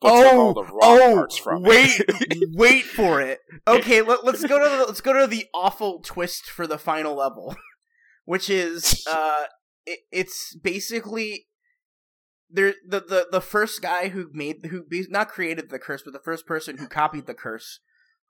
but 0.00 0.22
took 0.22 0.32
all 0.32 0.54
the 0.54 0.64
wrong 0.64 0.80
oh, 0.82 1.14
parts 1.14 1.38
from 1.38 1.62
wait, 1.62 2.00
it. 2.00 2.50
wait 2.54 2.84
for 2.84 3.20
it. 3.20 3.40
Okay, 3.66 4.02
let, 4.02 4.24
let's 4.24 4.44
go 4.44 4.58
to 4.58 4.76
the, 4.76 4.84
let's 4.84 5.00
go 5.00 5.18
to 5.18 5.26
the 5.26 5.46
awful 5.54 6.00
twist 6.00 6.44
for 6.44 6.66
the 6.66 6.78
final 6.78 7.16
level, 7.16 7.56
which 8.24 8.50
is 8.50 9.06
uh, 9.10 9.44
it, 9.86 10.00
it's 10.12 10.54
basically 10.56 11.46
there 12.50 12.74
the, 12.86 13.00
the 13.00 13.26
the 13.32 13.40
first 13.40 13.80
guy 13.82 14.08
who 14.08 14.28
made 14.32 14.66
who 14.70 14.84
not 15.08 15.28
created 15.28 15.70
the 15.70 15.78
curse, 15.78 16.02
but 16.02 16.12
the 16.12 16.18
first 16.20 16.46
person 16.46 16.78
who 16.78 16.86
copied 16.88 17.26
the 17.26 17.34
curse 17.34 17.80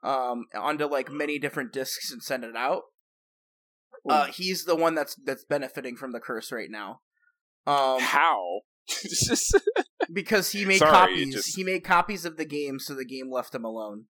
um 0.03 0.45
onto 0.55 0.85
like 0.87 1.11
many 1.11 1.39
different 1.39 1.73
discs 1.73 2.12
and 2.12 2.23
sent 2.23 2.45
it 2.45 2.55
out. 2.57 2.83
Uh, 4.09 4.27
he's 4.27 4.65
the 4.65 4.77
one 4.77 4.95
that's 4.95 5.16
that's 5.24 5.45
benefiting 5.45 5.97
from 5.97 6.12
the 6.12 6.20
curse 6.20 6.53
right 6.53 6.70
now. 6.70 7.01
Um, 7.66 7.99
How? 8.01 8.61
because 10.12 10.53
he 10.53 10.65
made 10.65 10.78
Sorry, 10.78 10.93
copies. 10.93 11.35
just- 11.35 11.57
He 11.57 11.65
made 11.65 11.83
copies 11.83 12.24
of 12.24 12.37
the 12.37 12.45
game, 12.45 12.78
so 12.78 12.95
the 12.95 13.05
game 13.05 13.31
left 13.33 13.55
him 13.55 13.65
alone. 13.65 14.05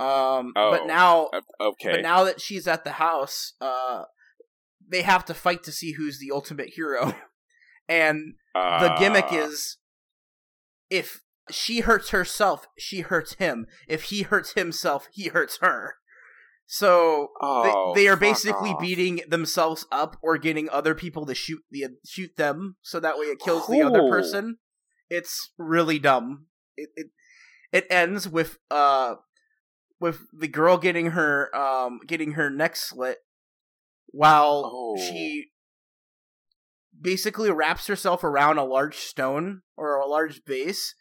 Um, 0.00 0.52
Oh, 0.56 0.72
but 0.72 0.86
now, 0.88 1.28
okay. 1.60 1.92
but 1.92 2.02
now 2.02 2.24
that 2.24 2.40
she's 2.40 2.66
at 2.66 2.82
the 2.82 2.92
house, 2.92 3.52
uh, 3.60 4.02
they 4.92 5.02
have 5.02 5.24
to 5.24 5.34
fight 5.34 5.64
to 5.64 5.72
see 5.72 5.92
who's 5.92 6.20
the 6.20 6.30
ultimate 6.30 6.68
hero, 6.74 7.14
and 7.88 8.34
the 8.54 8.94
gimmick 8.98 9.32
Uh, 9.32 9.36
is 9.38 9.78
if 10.90 11.22
she 11.50 11.80
hurts 11.80 12.10
herself, 12.10 12.66
she 12.78 13.00
hurts 13.00 13.34
him. 13.34 13.66
If 13.88 14.04
he 14.04 14.22
hurts 14.22 14.52
himself, 14.52 15.08
he 15.12 15.28
hurts 15.28 15.58
her. 15.60 15.96
So 16.66 17.28
Oh, 17.40 17.92
they, 17.94 18.02
they 18.02 18.08
are 18.08 18.16
basically 18.16 18.70
off. 18.70 18.80
beating 18.80 19.20
themselves 19.28 19.84
up 19.90 20.16
or 20.22 20.38
getting 20.38 20.70
other 20.70 20.94
people 20.94 21.26
to 21.26 21.34
shoot 21.34 21.62
the 21.70 21.86
shoot 22.06 22.36
them, 22.36 22.76
so 22.82 23.00
that 23.00 23.18
way 23.18 23.26
it 23.26 23.40
kills 23.40 23.66
the 23.66 23.82
other 23.82 24.08
person. 24.08 24.58
It's 25.10 25.52
really 25.58 25.98
dumb. 25.98 26.46
It 26.76 26.90
it 26.96 27.06
it 27.72 27.86
ends 27.90 28.28
with 28.28 28.58
uh 28.70 29.16
with 30.00 30.20
the 30.32 30.48
girl 30.48 30.78
getting 30.78 31.10
her 31.10 31.54
um 31.54 32.00
getting 32.06 32.32
her 32.32 32.48
neck 32.48 32.76
slit 32.76 33.18
while 34.12 34.70
Oh. 34.72 34.96
she 34.96 35.46
basically 36.98 37.50
wraps 37.50 37.86
herself 37.86 38.22
around 38.22 38.58
a 38.58 38.64
large 38.64 38.96
stone 38.96 39.62
or 39.76 39.96
a 39.96 40.06
large 40.06 40.44
base 40.44 40.94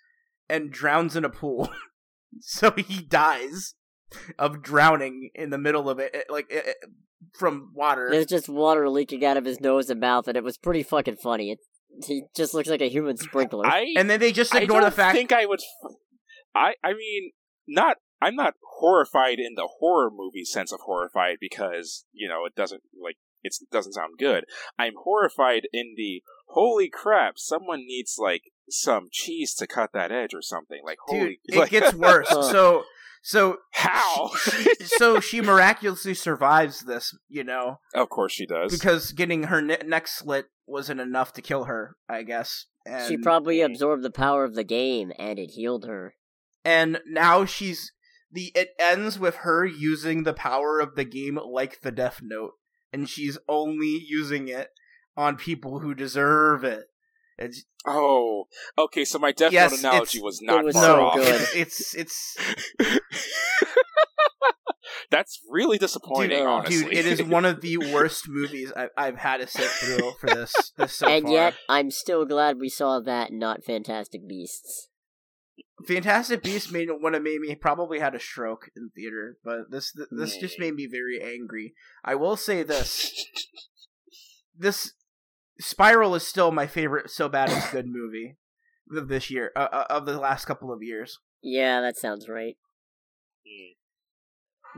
and 0.50 0.72
drowns 0.72 1.16
in 1.16 1.24
a 1.24 1.30
pool. 1.30 1.70
so 2.40 2.72
he 2.72 3.02
dies 3.02 3.76
of 4.40 4.62
drowning 4.62 5.30
in 5.36 5.50
the 5.52 5.58
middle 5.58 5.90
of 5.90 6.00
it, 6.00 6.14
it- 6.14 6.30
like 6.30 6.48
it, 6.50 6.66
it- 6.68 6.90
from 7.38 7.72
water. 7.76 8.10
There's 8.10 8.26
just 8.26 8.50
water 8.50 8.90
leaking 8.90 9.24
out 9.24 9.38
of 9.38 9.46
his 9.46 9.62
nose 9.62 9.90
and 9.92 10.00
mouth, 10.00 10.28
and 10.28 10.36
it 10.36 10.44
was 10.44 10.58
pretty 10.58 10.82
fucking 10.82 11.18
funny. 11.18 11.52
It, 11.52 11.60
he 12.08 12.24
just 12.36 12.54
looks 12.56 12.68
like 12.68 12.82
a 12.82 12.90
human 12.90 13.16
sprinkler. 13.18 13.66
I 13.68 13.94
and 13.96 14.10
then 14.10 14.20
they 14.20 14.32
just 14.32 14.56
I 14.56 14.62
ignore 14.62 14.82
don't 14.82 14.90
the 14.90 14.96
fact. 14.96 15.14
I 15.14 15.18
think 15.18 15.32
I 15.32 15.46
would. 15.46 15.60
I 16.56 16.74
I 16.84 16.94
mean, 16.94 17.32
not. 17.68 17.98
I'm 18.22 18.36
not 18.36 18.54
horrified 18.80 19.40
in 19.40 19.56
the 19.56 19.68
horror 19.80 20.12
movie 20.12 20.46
sense 20.46 20.72
of 20.72 20.82
horrified 20.82 21.38
because 21.40 22.06
you 22.14 22.28
know 22.30 22.46
it 22.46 22.56
doesn't 22.56 22.84
like 23.04 23.18
it 23.44 23.56
doesn't 23.72 23.94
sound 23.94 24.18
good. 24.20 24.46
I'm 24.78 24.94
horrified 25.04 25.64
in 25.74 25.96
the 25.98 26.24
holy 26.50 26.90
crap. 26.90 27.38
Someone 27.38 27.80
needs 27.80 28.18
like 28.20 28.44
some 28.70 29.08
cheese 29.12 29.54
to 29.56 29.68
cut 29.68 29.92
that 29.94 30.12
edge 30.12 30.34
or 30.34 30.42
something. 30.42 30.82
Like 30.84 30.98
Dude, 31.10 31.20
holy, 31.20 31.40
it 31.46 31.58
like, 31.58 31.72
gets 31.72 31.94
worse. 31.96 32.30
So, 32.30 32.84
so 33.24 33.58
how? 33.72 34.30
she- 34.36 34.76
so 34.86 35.20
she 35.20 35.42
miraculously 35.42 36.14
survives 36.14 36.82
this, 36.82 37.18
you 37.28 37.44
know, 37.44 37.80
of 37.96 38.10
course 38.10 38.34
she 38.34 38.46
does. 38.46 38.72
because 38.72 39.12
getting 39.12 39.44
her 39.44 39.62
ne- 39.62 39.82
neck 39.86 40.08
slit 40.08 40.48
wasn't 40.68 41.02
enough 41.02 41.34
to 41.34 41.42
kill 41.42 41.66
her, 41.66 41.96
I 42.08 42.24
guess. 42.24 42.68
And, 42.86 43.08
she 43.08 43.18
probably 43.18 43.60
hmm. 43.60 43.66
absorbed 43.66 44.04
the 44.04 44.12
power 44.12 44.44
of 44.44 44.56
the 44.56 44.64
game, 44.64 45.12
and 45.20 45.38
it 45.38 45.52
healed 45.52 45.86
her. 45.86 46.16
and 46.64 47.00
now 47.08 47.46
she's 47.46 47.92
the. 48.32 48.52
It 48.56 48.70
ends 48.80 49.20
with 49.20 49.38
her 49.38 49.66
using 49.66 50.24
the 50.24 50.34
power 50.34 50.80
of 50.80 50.96
the 50.96 51.06
game 51.06 51.40
like 51.44 51.82
the 51.82 51.92
Death 51.92 52.22
Note, 52.24 52.54
and 52.92 53.08
she's 53.10 53.38
only 53.48 54.04
using 54.08 54.48
it 54.48 54.70
on 55.18 55.36
people 55.38 55.80
who 55.80 55.94
deserve 55.94 56.64
it. 56.64 56.86
It's, 57.38 57.66
oh, 57.88 58.46
okay. 58.78 59.04
So 59.06 59.18
my 59.20 59.32
Death 59.32 59.52
Yes, 59.52 59.72
Note 59.82 59.90
analogy 59.94 60.22
was 60.22 60.42
not 60.42 60.64
was 60.64 60.76
far 60.76 60.84
so 60.84 61.06
off. 61.06 61.16
good. 61.16 61.48
it's 61.56 61.96
it's 61.96 62.38
That's 65.10 65.40
really 65.50 65.78
disappointing. 65.78 66.38
dude, 66.40 66.48
honestly, 66.48 66.84
dude, 66.84 66.94
it 66.94 67.06
is 67.06 67.24
one 67.28 67.46
of 67.46 67.62
the 67.62 67.78
worst 67.78 68.30
movies 68.30 68.72
I've, 68.76 68.90
I've 68.98 69.18
had 69.18 69.38
to 69.42 69.48
sit 69.48 69.66
through 69.66 70.12
for 70.20 70.28
this. 70.28 70.54
this 70.78 70.96
so 70.96 71.08
and 71.08 71.24
far. 71.26 71.34
yet, 71.34 71.54
I'm 71.68 71.92
still 71.92 72.26
glad 72.26 72.60
we 72.60 72.70
saw 72.70 73.00
that, 73.02 73.32
not 73.34 73.64
Fantastic 73.64 74.28
Beasts. 74.28 74.88
Fantastic 75.88 76.44
Beasts 76.44 76.72
made 76.72 76.90
would 76.90 77.14
have 77.14 77.24
made 77.24 77.40
me 77.40 77.56
probably 77.56 78.00
had 78.00 78.16
a 78.16 78.20
stroke 78.20 78.70
in 78.76 78.92
theater, 78.96 79.38
but 79.44 79.70
this 79.70 79.94
this 80.12 80.38
just 80.38 80.60
made 80.60 80.76
me 80.76 80.88
very 80.88 81.22
angry. 81.22 81.74
I 82.04 82.16
will 82.16 82.36
say 82.36 82.64
this: 82.64 83.26
this 84.58 84.94
Spiral 85.60 86.16
is 86.16 86.26
still 86.26 86.52
my 86.52 86.68
favorite. 86.68 87.10
So 87.10 87.30
bad 87.30 87.50
it's 87.50 87.72
good 87.72 87.88
movie 87.88 88.38
of 88.96 89.08
this 89.08 89.30
year, 89.30 89.52
uh, 89.56 89.68
uh, 89.72 89.86
of 89.90 90.06
the 90.06 90.20
last 90.20 90.46
couple 90.46 90.72
of 90.72 90.84
years. 90.84 91.20
Yeah, 91.42 91.82
that 91.82 91.98
sounds 91.98 92.28
right. 92.28 92.58
Mm. 93.48 93.76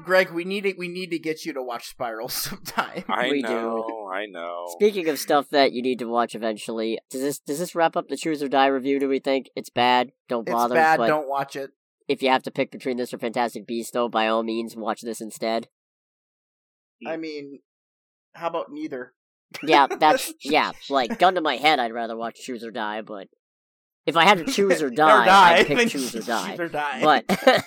Greg, 0.04 0.32
we 0.32 0.44
need 0.44 0.62
to, 0.62 0.74
we 0.78 0.88
need 0.88 1.12
to 1.12 1.20
get 1.20 1.46
you 1.46 1.54
to 1.54 1.62
watch 1.62 1.88
Spiral 1.90 2.28
sometime. 2.30 3.04
I 3.08 3.30
We 3.30 3.42
do. 3.42 3.48
know, 3.50 4.10
I 4.14 4.26
know. 4.26 4.66
Speaking 4.72 5.08
of 5.10 5.20
stuff 5.20 5.50
that 5.52 5.72
you 5.72 5.82
need 5.82 6.00
to 6.00 6.06
watch 6.06 6.34
eventually, 6.36 7.00
does 7.12 7.22
this 7.22 7.40
does 7.40 7.60
this 7.60 7.76
wrap 7.76 7.96
up 7.96 8.08
the 8.08 8.18
Choose 8.18 8.42
or 8.42 8.48
Die 8.48 8.68
review? 8.68 9.00
Do 9.00 9.08
we 9.08 9.20
think 9.20 9.50
it's 9.56 9.70
bad? 9.70 10.12
Don't 10.28 10.46
bother. 10.48 10.76
it's 10.76 10.82
bad. 10.82 10.98
Don't 11.08 11.30
watch 11.30 11.56
it. 11.56 11.72
if 12.08 12.24
you 12.24 12.30
have 12.30 12.44
to 12.44 12.52
pick 12.52 12.72
between 12.72 12.98
this 12.98 13.14
or 13.14 13.18
Fantastic 13.20 13.68
Beasts, 13.68 13.92
though, 13.92 14.10
by 14.10 14.28
all 14.28 14.42
means, 14.44 14.76
watch 14.76 15.02
this 15.02 15.22
instead. 15.22 15.68
I 17.06 17.18
mean, 17.18 17.60
how 18.34 18.48
about 18.48 18.72
neither? 18.72 19.14
Yeah, 19.62 19.88
that's 20.00 20.34
yeah. 20.42 20.72
Like 20.90 21.20
gun 21.20 21.36
to 21.36 21.42
my 21.42 21.58
head, 21.58 21.80
I'd 21.80 21.94
rather 21.94 22.18
watch 22.18 22.40
Choose 22.42 22.64
or 22.64 22.72
Die. 22.72 23.02
But 23.02 23.28
if 24.06 24.18
I 24.18 24.24
had 24.24 24.40
to 24.40 24.46
choose 24.52 24.82
or 24.82 24.90
die, 24.90 25.22
or 25.22 25.26
die. 25.26 25.54
I'd 25.58 25.68
pick 25.68 25.78
then 25.78 25.90
Choose 25.90 26.16
or 26.16 26.22
Die. 26.22 26.50
Choose 26.52 26.60
or 26.60 26.68
die. 26.70 27.02
But 27.04 27.64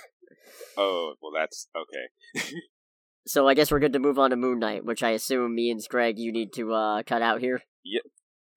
Oh, 0.76 1.14
well, 1.20 1.32
that's 1.34 1.68
okay. 1.76 2.50
so 3.26 3.48
I 3.48 3.54
guess 3.54 3.70
we're 3.70 3.80
good 3.80 3.92
to 3.94 3.98
move 3.98 4.18
on 4.18 4.30
to 4.30 4.36
Moon 4.36 4.58
Knight, 4.58 4.84
which 4.84 5.02
I 5.02 5.10
assume 5.10 5.54
means 5.54 5.88
Greg, 5.88 6.18
you 6.18 6.32
need 6.32 6.52
to 6.54 6.72
uh, 6.72 7.02
cut 7.02 7.22
out 7.22 7.40
here. 7.40 7.62
Yep. 7.84 8.02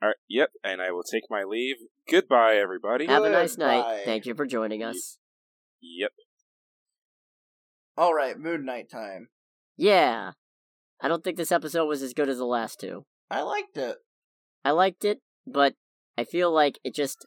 All 0.01 0.09
right, 0.09 0.15
yep, 0.29 0.51
and 0.63 0.81
I 0.81 0.91
will 0.91 1.03
take 1.03 1.23
my 1.29 1.43
leave. 1.43 1.75
Goodbye, 2.09 2.55
everybody. 2.55 3.05
Have 3.07 3.23
a 3.25 3.29
nice 3.29 3.57
Goodbye. 3.57 3.81
night. 3.81 4.01
Thank 4.05 4.25
you 4.25 4.33
for 4.33 4.45
joining 4.45 4.81
us. 4.83 5.17
Yep. 5.81 6.11
all 7.97 8.13
right, 8.13 8.39
Moon 8.39 8.65
Knight 8.65 8.89
time. 8.89 9.27
Yeah, 9.75 10.31
I 11.01 11.07
don't 11.07 11.23
think 11.23 11.37
this 11.37 11.51
episode 11.51 11.85
was 11.85 12.01
as 12.01 12.13
good 12.13 12.29
as 12.29 12.37
the 12.37 12.45
last 12.45 12.79
two. 12.79 13.05
I 13.29 13.41
liked 13.41 13.77
it. 13.77 13.97
I 14.63 14.71
liked 14.71 15.03
it, 15.05 15.21
but 15.45 15.75
I 16.17 16.23
feel 16.23 16.51
like 16.51 16.79
it 16.83 16.93
just 16.93 17.25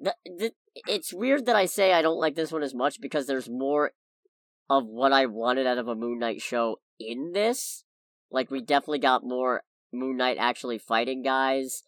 the, 0.00 0.14
the, 0.24 0.52
it's 0.86 1.12
weird 1.12 1.46
that 1.46 1.56
I 1.56 1.66
say 1.66 1.92
I 1.92 2.02
don't 2.02 2.20
like 2.20 2.34
this 2.34 2.52
one 2.52 2.62
as 2.62 2.74
much 2.74 3.00
because 3.00 3.26
there's 3.26 3.48
more 3.48 3.92
of 4.68 4.86
what 4.86 5.12
I 5.12 5.26
wanted 5.26 5.66
out 5.66 5.78
of 5.78 5.88
a 5.88 5.94
Moon 5.94 6.18
Knight 6.18 6.42
show 6.42 6.80
in 6.98 7.32
this. 7.32 7.84
Like 8.30 8.50
we 8.50 8.60
definitely 8.60 8.98
got 8.98 9.24
more 9.24 9.62
Moon 9.92 10.16
Knight 10.16 10.36
actually 10.38 10.78
fighting 10.78 11.22
guys 11.22 11.82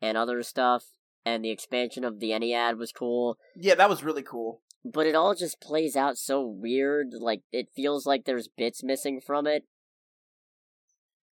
and 0.00 0.16
other 0.16 0.42
stuff, 0.42 0.84
and 1.24 1.44
the 1.44 1.50
expansion 1.50 2.04
of 2.04 2.20
the 2.20 2.30
Ennead 2.30 2.78
was 2.78 2.92
cool. 2.92 3.36
Yeah, 3.56 3.74
that 3.74 3.90
was 3.90 4.02
really 4.02 4.22
cool. 4.22 4.62
But 4.84 5.06
it 5.06 5.14
all 5.14 5.34
just 5.34 5.60
plays 5.60 5.94
out 5.96 6.16
so 6.16 6.46
weird. 6.46 7.08
Like 7.18 7.42
it 7.52 7.68
feels 7.74 8.06
like 8.06 8.24
there's 8.24 8.48
bits 8.48 8.82
missing 8.82 9.20
from 9.20 9.46
it. 9.46 9.64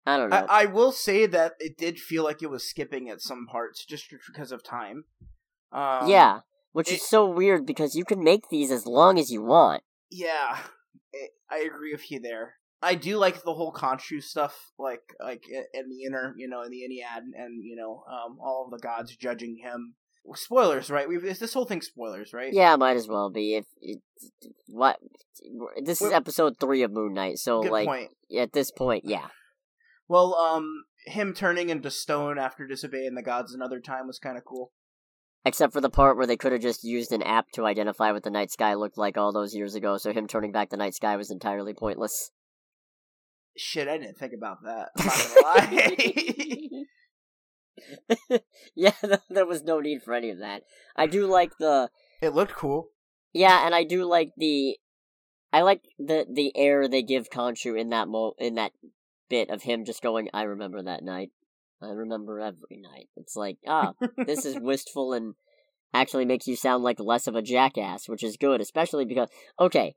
I 0.05 0.17
don't 0.17 0.31
know. 0.31 0.47
I, 0.49 0.63
I 0.63 0.65
will 0.67 0.93
say 0.93 1.27
that 1.27 1.53
it 1.59 1.77
did 1.77 1.99
feel 1.99 2.25
like 2.25 2.43
it 2.43 2.51
was 2.51 2.69
skipping 2.69 3.11
at 3.11 3.21
some 3.21 3.47
parts 3.47 3.85
just 3.85 4.13
because 4.27 4.53
of 4.53 4.63
time. 4.63 5.05
Um, 5.73 6.09
yeah, 6.09 6.41
which 6.73 6.91
it- 6.91 6.97
is 6.97 7.09
so 7.09 7.27
weird 7.27 7.67
because 7.67 7.95
you 7.95 8.05
can 8.05 8.23
make 8.23 8.49
these 8.51 8.71
as 8.71 8.87
long 8.87 9.19
as 9.19 9.31
you 9.31 9.43
want. 9.43 9.83
Yeah, 10.11 10.59
it, 11.13 11.31
I 11.51 11.59
agree 11.59 11.93
with 11.93 12.11
you 12.11 12.21
there. 12.21 12.55
I 12.81 12.95
do 12.95 13.17
like 13.17 13.43
the 13.43 13.55
whole 13.55 13.73
Khonshu 13.73 14.23
stuff, 14.23 14.71
like 14.79 15.03
like 15.21 15.43
in 15.49 15.89
the 15.89 16.05
inner, 16.05 16.35
you 16.37 16.49
know, 16.49 16.63
in 16.63 16.71
the 16.71 16.83
Ennead, 16.83 17.23
and 17.37 17.63
you 17.63 17.75
know, 17.77 18.05
um, 18.09 18.39
all 18.41 18.65
of 18.67 18.71
the 18.71 18.83
gods 18.83 19.17
judging 19.17 19.59
him. 19.63 19.95
Spoilers, 20.35 20.91
right? 20.91 21.09
We've 21.09 21.23
this 21.23 21.55
whole 21.55 21.65
thing 21.65 21.81
spoilers, 21.81 22.33
right? 22.33 22.53
Yeah, 22.53 22.77
might 22.77 22.97
as 22.97 23.09
well 23.09 23.31
be. 23.31 23.57
If 23.57 23.65
it, 23.81 23.99
what 24.69 24.99
this 25.83 26.03
is 26.03 26.13
episode 26.13 26.61
three 26.61 26.83
of 26.83 26.93
Moon 26.93 27.15
Knight, 27.15 27.39
so 27.39 27.63
Good 27.63 27.73
like 27.73 27.87
point. 27.89 28.11
at 28.37 28.53
this 28.53 28.71
point, 28.71 29.05
yeah, 29.07 29.29
Well, 30.07 30.35
um, 30.35 30.85
him 31.07 31.33
turning 31.33 31.71
into 31.71 31.91
stone 31.91 32.39
after 32.39 32.67
disobeying 32.67 33.15
the 33.15 33.23
gods 33.23 33.55
another 33.55 33.81
time 33.81 34.07
was 34.07 34.19
kind 34.19 34.37
of 34.37 34.45
cool. 34.45 34.73
Except 35.49 35.73
for 35.73 35.81
the 35.81 35.89
part 35.89 36.19
where 36.19 36.27
they 36.27 36.37
could 36.37 36.53
have 36.53 36.61
just 36.61 36.85
used 36.85 37.11
an 37.11 37.23
app 37.23 37.51
to 37.53 37.65
identify 37.65 38.13
what 38.13 38.23
the 38.23 38.31
night 38.31 38.51
sky 38.51 38.75
looked 38.75 38.99
like 38.99 39.17
all 39.17 39.33
those 39.33 39.55
years 39.55 39.75
ago. 39.75 39.97
So 39.97 40.13
him 40.13 40.27
turning 40.27 40.53
back 40.53 40.69
the 40.69 40.77
night 40.77 40.95
sky 40.95 41.17
was 41.17 41.31
entirely 41.31 41.73
pointless. 41.73 42.31
Shit, 43.57 43.89
I 43.89 43.97
didn't 43.97 44.19
think 44.19 44.35
about 44.37 44.59
that. 44.65 44.91
I'm 44.99 45.07
not 45.07 45.71
gonna 45.71 45.87
lie. 48.29 48.41
yeah, 48.77 48.91
th- 49.03 49.21
there 49.31 49.47
was 49.47 49.63
no 49.63 49.81
need 49.81 50.03
for 50.03 50.13
any 50.13 50.29
of 50.29 50.39
that. 50.41 50.65
I 50.95 51.07
do 51.07 51.27
like 51.27 51.53
the 51.59 51.89
it 52.21 52.35
looked 52.35 52.53
cool. 52.53 52.91
yeah, 53.33 53.65
and 53.65 53.75
I 53.75 53.85
do 53.85 54.05
like 54.05 54.33
the 54.37 54.77
I 55.51 55.63
like 55.63 55.81
the 55.99 56.27
the 56.31 56.55
air 56.57 56.89
they 56.89 57.03
give 57.03 57.31
Khonshu 57.31 57.81
in 57.81 57.89
that 57.89 58.07
mo 58.07 58.35
in 58.39 58.57
that 58.57 58.73
bit 59.31 59.49
of 59.49 59.63
him 59.63 59.87
just 59.87 60.03
going, 60.03 60.29
"I 60.35 60.43
remember 60.43 60.83
that 60.83 61.03
night. 61.03 61.31
I 61.83 61.89
remember 61.91 62.41
every 62.41 62.77
night." 62.79 63.09
It's 63.17 63.37
like, 63.37 63.59
ah, 63.67 63.95
this 64.27 64.45
is 64.45 64.59
wistful 64.61 65.13
and 65.13 65.35
actually 65.95 66.25
makes 66.25 66.47
you 66.47 66.57
sound 66.57 66.85
like 66.85 67.01
less 67.01 67.27
of 67.27 67.35
a 67.35 67.43
jackass, 67.43 68.09
which 68.09 68.23
is 68.23 68.37
good, 68.37 68.61
especially 68.61 69.05
because 69.05 69.29
okay, 69.59 69.95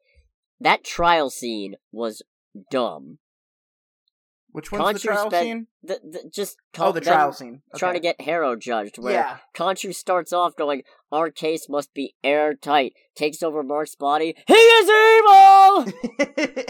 that 0.60 0.84
trial 0.84 1.30
scene 1.30 1.76
was 1.92 2.22
dumb. 2.70 3.18
Which 4.54 4.70
one's 4.70 5.02
the 5.02 5.08
trial 5.08 5.30
spent- 5.30 5.44
scene? 5.46 5.68
the, 5.82 6.00
the 6.04 6.30
just 6.30 6.58
Oh, 6.78 6.92
the 6.92 7.00
trial 7.00 7.32
scene. 7.32 7.62
trying 7.78 7.94
to 7.94 8.02
get 8.02 8.20
Harrow 8.20 8.58
judged, 8.58 8.98
where 8.98 9.14
yeah. 9.14 9.38
Khonshu 9.56 9.96
starts 9.96 10.34
off 10.34 10.58
going, 10.58 10.84
"Our 11.12 11.32
case 11.32 11.68
must 11.70 11.94
be 11.94 12.16
airtight." 12.24 12.94
Takes 13.16 13.42
over 13.42 13.64
Mark's 13.64 13.96
body. 13.96 14.36
He 14.48 14.54
is 14.54 14.90
evil. 14.90 15.86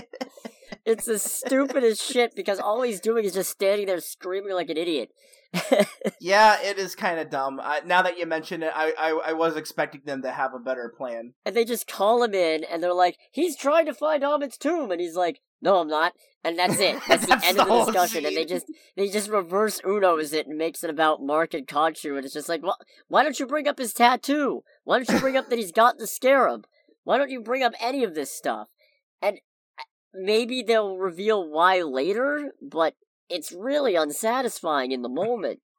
it's 0.86 1.06
the 1.06 1.20
stupidest 1.20 2.02
shit 2.02 2.36
because 2.36 2.60
all 2.60 2.82
he's 2.82 2.99
doing 2.99 3.26
is 3.26 3.34
just 3.34 3.52
standing 3.52 3.88
there 3.88 3.99
screaming 3.99 4.53
like 4.53 4.70
an 4.70 4.78
idiot. 4.78 5.12
yeah, 6.22 6.58
it 6.62 6.78
is 6.78 6.95
kind 6.95 7.20
of 7.20 7.30
dumb. 7.30 7.60
I, 7.62 7.82
now 7.86 8.02
that 8.02 8.18
you 8.18 8.26
mention 8.26 8.64
it, 8.64 8.72
I, 8.74 8.94
I 8.98 9.10
I 9.28 9.34
was 9.34 9.58
expecting 9.58 10.02
them 10.06 10.22
to 10.22 10.32
have 10.32 10.53
a 10.53 10.60
better 10.60 10.94
plan. 10.95 11.34
and 11.45 11.56
they 11.56 11.66
just 11.66 11.88
call 11.88 12.24
him 12.24 12.34
in, 12.34 12.64
and 12.64 12.82
they're 12.82 12.94
like, 12.94 13.18
"He's 13.32 13.58
trying 13.58 13.86
to 13.88 13.94
find 13.94 14.24
Ammit's 14.24 14.58
tomb," 14.58 14.91
and 14.91 15.02
he's 15.02 15.16
like, 15.16 15.41
"No, 15.62 15.82
I'm 15.82 15.90
not." 15.90 16.14
And 16.44 16.58
that's 16.58 16.80
it. 16.80 16.99
That's 17.08 17.28
the 17.28 17.40
end 17.45 17.58
the 17.58 17.64
of 17.64 17.68
the 17.68 17.86
discussion. 17.86 18.26
And 18.26 18.36
they 18.36 18.45
just 18.45 18.66
they 18.95 19.10
just 19.10 19.30
reverse 19.30 19.80
Uno's 19.86 20.34
it 20.34 20.48
and 20.48 20.58
makes 20.58 20.84
it 20.84 20.90
about 20.90 21.22
Mark 21.22 21.53
and 21.53 21.68
Khonshu, 21.68 22.16
and 22.16 22.26
it's 22.26 22.34
just 22.34 22.49
like, 22.49 22.64
well, 22.64 22.78
why 23.10 23.22
don't 23.24 23.40
you 23.40 23.45
bring 23.45 23.68
up 23.68 23.78
his 23.78 23.94
tattoo? 23.94 24.64
Why 24.84 24.98
don't 24.98 25.10
you 25.10 25.20
bring 25.20 25.38
up 25.38 25.49
that 25.49 25.60
he's 25.60 25.72
got 25.72 25.99
the 25.99 26.08
scarab? 26.08 26.66
Why 27.03 27.18
don't 27.18 27.30
you 27.30 27.41
bring 27.41 27.62
up 27.62 27.74
any 27.80 28.03
of 28.03 28.16
this 28.16 28.32
stuff? 28.32 28.70
And 29.22 29.40
maybe 30.14 30.62
they'll 30.64 30.98
reveal 30.98 31.48
why 31.48 31.82
later, 31.82 32.52
but 32.62 32.96
it's 33.30 33.52
really 33.52 33.96
unsatisfying 33.96 34.92
in 34.92 35.02
the 35.02 35.10
moment. 35.10 35.60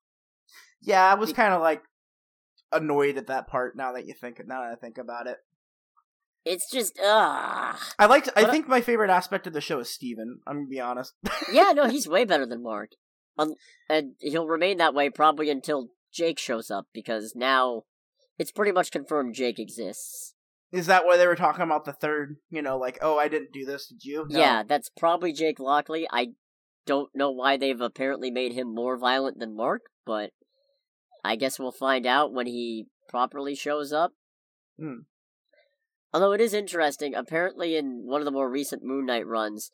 Yeah, 0.85 1.05
I 1.05 1.15
was 1.15 1.33
kind 1.33 1.55
of 1.55 1.61
like 1.61 1.83
annoyed 2.73 3.17
at 3.17 3.29
that 3.29 3.47
part. 3.47 3.77
Now 3.77 3.93
that 3.93 4.05
you 4.09 4.15
think, 4.15 4.41
now 4.47 4.63
that 4.63 4.73
I 4.73 4.75
think 4.75 4.99
about 4.99 5.29
it, 5.29 5.37
It's 6.45 6.69
just 6.69 6.99
ah. 7.01 7.79
I 8.01 8.07
liked. 8.07 8.31
I 8.35 8.43
But 8.43 8.49
I- 8.49 8.51
think 8.53 8.67
my 8.67 8.81
favorite 8.81 9.09
aspect 9.11 9.47
of 9.47 9.53
the 9.53 9.61
show 9.61 9.79
is 9.79 9.91
Steven. 9.95 10.41
I'm 10.45 10.57
gonna 10.57 10.67
be 10.69 10.81
honest. 10.81 11.15
yeah, 11.53 11.71
no, 11.73 11.89
he's 11.89 12.09
way 12.09 12.25
better 12.25 12.47
than 12.47 12.65
Mark. 12.65 12.91
Um, 13.39 13.55
and 13.89 14.15
he'll 14.19 14.49
remain 14.49 14.79
that 14.79 14.93
way 14.93 15.09
probably 15.09 15.51
until 15.51 15.91
Jake 16.13 16.41
shows 16.41 16.69
up 16.69 16.87
because 16.93 17.35
now 17.37 17.85
it's 18.37 18.51
pretty 18.51 18.73
much 18.73 18.91
confirmed 18.91 19.37
Jake 19.37 19.61
exists. 19.61 20.32
Is 20.73 20.87
that 20.87 21.05
why 21.05 21.19
they 21.19 21.27
were 21.27 21.37
talking 21.37 21.63
about 21.63 21.85
the 21.85 21.93
third? 21.93 22.37
You 22.51 22.63
know, 22.63 22.79
like, 22.79 22.99
oh, 23.03 23.19
I 23.19 23.29
didn't 23.29 23.53
do 23.53 23.67
this. 23.67 23.89
Did 23.89 24.05
you? 24.05 24.27
No. 24.29 24.39
Yeah, 24.39 24.63
that's 24.67 24.89
probably 24.89 25.33
Jake 25.33 25.61
Lockley. 25.61 26.07
I 26.11 26.29
don't 26.87 27.11
know 27.15 27.31
why 27.31 27.57
they've 27.57 27.81
apparently 27.81 28.31
made 28.31 28.55
him 28.55 28.75
more 28.75 28.97
violent 28.97 29.39
than 29.39 29.55
Mark, 29.55 29.83
but 30.07 30.31
I 31.23 31.37
guess 31.37 31.59
we'll 31.59 31.73
find 31.73 32.07
out 32.07 32.33
when 32.33 32.47
he 32.47 32.87
properly 33.09 33.55
shows 33.55 33.93
up. 33.93 34.13
Hmm. 34.79 35.01
Although 36.13 36.33
it 36.33 36.41
is 36.41 36.55
interesting, 36.55 37.15
apparently 37.15 37.77
in 37.77 38.03
one 38.07 38.21
of 38.21 38.25
the 38.25 38.33
more 38.33 38.51
recent 38.51 38.83
Moon 38.83 39.07
Knight 39.07 39.27
runs, 39.27 39.71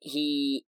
he 0.00 0.64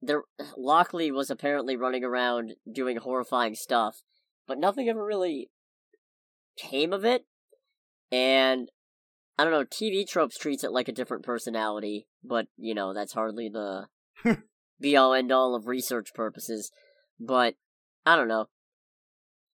there 0.00 0.22
Lockley 0.56 1.10
was 1.10 1.30
apparently 1.30 1.76
running 1.76 2.04
around 2.04 2.54
doing 2.72 2.96
horrifying 2.96 3.54
stuff, 3.54 4.02
but 4.46 4.58
nothing 4.58 4.88
ever 4.88 5.04
really 5.04 5.50
came 6.56 6.92
of 6.92 7.04
it. 7.04 7.24
And 8.12 8.70
I 9.38 9.44
don't 9.44 9.52
know, 9.52 9.64
TV 9.64 10.06
tropes 10.06 10.38
treats 10.38 10.62
it 10.62 10.70
like 10.70 10.88
a 10.88 10.92
different 10.92 11.24
personality, 11.24 12.06
but 12.22 12.46
you 12.56 12.74
know, 12.74 12.92
that's 12.92 13.14
hardly 13.14 13.48
the 13.48 13.86
hmm. 14.18 14.32
be 14.80 14.96
all 14.96 15.14
end 15.14 15.32
all 15.32 15.54
of 15.54 15.66
research 15.66 16.12
purposes. 16.14 16.70
But 17.18 17.54
I 18.04 18.14
don't 18.14 18.28
know. 18.28 18.46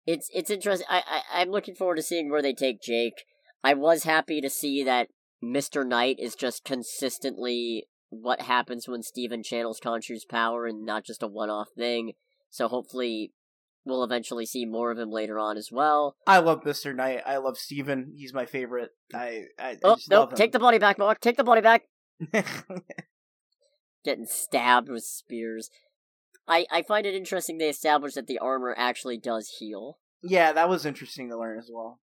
It's 0.06 0.30
it's 0.32 0.50
interesting. 0.50 0.86
I, 0.88 1.02
I 1.06 1.42
I'm 1.42 1.50
looking 1.50 1.74
forward 1.74 1.96
to 1.96 2.02
seeing 2.02 2.30
where 2.30 2.42
they 2.42 2.54
take 2.54 2.80
Jake. 2.80 3.24
I 3.64 3.74
was 3.74 4.04
happy 4.04 4.40
to 4.40 4.50
see 4.50 4.84
that 4.84 5.08
Mr. 5.42 5.86
Knight 5.86 6.18
is 6.20 6.34
just 6.34 6.64
consistently 6.64 7.86
what 8.10 8.42
happens 8.42 8.86
when 8.86 9.02
Steven 9.02 9.42
channels 9.42 9.80
Khonshu's 9.80 10.24
power 10.24 10.66
and 10.66 10.84
not 10.84 11.04
just 11.04 11.22
a 11.22 11.26
one 11.26 11.50
off 11.50 11.68
thing. 11.76 12.12
So 12.50 12.68
hopefully 12.68 13.32
we'll 13.84 14.04
eventually 14.04 14.46
see 14.46 14.64
more 14.64 14.90
of 14.90 14.98
him 14.98 15.10
later 15.10 15.38
on 15.38 15.56
as 15.56 15.70
well. 15.72 16.16
I 16.26 16.38
love 16.38 16.64
Mister 16.64 16.92
Knight. 16.94 17.22
I 17.26 17.36
love 17.38 17.58
Steven. 17.58 18.12
He's 18.16 18.32
my 18.34 18.46
favorite. 18.46 18.90
I 19.14 19.44
I, 19.58 19.70
I 19.70 19.76
Oh 19.84 19.94
just 19.96 20.10
no, 20.10 20.20
love 20.20 20.32
him. 20.32 20.36
take 20.36 20.52
the 20.52 20.58
body 20.58 20.78
back, 20.78 20.98
Mark. 20.98 21.20
Take 21.20 21.36
the 21.36 21.44
body 21.44 21.60
back. 21.60 21.82
Getting 24.04 24.26
stabbed 24.26 24.88
with 24.88 25.04
spears. 25.04 25.70
I, 26.46 26.66
I 26.70 26.82
find 26.82 27.06
it 27.06 27.14
interesting 27.14 27.56
they 27.56 27.70
established 27.70 28.16
that 28.16 28.26
the 28.26 28.38
armor 28.38 28.74
actually 28.76 29.16
does 29.16 29.56
heal. 29.58 29.98
yeah, 30.22 30.52
that 30.52 30.68
was 30.68 30.84
interesting 30.84 31.30
to 31.30 31.38
learn 31.38 31.58
as 31.58 31.70
well. 31.72 32.00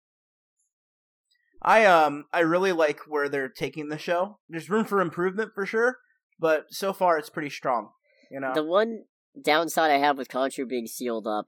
I 1.61 1.87
um 1.87 2.27
I 2.33 2.41
really 2.41 2.71
like 2.71 3.01
where 3.09 3.29
they're 3.29 3.49
taking 3.49 3.89
the 3.89 3.99
show. 3.99 4.39
There's 4.49 4.71
room 4.71 4.85
for 4.85 5.01
improvement 5.01 5.51
for 5.57 5.67
sure, 5.67 5.99
but 6.39 6.67
so 6.73 6.93
far 6.93 7.19
it's 7.19 7.31
pretty 7.31 7.51
strong. 7.51 7.91
You 8.31 8.39
know. 8.41 8.53
The 8.55 8.63
one 8.63 9.05
downside 9.43 9.91
I 9.91 9.99
have 9.99 10.17
with 10.19 10.29
Khonshu 10.29 10.69
being 10.69 10.87
sealed 10.87 11.27
up 11.27 11.47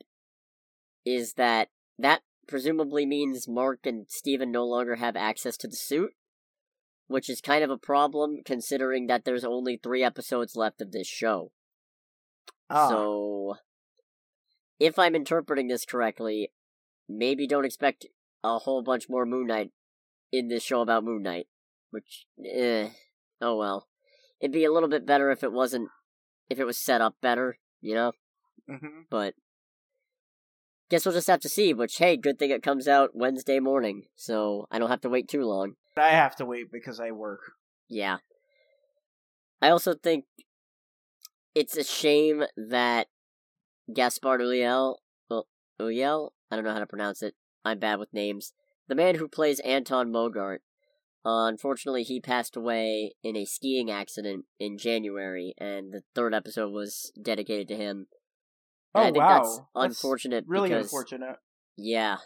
is 1.05 1.35
that 1.35 1.69
that 1.99 2.23
presumably 2.47 3.07
means 3.07 3.49
Mark 3.49 3.87
and 3.87 4.07
Steven 4.09 4.51
no 4.51 4.65
longer 4.67 4.97
have 4.97 5.17
access 5.17 5.57
to 5.59 5.69
the 5.69 5.77
suit, 5.77 6.11
which 7.07 7.29
is 7.29 7.41
kind 7.41 7.63
of 7.65 7.71
a 7.71 7.79
problem 7.79 8.39
considering 8.45 9.07
that 9.07 9.25
there's 9.25 9.45
only 9.45 9.77
three 9.77 10.03
episodes 10.03 10.57
left 10.57 10.81
of 10.81 10.93
this 10.93 11.07
show. 11.07 11.53
Ah. 12.69 12.89
So, 12.89 13.57
if 14.79 14.99
I'm 14.99 15.15
interpreting 15.15 15.69
this 15.69 15.85
correctly, 15.85 16.53
maybe 17.09 17.47
don't 17.47 17.65
expect 17.65 18.07
a 18.43 18.59
whole 18.59 18.83
bunch 18.83 19.09
more 19.09 19.27
Moon 19.27 19.47
Knight 19.47 19.71
in 20.33 20.49
this 20.49 20.63
show 20.63 20.81
about 20.81 21.05
Moon 21.05 21.23
Knight. 21.23 21.49
Which, 21.91 22.27
eh, 22.45 22.91
oh 23.41 23.57
well. 23.57 23.89
It'd 24.41 24.53
be 24.53 24.65
a 24.65 24.73
little 24.73 24.89
bit 24.89 25.05
better 25.05 25.31
if 25.31 25.43
it 25.43 25.53
wasn't, 25.53 25.89
if 26.49 26.59
it 26.59 26.65
was 26.65 26.79
set 26.79 27.01
up 27.01 27.17
better, 27.21 27.59
you 27.81 27.95
know? 27.95 28.13
Mhm. 28.69 29.05
But, 29.11 29.35
guess 30.91 31.07
we'll 31.07 31.15
just 31.15 31.29
have 31.29 31.41
to 31.41 31.49
see, 31.49 31.73
which, 31.73 31.97
hey, 31.99 32.17
good 32.17 32.39
thing 32.39 32.51
it 32.51 32.63
comes 32.63 32.89
out 32.89 33.15
Wednesday 33.15 33.61
morning, 33.61 34.03
so 34.17 34.67
I 34.71 34.79
don't 34.79 34.91
have 34.91 35.01
to 35.03 35.09
wait 35.09 35.29
too 35.29 35.45
long. 35.45 35.75
I 35.97 36.11
have 36.11 36.37
to 36.37 36.45
wait 36.45 36.71
because 36.71 37.01
I 37.01 37.13
work. 37.13 37.41
Yeah. 37.89 38.19
I 39.63 39.71
also 39.71 39.95
think 39.95 40.25
it's 41.55 41.77
a 41.77 41.85
shame 41.85 42.45
that 42.57 43.07
Gaspard 43.93 44.41
Ulliel, 44.41 44.97
well, 45.29 45.47
Ulliel, 45.81 46.31
I 46.51 46.57
don't 46.57 46.65
know 46.65 46.73
how 46.73 46.81
to 46.81 46.87
pronounce 46.87 47.23
it. 47.23 47.35
I'm 47.65 47.79
bad 47.79 47.99
with 47.99 48.13
names. 48.13 48.53
The 48.89 48.95
man 48.95 49.17
who 49.17 49.29
plays 49.29 49.61
Anton 49.61 50.13
Mogart. 50.13 50.59
Uh, 51.25 51.47
unfortunately, 51.47 52.03
he 52.03 52.19
passed 52.19 52.57
away 52.57 53.13
in 53.23 53.37
a 53.37 53.45
skiing 53.45 53.91
accident 53.91 54.47
in 54.59 54.79
January, 54.79 55.55
and 55.59 55.93
the 55.93 56.03
third 56.15 56.35
episode 56.35 56.73
was 56.73 57.13
dedicated 57.21 57.69
to 57.69 57.77
him. 57.77 58.07
And 58.95 59.03
Oh 59.03 59.09
I 59.09 59.13
think 59.13 59.17
wow, 59.17 59.43
that's 59.43 59.61
unfortunate 59.75 60.45
really 60.47 60.69
because 60.69 60.85
unfortunate. 60.87 61.37
yeah, 61.77 62.19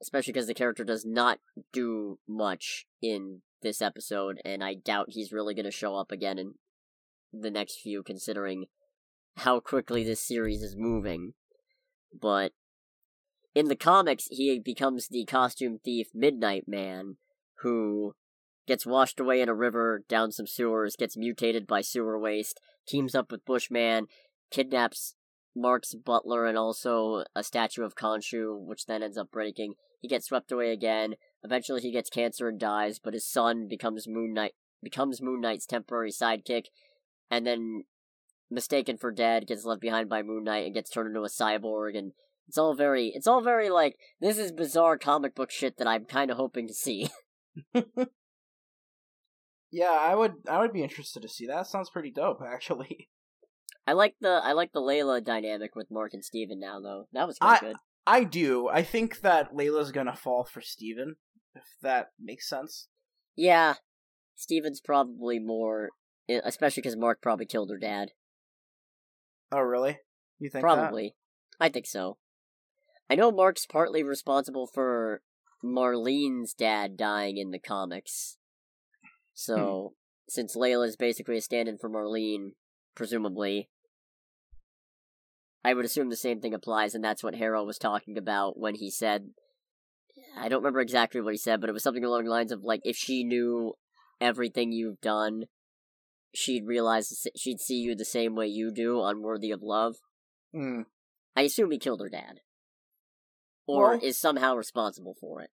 especially 0.00 0.32
because 0.32 0.46
the 0.46 0.54
character 0.54 0.84
does 0.84 1.04
not 1.04 1.38
do 1.72 2.18
much 2.28 2.86
in 3.02 3.42
this 3.62 3.82
episode, 3.82 4.40
and 4.44 4.62
I 4.62 4.74
doubt 4.74 5.06
he's 5.10 5.32
really 5.32 5.54
going 5.54 5.64
to 5.64 5.70
show 5.70 5.96
up 5.96 6.12
again 6.12 6.38
in 6.38 6.54
the 7.32 7.50
next 7.50 7.80
few, 7.80 8.02
considering 8.02 8.66
how 9.38 9.60
quickly 9.60 10.04
this 10.04 10.20
series 10.20 10.62
is 10.62 10.76
moving. 10.76 11.34
But 12.18 12.52
in 13.54 13.66
the 13.66 13.76
comics, 13.76 14.28
he 14.30 14.58
becomes 14.58 15.08
the 15.08 15.24
costume 15.24 15.78
thief 15.84 16.08
Midnight 16.14 16.64
Man, 16.68 17.16
who 17.62 18.14
gets 18.66 18.86
washed 18.86 19.18
away 19.18 19.40
in 19.40 19.48
a 19.48 19.54
river 19.54 20.04
down 20.08 20.30
some 20.30 20.46
sewers, 20.46 20.96
gets 20.96 21.16
mutated 21.16 21.66
by 21.66 21.80
sewer 21.80 22.18
waste, 22.18 22.60
teams 22.86 23.14
up 23.14 23.32
with 23.32 23.44
Bushman, 23.44 24.06
kidnaps 24.50 25.15
Mark's 25.56 25.94
butler 25.94 26.46
and 26.46 26.58
also 26.58 27.24
a 27.34 27.42
statue 27.42 27.82
of 27.82 27.96
Khonshu, 27.96 28.58
which 28.58 28.86
then 28.86 29.02
ends 29.02 29.16
up 29.16 29.30
breaking. 29.30 29.74
He 30.00 30.08
gets 30.08 30.26
swept 30.26 30.52
away 30.52 30.72
again. 30.72 31.14
Eventually, 31.42 31.80
he 31.80 31.90
gets 31.90 32.10
cancer 32.10 32.48
and 32.48 32.60
dies, 32.60 32.98
but 32.98 33.14
his 33.14 33.26
son 33.26 33.66
becomes 33.68 34.06
Moon 34.06 34.34
Knight, 34.34 34.54
becomes 34.82 35.22
Moon 35.22 35.40
Knight's 35.40 35.66
temporary 35.66 36.10
sidekick, 36.10 36.66
and 37.30 37.46
then 37.46 37.84
mistaken 38.50 38.96
for 38.96 39.10
dead, 39.10 39.46
gets 39.46 39.64
left 39.64 39.80
behind 39.80 40.08
by 40.08 40.22
Moon 40.22 40.44
Knight 40.44 40.66
and 40.66 40.74
gets 40.74 40.90
turned 40.90 41.08
into 41.08 41.22
a 41.22 41.28
cyborg. 41.28 41.96
And 41.96 42.12
it's 42.46 42.58
all 42.58 42.74
very, 42.74 43.08
it's 43.14 43.26
all 43.26 43.40
very 43.40 43.70
like 43.70 43.96
this 44.20 44.38
is 44.38 44.52
bizarre 44.52 44.98
comic 44.98 45.34
book 45.34 45.50
shit 45.50 45.78
that 45.78 45.88
I'm 45.88 46.04
kind 46.04 46.30
of 46.30 46.36
hoping 46.36 46.68
to 46.68 46.74
see. 46.74 47.08
Yeah, 49.76 49.90
I 49.90 50.14
would 50.14 50.34
I 50.48 50.58
would 50.60 50.72
be 50.72 50.82
interested 50.82 51.20
to 51.22 51.28
see 51.28 51.46
that. 51.46 51.66
Sounds 51.66 51.90
pretty 51.90 52.10
dope, 52.10 52.40
actually. 52.46 53.10
I 53.86 53.92
like 53.92 54.16
the 54.20 54.40
I 54.42 54.52
like 54.52 54.72
the 54.72 54.80
Layla 54.80 55.22
dynamic 55.24 55.76
with 55.76 55.90
Mark 55.90 56.12
and 56.12 56.24
Steven 56.24 56.58
now 56.58 56.80
though. 56.80 57.08
That 57.12 57.26
was 57.26 57.38
I- 57.40 57.58
good. 57.60 57.76
I 58.08 58.22
do. 58.22 58.68
I 58.68 58.82
think 58.82 59.20
that 59.22 59.52
Layla's 59.52 59.90
gonna 59.90 60.14
fall 60.14 60.44
for 60.44 60.60
Steven, 60.60 61.16
if 61.54 61.64
that 61.82 62.10
makes 62.20 62.48
sense. 62.48 62.88
Yeah, 63.34 63.74
Steven's 64.36 64.80
probably 64.80 65.38
more, 65.40 65.90
especially 66.28 66.82
because 66.82 66.96
Mark 66.96 67.20
probably 67.20 67.46
killed 67.46 67.70
her 67.70 67.78
dad. 67.78 68.12
Oh, 69.50 69.60
really? 69.60 69.98
You 70.38 70.50
think 70.50 70.62
that? 70.62 70.74
Probably. 70.74 71.16
I 71.58 71.68
think 71.68 71.86
so. 71.86 72.18
I 73.10 73.14
know 73.14 73.30
Mark's 73.32 73.66
partly 73.66 74.02
responsible 74.02 74.68
for 74.72 75.22
Marlene's 75.64 76.54
dad 76.54 76.96
dying 76.96 77.38
in 77.38 77.50
the 77.50 77.58
comics. 77.58 78.36
Hmm. 79.02 79.08
So, 79.34 79.94
since 80.28 80.56
Layla's 80.56 80.96
basically 80.96 81.38
a 81.38 81.40
stand 81.40 81.68
in 81.68 81.78
for 81.78 81.90
Marlene, 81.90 82.50
presumably, 82.94 83.68
I 85.66 85.74
would 85.74 85.84
assume 85.84 86.10
the 86.10 86.16
same 86.16 86.40
thing 86.40 86.54
applies, 86.54 86.94
and 86.94 87.02
that's 87.02 87.24
what 87.24 87.34
Harold 87.34 87.66
was 87.66 87.76
talking 87.76 88.16
about 88.16 88.56
when 88.56 88.76
he 88.76 88.88
said. 88.88 89.30
I 90.38 90.48
don't 90.48 90.60
remember 90.60 90.78
exactly 90.78 91.20
what 91.20 91.34
he 91.34 91.38
said, 91.38 91.60
but 91.60 91.68
it 91.68 91.72
was 91.72 91.82
something 91.82 92.04
along 92.04 92.22
the 92.22 92.30
lines 92.30 92.52
of 92.52 92.62
like, 92.62 92.82
if 92.84 92.96
she 92.96 93.24
knew 93.24 93.74
everything 94.20 94.70
you've 94.70 95.00
done, 95.00 95.46
she'd 96.32 96.68
realize 96.68 97.26
she'd 97.36 97.58
see 97.58 97.78
you 97.80 97.96
the 97.96 98.04
same 98.04 98.36
way 98.36 98.46
you 98.46 98.70
do, 98.72 99.02
unworthy 99.02 99.50
of 99.50 99.60
love. 99.60 99.96
Hmm. 100.54 100.82
I 101.34 101.42
assume 101.42 101.72
he 101.72 101.80
killed 101.80 102.00
her 102.00 102.08
dad. 102.08 102.42
Or 103.66 103.90
Well- 103.90 104.00
is 104.00 104.16
somehow 104.16 104.54
responsible 104.54 105.16
for 105.20 105.42
it. 105.42 105.50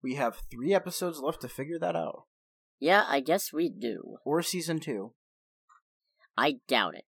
We 0.00 0.14
have 0.14 0.44
three 0.48 0.72
episodes 0.72 1.18
left 1.18 1.40
to 1.40 1.48
figure 1.48 1.80
that 1.80 1.96
out. 1.96 2.26
Yeah, 2.78 3.04
I 3.08 3.18
guess 3.18 3.52
we 3.52 3.68
do. 3.68 4.18
Or 4.24 4.42
season 4.42 4.78
two. 4.78 5.14
I 6.36 6.60
doubt 6.68 6.94
it. 6.94 7.06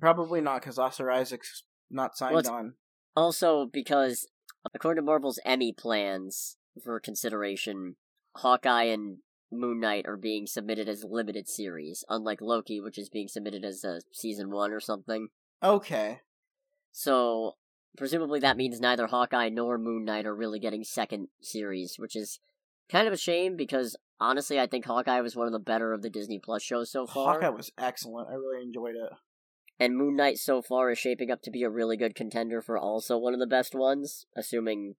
Probably 0.00 0.40
not, 0.40 0.60
because 0.60 0.78
Oscar 0.78 1.10
Isaac's 1.10 1.64
not 1.90 2.16
signed 2.16 2.34
Well, 2.34 2.50
on. 2.50 2.74
Also, 3.16 3.66
because 3.66 4.26
according 4.74 5.02
to 5.02 5.06
Marvel's 5.06 5.38
Emmy 5.44 5.72
plans 5.72 6.56
for 6.82 6.98
consideration, 7.00 7.96
Hawkeye 8.36 8.84
and 8.84 9.18
Moon 9.52 9.80
Knight 9.80 10.06
are 10.06 10.16
being 10.16 10.46
submitted 10.46 10.88
as 10.88 11.04
limited 11.04 11.48
series, 11.48 12.04
unlike 12.08 12.40
Loki, 12.40 12.80
which 12.80 12.98
is 12.98 13.08
being 13.08 13.28
submitted 13.28 13.64
as 13.64 13.84
a 13.84 14.00
season 14.12 14.50
one 14.50 14.72
or 14.72 14.80
something. 14.80 15.28
Okay. 15.62 16.20
So, 16.92 17.56
presumably 17.96 18.40
that 18.40 18.56
means 18.56 18.80
neither 18.80 19.06
Hawkeye 19.06 19.48
nor 19.48 19.78
Moon 19.78 20.04
Knight 20.04 20.26
are 20.26 20.34
really 20.34 20.58
getting 20.58 20.84
second 20.84 21.28
series, 21.40 21.96
which 21.98 22.16
is 22.16 22.40
kind 22.90 23.06
of 23.06 23.14
a 23.14 23.18
shame 23.18 23.56
because 23.56 23.96
honestly, 24.20 24.58
I 24.58 24.66
think 24.66 24.84
Hawkeye 24.84 25.20
was 25.20 25.36
one 25.36 25.46
of 25.46 25.52
the 25.52 25.58
better 25.58 25.92
of 25.92 26.02
the 26.02 26.10
Disney 26.10 26.38
Plus 26.38 26.62
shows 26.62 26.90
so 26.90 27.06
far. 27.06 27.34
Hawkeye 27.34 27.48
was 27.48 27.72
excellent. 27.78 28.28
I 28.28 28.34
really 28.34 28.62
enjoyed 28.62 28.96
it. 28.96 29.12
And 29.78 29.96
Moon 29.96 30.14
Knight 30.16 30.38
so 30.38 30.62
far 30.62 30.90
is 30.90 30.98
shaping 30.98 31.30
up 31.30 31.42
to 31.42 31.50
be 31.50 31.62
a 31.64 31.70
really 31.70 31.96
good 31.96 32.14
contender 32.14 32.62
for 32.62 32.78
also 32.78 33.18
one 33.18 33.34
of 33.34 33.40
the 33.40 33.46
best 33.46 33.74
ones, 33.74 34.26
assuming 34.36 34.94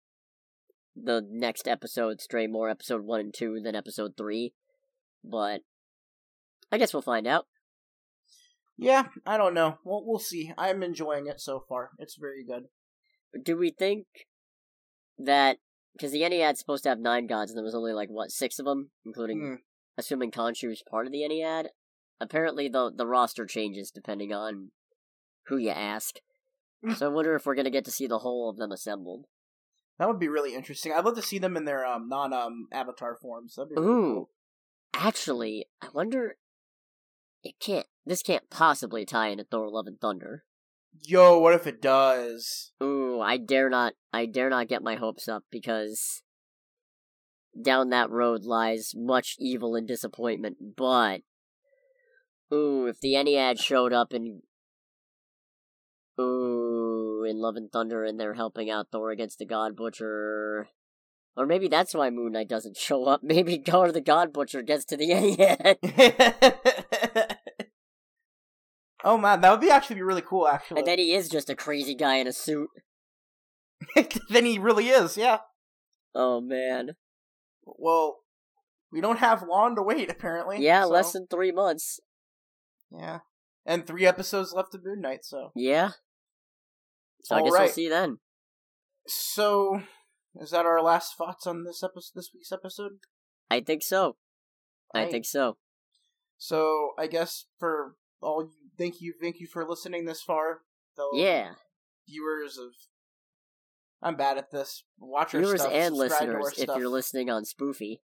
the 0.95 1.21
next 1.29 1.67
episode 1.67 2.19
stray 2.21 2.47
more 2.47 2.69
episode 2.69 3.05
1 3.05 3.19
and 3.19 3.33
2 3.33 3.61
than 3.63 3.75
episode 3.75 4.17
3. 4.17 4.53
But 5.23 5.61
I 6.71 6.77
guess 6.77 6.93
we'll 6.93 7.01
find 7.01 7.25
out. 7.25 7.45
Yeah, 8.77 9.07
I 9.25 9.37
don't 9.37 9.53
know. 9.53 9.79
Well, 9.85 10.03
we'll 10.05 10.19
see. 10.19 10.51
I'm 10.57 10.83
enjoying 10.83 11.27
it 11.27 11.39
so 11.39 11.63
far. 11.69 11.91
It's 11.97 12.17
very 12.17 12.43
good. 12.43 12.65
Do 13.41 13.55
we 13.57 13.71
think 13.71 14.05
that 15.17 15.57
because 15.93 16.11
the 16.11 16.21
Ennead's 16.23 16.59
supposed 16.59 16.83
to 16.83 16.89
have 16.89 16.99
nine 16.99 17.25
gods 17.27 17.51
and 17.51 17.57
there 17.57 17.63
was 17.63 17.75
only 17.75 17.93
like 17.93 18.09
what 18.09 18.31
six 18.31 18.59
of 18.59 18.65
them, 18.65 18.91
including 19.05 19.39
Hmm. 19.39 19.55
assuming 19.97 20.31
Khonshu's 20.31 20.83
part 20.89 21.05
of 21.05 21.13
the 21.13 21.21
Ennead? 21.21 21.67
Apparently, 22.19 22.67
the 22.69 22.91
the 22.95 23.07
roster 23.07 23.45
changes 23.45 23.91
depending 23.91 24.33
on 24.33 24.71
who 25.47 25.57
you 25.57 25.69
ask. 25.69 26.15
so 26.95 27.07
I 27.07 27.09
wonder 27.09 27.35
if 27.35 27.45
we're 27.45 27.55
gonna 27.55 27.69
get 27.69 27.85
to 27.85 27.91
see 27.91 28.07
the 28.07 28.19
whole 28.19 28.49
of 28.49 28.57
them 28.57 28.71
assembled. 28.71 29.25
That 29.99 30.07
would 30.07 30.19
be 30.19 30.27
really 30.27 30.53
interesting. 30.55 30.91
I'd 30.91 31.05
love 31.05 31.15
to 31.15 31.21
see 31.21 31.39
them 31.39 31.55
in 31.57 31.65
their 31.65 31.85
um 31.85 32.07
non 32.09 32.33
um 32.33 32.67
avatar 32.71 33.15
forms. 33.15 33.55
That'd 33.55 33.69
be 33.69 33.75
really 33.75 33.87
Ooh, 33.87 34.13
cool. 34.13 34.29
actually, 34.93 35.65
I 35.81 35.87
wonder. 35.93 36.37
It 37.43 37.55
can't. 37.59 37.85
This 38.05 38.23
can't 38.23 38.49
possibly 38.49 39.05
tie 39.05 39.27
into 39.29 39.43
Thor: 39.43 39.69
Love 39.69 39.87
and 39.87 39.99
Thunder. 39.99 40.43
Yo, 41.01 41.37
what 41.39 41.53
if 41.53 41.67
it 41.67 41.81
does? 41.81 42.71
Ooh, 42.81 43.19
I 43.21 43.37
dare 43.37 43.69
not. 43.69 43.93
I 44.13 44.25
dare 44.25 44.49
not 44.49 44.67
get 44.67 44.81
my 44.81 44.95
hopes 44.95 45.27
up 45.27 45.43
because 45.51 46.21
down 47.61 47.89
that 47.89 48.09
road 48.09 48.43
lies 48.43 48.93
much 48.95 49.35
evil 49.39 49.75
and 49.75 49.87
disappointment. 49.87 50.57
But 50.75 51.21
ooh, 52.55 52.87
if 52.87 52.99
the 53.01 53.13
Ennead 53.13 53.59
showed 53.61 53.93
up 53.93 54.13
in 54.13 54.41
ooh 56.19 57.25
in 57.27 57.39
Love 57.39 57.55
and 57.55 57.71
Thunder 57.71 58.03
and 58.03 58.19
they're 58.19 58.35
helping 58.35 58.69
out 58.69 58.87
Thor 58.91 59.11
against 59.11 59.39
the 59.39 59.45
God 59.45 59.75
Butcher. 59.75 60.69
Or 61.37 61.45
maybe 61.45 61.67
that's 61.67 61.93
why 61.93 62.09
Moon 62.09 62.31
Knight 62.31 62.47
doesn't 62.47 62.77
show 62.77 63.03
up. 63.05 63.21
Maybe 63.23 63.57
Thor 63.57 63.91
the 63.91 63.99
God 63.99 64.31
Butcher 64.31 64.61
gets 64.61 64.85
to 64.85 64.95
the 64.95 65.09
Ennead. 65.09 65.75
oh 69.03 69.17
man, 69.17 69.41
that 69.41 69.51
would 69.51 69.59
be 69.59 69.69
actually 69.69 69.97
be 69.97 70.01
really 70.01 70.21
cool. 70.21 70.47
Actually, 70.47 70.79
And 70.79 70.87
then 70.87 70.97
he 70.99 71.13
is 71.13 71.27
just 71.27 71.49
a 71.49 71.55
crazy 71.55 71.93
guy 71.93 72.15
in 72.17 72.27
a 72.27 72.31
suit. 72.31 72.69
then 74.29 74.45
he 74.45 74.57
really 74.57 74.87
is. 74.87 75.17
Yeah. 75.17 75.39
Oh 76.13 76.39
man. 76.39 76.91
Well, 77.65 78.19
we 78.93 79.01
don't 79.01 79.19
have 79.19 79.43
long 79.43 79.75
to 79.75 79.81
wait. 79.81 80.09
Apparently. 80.09 80.63
Yeah, 80.63 80.83
so- 80.83 80.89
less 80.89 81.11
than 81.11 81.27
three 81.27 81.51
months. 81.51 81.99
Yeah, 82.97 83.19
and 83.65 83.85
three 83.85 84.05
episodes 84.05 84.53
left 84.53 84.75
of 84.75 84.85
Moon 84.85 85.01
Knight. 85.01 85.25
So. 85.25 85.51
Yeah. 85.55 85.91
So 87.23 87.35
I 87.35 87.39
guess 87.41 87.51
Alright. 87.51 87.61
we'll 87.67 87.73
see 87.73 87.89
then. 87.89 88.19
So, 89.07 89.81
is 90.39 90.51
that 90.51 90.65
our 90.65 90.81
last 90.81 91.17
thoughts 91.17 91.47
on 91.47 91.63
this 91.63 91.81
episode? 91.83 92.11
This 92.15 92.29
week's 92.33 92.51
episode. 92.51 92.91
I 93.49 93.61
think 93.61 93.81
so. 93.83 94.15
I 94.93 94.99
Alright. 94.99 95.11
think 95.11 95.25
so. 95.25 95.57
So 96.37 96.91
I 96.99 97.07
guess 97.07 97.45
for 97.59 97.95
all 98.21 98.43
you, 98.43 98.51
thank 98.77 99.01
you, 99.01 99.13
thank 99.19 99.39
you 99.39 99.47
for 99.47 99.67
listening 99.67 100.05
this 100.05 100.21
far. 100.21 100.59
Yeah. 101.13 101.51
viewers 102.07 102.57
of, 102.57 102.71
I'm 104.01 104.15
bad 104.15 104.37
at 104.37 104.51
this. 104.51 104.83
Watch 104.99 105.33
our 105.33 105.41
Viewers 105.41 105.61
stuff, 105.61 105.73
and 105.73 105.95
listeners, 105.95 106.53
if 106.57 106.63
stuff. 106.63 106.77
you're 106.77 106.89
listening 106.89 107.29
on 107.29 107.43
Spoofy. 107.43 107.99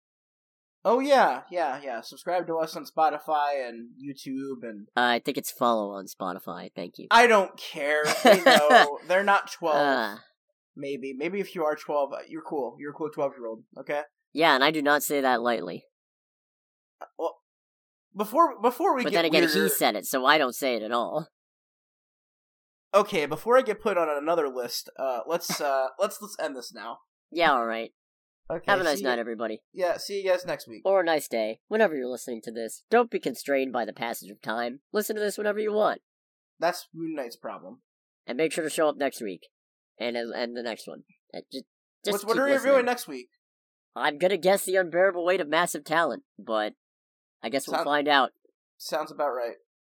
Oh 0.83 0.99
yeah, 0.99 1.41
yeah, 1.51 1.79
yeah. 1.83 2.01
Subscribe 2.01 2.47
to 2.47 2.57
us 2.57 2.75
on 2.75 2.85
Spotify 2.85 3.67
and 3.67 3.89
YouTube, 4.03 4.63
and 4.63 4.87
Uh, 4.97 5.01
I 5.01 5.19
think 5.19 5.37
it's 5.37 5.51
follow 5.51 5.91
on 5.91 6.07
Spotify. 6.07 6.71
Thank 6.75 6.97
you. 6.97 7.07
I 7.11 7.27
don't 7.27 7.55
care. 7.55 8.03
Know 8.25 8.99
they're 9.07 9.23
not 9.23 9.51
twelve. 9.51 9.77
Ah. 9.77 10.23
maybe, 10.75 11.13
maybe 11.13 11.39
if 11.39 11.53
you 11.53 11.63
are 11.63 11.75
twelve, 11.75 12.13
uh, 12.13 12.19
you're 12.27 12.41
cool. 12.41 12.75
You're 12.79 12.91
a 12.91 12.95
cool 12.95 13.09
twelve 13.09 13.33
year 13.37 13.47
old. 13.47 13.63
Okay. 13.77 14.01
yeah, 14.33 14.55
and 14.55 14.63
I 14.63 14.71
do 14.71 14.81
not 14.81 15.03
say 15.03 15.21
that 15.21 15.41
lightly. 15.41 15.85
Well, 17.17 17.37
before 18.15 18.59
before 18.59 18.95
we 18.95 19.03
get 19.03 19.09
But 19.09 19.13
then 19.13 19.25
again, 19.25 19.43
weirder, 19.43 19.63
he 19.63 19.69
said 19.69 19.95
it, 19.95 20.05
so 20.05 20.25
I 20.25 20.39
don't 20.39 20.55
say 20.55 20.75
it 20.75 20.83
at 20.83 20.91
all. 20.91 21.27
Okay, 22.93 23.25
before 23.25 23.57
I 23.57 23.61
get 23.61 23.81
put 23.81 23.97
on 23.97 24.09
another 24.09 24.49
list, 24.49 24.89
uh, 24.99 25.19
let's 25.27 25.61
uh, 25.61 25.89
let's 25.99 26.19
let's 26.21 26.35
end 26.41 26.57
this 26.57 26.73
now. 26.73 26.97
Yeah, 27.31 27.51
all 27.51 27.65
right. 27.65 27.91
Okay. 28.51 28.63
Have 28.67 28.81
a 28.81 28.83
nice 28.83 29.01
night, 29.01 29.15
You, 29.15 29.19
everybody. 29.21 29.61
yeah. 29.73 29.97
See 29.97 30.21
you 30.21 30.29
guys 30.29 30.45
next 30.45 30.67
week. 30.67 30.81
Or 30.85 30.99
a 31.01 31.05
nice 31.05 31.27
day, 31.27 31.59
whenever 31.69 31.95
you're 31.95 32.07
listening 32.09 32.41
to 32.43 32.51
this. 32.51 32.83
Don't 32.89 33.09
be 33.09 33.19
constrained 33.19 33.71
by 33.71 33.85
the 33.85 33.93
passage 33.93 34.29
of 34.29 34.41
time. 34.41 34.81
Listen 34.91 35.15
to 35.15 35.21
this 35.21 35.37
whenever 35.37 35.59
you 35.59 35.71
want. 35.73 36.01
That's 36.59 36.87
Moon 36.93 37.15
Knight's 37.15 37.35
problem. 37.37 37.81
And 38.27 38.37
make 38.37 38.51
sure 38.51 38.63
to 38.63 38.69
show 38.69 38.89
up 38.89 38.97
next 38.97 39.21
week. 39.21 39.47
And 39.99 40.15
and 40.17 40.55
the 40.57 40.63
next 40.63 40.87
one. 40.87 41.03
Uh, 41.33 41.39
Just, 41.51 41.65
just 42.05 42.25
what 42.27 42.33
keep 42.33 42.41
are 42.41 42.45
we 42.45 42.51
listening. 42.51 42.67
reviewing 42.71 42.85
next 42.85 43.07
week? 43.07 43.29
I'm 43.95 44.17
gonna 44.17 44.37
guess 44.37 44.65
the 44.65 44.75
unbearable 44.75 45.23
weight 45.25 45.41
of 45.41 45.47
massive 45.47 45.83
talent, 45.83 46.23
but 46.37 46.73
I 47.43 47.49
guess 47.49 47.67
we'll 47.67 47.83
find 47.83 48.07
out. 48.07 48.31
Sounds 48.77 49.11
about 49.11 49.29
right. 49.29 49.55